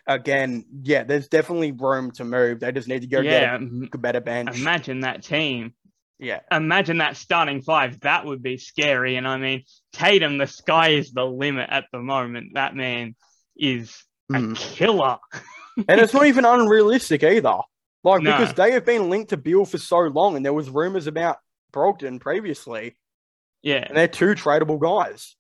again, 0.08 0.66
yeah, 0.84 1.04
there's 1.04 1.28
definitely 1.28 1.72
room 1.72 2.12
to 2.12 2.24
move. 2.24 2.60
They 2.60 2.72
just 2.72 2.88
need 2.88 3.02
to 3.02 3.08
go 3.08 3.20
yeah, 3.22 3.58
get 3.58 3.94
a 3.94 3.98
better 3.98 4.22
bench. 4.22 4.58
imagine 4.60 5.02
that 5.02 5.24
team. 5.24 5.74
yeah, 6.20 6.40
Imagine 6.52 6.98
that 6.98 7.16
starting 7.18 7.62
five. 7.62 8.00
That 8.02 8.26
would 8.26 8.42
be 8.44 8.58
scary. 8.58 9.16
And 9.16 9.28
I 9.28 9.38
mean, 9.38 9.64
Tatum, 9.94 10.38
the 10.38 10.48
sky 10.48 10.90
is 10.90 11.12
the 11.12 11.26
limit 11.26 11.70
at 11.72 11.86
the 11.92 12.00
moment. 12.00 12.56
That 12.56 12.76
man 12.76 13.16
is 13.56 14.04
a 14.30 14.34
Mm. 14.34 14.56
killer. 14.56 15.18
and 15.88 16.00
it's 16.02 16.14
not 16.14 16.26
even 16.28 16.46
unrealistic 16.46 17.24
either. 17.24 17.60
Like 18.04 18.22
No. 18.22 18.38
because 18.38 18.54
they 18.54 18.72
have 18.74 18.86
been 18.86 19.10
linked 19.10 19.30
to 19.32 19.38
Bill 19.38 19.66
for 19.66 19.78
so 19.78 20.00
long, 20.00 20.36
and 20.36 20.46
there 20.46 20.54
was 20.54 20.70
rumors 20.70 21.08
about 21.08 21.38
Brogdon 21.74 22.20
previously, 22.20 22.96
Yeah, 23.62 23.84
and 23.88 23.96
they're 23.98 24.08
two 24.08 24.36
tradable 24.36 24.80
guys. 24.80 25.36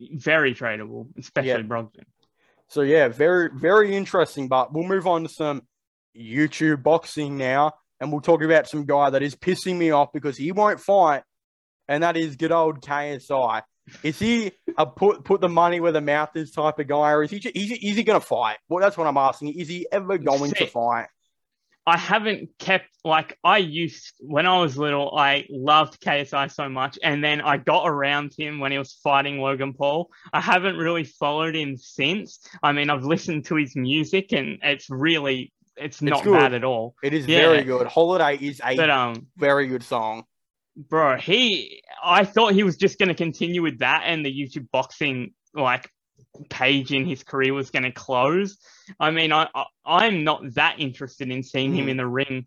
very 0.00 0.54
tradable, 0.54 1.08
especially 1.18 1.48
Yeah. 1.50 1.58
Brogdon. 1.62 2.04
So 2.70 2.82
yeah, 2.82 3.08
very 3.08 3.50
very 3.52 3.96
interesting. 3.96 4.48
But 4.48 4.72
we'll 4.72 4.88
move 4.88 5.06
on 5.06 5.24
to 5.24 5.28
some 5.28 5.62
YouTube 6.16 6.82
boxing 6.82 7.36
now, 7.36 7.72
and 8.00 8.10
we'll 8.10 8.20
talk 8.20 8.42
about 8.42 8.68
some 8.68 8.86
guy 8.86 9.10
that 9.10 9.22
is 9.22 9.34
pissing 9.34 9.76
me 9.76 9.90
off 9.90 10.12
because 10.12 10.36
he 10.36 10.52
won't 10.52 10.80
fight, 10.80 11.24
and 11.88 12.02
that 12.04 12.16
is 12.16 12.36
good 12.36 12.52
old 12.52 12.80
KSI. 12.80 13.62
Is 14.04 14.20
he 14.20 14.52
a 14.78 14.86
put 14.86 15.24
put 15.24 15.40
the 15.40 15.48
money 15.48 15.80
where 15.80 15.90
the 15.90 16.00
mouth 16.00 16.36
is 16.36 16.52
type 16.52 16.78
of 16.78 16.86
guy, 16.86 17.10
or 17.10 17.24
is 17.24 17.32
he 17.32 17.38
is 17.38 17.70
he, 17.70 17.90
is 17.90 17.96
he 17.96 18.04
going 18.04 18.20
to 18.20 18.26
fight? 18.26 18.58
Well, 18.68 18.80
that's 18.80 18.96
what 18.96 19.08
I'm 19.08 19.16
asking. 19.16 19.58
Is 19.58 19.68
he 19.68 19.86
ever 19.90 20.16
going 20.16 20.52
to 20.52 20.66
fight? 20.66 21.08
I 21.86 21.96
haven't 21.96 22.50
kept 22.58 22.88
like 23.04 23.38
I 23.42 23.58
used 23.58 24.12
when 24.20 24.46
I 24.46 24.60
was 24.60 24.76
little. 24.76 25.16
I 25.16 25.46
loved 25.50 26.00
KSI 26.00 26.52
so 26.52 26.68
much, 26.68 26.98
and 27.02 27.24
then 27.24 27.40
I 27.40 27.56
got 27.56 27.88
around 27.88 28.32
him 28.36 28.60
when 28.60 28.70
he 28.70 28.78
was 28.78 28.92
fighting 29.02 29.38
Logan 29.40 29.72
Paul. 29.72 30.10
I 30.32 30.40
haven't 30.40 30.76
really 30.76 31.04
followed 31.04 31.56
him 31.56 31.76
since. 31.76 32.40
I 32.62 32.72
mean, 32.72 32.90
I've 32.90 33.04
listened 33.04 33.46
to 33.46 33.56
his 33.56 33.74
music, 33.74 34.32
and 34.32 34.58
it's 34.62 34.88
really 34.90 35.52
it's 35.76 36.02
not 36.02 36.22
good. 36.22 36.34
bad 36.34 36.52
at 36.52 36.64
all. 36.64 36.94
It 37.02 37.14
is 37.14 37.26
Yeah. 37.26 37.36
very 37.48 37.64
good. 37.64 37.86
Holiday 37.86 38.36
is 38.36 38.60
a 38.64 38.76
But 38.76 38.90
um, 38.90 39.26
very 39.38 39.66
good 39.66 39.82
song. 39.82 40.24
bro, 40.76 41.16
he 41.16 41.82
I 42.04 42.24
thought 42.24 42.52
he 42.52 42.62
was 42.62 42.76
just 42.76 42.98
going 42.98 43.08
to 43.08 43.14
continue 43.14 43.62
with 43.62 43.78
that, 43.80 44.02
and 44.04 44.24
the 44.24 44.30
YouTube 44.32 44.68
boxing 44.70 45.32
like 45.54 45.90
page 46.48 46.92
in 46.92 47.04
his 47.06 47.22
career 47.22 47.52
was 47.54 47.70
going 47.70 47.82
to 47.82 47.92
close. 47.92 48.58
I 48.98 49.10
mean, 49.10 49.32
I, 49.32 49.48
I 49.54 49.64
I'm 49.84 50.24
not 50.24 50.54
that 50.54 50.76
interested 50.78 51.30
in 51.30 51.42
seeing 51.42 51.74
him 51.74 51.86
Mm. 51.86 51.90
in 51.90 51.96
the 51.96 52.06
ring 52.06 52.46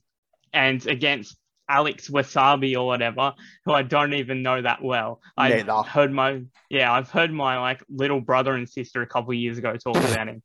and 0.53 0.85
against 0.87 1.35
Alex 1.69 2.09
Wasabi 2.09 2.75
or 2.77 2.85
whatever, 2.85 3.33
who 3.65 3.71
I 3.73 3.83
don't 3.83 4.13
even 4.13 4.43
know 4.43 4.61
that 4.61 4.81
well. 4.83 5.21
I 5.37 5.61
heard 5.87 6.11
my 6.11 6.41
yeah, 6.69 6.91
I've 6.93 7.09
heard 7.09 7.31
my 7.31 7.59
like 7.59 7.81
little 7.89 8.21
brother 8.21 8.53
and 8.53 8.67
sister 8.69 9.01
a 9.01 9.07
couple 9.07 9.31
of 9.31 9.37
years 9.37 9.57
ago 9.57 9.75
talk 9.77 9.95
about 10.11 10.27
him, 10.27 10.41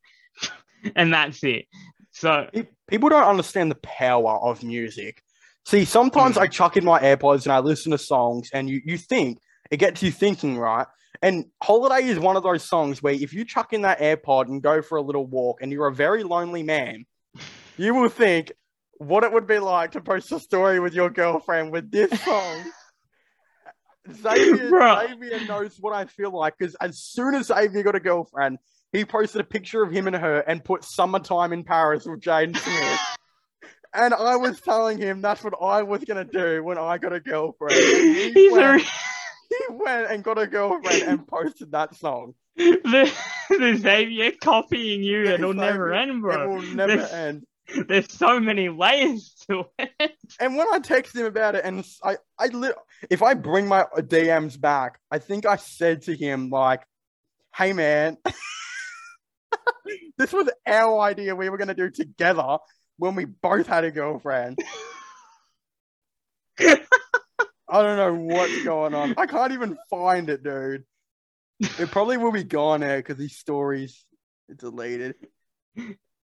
and 0.95 1.13
that's 1.13 1.43
it. 1.45 1.67
So 2.13 2.49
People 2.89 3.11
don't 3.11 3.25
understand 3.29 3.71
the 3.71 3.77
power 3.83 4.39
of 4.39 4.63
music. 4.65 5.23
See, 5.67 5.85
sometimes 5.85 6.37
Mm. 6.37 6.41
I 6.43 6.47
chuck 6.47 6.77
in 6.77 6.85
my 6.85 6.99
AirPods 7.01 7.45
and 7.45 7.53
I 7.53 7.59
listen 7.59 7.93
to 7.93 7.99
songs, 7.99 8.49
and 8.53 8.69
you, 8.71 8.81
you 8.85 8.97
think 8.97 9.39
it 9.71 9.77
gets 9.77 10.03
you 10.03 10.11
thinking, 10.11 10.57
right? 10.57 10.87
And 11.23 11.47
Holiday 11.63 12.07
is 12.07 12.19
one 12.19 12.37
of 12.37 12.43
those 12.43 12.63
songs 12.63 13.03
where 13.03 13.15
if 13.15 13.33
you 13.33 13.45
chuck 13.45 13.73
in 13.73 13.83
that 13.83 14.01
AirPod 14.01 14.47
and 14.47 14.63
go 14.63 14.83
for 14.83 14.99
a 14.99 15.03
little 15.03 15.27
walk, 15.27 15.61
and 15.61 15.73
you're 15.73 15.89
a 15.89 15.95
very 15.95 16.23
lonely 16.23 16.63
man, 16.63 17.07
you 17.77 17.95
will 17.95 18.09
think 18.09 18.53
what 18.99 19.25
it 19.25 19.33
would 19.33 19.47
be 19.47 19.59
like 19.59 19.93
to 19.93 20.01
post 20.01 20.31
a 20.33 20.41
story 20.41 20.81
with 20.81 20.95
your 20.95 21.11
girlfriend 21.11 21.73
with 21.73 21.91
this 21.91 22.11
song. 22.23 22.65
Xavier, 24.13 24.71
Xavier 24.71 25.47
knows 25.47 25.77
what 25.79 25.93
I 25.93 26.07
feel 26.07 26.31
like 26.31 26.57
because 26.59 26.75
as 26.77 26.99
soon 26.99 27.35
as 27.35 27.47
Xavier 27.47 27.83
got 27.83 27.95
a 27.95 28.01
girlfriend, 28.01 28.59
he 28.93 29.05
posted 29.05 29.41
a 29.41 29.45
picture 29.45 29.83
of 29.83 29.93
him 29.93 30.07
and 30.07 30.17
her 30.17 30.41
and 30.41 30.65
put 30.65 30.83
"Summertime 30.83 31.53
in 31.53 31.63
Paris" 31.63 32.07
with 32.07 32.21
Jaden 32.21 32.57
Smith. 32.57 33.01
and 33.95 34.15
I 34.15 34.37
was 34.37 34.61
telling 34.61 34.99
him 34.99 35.21
that's 35.21 35.45
what 35.45 35.55
I 35.61 35.83
was 35.83 36.05
gonna 36.05 36.25
do 36.25 36.63
when 36.65 36.79
I 36.79 36.99
got 36.99 37.13
a 37.13 37.21
girlfriend. 37.21 37.75
He, 37.79 38.33
he's 38.33 38.53
a, 38.53 38.57
went, 38.57 38.83
he 39.49 39.57
went 39.71 40.11
and 40.11 40.23
got 40.25 40.39
a 40.39 40.47
girlfriend 40.47 41.03
and 41.03 41.27
posted 41.27 41.73
that 41.73 41.95
song. 41.95 42.35
the, 42.57 43.13
the 43.51 43.77
Xavier 43.81 44.33
copying 44.43 45.03
you. 45.03 45.25
Yeah, 45.25 45.31
It'll 45.33 45.55
never 45.55 45.93
end, 45.95 46.11
It 46.25 46.49
will 46.49 46.63
never 46.63 46.97
There's- 46.97 47.13
end. 47.13 47.45
There's 47.87 48.11
so 48.11 48.41
many 48.41 48.71
layers 48.71 49.35
to 49.51 49.67
it. 49.79 50.13
And 50.41 50.57
when 50.57 50.67
I 50.73 50.79
text 50.79 51.15
him 51.15 51.27
about 51.27 51.55
it, 51.55 51.67
and 51.67 51.85
I, 52.03 52.17
I, 52.39 52.47
li- 52.47 52.73
if 53.11 53.23
I 53.23 53.35
bring 53.35 53.69
my 53.69 53.85
DMs 53.95 54.59
back, 54.59 54.99
I 55.11 55.19
think 55.19 55.45
I 55.45 55.57
said 55.57 56.01
to 56.05 56.17
him 56.17 56.49
like, 56.49 56.81
"Hey 57.55 57.75
man, 57.75 58.17
this 60.17 60.33
was 60.33 60.49
our 60.67 60.99
idea. 61.01 61.37
We 61.37 61.51
were 61.51 61.59
gonna 61.59 61.75
do 61.75 61.91
together 61.91 62.57
when 62.97 63.15
we 63.15 63.27
both 63.27 63.67
had 63.67 63.85
a 63.85 63.91
girlfriend." 63.91 64.59
I 67.71 67.83
don't 67.83 67.97
know 67.97 68.35
what's 68.35 68.65
going 68.65 68.95
on. 68.95 69.15
I 69.17 69.27
can't 69.27 69.53
even 69.53 69.77
find 69.91 70.31
it, 70.31 70.43
dude. 70.43 70.85
It 71.61 71.91
probably 71.91 72.17
will 72.17 72.33
be 72.33 72.45
gone 72.45 72.83
eh, 72.83 72.89
now 72.89 72.97
because 72.97 73.17
these 73.17 73.37
stories 73.37 74.05
are 74.51 74.55
deleted. 74.55 75.17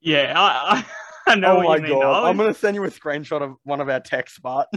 Yeah, 0.00 0.32
I, 0.36 0.84
I, 1.26 1.32
I 1.32 1.34
know 1.36 1.56
oh 1.58 1.64
what 1.64 1.80
my 1.80 1.88
you 1.88 1.94
god! 1.94 2.24
I'm 2.28 2.36
gonna 2.36 2.54
send 2.54 2.76
you 2.76 2.84
a 2.84 2.88
screenshot 2.90 3.42
of 3.42 3.56
one 3.64 3.80
of 3.80 3.88
our 3.88 4.00
texts, 4.00 4.38
but 4.42 4.68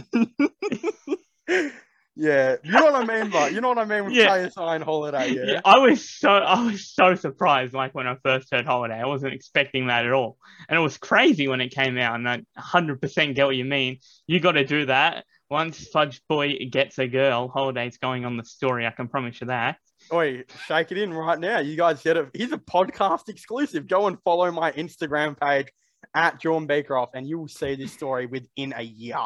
yeah, 2.16 2.56
you 2.64 2.72
know 2.72 2.90
what 2.90 2.94
I 2.96 3.04
mean, 3.04 3.30
but 3.30 3.52
you 3.52 3.60
know 3.60 3.68
what 3.68 3.78
I 3.78 3.84
mean 3.84 4.04
with 4.06 4.14
Yeah. 4.14 4.28
KSI 4.28 4.74
and 4.76 4.84
Holiday, 4.84 5.30
yeah. 5.34 5.44
Yeah, 5.46 5.60
I 5.64 5.78
was 5.78 6.08
so 6.08 6.30
I 6.30 6.64
was 6.64 6.90
so 6.92 7.14
surprised 7.14 7.74
like 7.74 7.94
when 7.94 8.08
I 8.08 8.16
first 8.24 8.48
heard 8.52 8.66
Holiday. 8.66 9.00
I 9.00 9.06
wasn't 9.06 9.34
expecting 9.34 9.86
that 9.86 10.04
at 10.04 10.12
all. 10.12 10.36
And 10.68 10.76
it 10.76 10.82
was 10.82 10.98
crazy 10.98 11.46
when 11.46 11.60
it 11.60 11.68
came 11.68 11.96
out 11.98 12.16
and 12.16 12.28
I 12.28 12.42
100% 12.58 13.34
get 13.36 13.46
what 13.46 13.54
you 13.56 13.64
mean. 13.64 13.98
You 14.26 14.40
got 14.40 14.52
to 14.52 14.64
do 14.64 14.86
that. 14.86 15.24
Once 15.50 15.86
Fudge 15.88 16.20
Boy 16.28 16.56
gets 16.70 16.98
a 16.98 17.06
girl, 17.06 17.48
Holiday's 17.48 17.96
going 17.96 18.24
on 18.24 18.36
the 18.36 18.44
story. 18.44 18.86
I 18.86 18.90
can 18.90 19.08
promise 19.08 19.40
you 19.40 19.46
that. 19.46 19.76
Oi, 20.12 20.44
shake 20.66 20.92
it 20.92 20.98
in 20.98 21.12
right 21.12 21.38
now. 21.38 21.58
You 21.58 21.76
guys 21.76 22.02
get 22.02 22.16
it. 22.16 22.28
He's 22.34 22.52
a 22.52 22.58
podcast 22.58 23.28
exclusive. 23.28 23.86
Go 23.88 24.06
and 24.06 24.18
follow 24.22 24.50
my 24.52 24.72
Instagram 24.72 25.38
page 25.40 25.68
at 26.14 26.40
John 26.40 26.66
Bakeroff, 26.68 27.08
and 27.14 27.26
you 27.26 27.38
will 27.38 27.48
see 27.48 27.74
this 27.76 27.92
story 27.92 28.26
within 28.26 28.74
a 28.76 28.82
year. 28.82 29.16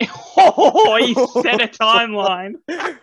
oh, 0.36 0.96
he 1.00 1.14
set 1.42 1.62
a 1.62 1.68
timeline. 1.68 2.54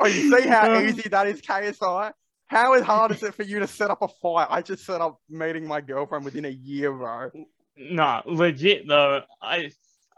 Oh, 0.00 0.06
you 0.06 0.36
see 0.36 0.48
how 0.48 0.74
Um, 0.74 0.84
easy 0.84 1.08
that 1.10 1.28
is, 1.28 1.40
KSI? 1.40 2.12
How 2.46 2.82
hard 2.82 3.12
is 3.12 3.22
it 3.22 3.34
for 3.34 3.44
you 3.44 3.60
to 3.60 3.68
set 3.68 3.88
up 3.88 4.02
a 4.02 4.08
fight? 4.08 4.48
I 4.50 4.60
just 4.60 4.84
set 4.84 5.00
up 5.00 5.20
meeting 5.30 5.64
my 5.64 5.80
girlfriend 5.80 6.24
within 6.24 6.44
a 6.44 6.48
year, 6.48 6.92
bro. 6.92 7.30
No, 7.76 8.20
legit 8.26 8.88
though. 8.88 9.22
I 9.40 9.70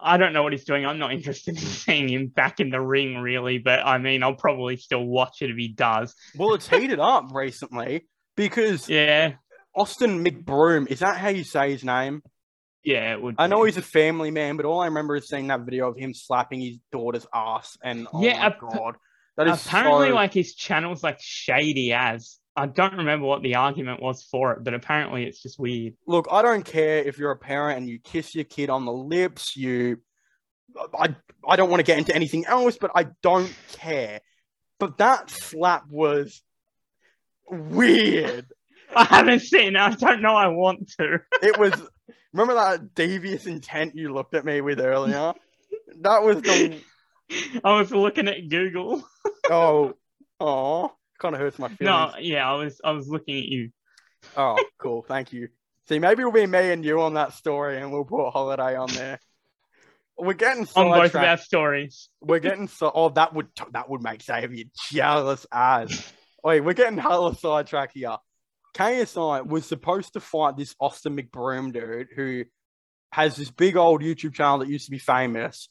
I 0.04 0.16
don't 0.18 0.32
know 0.32 0.42
what 0.42 0.52
he's 0.52 0.64
doing. 0.64 0.84
I'm 0.86 0.98
not 0.98 1.12
interested 1.12 1.56
in 1.56 1.62
seeing 1.62 2.08
him 2.08 2.26
back 2.28 2.60
in 2.60 2.70
the 2.70 2.80
ring, 2.80 3.16
really. 3.18 3.58
But 3.58 3.80
I 3.84 3.98
mean, 3.98 4.22
I'll 4.22 4.34
probably 4.34 4.76
still 4.76 5.04
watch 5.04 5.42
it 5.42 5.50
if 5.50 5.56
he 5.56 5.68
does. 5.68 6.14
Well, 6.36 6.54
it's 6.54 6.68
heated 6.68 7.00
up 7.00 7.30
recently 7.32 8.06
because 8.36 8.88
Yeah, 8.88 9.34
Austin 9.74 10.24
McBroom, 10.24 10.88
is 10.88 11.00
that 11.00 11.16
how 11.16 11.28
you 11.30 11.42
say 11.44 11.72
his 11.72 11.84
name? 11.84 12.22
yeah, 12.84 13.14
it 13.14 13.22
would. 13.22 13.36
I 13.38 13.46
know 13.46 13.62
be. 13.62 13.68
he's 13.70 13.78
a 13.78 13.82
family 13.82 14.30
man, 14.30 14.56
but 14.58 14.66
all 14.66 14.80
I 14.80 14.86
remember 14.86 15.16
is 15.16 15.26
seeing 15.26 15.46
that 15.48 15.60
video 15.62 15.88
of 15.88 15.96
him 15.96 16.12
slapping 16.12 16.60
his 16.60 16.76
daughter's 16.92 17.26
ass. 17.34 17.78
And 17.82 18.06
oh 18.12 18.22
Yeah, 18.22 18.38
my 18.38 18.46
ap- 18.46 18.60
god, 18.60 18.96
that 19.38 19.48
is 19.48 19.64
apparently 19.66 20.08
so... 20.10 20.14
like 20.14 20.34
his 20.34 20.54
channel's 20.54 21.02
like 21.02 21.18
shady 21.20 21.92
as. 21.94 22.38
I 22.56 22.66
don't 22.66 22.94
remember 22.94 23.26
what 23.26 23.42
the 23.42 23.56
argument 23.56 24.00
was 24.00 24.22
for 24.22 24.52
it, 24.52 24.62
but 24.62 24.74
apparently 24.74 25.24
it's 25.24 25.42
just 25.42 25.58
weird. 25.58 25.94
Look, 26.06 26.28
I 26.30 26.42
don't 26.42 26.64
care 26.64 26.98
if 26.98 27.18
you're 27.18 27.32
a 27.32 27.36
parent 27.36 27.78
and 27.78 27.88
you 27.88 27.98
kiss 27.98 28.34
your 28.34 28.44
kid 28.44 28.70
on 28.70 28.84
the 28.84 28.92
lips. 28.92 29.56
You, 29.56 29.98
I, 30.96 31.16
I 31.46 31.56
don't 31.56 31.68
want 31.68 31.80
to 31.80 31.84
get 31.84 31.98
into 31.98 32.14
anything 32.14 32.46
else, 32.46 32.76
but 32.80 32.92
I 32.94 33.08
don't 33.22 33.52
care. 33.72 34.20
But 34.78 34.98
that 34.98 35.30
slap 35.30 35.84
was 35.88 36.42
weird. 37.50 38.46
I 38.96 39.04
haven't 39.04 39.40
seen 39.40 39.74
it. 39.74 39.80
I 39.80 39.90
don't 39.90 40.22
know. 40.22 40.36
I 40.36 40.48
want 40.48 40.90
to. 40.98 41.20
It 41.42 41.58
was. 41.58 41.72
remember 42.32 42.54
that 42.54 42.94
devious 42.94 43.46
intent 43.46 43.96
you 43.96 44.14
looked 44.14 44.34
at 44.34 44.44
me 44.44 44.60
with 44.60 44.80
earlier? 44.80 45.34
That 46.02 46.22
was 46.22 46.40
the. 46.42 46.80
I 47.64 47.78
was 47.78 47.90
looking 47.90 48.28
at 48.28 48.48
Google. 48.48 49.04
Oh, 49.50 49.94
oh, 50.38 50.92
kind 51.24 51.34
of 51.34 51.40
hurts 51.40 51.58
my 51.58 51.68
feelings. 51.68 52.12
No, 52.14 52.18
yeah, 52.20 52.48
I 52.48 52.54
was. 52.54 52.80
I 52.84 52.92
was 52.92 53.08
looking 53.08 53.38
at 53.38 53.44
you. 53.44 53.70
Oh, 54.36 54.62
cool. 54.78 55.02
Thank 55.08 55.32
you. 55.32 55.48
See, 55.88 55.98
maybe 55.98 56.20
it'll 56.20 56.32
be 56.32 56.46
me 56.46 56.70
and 56.70 56.84
you 56.84 57.00
on 57.00 57.14
that 57.14 57.32
story, 57.32 57.78
and 57.78 57.90
we'll 57.90 58.04
put 58.04 58.30
holiday 58.30 58.76
on 58.76 58.88
there. 58.92 59.18
We're 60.18 60.34
getting 60.34 60.66
on 60.76 60.90
both 60.90 61.14
of 61.14 61.22
our 61.22 61.36
stories. 61.38 62.08
We're 62.20 62.38
getting 62.40 62.68
so. 62.68 62.90
Oh, 62.94 63.08
that 63.10 63.34
would 63.34 63.48
that 63.72 63.88
would 63.88 64.02
make 64.02 64.22
Xavier 64.22 64.64
jealous 64.90 65.46
as. 65.50 66.12
Wait, 66.42 66.60
we're 66.60 66.74
getting 66.74 66.98
hella 66.98 67.34
sidetracked 67.34 67.94
here. 67.94 68.16
KSI 68.76 69.46
was 69.46 69.66
supposed 69.66 70.12
to 70.12 70.20
fight 70.20 70.56
this 70.56 70.74
Austin 70.78 71.16
McBroom 71.16 71.72
dude 71.72 72.08
who 72.14 72.44
has 73.12 73.36
this 73.36 73.50
big 73.50 73.76
old 73.76 74.02
YouTube 74.02 74.34
channel 74.34 74.58
that 74.58 74.68
used 74.68 74.86
to 74.86 74.90
be 74.90 74.98
famous. 74.98 75.68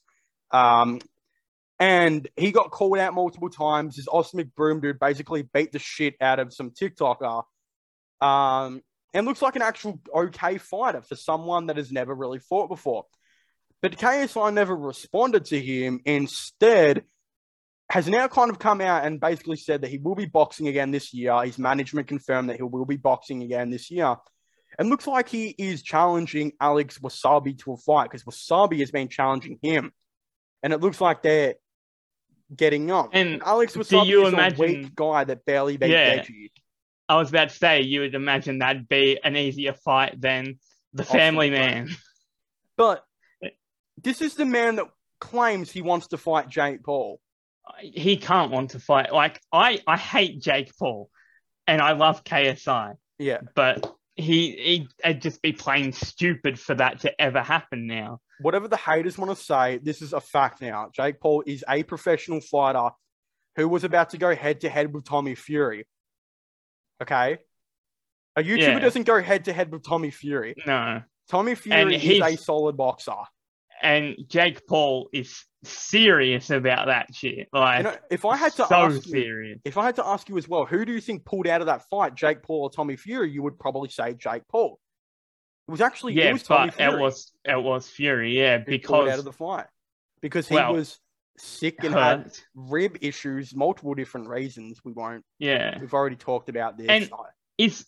Um, 0.52 1.00
and 1.84 2.30
he 2.38 2.54
got 2.54 2.72
called 2.72 2.98
out 2.98 3.14
multiple 3.14 3.50
times. 3.50 3.98
This 3.98 4.08
Austin 4.08 4.40
McBroom 4.40 4.82
dude 4.82 5.00
basically 5.00 5.42
beat 5.42 5.74
the 5.74 5.80
shit 5.80 6.16
out 6.22 6.40
of 6.40 6.54
some 6.54 6.72
TikToker. 6.72 7.44
Um, 8.22 8.82
and 9.14 9.26
looks 9.26 9.42
like 9.42 9.58
an 9.58 9.64
actual 9.64 10.00
okay 10.16 10.60
fighter 10.60 11.02
for 11.02 11.18
someone 11.18 11.66
that 11.66 11.76
has 11.76 11.92
never 11.92 12.16
really 12.16 12.40
fought 12.40 12.70
before. 12.70 13.04
But 13.82 13.98
KSI 13.98 14.54
never 14.54 14.74
responded 14.74 15.44
to 15.48 15.60
him. 15.60 16.00
Instead, 16.06 17.04
has 17.90 18.08
now 18.08 18.30
kind 18.30 18.50
of 18.50 18.60
come 18.60 18.80
out 18.80 19.04
and 19.04 19.20
basically 19.20 19.58
said 19.58 19.82
that 19.82 19.90
he 19.90 19.98
will 19.98 20.16
be 20.16 20.26
boxing 20.26 20.70
again 20.70 20.92
this 20.92 21.14
year. 21.14 21.38
His 21.44 21.60
management 21.60 22.08
confirmed 22.08 22.50
that 22.50 22.56
he 22.56 22.64
will 22.64 22.86
be 22.86 22.96
boxing 22.96 23.44
again 23.44 23.72
this 23.72 23.92
year. 23.92 24.16
And 24.80 24.90
looks 24.90 25.06
like 25.06 25.28
he 25.28 25.50
is 25.58 25.84
challenging 25.84 26.54
Alex 26.62 27.00
Wasabi 27.00 27.60
to 27.60 27.74
a 27.74 27.78
fight 27.78 28.10
because 28.10 28.24
Wasabi 28.24 28.80
has 28.80 28.90
been 28.90 29.10
challenging 29.10 29.60
him. 29.62 29.92
And 30.64 30.72
it 30.72 30.80
looks 30.80 31.02
like 31.02 31.22
they're 31.22 31.56
getting 32.56 32.92
on. 32.92 33.10
And 33.14 33.42
Alex 33.44 33.74
do 33.74 33.80
Wasabi 33.80 34.06
you 34.08 34.28
imagine- 34.28 34.60
weak 34.60 34.96
guy 34.96 35.24
that 35.24 35.46
barely 35.46 35.78
beat 35.78 35.90
Yeah. 35.90 36.20
Deji. 36.24 36.52
I 37.10 37.18
was 37.18 37.30
about 37.30 37.50
to 37.50 37.56
say 37.56 37.82
you 37.82 38.02
would 38.02 38.16
imagine 38.16 38.60
that'd 38.60 38.88
be 38.88 39.20
an 39.24 39.36
easier 39.36 39.74
fight 39.74 40.20
than 40.20 40.60
the 40.94 41.04
Austin 41.04 41.18
Family 41.20 41.50
Man. 41.50 41.90
But 42.78 43.04
this 44.02 44.22
is 44.22 44.36
the 44.36 44.46
man 44.46 44.78
that 44.78 44.88
claims 45.20 45.70
he 45.72 45.82
wants 45.82 46.08
to 46.08 46.18
fight 46.18 46.50
Jake 46.50 46.84
Paul. 46.84 47.20
He 47.82 48.18
can't 48.18 48.52
want 48.52 48.72
to 48.72 48.80
fight. 48.80 49.12
Like 49.14 49.40
I, 49.52 49.80
I 49.88 49.98
hate 49.98 50.42
Jake 50.42 50.72
Paul, 50.78 51.10
and 51.68 51.82
I 51.82 51.94
love 51.94 52.24
KSI, 52.24 52.96
Yeah. 53.20 53.42
but 53.56 53.94
he, 54.16 54.88
he'd 55.04 55.22
just 55.22 55.42
be 55.42 55.52
plain 55.54 55.92
stupid 55.92 56.60
for 56.60 56.76
that 56.76 57.00
to 57.02 57.22
ever 57.22 57.42
happen 57.42 57.88
now. 57.88 58.20
whatever 58.42 58.68
the 58.68 58.78
haters 58.78 59.18
want 59.18 59.36
to 59.36 59.44
say, 59.44 59.80
this 59.82 60.02
is 60.02 60.14
a 60.14 60.20
fact 60.22 60.62
now. 60.62 60.90
Jake 60.94 61.20
Paul 61.20 61.44
is 61.48 61.64
a 61.70 61.84
professional 61.84 62.42
fighter 62.42 62.90
who 63.56 63.68
was 63.70 63.84
about 63.84 64.10
to 64.12 64.18
go 64.18 64.36
head 64.36 64.62
to 64.62 64.70
head 64.70 64.94
with 64.94 65.06
Tommy 65.06 65.36
Fury. 65.36 65.88
Okay? 67.02 67.38
A 68.36 68.42
YouTuber 68.42 68.58
Yeah. 68.58 68.80
doesn't 68.80 69.04
go 69.04 69.22
head 69.22 69.46
to 69.46 69.54
head 69.54 69.72
with 69.72 69.84
Tommy 69.84 70.10
Fury. 70.12 70.56
No, 70.66 71.02
Tommy 71.30 71.56
Fury 71.56 71.96
is 71.96 72.22
a 72.22 72.36
solid 72.36 72.76
boxer. 72.78 73.14
and 73.82 74.16
Jake 74.28 74.66
Paul 74.68 75.10
is 75.14 75.44
serious 75.64 76.50
about 76.50 76.88
that 76.88 77.14
shit. 77.14 77.48
Like, 77.54 77.80
You 77.80 77.84
know, 77.84 77.98
if 78.10 78.26
I 78.26 78.36
had 78.38 78.52
to 78.54 78.68
so 78.68 78.76
ask 78.76 79.06
you, 79.08 79.12
serious. 79.12 79.60
if 79.66 79.78
I 79.78 79.86
had 79.86 79.96
to 79.98 80.06
ask 80.06 80.30
you 80.30 80.38
as 80.38 80.48
well, 80.48 80.66
who 80.66 80.86
do 80.86 80.92
you 80.92 81.02
think 81.02 81.26
pulled 81.26 81.48
out 81.48 81.62
of 81.62 81.68
that 81.68 81.88
fight, 81.90 82.16
Jake 82.16 82.44
Paul 82.44 82.64
or 82.64 82.70
Tommy 82.70 82.96
Fury? 82.96 83.32
You 83.32 83.44
would 83.44 83.60
probably 83.60 83.90
say 83.90 84.14
Jake 84.14 84.44
Paul. 84.50 84.80
It 85.68 85.72
was 85.72 85.82
actually 85.82 86.14
yeah, 86.14 86.26
it 86.26 86.34
was 86.34 86.44
Tommy 86.44 86.72
but 86.78 86.94
it 86.94 87.00
was 87.00 87.32
it 87.46 87.62
was 87.62 87.88
Fury. 87.88 88.38
Yeah, 88.38 88.58
pulled 88.58 88.70
out 88.70 89.06
because 89.06 89.20
of 89.20 89.26
the 89.26 89.32
fight 89.32 89.66
because 90.22 90.48
he 90.48 90.56
well, 90.56 90.74
was 90.74 91.00
sick 91.38 91.84
and 91.84 91.94
had 91.94 92.38
rib 92.54 92.98
issues, 93.02 93.56
multiple 93.56 93.94
different 93.94 94.28
reasons. 94.28 94.82
We 94.84 94.92
won't. 94.92 95.24
Yeah, 95.40 95.80
We've 95.80 95.94
already 95.94 96.18
talked 96.18 96.50
about 96.50 96.78
this. 96.78 96.88
And- 96.90 97.10
is 97.58 97.86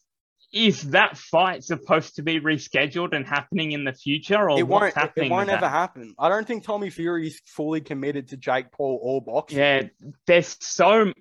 is 0.55 0.81
that 0.91 1.17
fight 1.17 1.63
supposed 1.63 2.15
to 2.15 2.23
be 2.23 2.39
rescheduled 2.39 3.13
and 3.13 3.27
happening 3.27 3.73
in 3.73 3.83
the 3.83 3.91
future, 3.93 4.49
or 4.49 4.57
it 4.57 4.63
won't. 4.63 4.83
what's 4.83 4.95
It, 4.95 4.99
happening? 4.99 5.27
it 5.27 5.31
won't 5.31 5.49
ever 5.49 5.61
that? 5.61 5.69
happen. 5.69 6.15
I 6.17 6.29
don't 6.29 6.47
think 6.47 6.63
Tommy 6.63 6.89
Fury 6.89 7.27
is 7.27 7.41
fully 7.45 7.81
committed 7.81 8.29
to 8.29 8.37
Jake 8.37 8.71
Paul 8.71 8.97
or 9.03 9.21
boxing. 9.21 9.59
Yeah, 9.59 9.83
there's 10.25 10.55
so 10.61 11.11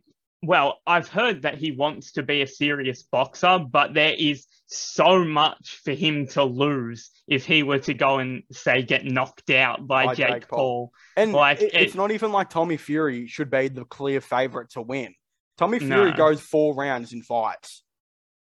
well. 0.43 0.79
I've 0.87 1.09
heard 1.09 1.43
that 1.43 1.59
he 1.59 1.73
wants 1.73 2.13
to 2.13 2.23
be 2.23 2.43
a 2.43 2.47
serious 2.47 3.03
boxer, 3.03 3.59
but 3.59 3.93
there 3.93 4.15
is 4.17 4.47
so 4.67 5.25
much 5.25 5.81
for 5.85 5.93
him 5.93 6.27
to 6.29 6.45
lose 6.45 7.11
if 7.27 7.45
he 7.45 7.63
were 7.65 7.79
to 7.81 7.95
go 7.95 8.19
and 8.19 8.45
say 8.53 8.83
get 8.83 9.05
knocked 9.05 9.51
out 9.51 9.87
by, 9.87 10.07
By 10.07 10.15
Jake, 10.15 10.29
Jake 10.29 10.49
Paul. 10.49 10.59
Paul. 10.59 10.93
and 11.17 11.33
like, 11.33 11.61
it- 11.61 11.75
it's 11.75 11.95
it- 11.95 11.99
not 11.99 12.13
even 12.13 12.31
like 12.31 12.51
Tommy 12.51 12.77
Fury 12.77 13.27
should 13.27 13.51
be 13.51 13.67
the 13.69 13.85
clear 13.85 14.21
favorite 14.21 14.71
to 14.71 14.83
win. 14.83 15.15
Tommy 15.59 15.81
Fury 15.81 16.11
No. 16.13 16.17
goes 16.17 16.41
four 16.41 16.75
rounds 16.75 17.13
in 17.13 17.23
fights. 17.23 17.83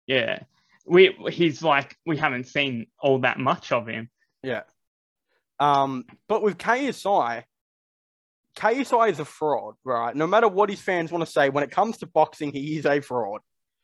Yeah, 0.07 0.41
we 0.87 1.17
he's 1.31 1.63
like 1.63 1.97
we 2.07 2.17
haven't 2.17 2.47
seen 2.47 2.87
all 3.01 3.21
that 3.21 3.39
much 3.39 3.73
of 3.73 3.87
him. 3.87 4.11
Yeah. 4.43 4.63
Um, 5.59 6.05
but 6.29 6.43
with 6.43 6.59
KSI, 6.59 7.45
KSI 8.57 9.11
is 9.11 9.21
a 9.21 9.25
fraud, 9.25 9.75
right? 9.85 10.15
No 10.15 10.27
matter 10.27 10.49
what 10.49 10.71
his 10.71 10.81
fans 10.81 11.11
want 11.11 11.25
to 11.25 11.31
say, 11.31 11.49
when 11.51 11.65
it 11.65 11.71
comes 11.71 11.99
to 11.99 12.07
boxing, 12.07 12.53
he 12.53 12.77
is 12.77 12.87
a 12.87 13.01
fraud. 13.01 13.41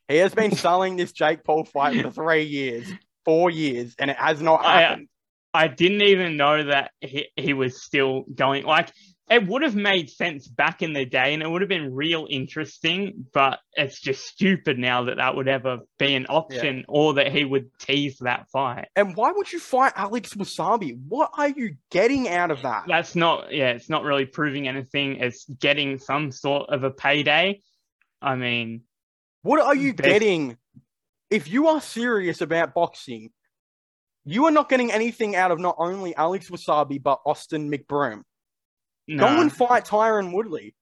He 0.09 0.17
has 0.19 0.35
been 0.35 0.53
selling 0.57 0.97
this 0.97 1.13
Jake 1.13 1.45
Paul 1.45 1.65
fight 1.65 2.03
for 2.03 2.11
three 2.11 2.45
years, 2.45 2.91
four 3.25 3.51
years, 3.51 3.95
and 3.99 4.11
it 4.11 4.17
has 4.17 4.41
not 4.41 4.65
I- 4.65 4.81
happened. 4.81 5.09
I 5.55 5.69
didn't 5.69 6.01
even 6.01 6.39
know 6.39 6.65
that 6.65 6.93
he, 7.03 7.29
he 7.37 7.53
was 7.53 7.83
still 7.83 8.25
going. 8.35 8.65
Like, 8.65 8.91
it 9.33 9.47
would 9.47 9.63
have 9.63 9.75
made 9.75 10.11
sense 10.11 10.47
back 10.47 10.83
in 10.83 10.93
the 10.93 11.07
day 11.07 11.33
and 11.33 11.43
it 11.43 11.49
would 11.49 11.63
have 11.63 11.69
been 11.69 11.95
real 11.95 12.27
interesting, 12.29 13.25
but 13.33 13.61
it's 13.73 13.99
just 13.99 14.27
stupid 14.27 14.79
now 14.79 15.05
that 15.05 15.17
that 15.17 15.35
would 15.35 15.49
ever 15.49 15.79
be 15.99 16.15
an 16.15 16.27
option 16.29 16.85
or 16.87 17.15
that 17.15 17.33
he 17.33 17.43
would 17.43 17.71
tease 17.79 18.19
that 18.19 18.51
fight. 18.51 18.89
And 18.95 19.17
why 19.17 19.33
would 19.33 19.51
you 19.51 19.59
fight 19.59 19.95
Alex 19.97 20.35
Wasabi? 20.35 20.99
What 21.09 21.31
are 21.39 21.49
you 21.49 21.77
getting 21.91 22.29
out 22.29 22.51
of 22.51 22.61
that? 22.61 22.85
That's 22.87 23.17
not, 23.17 23.55
yeah, 23.55 23.71
it's 23.71 23.89
not 23.89 24.05
really 24.05 24.27
proving 24.27 24.69
anything. 24.69 25.17
It's 25.17 25.47
getting 25.47 25.99
some 25.99 26.31
sort 26.31 26.69
of 26.69 26.85
a 26.85 26.91
payday. 26.91 27.63
I 28.21 28.37
mean, 28.37 28.83
What 29.41 29.63
are 29.63 29.75
you 29.75 29.95
getting? 29.95 30.59
If 31.31 31.49
you 31.49 31.69
are 31.69 31.81
serious 31.81 32.43
about 32.43 32.75
boxing, 32.75 33.31
you 34.27 34.45
are 34.45 34.51
not 34.51 34.69
getting 34.69 34.93
anything 34.93 35.35
out 35.37 35.51
of 35.51 35.59
not 35.59 35.77
only 35.79 36.15
Alex 36.15 36.51
Wasabi 36.51 37.03
but 37.03 37.21
Austin 37.25 37.71
McBroom. 37.71 38.25
No. 39.17 39.27
Go 39.27 39.41
and 39.41 39.53
fight 39.53 39.85
Tyron 39.85 40.33
Woodley. 40.33 40.75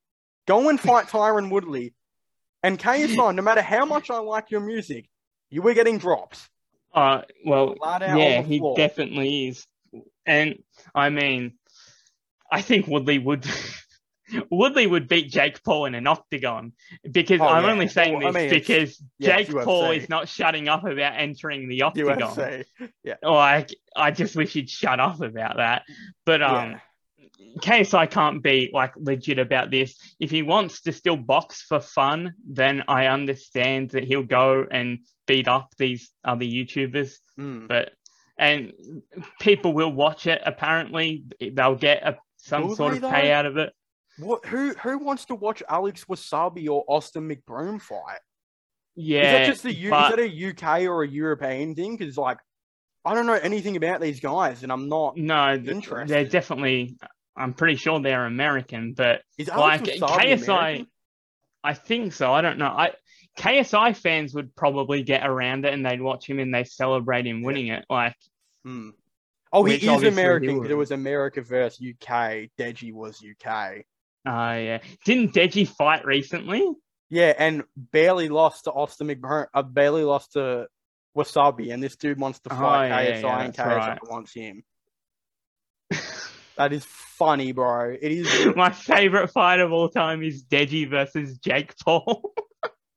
Go 0.47 0.69
and 0.69 0.79
fight 0.89 1.07
Tyron 1.07 1.51
Woodley. 1.51 1.95
And 2.63 2.79
KSI, 2.79 3.35
no 3.35 3.43
matter 3.43 3.63
how 3.63 3.87
much 3.87 4.11
I 4.11 4.19
like 4.19 4.51
your 4.51 4.61
music, 4.61 5.09
you 5.49 5.63
were 5.63 5.73
getting 5.75 5.99
drops. 5.99 6.49
Uh, 6.93 7.23
well, 7.47 7.75
yeah, 8.01 8.43
he 8.43 8.61
definitely 8.77 9.49
is. 9.49 9.67
And 10.27 10.63
I 10.95 11.09
mean, 11.09 11.55
I 12.53 12.61
think 12.63 12.87
Woodley 12.87 13.19
would 13.19 13.47
Woodley 14.51 14.87
would 14.87 15.09
beat 15.09 15.31
Jake 15.31 15.63
Paul 15.65 15.87
in 15.87 15.95
an 15.95 16.07
octagon 16.07 16.73
because 17.11 17.41
Oh, 17.41 17.47
I'm 17.47 17.65
yeah. 17.65 17.71
only 17.73 17.89
saying 17.89 18.19
Well, 18.19 18.29
I 18.29 18.33
this 18.33 18.41
mean, 18.43 18.51
because 18.61 19.03
yeah, 19.19 19.39
Jake 19.39 19.49
UFC. 19.49 19.65
Paul 19.65 19.91
is 19.93 20.09
not 20.09 20.29
shutting 20.29 20.69
up 20.69 20.85
about 20.85 21.15
entering 21.17 21.69
the 21.69 21.83
octagon. 21.83 22.19
UFC. 22.19 22.65
Like, 23.23 23.71
I 23.97 24.11
just 24.11 24.37
wish 24.37 24.53
he'd 24.53 24.69
shut 24.69 25.01
up 25.01 25.21
about 25.21 25.57
that. 25.57 25.83
But 26.27 26.43
um, 26.43 26.81
KSI 27.61 28.11
can't 28.11 28.43
be 28.43 28.71
like 28.73 28.93
legit 28.97 29.39
about 29.39 29.71
this. 29.71 29.97
If 30.21 30.31
he 30.31 30.43
wants 30.43 30.83
to 30.83 30.93
still 30.93 31.17
box 31.17 31.63
for 31.63 31.81
fun, 31.81 32.35
then 32.49 32.85
I 32.89 33.07
understand 33.07 33.91
that 33.91 34.05
he'll 34.05 34.23
go 34.23 34.67
and 34.71 35.01
beat 35.27 35.49
up 35.49 35.69
these 35.79 36.11
other 36.25 36.45
YouTubers 36.45 37.15
Mm. 37.39 37.69
but 37.69 37.93
and 38.39 38.73
people 39.41 39.73
will 39.75 39.93
watch 39.93 40.27
it. 40.27 40.41
Apparently, 40.47 41.25
they'll 41.53 41.75
get 41.77 42.03
a, 42.07 42.17
some 42.39 42.69
Will 42.69 42.77
sort 42.77 42.95
of 42.95 43.01
though? 43.03 43.11
pay 43.11 43.33
out 43.33 43.45
of 43.47 43.57
it. 43.59 43.73
What? 44.19 44.45
Who? 44.47 44.71
Who 44.83 44.99
wants 44.99 45.27
to 45.27 45.35
watch 45.35 45.63
Alex 45.69 46.05
Wasabi 46.07 46.69
or 46.69 46.85
Austin 46.89 47.29
McBroom 47.29 47.81
fight? 47.83 48.21
Yeah, 48.97 49.19
is 49.21 49.33
that 49.33 49.47
just 49.53 49.65
a 49.67 49.75
U- 49.75 49.91
but- 49.91 50.11
is 50.11 50.17
that 50.17 50.23
a 50.25 50.29
UK 50.51 50.87
or 50.89 51.03
a 51.03 51.09
European 51.09 51.75
thing? 51.75 51.97
Because 51.97 52.17
like, 52.17 52.39
I 53.05 53.15
don't 53.15 53.27
know 53.27 53.35
anything 53.35 53.77
about 53.77 54.01
these 54.01 54.21
guys, 54.21 54.63
and 54.63 54.73
I'm 54.73 54.89
not. 54.89 55.17
no, 55.17 55.59
th- 55.59 55.87
they're 56.07 56.25
definitely. 56.25 56.97
I'm 57.41 57.55
pretty 57.55 57.77
sure 57.77 58.01
they're 58.01 58.27
American, 58.27 58.93
but 58.95 59.23
Is 59.39 59.49
like 59.49 59.83
KSI, 59.85 60.43
American? 60.45 60.87
I 61.65 61.75
think 61.75 62.13
so. 62.13 62.33
I 62.33 62.41
don't 62.41 62.59
know. 62.59 62.67
I 62.67 62.93
KSI 63.39 63.97
fans 63.97 64.35
would 64.35 64.55
probably 64.55 65.03
get 65.03 65.27
around 65.27 65.65
it 65.65 65.73
and 65.73 65.85
they'd 65.87 66.01
watch 66.01 66.29
him 66.29 66.39
and 66.39 66.53
they 66.55 66.65
celebrate 66.65 67.27
him 67.27 67.43
winning 67.43 67.69
it. 67.69 67.85
Like, 67.89 68.15
Hmm. 68.65 68.91
Oh, 69.53 69.65
he 69.65 69.75
is 69.77 70.03
American 70.05 70.55
because 70.57 70.71
it 70.71 70.77
was 70.77 70.91
America 70.91 71.43
versus 71.43 71.81
UK. 71.81 72.51
Deji 72.59 72.93
was 72.93 73.21
UK. 73.21 73.85
uh, 74.27 74.55
yeah. 74.59 74.79
Didn't 75.05 75.33
Deji 75.35 75.67
fight 75.67 76.05
recently? 76.05 76.69
Yeah, 77.09 77.33
and 77.37 77.65
barely 77.77 78.29
lost 78.29 78.65
to 78.65 78.71
Austin 78.71 79.09
McBroom. 79.09 79.47
Uh, 79.53 79.63
barely 79.63 80.05
lost 80.05 80.35
to 80.35 80.67
Wasabi, 81.17 81.73
and 81.73 81.83
this 81.83 81.97
dude 81.97 82.21
wants 82.21 82.39
to 82.41 82.53
Oh, 82.53 82.57
fight 82.57 82.89
yeah, 82.89 83.17
KSI, 83.17 83.23
yeah, 83.23 83.41
and 83.43 83.55
KSI 83.55 83.67
right. 83.77 83.99
wants 84.09 84.33
him. 84.35 84.63
That 86.57 86.73
is 86.75 86.85
funny, 87.21 87.53
bro. 87.53 87.91
It 87.93 88.13
is. 88.13 88.47
My 88.57 88.71
favorite 88.71 89.29
fight 89.29 89.61
of 89.61 89.73
all 89.73 89.91
time 89.91 90.23
is 90.23 90.43
Deji 90.43 90.89
versus 90.89 91.37
Jake 91.39 91.75
Paul. 91.85 92.33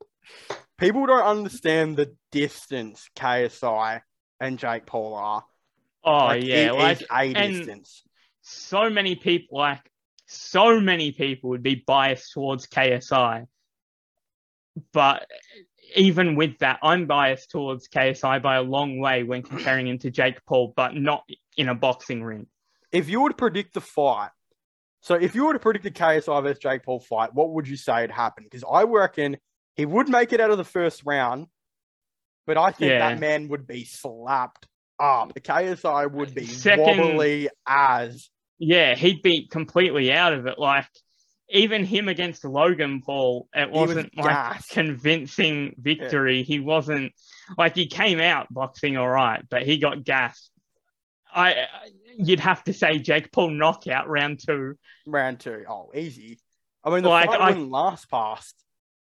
People 0.79 1.05
don't 1.05 1.23
understand 1.23 1.97
the 1.97 2.15
distance 2.31 3.09
KSI 3.17 4.01
and 4.39 4.57
Jake 4.57 4.85
Paul 4.85 5.13
are. 5.15 5.43
oh 6.05 6.17
Like, 6.25 6.43
yeah, 6.43 6.71
like 6.71 7.03
a 7.11 7.33
distance. 7.33 8.03
so 8.41 8.89
many 8.89 9.15
people, 9.15 9.59
like 9.59 9.81
so 10.25 10.79
many 10.79 11.11
people 11.11 11.51
would 11.51 11.63
be 11.63 11.83
biased 11.85 12.31
towards 12.33 12.65
KSI. 12.67 13.45
But 14.93 15.27
even 15.95 16.35
with 16.35 16.57
that, 16.59 16.79
I'm 16.81 17.05
biased 17.05 17.51
towards 17.51 17.87
KSI 17.87 18.41
by 18.41 18.55
a 18.55 18.61
long 18.61 18.99
way 18.99 19.23
when 19.23 19.43
comparing 19.43 19.87
him 19.87 19.99
to 19.99 20.11
Jake 20.11 20.43
Paul, 20.45 20.73
but 20.75 20.95
not 20.95 21.23
in 21.55 21.69
a 21.69 21.75
boxing 21.75 22.23
ring. 22.23 22.47
If 22.93 23.09
you 23.09 23.21
were 23.21 23.29
to 23.29 23.35
predict 23.35 23.73
the 23.73 23.81
fight, 23.81 24.29
so 25.01 25.15
if 25.15 25.35
you 25.35 25.45
were 25.45 25.53
to 25.53 25.59
predict 25.59 25.83
the 25.83 25.91
KSI 25.91 26.41
versus 26.43 26.59
Jake 26.59 26.83
Paul 26.83 26.99
fight, 27.01 27.33
what 27.33 27.49
would 27.51 27.67
you 27.67 27.75
say 27.75 28.03
would 28.03 28.11
happened? 28.11 28.47
Because 28.49 28.63
I 28.71 28.83
reckon 28.83 29.37
he 29.75 29.85
would 29.85 30.07
make 30.07 30.31
it 30.31 30.39
out 30.39 30.51
of 30.51 30.57
the 30.57 30.63
first 30.63 31.01
round, 31.05 31.47
but 32.47 32.57
I 32.57 32.71
think 32.71 32.91
Yeah. 32.91 32.99
that 33.09 33.19
man 33.19 33.49
would 33.49 33.67
be 33.67 33.83
slapped 33.83 34.67
up. 34.99 35.33
The 35.33 35.41
KSI 35.41 36.05
would 36.05 36.33
be 36.33 36.45
Second- 36.45 36.99
wobbly 36.99 37.49
as. 37.67 38.29
Yeah, 38.59 38.95
he'd 38.95 39.21
be 39.23 39.47
completely 39.47 40.13
out 40.13 40.31
of 40.33 40.45
it. 40.45 40.57
Like 40.59 40.87
even 41.49 41.83
him 41.85 42.07
against 42.07 42.45
Logan 42.45 43.01
Paul, 43.01 43.49
it 43.53 43.69
was 43.69 43.89
wasn't 43.89 44.15
like 44.15 44.25
gassed. 44.27 44.69
convincing 44.69 45.75
victory. 45.77 46.43
He 46.43 46.59
wasn't 46.59 47.11
like 47.57 47.75
he 47.75 47.87
came 47.87 48.21
out 48.21 48.47
boxing 48.53 48.95
all 48.95 49.09
right, 49.09 49.43
but 49.49 49.63
he 49.63 49.77
got 49.79 50.03
gassed. 50.05 50.51
I 51.33 51.67
you'd 52.17 52.39
have 52.39 52.63
to 52.65 52.73
say 52.73 52.99
Jake 52.99 53.31
Paul 53.31 53.49
knockout 53.51 54.07
round 54.07 54.39
two. 54.45 54.77
round 55.05 55.39
two. 55.39 55.65
Oh, 55.67 55.91
easy. 55.95 56.39
I 56.83 56.89
mean, 56.89 57.03
the 57.03 57.09
Like, 57.09 57.27
fight 57.27 57.39
I- 57.41 57.49
wouldn't 57.49 57.71
last 57.71 58.09
past 58.09 58.55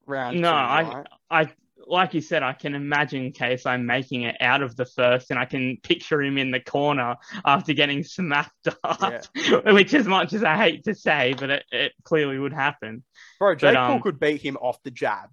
round 0.06 0.40
No, 0.40 0.50
two. 0.50 0.54
I- 0.56 0.82
right? 0.82 1.06
I 1.30 1.52
like 1.86 2.14
you 2.14 2.20
said, 2.20 2.42
I 2.44 2.52
can 2.52 2.74
imagine 2.74 3.32
KSI 3.32 3.82
making 3.82 4.22
it 4.22 4.36
out 4.40 4.62
of 4.62 4.76
the 4.76 4.84
first, 4.84 5.30
and 5.30 5.40
I 5.40 5.44
can 5.44 5.78
picture 5.82 6.22
him 6.22 6.36
in 6.38 6.50
the 6.52 6.60
corner 6.60 7.16
after 7.44 7.72
getting 7.72 8.04
smacked 8.04 8.68
up. 8.84 9.24
Which, 9.64 9.94
as 9.94 10.06
much 10.06 10.32
as 10.32 10.44
I 10.44 10.56
hate 10.56 10.84
to 10.84 10.94
say, 10.94 11.34
but 11.36 11.50
it, 11.50 11.64
it 11.72 11.92
clearly 12.04 12.38
would 12.38 12.52
happen. 12.52 13.02
Bro, 13.40 13.56
Jake 13.56 13.74
Paul 13.74 13.92
um, 13.94 14.02
could 14.02 14.20
beat 14.20 14.40
him 14.42 14.56
off 14.58 14.80
the 14.84 14.90
jab. 14.92 15.30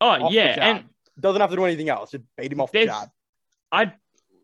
Oh 0.00 0.08
Off 0.08 0.30
the 0.30 0.36
yeah, 0.36 0.54
jab. 0.56 0.76
and 0.76 0.84
Doesn't 1.18 1.40
have 1.40 1.50
to 1.50 1.56
do 1.56 1.64
anything 1.64 1.88
else. 1.88 2.10
Just 2.10 2.24
beat 2.36 2.52
him 2.52 2.60
off 2.60 2.72
the 2.72 2.86
jab. 2.86 3.08
I 3.72 3.92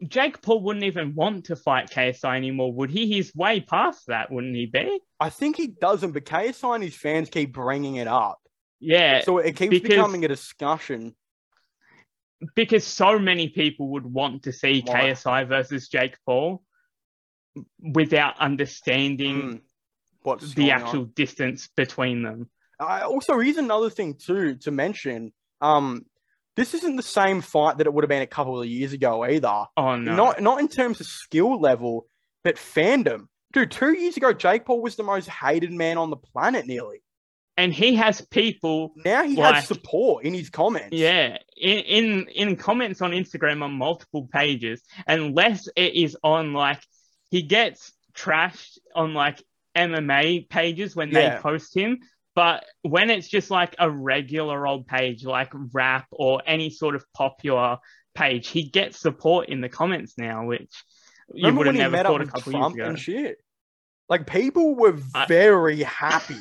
Jake 0.09 0.41
Paul 0.43 0.63
wouldn't 0.63 0.85
even 0.85 1.15
want 1.15 1.47
to 1.47 1.57
fight 1.57 1.91
KSI 1.91 2.37
anymore, 2.37 2.73
would 2.73 2.91
he? 2.91 3.07
He's 3.07 3.35
way 3.35 3.61
past 3.61 4.07
that, 4.07 4.31
wouldn't 4.33 4.57
he 4.57 4.67
be? 4.67 5.01
I 5.19 5.29
think 5.31 5.57
he 5.57 5.67
doesn't, 5.69 6.13
but 6.13 6.25
KSI 6.25 6.75
and 6.77 6.85
his 6.85 6.95
fans 6.97 7.29
keep 7.29 7.53
bringing 7.53 7.97
it 7.97 8.07
up. 8.09 8.39
Yeah, 8.81 9.21
So 9.23 9.39
it 9.39 9.57
keeps 9.57 9.71
because- 9.71 9.89
becoming 9.91 10.25
a 10.25 10.29
discussion. 10.29 11.15
because 12.55 12.85
so 12.87 13.19
many 13.19 13.51
people 13.51 13.89
would 13.89 14.07
want 14.07 14.45
to 14.45 14.53
see? 14.53 14.81
KSI 14.81 15.45
versus 15.47 15.89
Jake 15.89 16.17
Paul 16.25 16.63
without 17.79 18.39
understanding 18.39 19.37
Mm, 19.43 19.61
what's 20.23 20.55
the 20.55 20.71
actual 20.71 21.01
on. 21.03 21.13
distance 21.15 21.69
between 21.77 22.23
them. 22.23 22.49
I 22.79 23.03
also, 23.03 23.39
here's 23.41 23.59
another 23.59 23.91
thing 23.91 24.15
too 24.15 24.55
to 24.57 24.71
mention. 24.71 25.35
Um, 25.61 26.07
this 26.57 26.75
isn't 26.75 26.97
the 26.97 27.03
same 27.03 27.41
fight 27.41 27.79
that 27.79 27.87
it 27.87 27.93
would 27.95 28.05
have 28.05 28.09
been 28.09 28.23
a 28.23 28.27
couple 28.27 28.61
of 28.61 28.67
years 28.67 28.93
ago 28.93 29.25
either. 29.25 29.65
Oh 29.77 29.97
no. 29.97 30.15
Not 30.17 30.41
not 30.43 30.61
in 30.61 30.69
terms 30.69 31.01
of 31.01 31.07
skill 31.07 31.61
level, 31.61 32.07
but 32.45 32.57
fandom. 32.57 33.27
Dude, 33.53 33.71
two 33.71 33.93
years 33.99 34.17
ago, 34.17 34.33
Jake 34.33 34.65
Paul 34.65 34.81
was 34.81 34.95
the 34.97 35.03
most 35.03 35.29
hated 35.29 35.73
man 35.73 35.99
on 35.99 36.11
the 36.11 36.17
planet 36.17 36.67
nearly. 36.67 37.03
and 37.57 37.75
he 37.75 37.95
has 37.97 38.21
people 38.31 38.93
Now 39.05 39.23
he 39.25 39.37
Like- 39.37 39.57
has 39.57 39.67
support 39.67 40.25
in 40.25 40.33
his 40.33 40.49
comments. 40.51 40.97
yeah 40.97 41.37
in, 41.57 41.79
in 41.99 42.29
in 42.29 42.57
comments 42.57 43.03
on 43.03 43.11
instagram 43.11 43.63
on 43.63 43.73
multiple 43.73 44.29
pages 44.33 44.83
unless 45.07 45.69
it 45.77 45.95
is 45.95 46.17
on 46.23 46.53
like 46.55 46.81
he 47.31 47.43
gets 47.43 47.93
trashed 48.15 48.79
on 48.95 49.13
like 49.15 49.43
mma 49.77 50.49
pages 50.49 50.97
when 50.97 51.11
they 51.11 51.37
post 51.43 51.75
him 51.77 51.99
but 52.41 52.65
when 52.81 53.11
it's 53.11 53.29
just 53.29 53.51
like 53.51 53.75
a 53.79 53.91
regular 53.91 54.67
old 54.67 54.87
page 54.87 55.27
like 55.27 55.53
rap 55.75 56.07
or 56.11 56.41
any 56.47 56.71
sort 56.71 56.95
of 56.95 57.05
popular 57.12 57.77
page 58.15 58.49
he 58.49 58.62
gets 58.71 58.99
support 58.99 59.51
in 59.51 59.61
the 59.61 59.69
comments 59.69 60.15
now 60.17 60.47
which 60.47 60.73
you 61.35 61.49
Remember 61.49 61.59
would 61.59 61.67
have 61.67 61.75
when 61.75 61.75
he 61.75 61.81
never 61.83 61.93
met 61.99 62.07
up 62.07 62.12
thought 62.12 62.21
a 62.23 62.25
with 62.25 62.33
couple 62.33 62.53
Trump 62.53 62.77
years 62.77 62.85
ago 62.87 62.89
and 62.89 62.99
shit? 62.99 63.37
Like 64.09 64.27
people 64.27 64.75
were 64.75 64.97
I- 65.15 65.27
very 65.27 65.83
happy. 65.83 66.41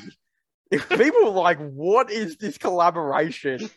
People 0.72 1.26
were 1.26 1.42
like, 1.42 1.60
"What 1.60 2.10
is 2.12 2.38
this 2.38 2.58
collaboration?" 2.58 3.70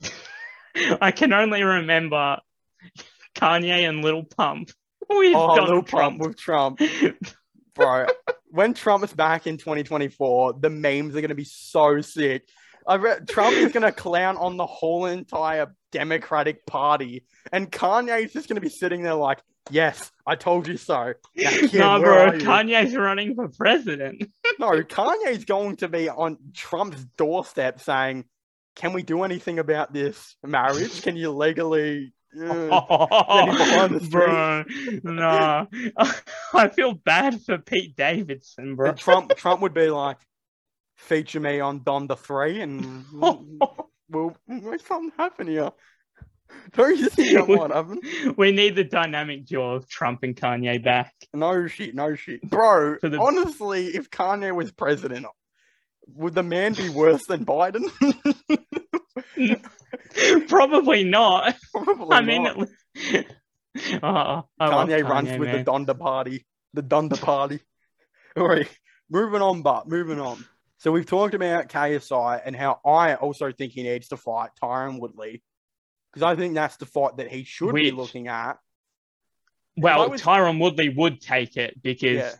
i 1.00 1.10
can 1.10 1.32
only 1.32 1.62
remember 1.62 2.38
kanye 3.34 3.86
and 3.88 4.02
Lil 4.02 4.24
Pump 4.24 4.70
with 5.08 5.34
Oh, 5.36 5.54
Donald 5.56 5.68
little 5.68 5.82
Trump. 5.82 6.18
Trump 6.18 6.20
with 6.20 6.36
Trump, 6.38 6.80
bro. 7.74 8.06
When 8.50 8.74
Trump 8.74 9.04
is 9.04 9.12
back 9.12 9.46
in 9.46 9.58
2024, 9.58 10.54
the 10.60 10.70
memes 10.70 11.16
are 11.16 11.20
gonna 11.20 11.34
be 11.34 11.44
so 11.44 12.00
sick. 12.00 12.48
I 12.86 12.96
read 12.96 13.28
Trump 13.28 13.56
is 13.56 13.72
gonna 13.72 13.92
clown 13.92 14.36
on 14.36 14.56
the 14.56 14.66
whole 14.66 15.06
entire 15.06 15.74
Democratic 15.92 16.66
Party, 16.66 17.24
and 17.52 17.70
Kanye's 17.70 18.32
just 18.32 18.48
gonna 18.48 18.60
be 18.60 18.68
sitting 18.68 19.02
there 19.02 19.14
like, 19.14 19.40
"Yes, 19.70 20.12
I 20.26 20.36
told 20.36 20.68
you 20.68 20.76
so." 20.76 21.14
Now, 21.34 21.50
kid, 21.50 21.74
no, 21.74 22.00
bro. 22.00 22.32
Kanye's 22.32 22.94
running 22.96 23.34
for 23.34 23.48
president. 23.48 24.30
No, 24.58 24.70
Kanye's 24.82 25.44
going 25.44 25.76
to 25.76 25.88
be 25.88 26.08
on 26.08 26.38
Trump's 26.54 27.04
doorstep 27.18 27.78
saying, 27.78 28.24
"Can 28.74 28.94
we 28.94 29.02
do 29.02 29.22
anything 29.22 29.58
about 29.58 29.92
this 29.92 30.34
marriage? 30.42 31.02
Can 31.02 31.14
you 31.14 31.30
legally?" 31.30 32.14
the 33.88 34.08
bro, 34.10 34.64
no. 35.02 35.66
I 36.54 36.68
feel 36.68 36.92
bad 36.92 37.40
for 37.42 37.58
Pete 37.58 37.96
Davidson, 37.96 38.76
bro. 38.76 38.90
And 38.90 38.98
Trump 38.98 39.34
Trump 39.36 39.62
would 39.62 39.72
be 39.72 39.88
like, 39.88 40.18
"Feature 40.96 41.40
me 41.40 41.60
on 41.60 41.80
Donda 41.80 42.18
Three, 42.18 42.60
and 42.60 43.04
we'll, 43.12 43.46
we'll 44.10 44.36
make 44.46 44.80
something 44.86 45.12
happen 45.16 45.46
here." 45.46 45.70
Don't 46.72 46.96
you 46.98 47.08
think 47.08 47.32
that 47.32 47.48
might 47.48 47.70
happen? 47.70 48.34
we 48.36 48.52
need 48.52 48.76
the 48.76 48.84
dynamic 48.84 49.46
duo 49.46 49.74
of 49.76 49.88
Trump 49.88 50.22
and 50.22 50.36
Kanye 50.36 50.82
back. 50.82 51.12
No 51.34 51.66
shit, 51.66 51.94
no 51.94 52.14
shit, 52.14 52.42
bro. 52.42 52.98
The- 53.02 53.18
Honestly, 53.18 53.86
if 53.88 54.10
Kanye 54.10 54.54
was 54.54 54.70
president, 54.72 55.26
would 56.06 56.34
the 56.34 56.42
man 56.42 56.74
be 56.74 56.88
worse 56.88 57.26
than 57.26 57.44
Biden? 57.44 57.90
Probably 60.48 61.04
not. 61.04 61.56
Probably 61.72 62.16
I 62.16 62.20
mean, 62.22 62.42
not. 62.44 62.68
it- 62.94 63.26
oh, 64.02 64.44
I 64.58 64.68
love 64.68 64.88
Kanye 64.88 65.06
runs 65.08 65.28
Kanye, 65.28 65.38
with 65.38 65.52
the 65.52 65.64
Donda 65.70 65.98
party. 65.98 66.46
The 66.74 66.82
Donda 66.82 67.20
party. 67.20 67.60
All 68.36 68.48
right, 68.48 68.68
moving 69.10 69.42
on, 69.42 69.62
but 69.62 69.88
moving 69.88 70.20
on. 70.20 70.44
So 70.78 70.92
we've 70.92 71.06
talked 71.06 71.34
about 71.34 71.68
KSI 71.68 72.42
and 72.44 72.54
how 72.54 72.80
I 72.84 73.14
also 73.14 73.50
think 73.52 73.72
he 73.72 73.82
needs 73.82 74.08
to 74.08 74.16
fight 74.16 74.50
Tyron 74.62 75.00
Woodley 75.00 75.42
because 76.12 76.22
I 76.22 76.36
think 76.36 76.54
that's 76.54 76.76
the 76.76 76.86
fight 76.86 77.16
that 77.18 77.30
he 77.30 77.44
should 77.44 77.74
be 77.74 77.90
looking 77.90 78.28
at. 78.28 78.58
Well, 79.76 80.10
was- 80.10 80.22
Tyron 80.22 80.60
Woodley 80.60 80.88
would 80.90 81.20
take 81.20 81.56
it 81.56 81.80
because 81.82 82.16
Yeah. 82.16 82.32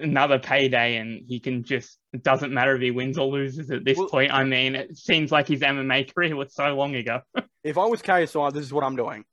Another 0.00 0.38
payday 0.38 0.96
and 0.96 1.24
he 1.28 1.38
can 1.38 1.64
just 1.64 1.98
it 2.12 2.22
doesn't 2.22 2.52
matter 2.52 2.74
if 2.74 2.80
he 2.80 2.90
wins 2.90 3.18
or 3.18 3.26
loses 3.26 3.70
at 3.70 3.84
this 3.84 3.98
Well- 3.98 4.08
point. 4.08 4.32
I 4.32 4.42
mean, 4.44 4.74
it 4.74 4.96
seems 4.96 5.30
like 5.30 5.46
his 5.48 5.60
MMA 5.60 6.12
career 6.14 6.34
was 6.34 6.54
so 6.54 6.74
long 6.74 6.94
ago. 6.94 7.20
If 7.64 7.78
I 7.78 7.84
was 7.86 8.02
KSI, 8.02 8.52
this 8.52 8.64
is 8.64 8.72
what 8.72 8.82
I'm 8.82 8.96
doing. 8.96 9.24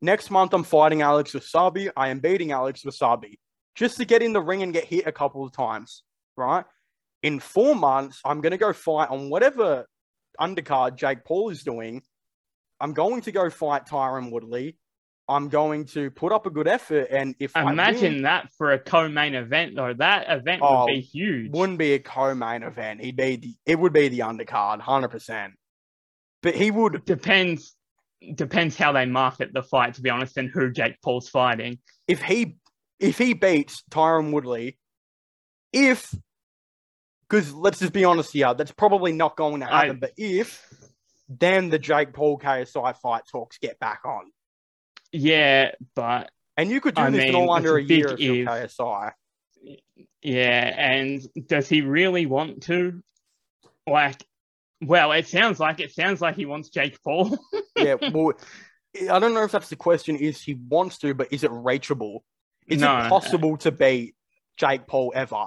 Next 0.00 0.30
month, 0.30 0.54
I'm 0.54 0.64
fighting 0.64 1.02
Alex 1.02 1.32
Wassabi. 1.32 1.90
I 1.94 2.08
am 2.08 2.18
beating 2.20 2.52
Alex 2.52 2.84
Wassabi 2.84 3.38
just 3.74 3.98
to 3.98 4.06
get 4.06 4.22
in 4.22 4.32
the 4.32 4.40
ring 4.40 4.62
and 4.62 4.72
get 4.72 4.84
hit 4.84 5.06
a 5.06 5.12
couple 5.12 5.44
of 5.44 5.52
times, 5.52 6.02
right? 6.38 6.64
In 7.22 7.38
four 7.38 7.74
months, 7.74 8.22
I'm 8.24 8.40
going 8.40 8.52
to 8.52 8.56
go 8.56 8.72
fight 8.72 9.10
on 9.10 9.28
whatever 9.28 9.86
undercard 10.40 10.96
Jake 10.96 11.22
Paul 11.26 11.50
is 11.50 11.62
doing. 11.62 12.00
I'm 12.80 12.94
going 12.94 13.20
to 13.20 13.30
go 13.32 13.50
fight 13.50 13.86
Tyron 13.86 14.30
Woodley. 14.32 14.78
I'm 15.30 15.48
going 15.48 15.84
to 15.86 16.10
put 16.10 16.32
up 16.32 16.44
a 16.46 16.50
good 16.50 16.66
effort. 16.68 17.08
And 17.10 17.34
if 17.38 17.56
I 17.56 17.70
Imagine 17.70 18.14
win, 18.14 18.22
that 18.24 18.50
for 18.58 18.72
a 18.72 18.78
co-main 18.78 19.34
event, 19.34 19.76
though. 19.76 19.94
That 19.94 20.26
event 20.28 20.60
Oh, 20.62 20.84
would 20.84 20.92
be 20.92 21.00
huge. 21.00 21.52
wouldn't 21.52 21.78
be 21.78 21.92
a 21.94 21.98
co-main 22.00 22.62
event. 22.64 23.00
He'd 23.00 23.16
be 23.16 23.36
the, 23.36 23.54
it 23.64 23.78
would 23.78 23.92
be 23.92 24.08
the 24.08 24.20
undercard, 24.20 24.80
hundred 24.80 25.08
percent. 25.08 25.54
But 26.42 26.54
he 26.54 26.70
would 26.70 27.04
Depends 27.04 27.74
depends 28.34 28.76
how 28.76 28.92
they 28.92 29.06
market 29.06 29.52
the 29.54 29.62
fight, 29.62 29.94
to 29.94 30.02
be 30.02 30.10
honest, 30.10 30.36
and 30.36 30.50
who 30.50 30.70
Jake 30.70 31.00
Paul's 31.02 31.28
fighting. 31.28 31.78
if 32.08 32.20
he 32.20 32.56
if 32.98 33.16
he 33.16 33.32
beats 33.32 33.82
Tyron 33.90 34.32
Woodley, 34.32 34.78
if 35.72 36.14
because 37.28 37.54
let's 37.54 37.78
just 37.78 37.92
be 37.92 38.04
honest 38.04 38.32
here, 38.32 38.52
that's 38.54 38.72
probably 38.72 39.12
not 39.12 39.36
going 39.36 39.60
to 39.60 39.72
I- 39.72 39.84
happen. 39.86 39.98
but 40.00 40.12
if 40.16 40.66
then 41.28 41.68
the 41.70 41.78
Jake 41.78 42.12
Paul 42.12 42.38
KSI 42.38 42.96
fight 42.96 43.22
talks 43.30 43.58
get 43.58 43.78
back 43.78 44.00
on, 44.04 44.32
Yeah, 45.12 45.72
but 45.94 46.30
and 46.56 46.70
you 46.70 46.80
could 46.80 46.94
do 46.94 47.02
I 47.02 47.10
this 47.10 47.24
in 47.24 47.34
all 47.34 47.50
under 47.50 47.76
a 47.78 47.82
year 47.82 48.12
if 48.12 48.20
you're. 48.20 48.46
KSI. 48.46 49.12
yeah, 50.22 50.74
and 50.92 51.22
does 51.46 51.68
he 51.68 51.80
really 51.80 52.26
want 52.26 52.62
to? 52.64 53.02
Like, 53.86 54.22
well, 54.80 55.12
it 55.12 55.26
sounds 55.26 55.58
like 55.58 55.80
it 55.80 55.92
sounds 55.92 56.20
like 56.20 56.36
he 56.36 56.46
wants 56.46 56.68
Jake 56.70 57.02
Paul. 57.02 57.36
Yeah, 57.76 57.94
well, 58.12 58.34
I 59.10 59.18
don't 59.18 59.32
know 59.32 59.44
if 59.44 59.52
that's 59.52 59.70
the 59.70 59.76
question. 59.76 60.16
Is 60.16 60.42
he 60.42 60.52
wants 60.68 60.98
to, 60.98 61.14
but 61.14 61.32
is 61.32 61.44
it 61.44 61.50
reachable? 61.50 62.22
Is 62.68 62.82
No. 62.82 62.98
it 62.98 63.08
possible 63.08 63.56
to 63.58 63.72
beat 63.72 64.14
Jake 64.58 64.86
Paul 64.86 65.12
ever? 65.14 65.46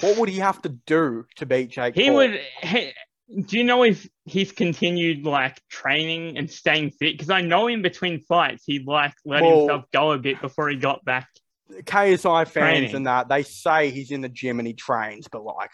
What 0.00 0.16
would 0.18 0.28
he 0.30 0.38
have 0.38 0.60
to 0.62 0.70
do 0.70 1.26
to 1.36 1.44
beat 1.46 1.68
Jake 1.70 1.94
he 1.94 2.06
Paul? 2.06 2.16
would. 2.16 2.40
He, 2.62 2.92
do 3.28 3.58
you 3.58 3.64
know 3.64 3.82
if 3.82 4.08
he's 4.24 4.52
continued 4.52 5.24
like 5.24 5.60
training 5.68 6.38
and 6.38 6.50
staying 6.50 6.90
fit? 6.90 7.14
Because 7.14 7.30
I 7.30 7.40
know 7.40 7.66
in 7.66 7.82
between 7.82 8.20
fights 8.24 8.62
he 8.66 8.78
like 8.86 9.14
let 9.24 9.42
Well- 9.42 9.60
himself 9.60 9.84
go 9.92 10.12
a 10.12 10.18
bit 10.18 10.40
before 10.40 10.68
he 10.68 10.76
got 10.76 11.04
back. 11.04 11.28
KSI 11.70 12.44
fans 12.44 12.52
Training. 12.52 12.94
and 12.94 13.06
that 13.08 13.28
they 13.28 13.42
say 13.42 13.90
he's 13.90 14.12
in 14.12 14.20
the 14.20 14.28
gym 14.28 14.60
and 14.60 14.68
he 14.68 14.74
trains, 14.74 15.26
but 15.26 15.42
like, 15.44 15.70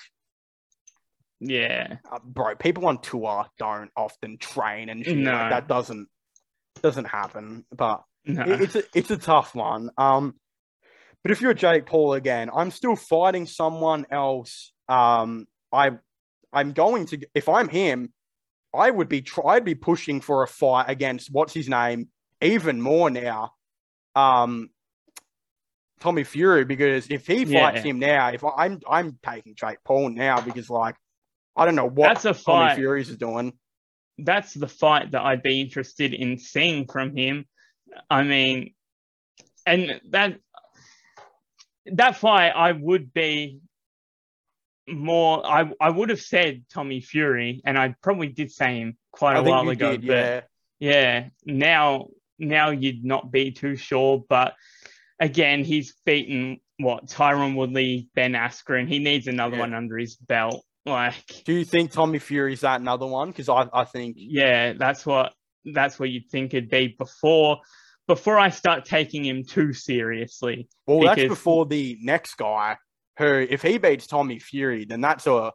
Yeah, 1.41 1.97
uh, 2.11 2.20
bro, 2.24 2.55
people 2.55 2.87
on 2.87 2.99
tour 3.03 3.47
don't 3.59 3.91
often 3.97 4.39
train 4.39 4.89
and 4.89 5.05
shit. 5.05 5.16
No. 5.16 5.33
Like, 5.33 5.51
that 5.51 5.69
doesn't 5.69 6.09
doesn't 6.83 7.05
happen. 7.07 7.66
But 7.70 8.03
no. 8.24 8.43
it- 8.45 8.61
it's 8.62 8.77
a 8.77 8.83
it's 8.95 9.11
a 9.11 9.19
tough 9.19 9.55
one. 9.55 9.91
Um, 9.99 10.35
but 11.23 11.31
if 11.33 11.41
you're 11.41 11.53
Jake 11.55 11.87
Paul 11.87 12.15
again, 12.15 12.49
I'm 12.55 12.70
still 12.70 12.97
fighting 12.97 13.47
someone 13.47 14.07
else. 14.11 14.73
Um, 14.89 15.47
I 15.73 15.91
I'm 16.53 16.73
going 16.73 17.07
to 17.07 17.19
if 17.35 17.49
I'm 17.49 17.69
him, 17.69 18.12
I 18.74 18.91
would 18.91 19.09
be 19.09 19.23
try, 19.23 19.55
I'd 19.57 19.65
be 19.65 19.74
pushing 19.74 20.20
for 20.20 20.43
a 20.43 20.49
fight 20.49 20.87
against 20.89 21.31
what's 21.33 21.53
his 21.55 21.69
name 21.69 22.09
even 22.41 22.81
more 22.81 23.11
now. 23.11 23.53
Um, 24.15 24.70
Tommy 26.01 26.24
Fury 26.24 26.65
because 26.65 27.07
if 27.11 27.27
he 27.27 27.45
fights 27.45 27.85
Yeah. 27.85 27.91
him 27.91 27.99
now, 27.99 28.29
if 28.29 28.45
I, 28.45 28.51
I'm 28.59 28.81
I'm 28.89 29.19
taking 29.24 29.55
Jake 29.55 29.79
Paul 29.85 30.11
now 30.11 30.41
because 30.41 30.69
like 30.69 30.97
I 31.57 31.65
don't 31.65 31.74
know 31.77 31.89
what 31.89 32.15
That's 32.15 32.24
a 32.24 32.33
Tommy 32.33 32.66
fight. 32.66 32.74
Fury's 32.77 33.09
is 33.11 33.16
doing. 33.16 33.53
that's 34.19 34.55
the 34.55 34.69
fight 34.69 35.12
that 35.12 35.23
I'd 35.23 35.43
be 35.43 35.61
interested 35.61 36.12
in 36.12 36.39
seeing 36.39 36.87
from 36.87 37.16
him. 37.16 37.47
I 38.11 38.23
mean, 38.23 38.74
and 39.66 40.01
that 40.11 40.39
that 41.87 42.16
fight 42.16 42.51
I 42.51 42.73
would 42.73 43.12
be 43.12 43.61
more. 44.88 45.44
I 45.46 45.70
I 45.80 45.90
would 45.90 46.09
have 46.10 46.20
said 46.20 46.64
Tommy 46.72 47.00
Fury, 47.00 47.60
and 47.64 47.78
I 47.78 47.94
probably 48.02 48.28
did 48.28 48.50
say 48.50 48.78
him 48.78 48.96
quite 49.12 49.36
a 49.36 49.42
while 49.42 49.68
ago. 49.68 49.92
did, 49.96 50.06
but 50.06 50.14
yeah. 50.14 50.40
yeah, 50.78 51.28
now 51.44 52.09
now 52.38 52.70
you'd 52.70 53.04
not 53.04 53.30
be 53.30 53.52
too 53.52 53.76
sure, 53.76 54.24
but 54.28 54.54
again, 55.20 55.64
he's 55.64 55.94
beaten 56.04 56.60
what 56.78 57.06
Tyron 57.06 57.54
Woodley, 57.54 58.09
Ben 58.14 58.32
Askren. 58.32 58.88
He 58.88 58.98
needs 58.98 59.26
another 59.28 59.54
Yeah. 59.56 59.60
one 59.60 59.74
under 59.74 59.96
his 59.96 60.16
belt. 60.16 60.64
Like, 60.84 61.42
Do 61.44 61.52
you 61.52 61.64
think 61.64 61.92
Tommy 61.92 62.18
Fury's 62.18 62.62
that 62.62 62.80
another 62.80 63.06
one? 63.06 63.28
Because 63.28 63.48
I, 63.48 63.68
I 63.72 63.84
think 63.84 64.16
yeah, 64.18 64.72
that's 64.72 65.06
what 65.06 65.32
that's 65.64 65.98
what 66.00 66.10
you'd 66.10 66.28
think 66.28 66.54
it'd 66.54 66.70
be 66.70 66.88
before 66.98 67.59
before 68.09 68.36
I 68.36 68.48
start 68.48 68.84
taking 68.84 69.24
him 69.24 69.44
too 69.44 69.72
seriously. 69.72 70.68
Well, 70.88 71.00
that's 71.06 71.28
before 71.28 71.66
the 71.66 71.98
next 72.02 72.34
guy 72.34 72.78
who, 73.18 73.47
if 73.48 73.62
he 73.62 73.78
beats 73.78 74.06
Tommy 74.06 74.39
Fury, 74.39 74.84
then 74.84 75.01
that's 75.01 75.26
a 75.26 75.52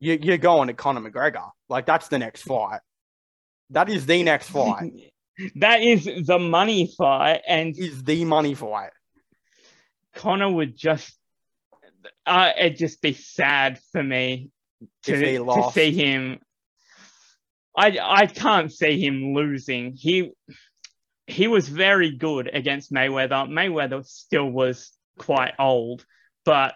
you, 0.00 0.18
you're 0.20 0.38
going 0.38 0.68
to 0.68 0.74
Conor 0.74 1.00
McGregor. 1.00 1.50
Like 1.68 1.86
that's 1.86 2.08
the 2.08 2.18
next 2.18 2.42
fight. 2.42 2.80
That 3.70 3.88
is 3.88 4.06
the 4.06 4.22
next 4.22 4.50
fight. 4.50 4.92
that 5.56 5.82
is 5.82 6.04
the 6.26 6.38
money 6.38 6.92
fight, 6.96 7.42
and 7.46 7.76
is 7.76 8.02
the 8.02 8.24
money 8.24 8.54
fight. 8.54 8.90
Conor 10.14 10.50
would 10.50 10.76
just 10.76 11.14
uh, 12.26 12.50
it'd 12.58 12.78
just 12.78 13.00
be 13.02 13.12
sad 13.12 13.78
for 13.92 14.02
me 14.02 14.50
to, 15.04 15.38
to 15.38 15.70
see 15.72 15.92
him. 15.92 16.40
I 17.76 17.98
I 18.02 18.26
can't 18.26 18.72
see 18.72 19.04
him 19.04 19.34
losing. 19.34 19.94
He 19.94 20.32
he 21.26 21.46
was 21.46 21.68
very 21.68 22.16
good 22.16 22.50
against 22.52 22.92
Mayweather. 22.92 23.48
Mayweather 23.48 24.04
still 24.04 24.50
was 24.50 24.90
quite 25.18 25.54
old, 25.58 26.04
but 26.44 26.74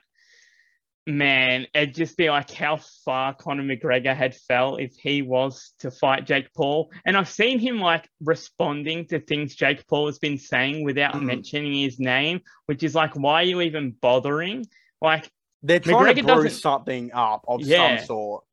man, 1.07 1.67
it'd 1.75 1.95
just 1.95 2.17
be 2.17 2.31
like 2.31 2.51
how 2.51 2.79
far 3.05 3.35
Conor 3.35 3.63
McGregor 3.63 4.17
had 4.17 4.35
fell 4.35 4.77
if 4.77 4.95
he 4.97 5.21
was 5.21 5.75
to 5.81 5.91
fight 5.91 6.27
Jake 6.27 6.49
Paul. 6.55 6.91
And 7.05 7.17
I've 7.17 7.29
seen 7.29 7.59
him 7.59 7.79
like 7.79 8.09
responding 8.23 9.07
to 9.09 9.21
things 9.21 9.55
Jake 9.55 9.87
Paul 9.87 10.07
has 10.07 10.19
been 10.19 10.39
saying 10.39 10.83
without 10.85 11.15
Mhm. 11.15 11.23
mentioning 11.25 11.75
his 11.75 12.01
name, 12.01 12.41
which 12.67 12.83
is 12.83 12.95
like, 12.95 13.15
why 13.17 13.43
are 13.43 13.45
you 13.45 13.61
even 13.61 13.91
bothering? 13.91 14.65
Like, 15.03 15.31
They're 15.63 15.79
trying 15.81 16.15
to 16.17 16.23
McGregor 16.23 16.25
brew 16.27 16.45
doesn't- 16.45 16.61
something 16.61 17.11
up 17.13 17.45
of 17.49 17.61
Yeah. 17.63 17.99
some 17.99 18.07
sort. 18.07 18.45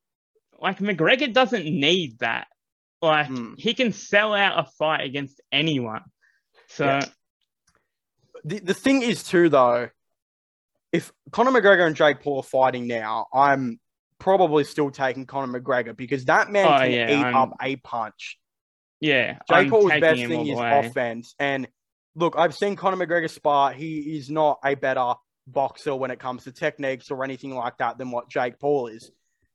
like 0.59 0.77
McGregor 0.77 1.33
doesn't 1.33 1.65
need 1.65 2.19
that. 2.19 2.47
Like 3.01 3.27
Mm. 3.29 3.55
he 3.57 3.73
can 3.73 3.93
sell 3.93 4.35
out 4.35 4.59
a 4.59 4.69
fight 4.77 5.01
against 5.05 5.41
anyone. 5.51 6.03
So 6.67 6.85
Yeah. 6.85 7.05
The, 8.43 8.59
the 8.59 8.73
thing 8.75 9.01
is 9.01 9.23
too 9.23 9.49
though, 9.49 9.89
if 10.91 11.11
Conor 11.31 11.51
McGregor 11.51 11.85
and 11.87 11.95
Jake 11.95 12.21
Paul 12.21 12.37
are 12.39 12.43
fighting 12.43 12.87
now, 12.87 13.27
I'm 13.33 13.79
probably 14.19 14.63
still 14.63 14.91
taking 14.91 15.25
Conor 15.25 15.59
McGregor 15.59 15.95
because 15.95 16.25
that 16.25 16.51
man 16.51 16.67
Oh, 16.67 16.77
can 16.79 16.91
yeah, 16.91 17.09
eat 17.09 17.23
I'm- 17.23 17.35
up 17.35 17.53
a 17.61 17.75
punch. 17.77 18.37
yeah, 18.99 19.33
Jake 19.33 19.41
I'm 19.49 19.69
Paul's 19.69 19.89
best 19.99 20.19
thing 20.19 20.47
is 20.47 20.57
way. 20.59 20.79
offense. 20.85 21.33
And 21.39 21.67
look, 22.15 22.35
I've 22.37 22.53
seen 22.55 22.75
Conor 22.75 22.97
McGregor 23.05 23.29
spar. 23.29 23.71
He 23.73 24.17
is 24.17 24.29
not 24.29 24.59
a 24.63 24.75
better 24.75 25.13
boxer 25.47 25.95
when 25.95 26.11
it 26.11 26.19
comes 26.19 26.43
to 26.43 26.51
techniques 26.51 27.09
or 27.09 27.23
anything 27.23 27.55
like 27.55 27.77
that 27.77 27.97
than 27.97 28.11
what 28.11 28.29
Jake 28.29 28.59
Paul 28.59 28.87
is. 28.87 29.11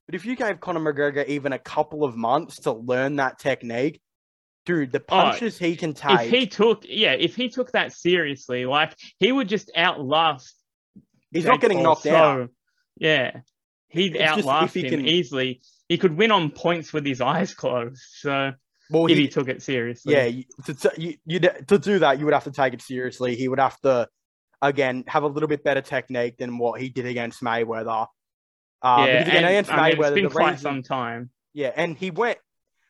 But 0.07 0.15
if 0.15 0.25
you 0.25 0.37
gave 0.37 0.61
Conor 0.61 0.81
McGregor 0.93 1.27
even 1.27 1.53
a 1.53 1.59
couple 1.59 2.03
of 2.05 2.17
months 2.17 2.61
to 2.61 2.73
learn 2.73 3.17
that 3.17 3.39
technique, 3.39 4.01
dude, 4.65 4.91
the 4.91 5.01
oh, 5.01 5.05
punches 5.05 5.59
he 5.59 5.77
can 5.77 5.91
If 5.91 5.97
take, 6.01 6.31
he 6.31 6.47
took, 6.47 6.85
yeah, 6.89 7.13
if 7.13 7.37
he 7.37 7.49
took 7.49 7.71
that 7.73 7.93
seriously, 7.93 8.67
like 8.67 8.97
he 9.21 9.31
would 9.33 9.49
just 9.49 9.71
outlast. 9.77 10.55
He's 11.37 11.45
Jake 11.45 11.53
not 11.53 11.61
getting 11.61 11.79
Paul 11.79 11.85
knocked 11.85 12.03
so, 12.03 12.15
out. 12.17 12.51
Yeah, 12.99 13.41
he'd 13.89 14.21
outlast 14.21 14.75
he 14.75 14.83
him 14.83 14.91
can- 14.91 15.07
easily. 15.07 15.61
He 15.89 15.99
could 15.99 16.17
win 16.17 16.33
on 16.33 16.51
points 16.51 16.93
with 16.93 17.07
his 17.07 17.21
eyes 17.21 17.55
closed. 17.55 18.03
So 18.15 18.53
Well, 18.91 19.07
if 19.07 19.17
he 19.17 19.23
he, 19.23 19.29
took 19.29 19.49
it 19.49 19.63
seriously, 19.63 20.15
yeah, 20.15 20.43
to, 20.65 20.75
to, 20.75 20.93
you, 20.97 21.39
to 21.69 21.79
do 21.79 22.01
that, 22.01 22.19
you 22.19 22.25
would 22.25 22.35
have 22.35 22.45
to 22.45 22.51
take 22.51 22.75
it 22.75 22.83
seriously. 22.83 23.37
He 23.37 23.47
would 23.47 23.61
have 23.61 23.81
to, 23.83 24.09
again, 24.61 25.05
have 25.07 25.23
a 25.23 25.29
little 25.29 25.49
bit 25.49 25.63
better 25.63 25.83
technique 25.83 26.39
than 26.39 26.59
what 26.59 26.81
he 26.81 26.89
did 26.89 27.07
against 27.07 27.41
Mayweather. 27.43 28.09
Uh, 28.83 29.05
yeah. 29.07 29.19
because 29.19 29.29
again, 29.29 29.37
and, 29.37 29.47
against 29.47 29.73
I 29.73 29.77
mean, 29.91 29.97
Mayweather, 29.97 30.07
it's 30.07 30.15
been 30.15 30.31
quite 30.31 30.51
reason- 30.53 30.63
some 30.63 30.83
time. 30.83 31.31
Yeah, 31.55 31.73
and 31.75 31.97
he 31.97 32.11
went. 32.11 32.39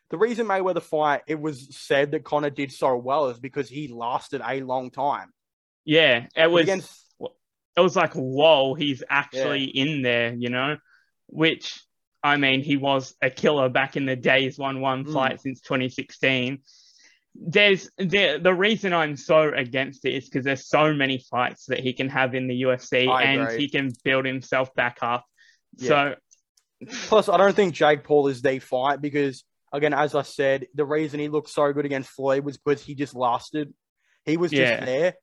The 0.08 0.18
reason 0.18 0.46
Mayweather 0.46 0.82
fight, 0.82 1.22
it 1.26 1.38
was 1.40 1.76
said 1.76 2.12
that 2.12 2.24
Conor 2.24 2.50
did 2.50 2.72
so 2.72 2.96
well 2.96 3.28
is 3.28 3.38
because 3.38 3.68
he 3.68 3.88
lasted 3.88 4.40
a 4.46 4.60
long 4.62 4.90
time. 4.90 5.32
Yeah, 5.84 6.26
it 6.34 6.50
was. 6.50 6.62
against 6.62 6.90
it 7.76 7.80
was 7.80 7.96
like, 7.96 8.12
whoa, 8.14 8.74
he's 8.74 9.02
actually 9.08 9.64
in 9.64 10.02
there, 10.02 10.32
you 10.34 10.48
know? 10.48 10.76
Which, 11.26 11.78
I 12.22 12.36
mean, 12.36 12.62
he 12.62 12.76
was 12.76 13.14
a 13.20 13.30
killer 13.30 13.68
back 13.68 13.96
in 13.96 14.06
the 14.06 14.16
days, 14.16 14.58
won 14.58 14.80
one 14.80 15.04
Mm. 15.04 15.12
fight 15.12 15.40
since 15.40 15.60
2016. 15.60 16.60
There's 17.38 17.90
the 17.98 18.38
the 18.42 18.54
reason 18.54 18.94
I'm 18.94 19.14
so 19.14 19.52
against 19.52 20.06
it 20.06 20.14
is 20.14 20.24
because 20.24 20.44
there's 20.46 20.66
so 20.66 20.94
many 20.94 21.18
fights 21.18 21.66
that 21.66 21.80
he 21.80 21.92
can 21.92 22.08
have 22.08 22.34
in 22.34 22.46
the 22.48 22.62
UFC 22.62 23.08
I 23.08 23.24
and 23.24 23.42
agree. 23.42 23.58
he 23.58 23.68
can 23.68 23.90
build 24.04 24.24
himself 24.24 24.74
back 24.74 24.98
up. 25.02 25.26
Yeah. 25.76 25.88
So 25.88 26.14
plus, 27.08 27.28
I 27.28 27.36
don't 27.36 27.54
think 27.54 27.74
Jake 27.74 28.04
Paul 28.04 28.28
is 28.28 28.40
the 28.40 28.58
fight 28.58 29.02
because 29.02 29.44
again, 29.70 29.92
as 29.92 30.14
I 30.14 30.22
said, 30.22 30.66
the 30.74 30.86
reason 30.86 31.20
he 31.20 31.28
looked 31.28 31.50
so 31.50 31.70
good 31.74 31.84
against 31.84 32.08
Floyd 32.08 32.42
was 32.42 32.56
because 32.56 32.82
he 32.82 32.94
just 32.94 33.14
lasted. 33.14 33.74
He 34.24 34.38
was 34.38 34.50
just 34.50 34.72
Yeah. 34.72 34.84
there. 34.86 35.14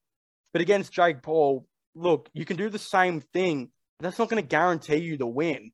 But 0.51 0.61
against 0.61 0.91
Jake 0.93 1.23
Paul, 1.23 1.65
look, 1.95 2.29
you 2.33 2.45
can 2.45 2.57
do 2.57 2.69
the 2.69 2.79
same 2.79 3.21
thing. 3.21 3.69
But 3.99 4.05
that's 4.05 4.19
not 4.19 4.29
going 4.29 4.41
to 4.41 4.47
guarantee 4.47 4.97
you 4.97 5.17
the 5.17 5.27
win. 5.27 5.71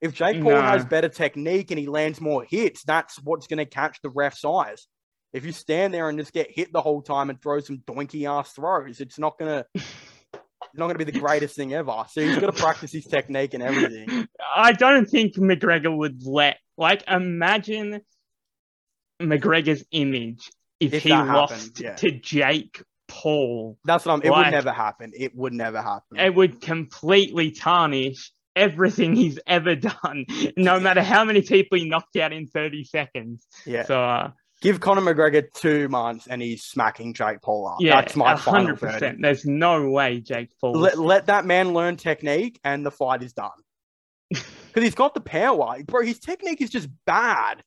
If 0.00 0.14
Jake 0.14 0.42
Paul 0.42 0.52
No. 0.52 0.62
has 0.62 0.84
better 0.84 1.08
technique 1.08 1.70
and 1.70 1.78
he 1.78 1.86
lands 1.86 2.20
more 2.20 2.44
hits, 2.48 2.82
that's 2.84 3.16
what's 3.22 3.46
going 3.46 3.58
to 3.58 3.66
catch 3.66 4.00
the 4.02 4.10
ref's 4.10 4.44
eyes. 4.44 4.86
If 5.32 5.44
you 5.44 5.52
stand 5.52 5.94
there 5.94 6.08
and 6.08 6.18
just 6.18 6.32
get 6.32 6.50
hit 6.50 6.72
the 6.72 6.80
whole 6.80 7.02
time 7.02 7.30
and 7.30 7.40
throw 7.40 7.60
some 7.60 7.78
doinky 7.86 8.28
ass 8.28 8.52
throws, 8.52 9.00
it's 9.00 9.18
not 9.18 9.38
gonna 9.38 9.64
it's 9.74 10.74
not 10.74 10.88
gonna 10.88 10.98
be 10.98 11.04
the 11.04 11.20
greatest 11.20 11.54
thing 11.54 11.72
ever. 11.72 12.04
So 12.10 12.20
he's 12.20 12.36
got 12.38 12.52
to 12.52 12.60
practice 12.60 12.90
his 12.90 13.04
technique 13.04 13.54
and 13.54 13.62
everything. 13.62 14.26
I 14.56 14.72
don't 14.72 15.06
think 15.06 15.36
McGregor 15.36 15.96
would 15.96 16.26
let 16.26 16.56
like 16.76 17.04
imagine 17.06 18.00
McGregor's 19.22 19.84
image 19.92 20.50
if, 20.80 20.94
If 20.94 21.02
he 21.04 21.10
lost 21.10 21.52
happened, 21.52 21.78
yeah. 21.80 21.94
to 21.96 22.10
Jake 22.10 22.82
Paul. 23.10 23.76
That's 23.84 24.06
what 24.06 24.12
I'm. 24.14 24.22
It 24.22 24.30
Like- 24.30 24.46
would 24.46 24.50
never 24.52 24.72
happen. 24.72 25.12
It 25.16 25.34
would 25.36 25.52
never 25.52 25.82
happen. 25.82 26.18
It 26.18 26.34
would 26.34 26.60
completely 26.60 27.50
tarnish 27.50 28.30
everything 28.56 29.14
he's 29.14 29.38
ever 29.46 29.74
done, 29.76 30.26
no 30.56 30.80
matter 30.80 31.02
how 31.02 31.24
many 31.24 31.42
people 31.42 31.78
he 31.78 31.88
knocked 31.88 32.16
out 32.16 32.32
in 32.32 32.46
30 32.46 32.84
seconds. 32.84 33.46
yeah. 33.66 33.84
So 33.84 34.02
uh, 34.02 34.30
Give 34.62 34.78
Conor 34.80 35.00
McGregor 35.00 35.44
two 35.54 35.88
months 35.88 36.26
and 36.26 36.42
he's 36.42 36.64
smacking 36.64 37.14
Jake 37.14 37.40
Paul 37.40 37.68
up. 37.68 37.76
yeah, 37.80 38.00
That's 38.00 38.14
my 38.16 38.36
final 38.36 38.60
hundred 38.66 38.78
verdict. 38.78 39.22
There's 39.22 39.46
no 39.46 39.88
way 39.88 40.20
Jake 40.20 40.50
Paul. 40.60 40.72
Let, 40.72 40.98
let 40.98 41.26
that 41.26 41.46
man 41.46 41.72
learn 41.72 41.96
technique 41.96 42.60
and 42.62 42.84
the 42.84 42.90
fight 42.90 43.22
is 43.22 43.32
done. 43.32 43.50
Because 44.68 44.84
he's 44.84 44.94
got 44.94 45.14
the 45.14 45.20
power. 45.20 45.76
Bro, 45.84 46.02
his 46.02 46.18
technique 46.20 46.60
is 46.60 46.70
just 46.70 46.88
bad. 47.06 47.62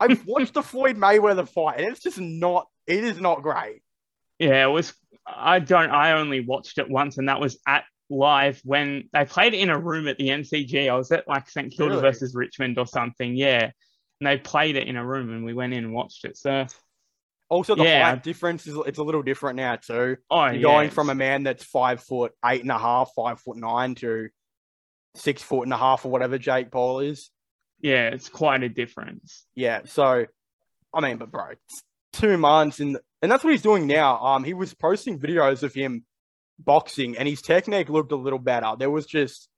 I've 0.00 0.26
watched 0.26 0.54
the 0.54 0.62
Floyd 0.62 0.96
Mayweather 0.96 1.46
fight 1.48 1.78
and 1.78 1.88
it's 1.88 2.00
just 2.00 2.18
not, 2.18 2.66
it 2.86 3.04
is 3.04 3.20
not 3.20 3.42
great. 3.42 3.81
Yeah, 4.42 4.64
it 4.66 4.70
was. 4.70 4.92
I 5.26 5.58
don't. 5.60 5.90
I 5.90 6.12
only 6.12 6.40
watched 6.40 6.78
it 6.78 6.88
once, 6.90 7.18
and 7.18 7.28
that 7.28 7.40
was 7.40 7.58
at 7.66 7.84
live 8.10 8.60
when 8.64 9.08
they 9.12 9.24
played 9.24 9.54
it 9.54 9.60
in 9.60 9.70
a 9.70 9.78
room 9.78 10.08
at 10.08 10.18
the 10.18 10.28
MCG. 10.28 10.90
I 10.90 10.96
was 10.96 11.10
at 11.12 11.28
like 11.28 11.48
St 11.48 11.72
Kilda 11.72 11.92
Really? 11.96 12.02
versus 12.02 12.34
Richmond 12.34 12.76
or 12.78 12.86
something. 12.86 13.34
Yeah, 13.36 13.70
and 14.20 14.26
they 14.26 14.38
played 14.38 14.76
it 14.76 14.88
in 14.88 14.96
a 14.96 15.06
room, 15.06 15.30
and 15.32 15.44
we 15.44 15.54
went 15.54 15.74
in 15.74 15.84
and 15.84 15.92
watched 15.94 16.24
it. 16.24 16.36
So, 16.36 16.66
Also, 17.50 17.74
the 17.74 17.84
Yeah. 17.84 18.10
height 18.10 18.22
difference 18.22 18.66
is 18.66 18.76
it's 18.86 18.98
a 18.98 19.02
little 19.02 19.22
different 19.22 19.56
now 19.58 19.76
too. 19.76 20.16
oh 20.30 20.46
You're 20.46 20.54
yeah, 20.54 20.60
going 20.62 20.90
from 20.90 21.10
a 21.10 21.14
man 21.14 21.42
that's 21.44 21.62
five 21.64 22.02
foot 22.02 22.32
eight 22.44 22.62
and 22.62 22.70
a 22.70 22.78
half, 22.78 23.12
five 23.14 23.40
foot 23.40 23.58
nine 23.58 23.94
to 23.96 24.28
six 25.14 25.42
foot 25.42 25.62
and 25.64 25.72
a 25.72 25.76
half 25.76 26.04
or 26.04 26.10
whatever 26.10 26.38
Jake 26.38 26.70
Paul 26.70 27.00
is. 27.00 27.30
yeah, 27.80 28.08
it's 28.08 28.28
quite 28.28 28.62
a 28.62 28.68
difference. 28.68 29.46
Yeah, 29.54 29.82
so 29.84 30.26
I 30.94 31.00
mean, 31.00 31.18
but 31.18 31.30
bro, 31.30 31.52
two 32.12 32.36
months 32.38 32.80
in, 32.80 32.96
and 33.22 33.30
that's 33.30 33.44
what 33.44 33.52
he's 33.52 33.62
doing 33.62 33.86
now. 33.86 34.18
Um, 34.18 34.44
he 34.44 34.52
was 34.52 34.74
posting 34.74 35.18
videos 35.18 35.62
of 35.62 35.72
him 35.72 36.04
boxing, 36.58 37.16
and 37.16 37.28
his 37.28 37.40
technique 37.40 37.88
looked 37.88 38.12
a 38.12 38.16
little 38.16 38.38
better. 38.38 38.72
There 38.78 38.90
was 38.90 39.06
just 39.06 39.48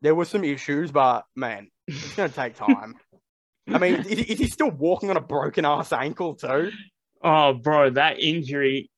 there 0.00 0.14
was 0.14 0.28
some 0.28 0.44
issues, 0.44 0.90
but 0.90 1.24
man, 1.36 1.68
it's 1.86 2.14
gonna 2.14 2.28
take 2.28 2.54
time. 2.56 2.94
I 3.68 3.78
mean, 3.78 3.96
is, 4.06 4.18
is 4.18 4.38
he 4.38 4.46
still 4.46 4.70
walking 4.70 5.10
on 5.10 5.16
a 5.16 5.20
broken 5.20 5.64
ass 5.64 5.92
ankle 5.92 6.34
too? 6.34 6.70
Oh, 7.22 7.52
bro, 7.52 7.90
that 7.90 8.18
injury, 8.18 8.90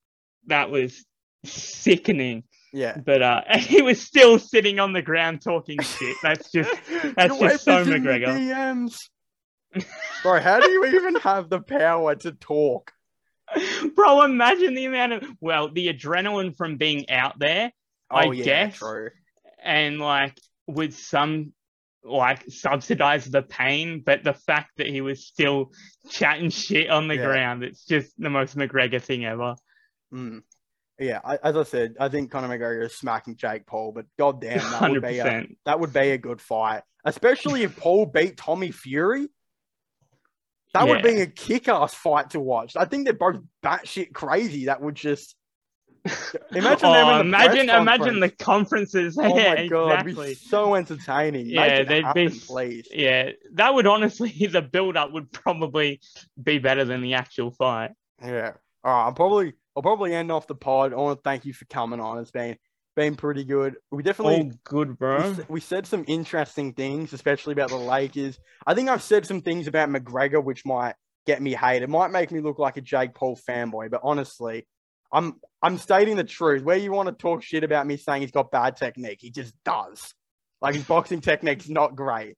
that 0.46 0.70
was 0.70 1.04
sickening. 1.44 2.44
Yeah. 2.72 2.96
But 2.96 3.22
uh, 3.22 3.42
he 3.58 3.82
was 3.82 4.00
still 4.00 4.38
sitting 4.38 4.78
on 4.78 4.92
the 4.92 5.02
ground 5.02 5.42
talking 5.42 5.80
shit. 5.80 6.16
That's 6.22 6.50
just 6.50 6.70
that's 7.16 7.40
Your 7.40 7.50
just 7.50 7.64
so 7.64 7.76
weapons 7.76 7.94
in 7.94 8.02
the 8.02 8.08
McGregor. 8.08 8.98
Bro, 10.22 10.40
how 10.40 10.60
do 10.60 10.70
you 10.70 10.84
even 10.84 11.16
have 11.16 11.48
the 11.48 11.60
power 11.60 12.14
to 12.16 12.32
talk? 12.32 12.92
Bro, 13.94 14.22
imagine 14.22 14.74
the 14.74 14.84
amount 14.86 15.12
of 15.12 15.24
well, 15.40 15.68
the 15.72 15.88
adrenaline 15.92 16.56
from 16.56 16.76
being 16.76 17.08
out 17.10 17.38
there, 17.38 17.72
I 18.10 18.26
Oh 18.26 18.30
yeah, 18.32 18.44
guess. 18.44 18.78
true. 18.78 19.10
and 19.62 19.98
like 19.98 20.38
with 20.66 20.94
some 20.96 21.52
like 22.04 22.44
subsidize 22.50 23.26
the 23.26 23.42
pain, 23.42 24.02
but 24.04 24.24
the 24.24 24.34
fact 24.34 24.70
that 24.78 24.88
he 24.88 25.00
was 25.00 25.24
still 25.26 25.70
chatting 26.08 26.50
shit 26.50 26.90
on 26.90 27.06
the 27.08 27.14
Yeah. 27.16 27.26
ground, 27.26 27.62
it's 27.62 27.84
just 27.84 28.12
the 28.18 28.30
most 28.30 28.56
McGregor 28.56 29.00
thing 29.00 29.24
ever. 29.24 29.54
Mm. 30.12 30.42
Yeah, 30.98 31.20
I, 31.24 31.38
as 31.42 31.56
I 31.56 31.62
said, 31.62 31.94
I 31.98 32.08
think 32.08 32.30
Conor 32.30 32.48
McGregor 32.48 32.84
is 32.86 32.94
smacking 32.94 33.36
Jake 33.36 33.66
Paul, 33.66 33.92
but 33.92 34.06
goddamn, 34.18 34.70
that 34.70 34.90
would 34.90 35.02
be 35.02 35.18
a, 35.18 35.46
that 35.64 35.80
would 35.80 35.92
be 35.92 36.10
a 36.10 36.18
good 36.18 36.40
fight, 36.40 36.82
especially 37.04 37.62
if 37.62 37.76
Paul 37.76 38.06
beat 38.06 38.36
Tommy 38.36 38.70
Fury. 38.72 39.28
That 40.72 40.88
would 40.88 41.02
be 41.02 41.20
a 41.20 41.26
kick-ass 41.26 41.94
fight 41.94 42.30
to 42.30 42.40
watch. 42.40 42.76
I 42.76 42.86
think 42.86 43.04
they're 43.04 43.12
both 43.12 43.36
batshit 43.62 44.14
crazy. 44.14 44.66
That 44.66 44.80
would 44.80 44.94
just 44.94 45.36
imagine 46.50 46.86
oh, 46.86 46.92
them 46.92 47.26
in 47.26 47.30
the 47.30 47.36
imagine 47.36 47.70
imagine 47.70 48.20
the 48.20 48.30
conferences. 48.30 49.16
Oh 49.22 49.36
yeah, 49.36 49.54
my 49.54 49.66
god, 49.68 49.92
exactly. 50.00 50.28
be 50.28 50.34
so 50.34 50.74
entertaining. 50.74 51.46
Yeah, 51.46 51.84
they'd 51.84 52.04
happen, 52.04 52.28
be- 52.28 52.38
please. 52.40 52.88
Yeah, 52.90 53.30
that 53.52 53.72
would 53.72 53.86
honestly 53.86 54.30
the 54.50 54.62
build 54.62 54.96
up 54.96 55.12
would 55.12 55.30
probably 55.30 56.00
be 56.42 56.58
better 56.58 56.84
than 56.84 57.02
the 57.02 57.14
actual 57.14 57.50
fight. 57.52 57.92
Yeah. 58.20 58.52
All 58.82 58.92
right. 58.92 59.04
I'll 59.04 59.12
probably 59.12 59.52
I'll 59.76 59.82
probably 59.82 60.14
end 60.14 60.32
off 60.32 60.46
the 60.46 60.54
pod. 60.54 60.92
I 60.92 60.96
want 60.96 61.18
to 61.18 61.22
thank 61.22 61.44
you 61.44 61.52
for 61.52 61.66
coming 61.66 62.00
on. 62.00 62.18
It's 62.18 62.30
been 62.30 62.56
been 62.94 63.16
pretty 63.16 63.44
good. 63.44 63.76
We 63.90 64.02
definitely 64.02 64.36
All 64.36 64.50
good, 64.64 64.98
bro. 64.98 65.16
s- 65.18 65.40
we 65.48 65.60
said 65.60 65.86
some 65.86 66.04
interesting 66.06 66.74
things, 66.74 67.12
especially 67.12 67.52
about 67.52 67.70
the 67.70 67.76
Lakers. 67.76 68.38
I 68.66 68.74
think 68.74 68.88
I've 68.88 69.02
said 69.02 69.26
some 69.26 69.40
things 69.40 69.66
about 69.66 69.88
McGregor 69.88 70.42
which 70.42 70.64
might 70.66 70.94
get 71.26 71.40
me 71.40 71.54
hate. 71.54 71.82
It 71.82 71.88
might 71.88 72.10
make 72.10 72.30
me 72.30 72.40
look 72.40 72.58
like 72.58 72.76
a 72.76 72.80
Jake 72.80 73.14
Paul 73.14 73.36
fanboy, 73.48 73.90
but 73.90 74.00
honestly, 74.04 74.66
I'm 75.12 75.40
I'm 75.62 75.78
stating 75.78 76.16
the 76.16 76.24
truth. 76.24 76.62
Where 76.62 76.76
you 76.76 76.92
want 76.92 77.08
to 77.08 77.14
talk 77.14 77.42
shit 77.42 77.64
about 77.64 77.86
me 77.86 77.96
saying 77.96 78.22
he's 78.22 78.30
got 78.30 78.50
bad 78.50 78.76
technique, 78.76 79.18
he 79.20 79.30
just 79.30 79.54
does. 79.64 80.14
Like 80.60 80.74
his 80.74 80.84
boxing 80.84 81.20
technique's 81.20 81.68
not 81.68 81.96
great. 81.96 82.36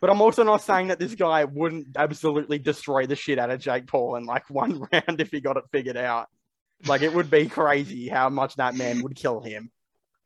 But 0.00 0.08
I'm 0.08 0.22
also 0.22 0.44
not 0.44 0.62
saying 0.62 0.88
that 0.88 0.98
this 0.98 1.14
guy 1.14 1.44
wouldn't 1.44 1.88
absolutely 1.96 2.58
destroy 2.58 3.06
the 3.06 3.16
shit 3.16 3.38
out 3.38 3.50
of 3.50 3.60
Jake 3.60 3.86
Paul 3.86 4.16
in 4.16 4.24
like 4.24 4.48
one 4.48 4.80
round 4.92 5.20
if 5.20 5.30
he 5.30 5.40
got 5.42 5.58
it 5.58 5.64
figured 5.72 5.96
out. 5.98 6.28
Like 6.86 7.02
it 7.02 7.12
would 7.12 7.30
be 7.30 7.46
crazy 7.48 8.08
how 8.08 8.28
much 8.28 8.56
that 8.56 8.74
man 8.76 9.02
would 9.02 9.14
kill 9.16 9.40
him. 9.40 9.70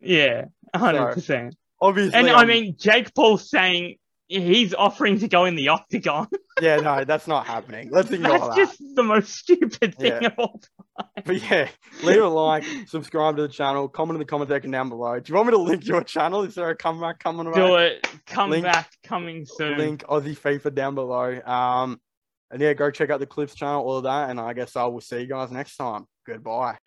Yeah, 0.01 0.47
hundred 0.75 1.13
percent. 1.15 1.57
Obviously, 1.81 2.15
And 2.19 2.29
I 2.29 2.39
I'm- 2.41 2.49
mean, 2.49 2.75
Jake 2.79 3.15
Paul 3.15 3.39
saying 3.39 3.97
he's 4.27 4.75
offering 4.75 5.19
to 5.21 5.29
go 5.29 5.45
in 5.47 5.55
the 5.55 5.69
octagon. 5.69 6.29
yeah, 6.61 6.77
no, 6.77 7.05
that's 7.05 7.27
not 7.27 7.47
happening. 7.47 7.89
Let's 7.91 8.11
ignore 8.11 8.39
That's 8.39 8.49
that. 8.49 8.57
just 8.57 8.83
the 8.95 9.03
most 9.03 9.31
stupid 9.35 9.95
thing 9.97 10.13
Yeah. 10.21 10.27
of 10.27 10.35
all. 10.39 10.61
Time. 10.99 11.07
But 11.25 11.43
yeah, 11.51 11.69
leave 12.03 12.21
a 12.23 12.27
like, 12.29 12.65
subscribe 12.89 13.37
to 13.37 13.43
the 13.43 13.49
channel, 13.49 13.89
comment 13.89 14.17
in 14.17 14.19
the 14.19 14.25
comment 14.27 14.51
section 14.51 14.71
down 14.73 14.89
below. 14.89 15.19
Do 15.19 15.31
you 15.33 15.37
want 15.37 15.47
me 15.47 15.53
to 15.53 15.59
link 15.63 15.87
your 15.87 16.03
channel? 16.03 16.43
Is 16.43 16.57
there 16.57 16.69
a 16.69 16.77
comeback 16.77 17.21
coming? 17.21 17.51
Do 17.53 17.77
it. 17.77 18.07
Come 18.27 18.51
Link- 18.51 18.65
back. 18.65 18.91
Coming 19.05 19.47
soon. 19.47 19.79
Link 19.79 20.03
Aussie 20.09 20.37
FIFA 20.39 20.75
down 20.75 20.95
below. 20.95 21.41
Um, 21.47 22.01
and 22.51 22.61
yeah, 22.61 22.73
go 22.75 22.91
check 22.91 23.11
out 23.11 23.21
the 23.21 23.27
Clips 23.27 23.55
channel, 23.55 23.83
all 23.85 23.99
of 23.99 24.05
that. 24.05 24.29
And 24.31 24.41
I 24.41 24.53
guess 24.53 24.75
I 24.77 24.85
will 24.85 25.01
see 25.01 25.21
you 25.21 25.27
guys 25.27 25.51
next 25.53 25.77
time. 25.77 26.07
Goodbye. 26.29 26.79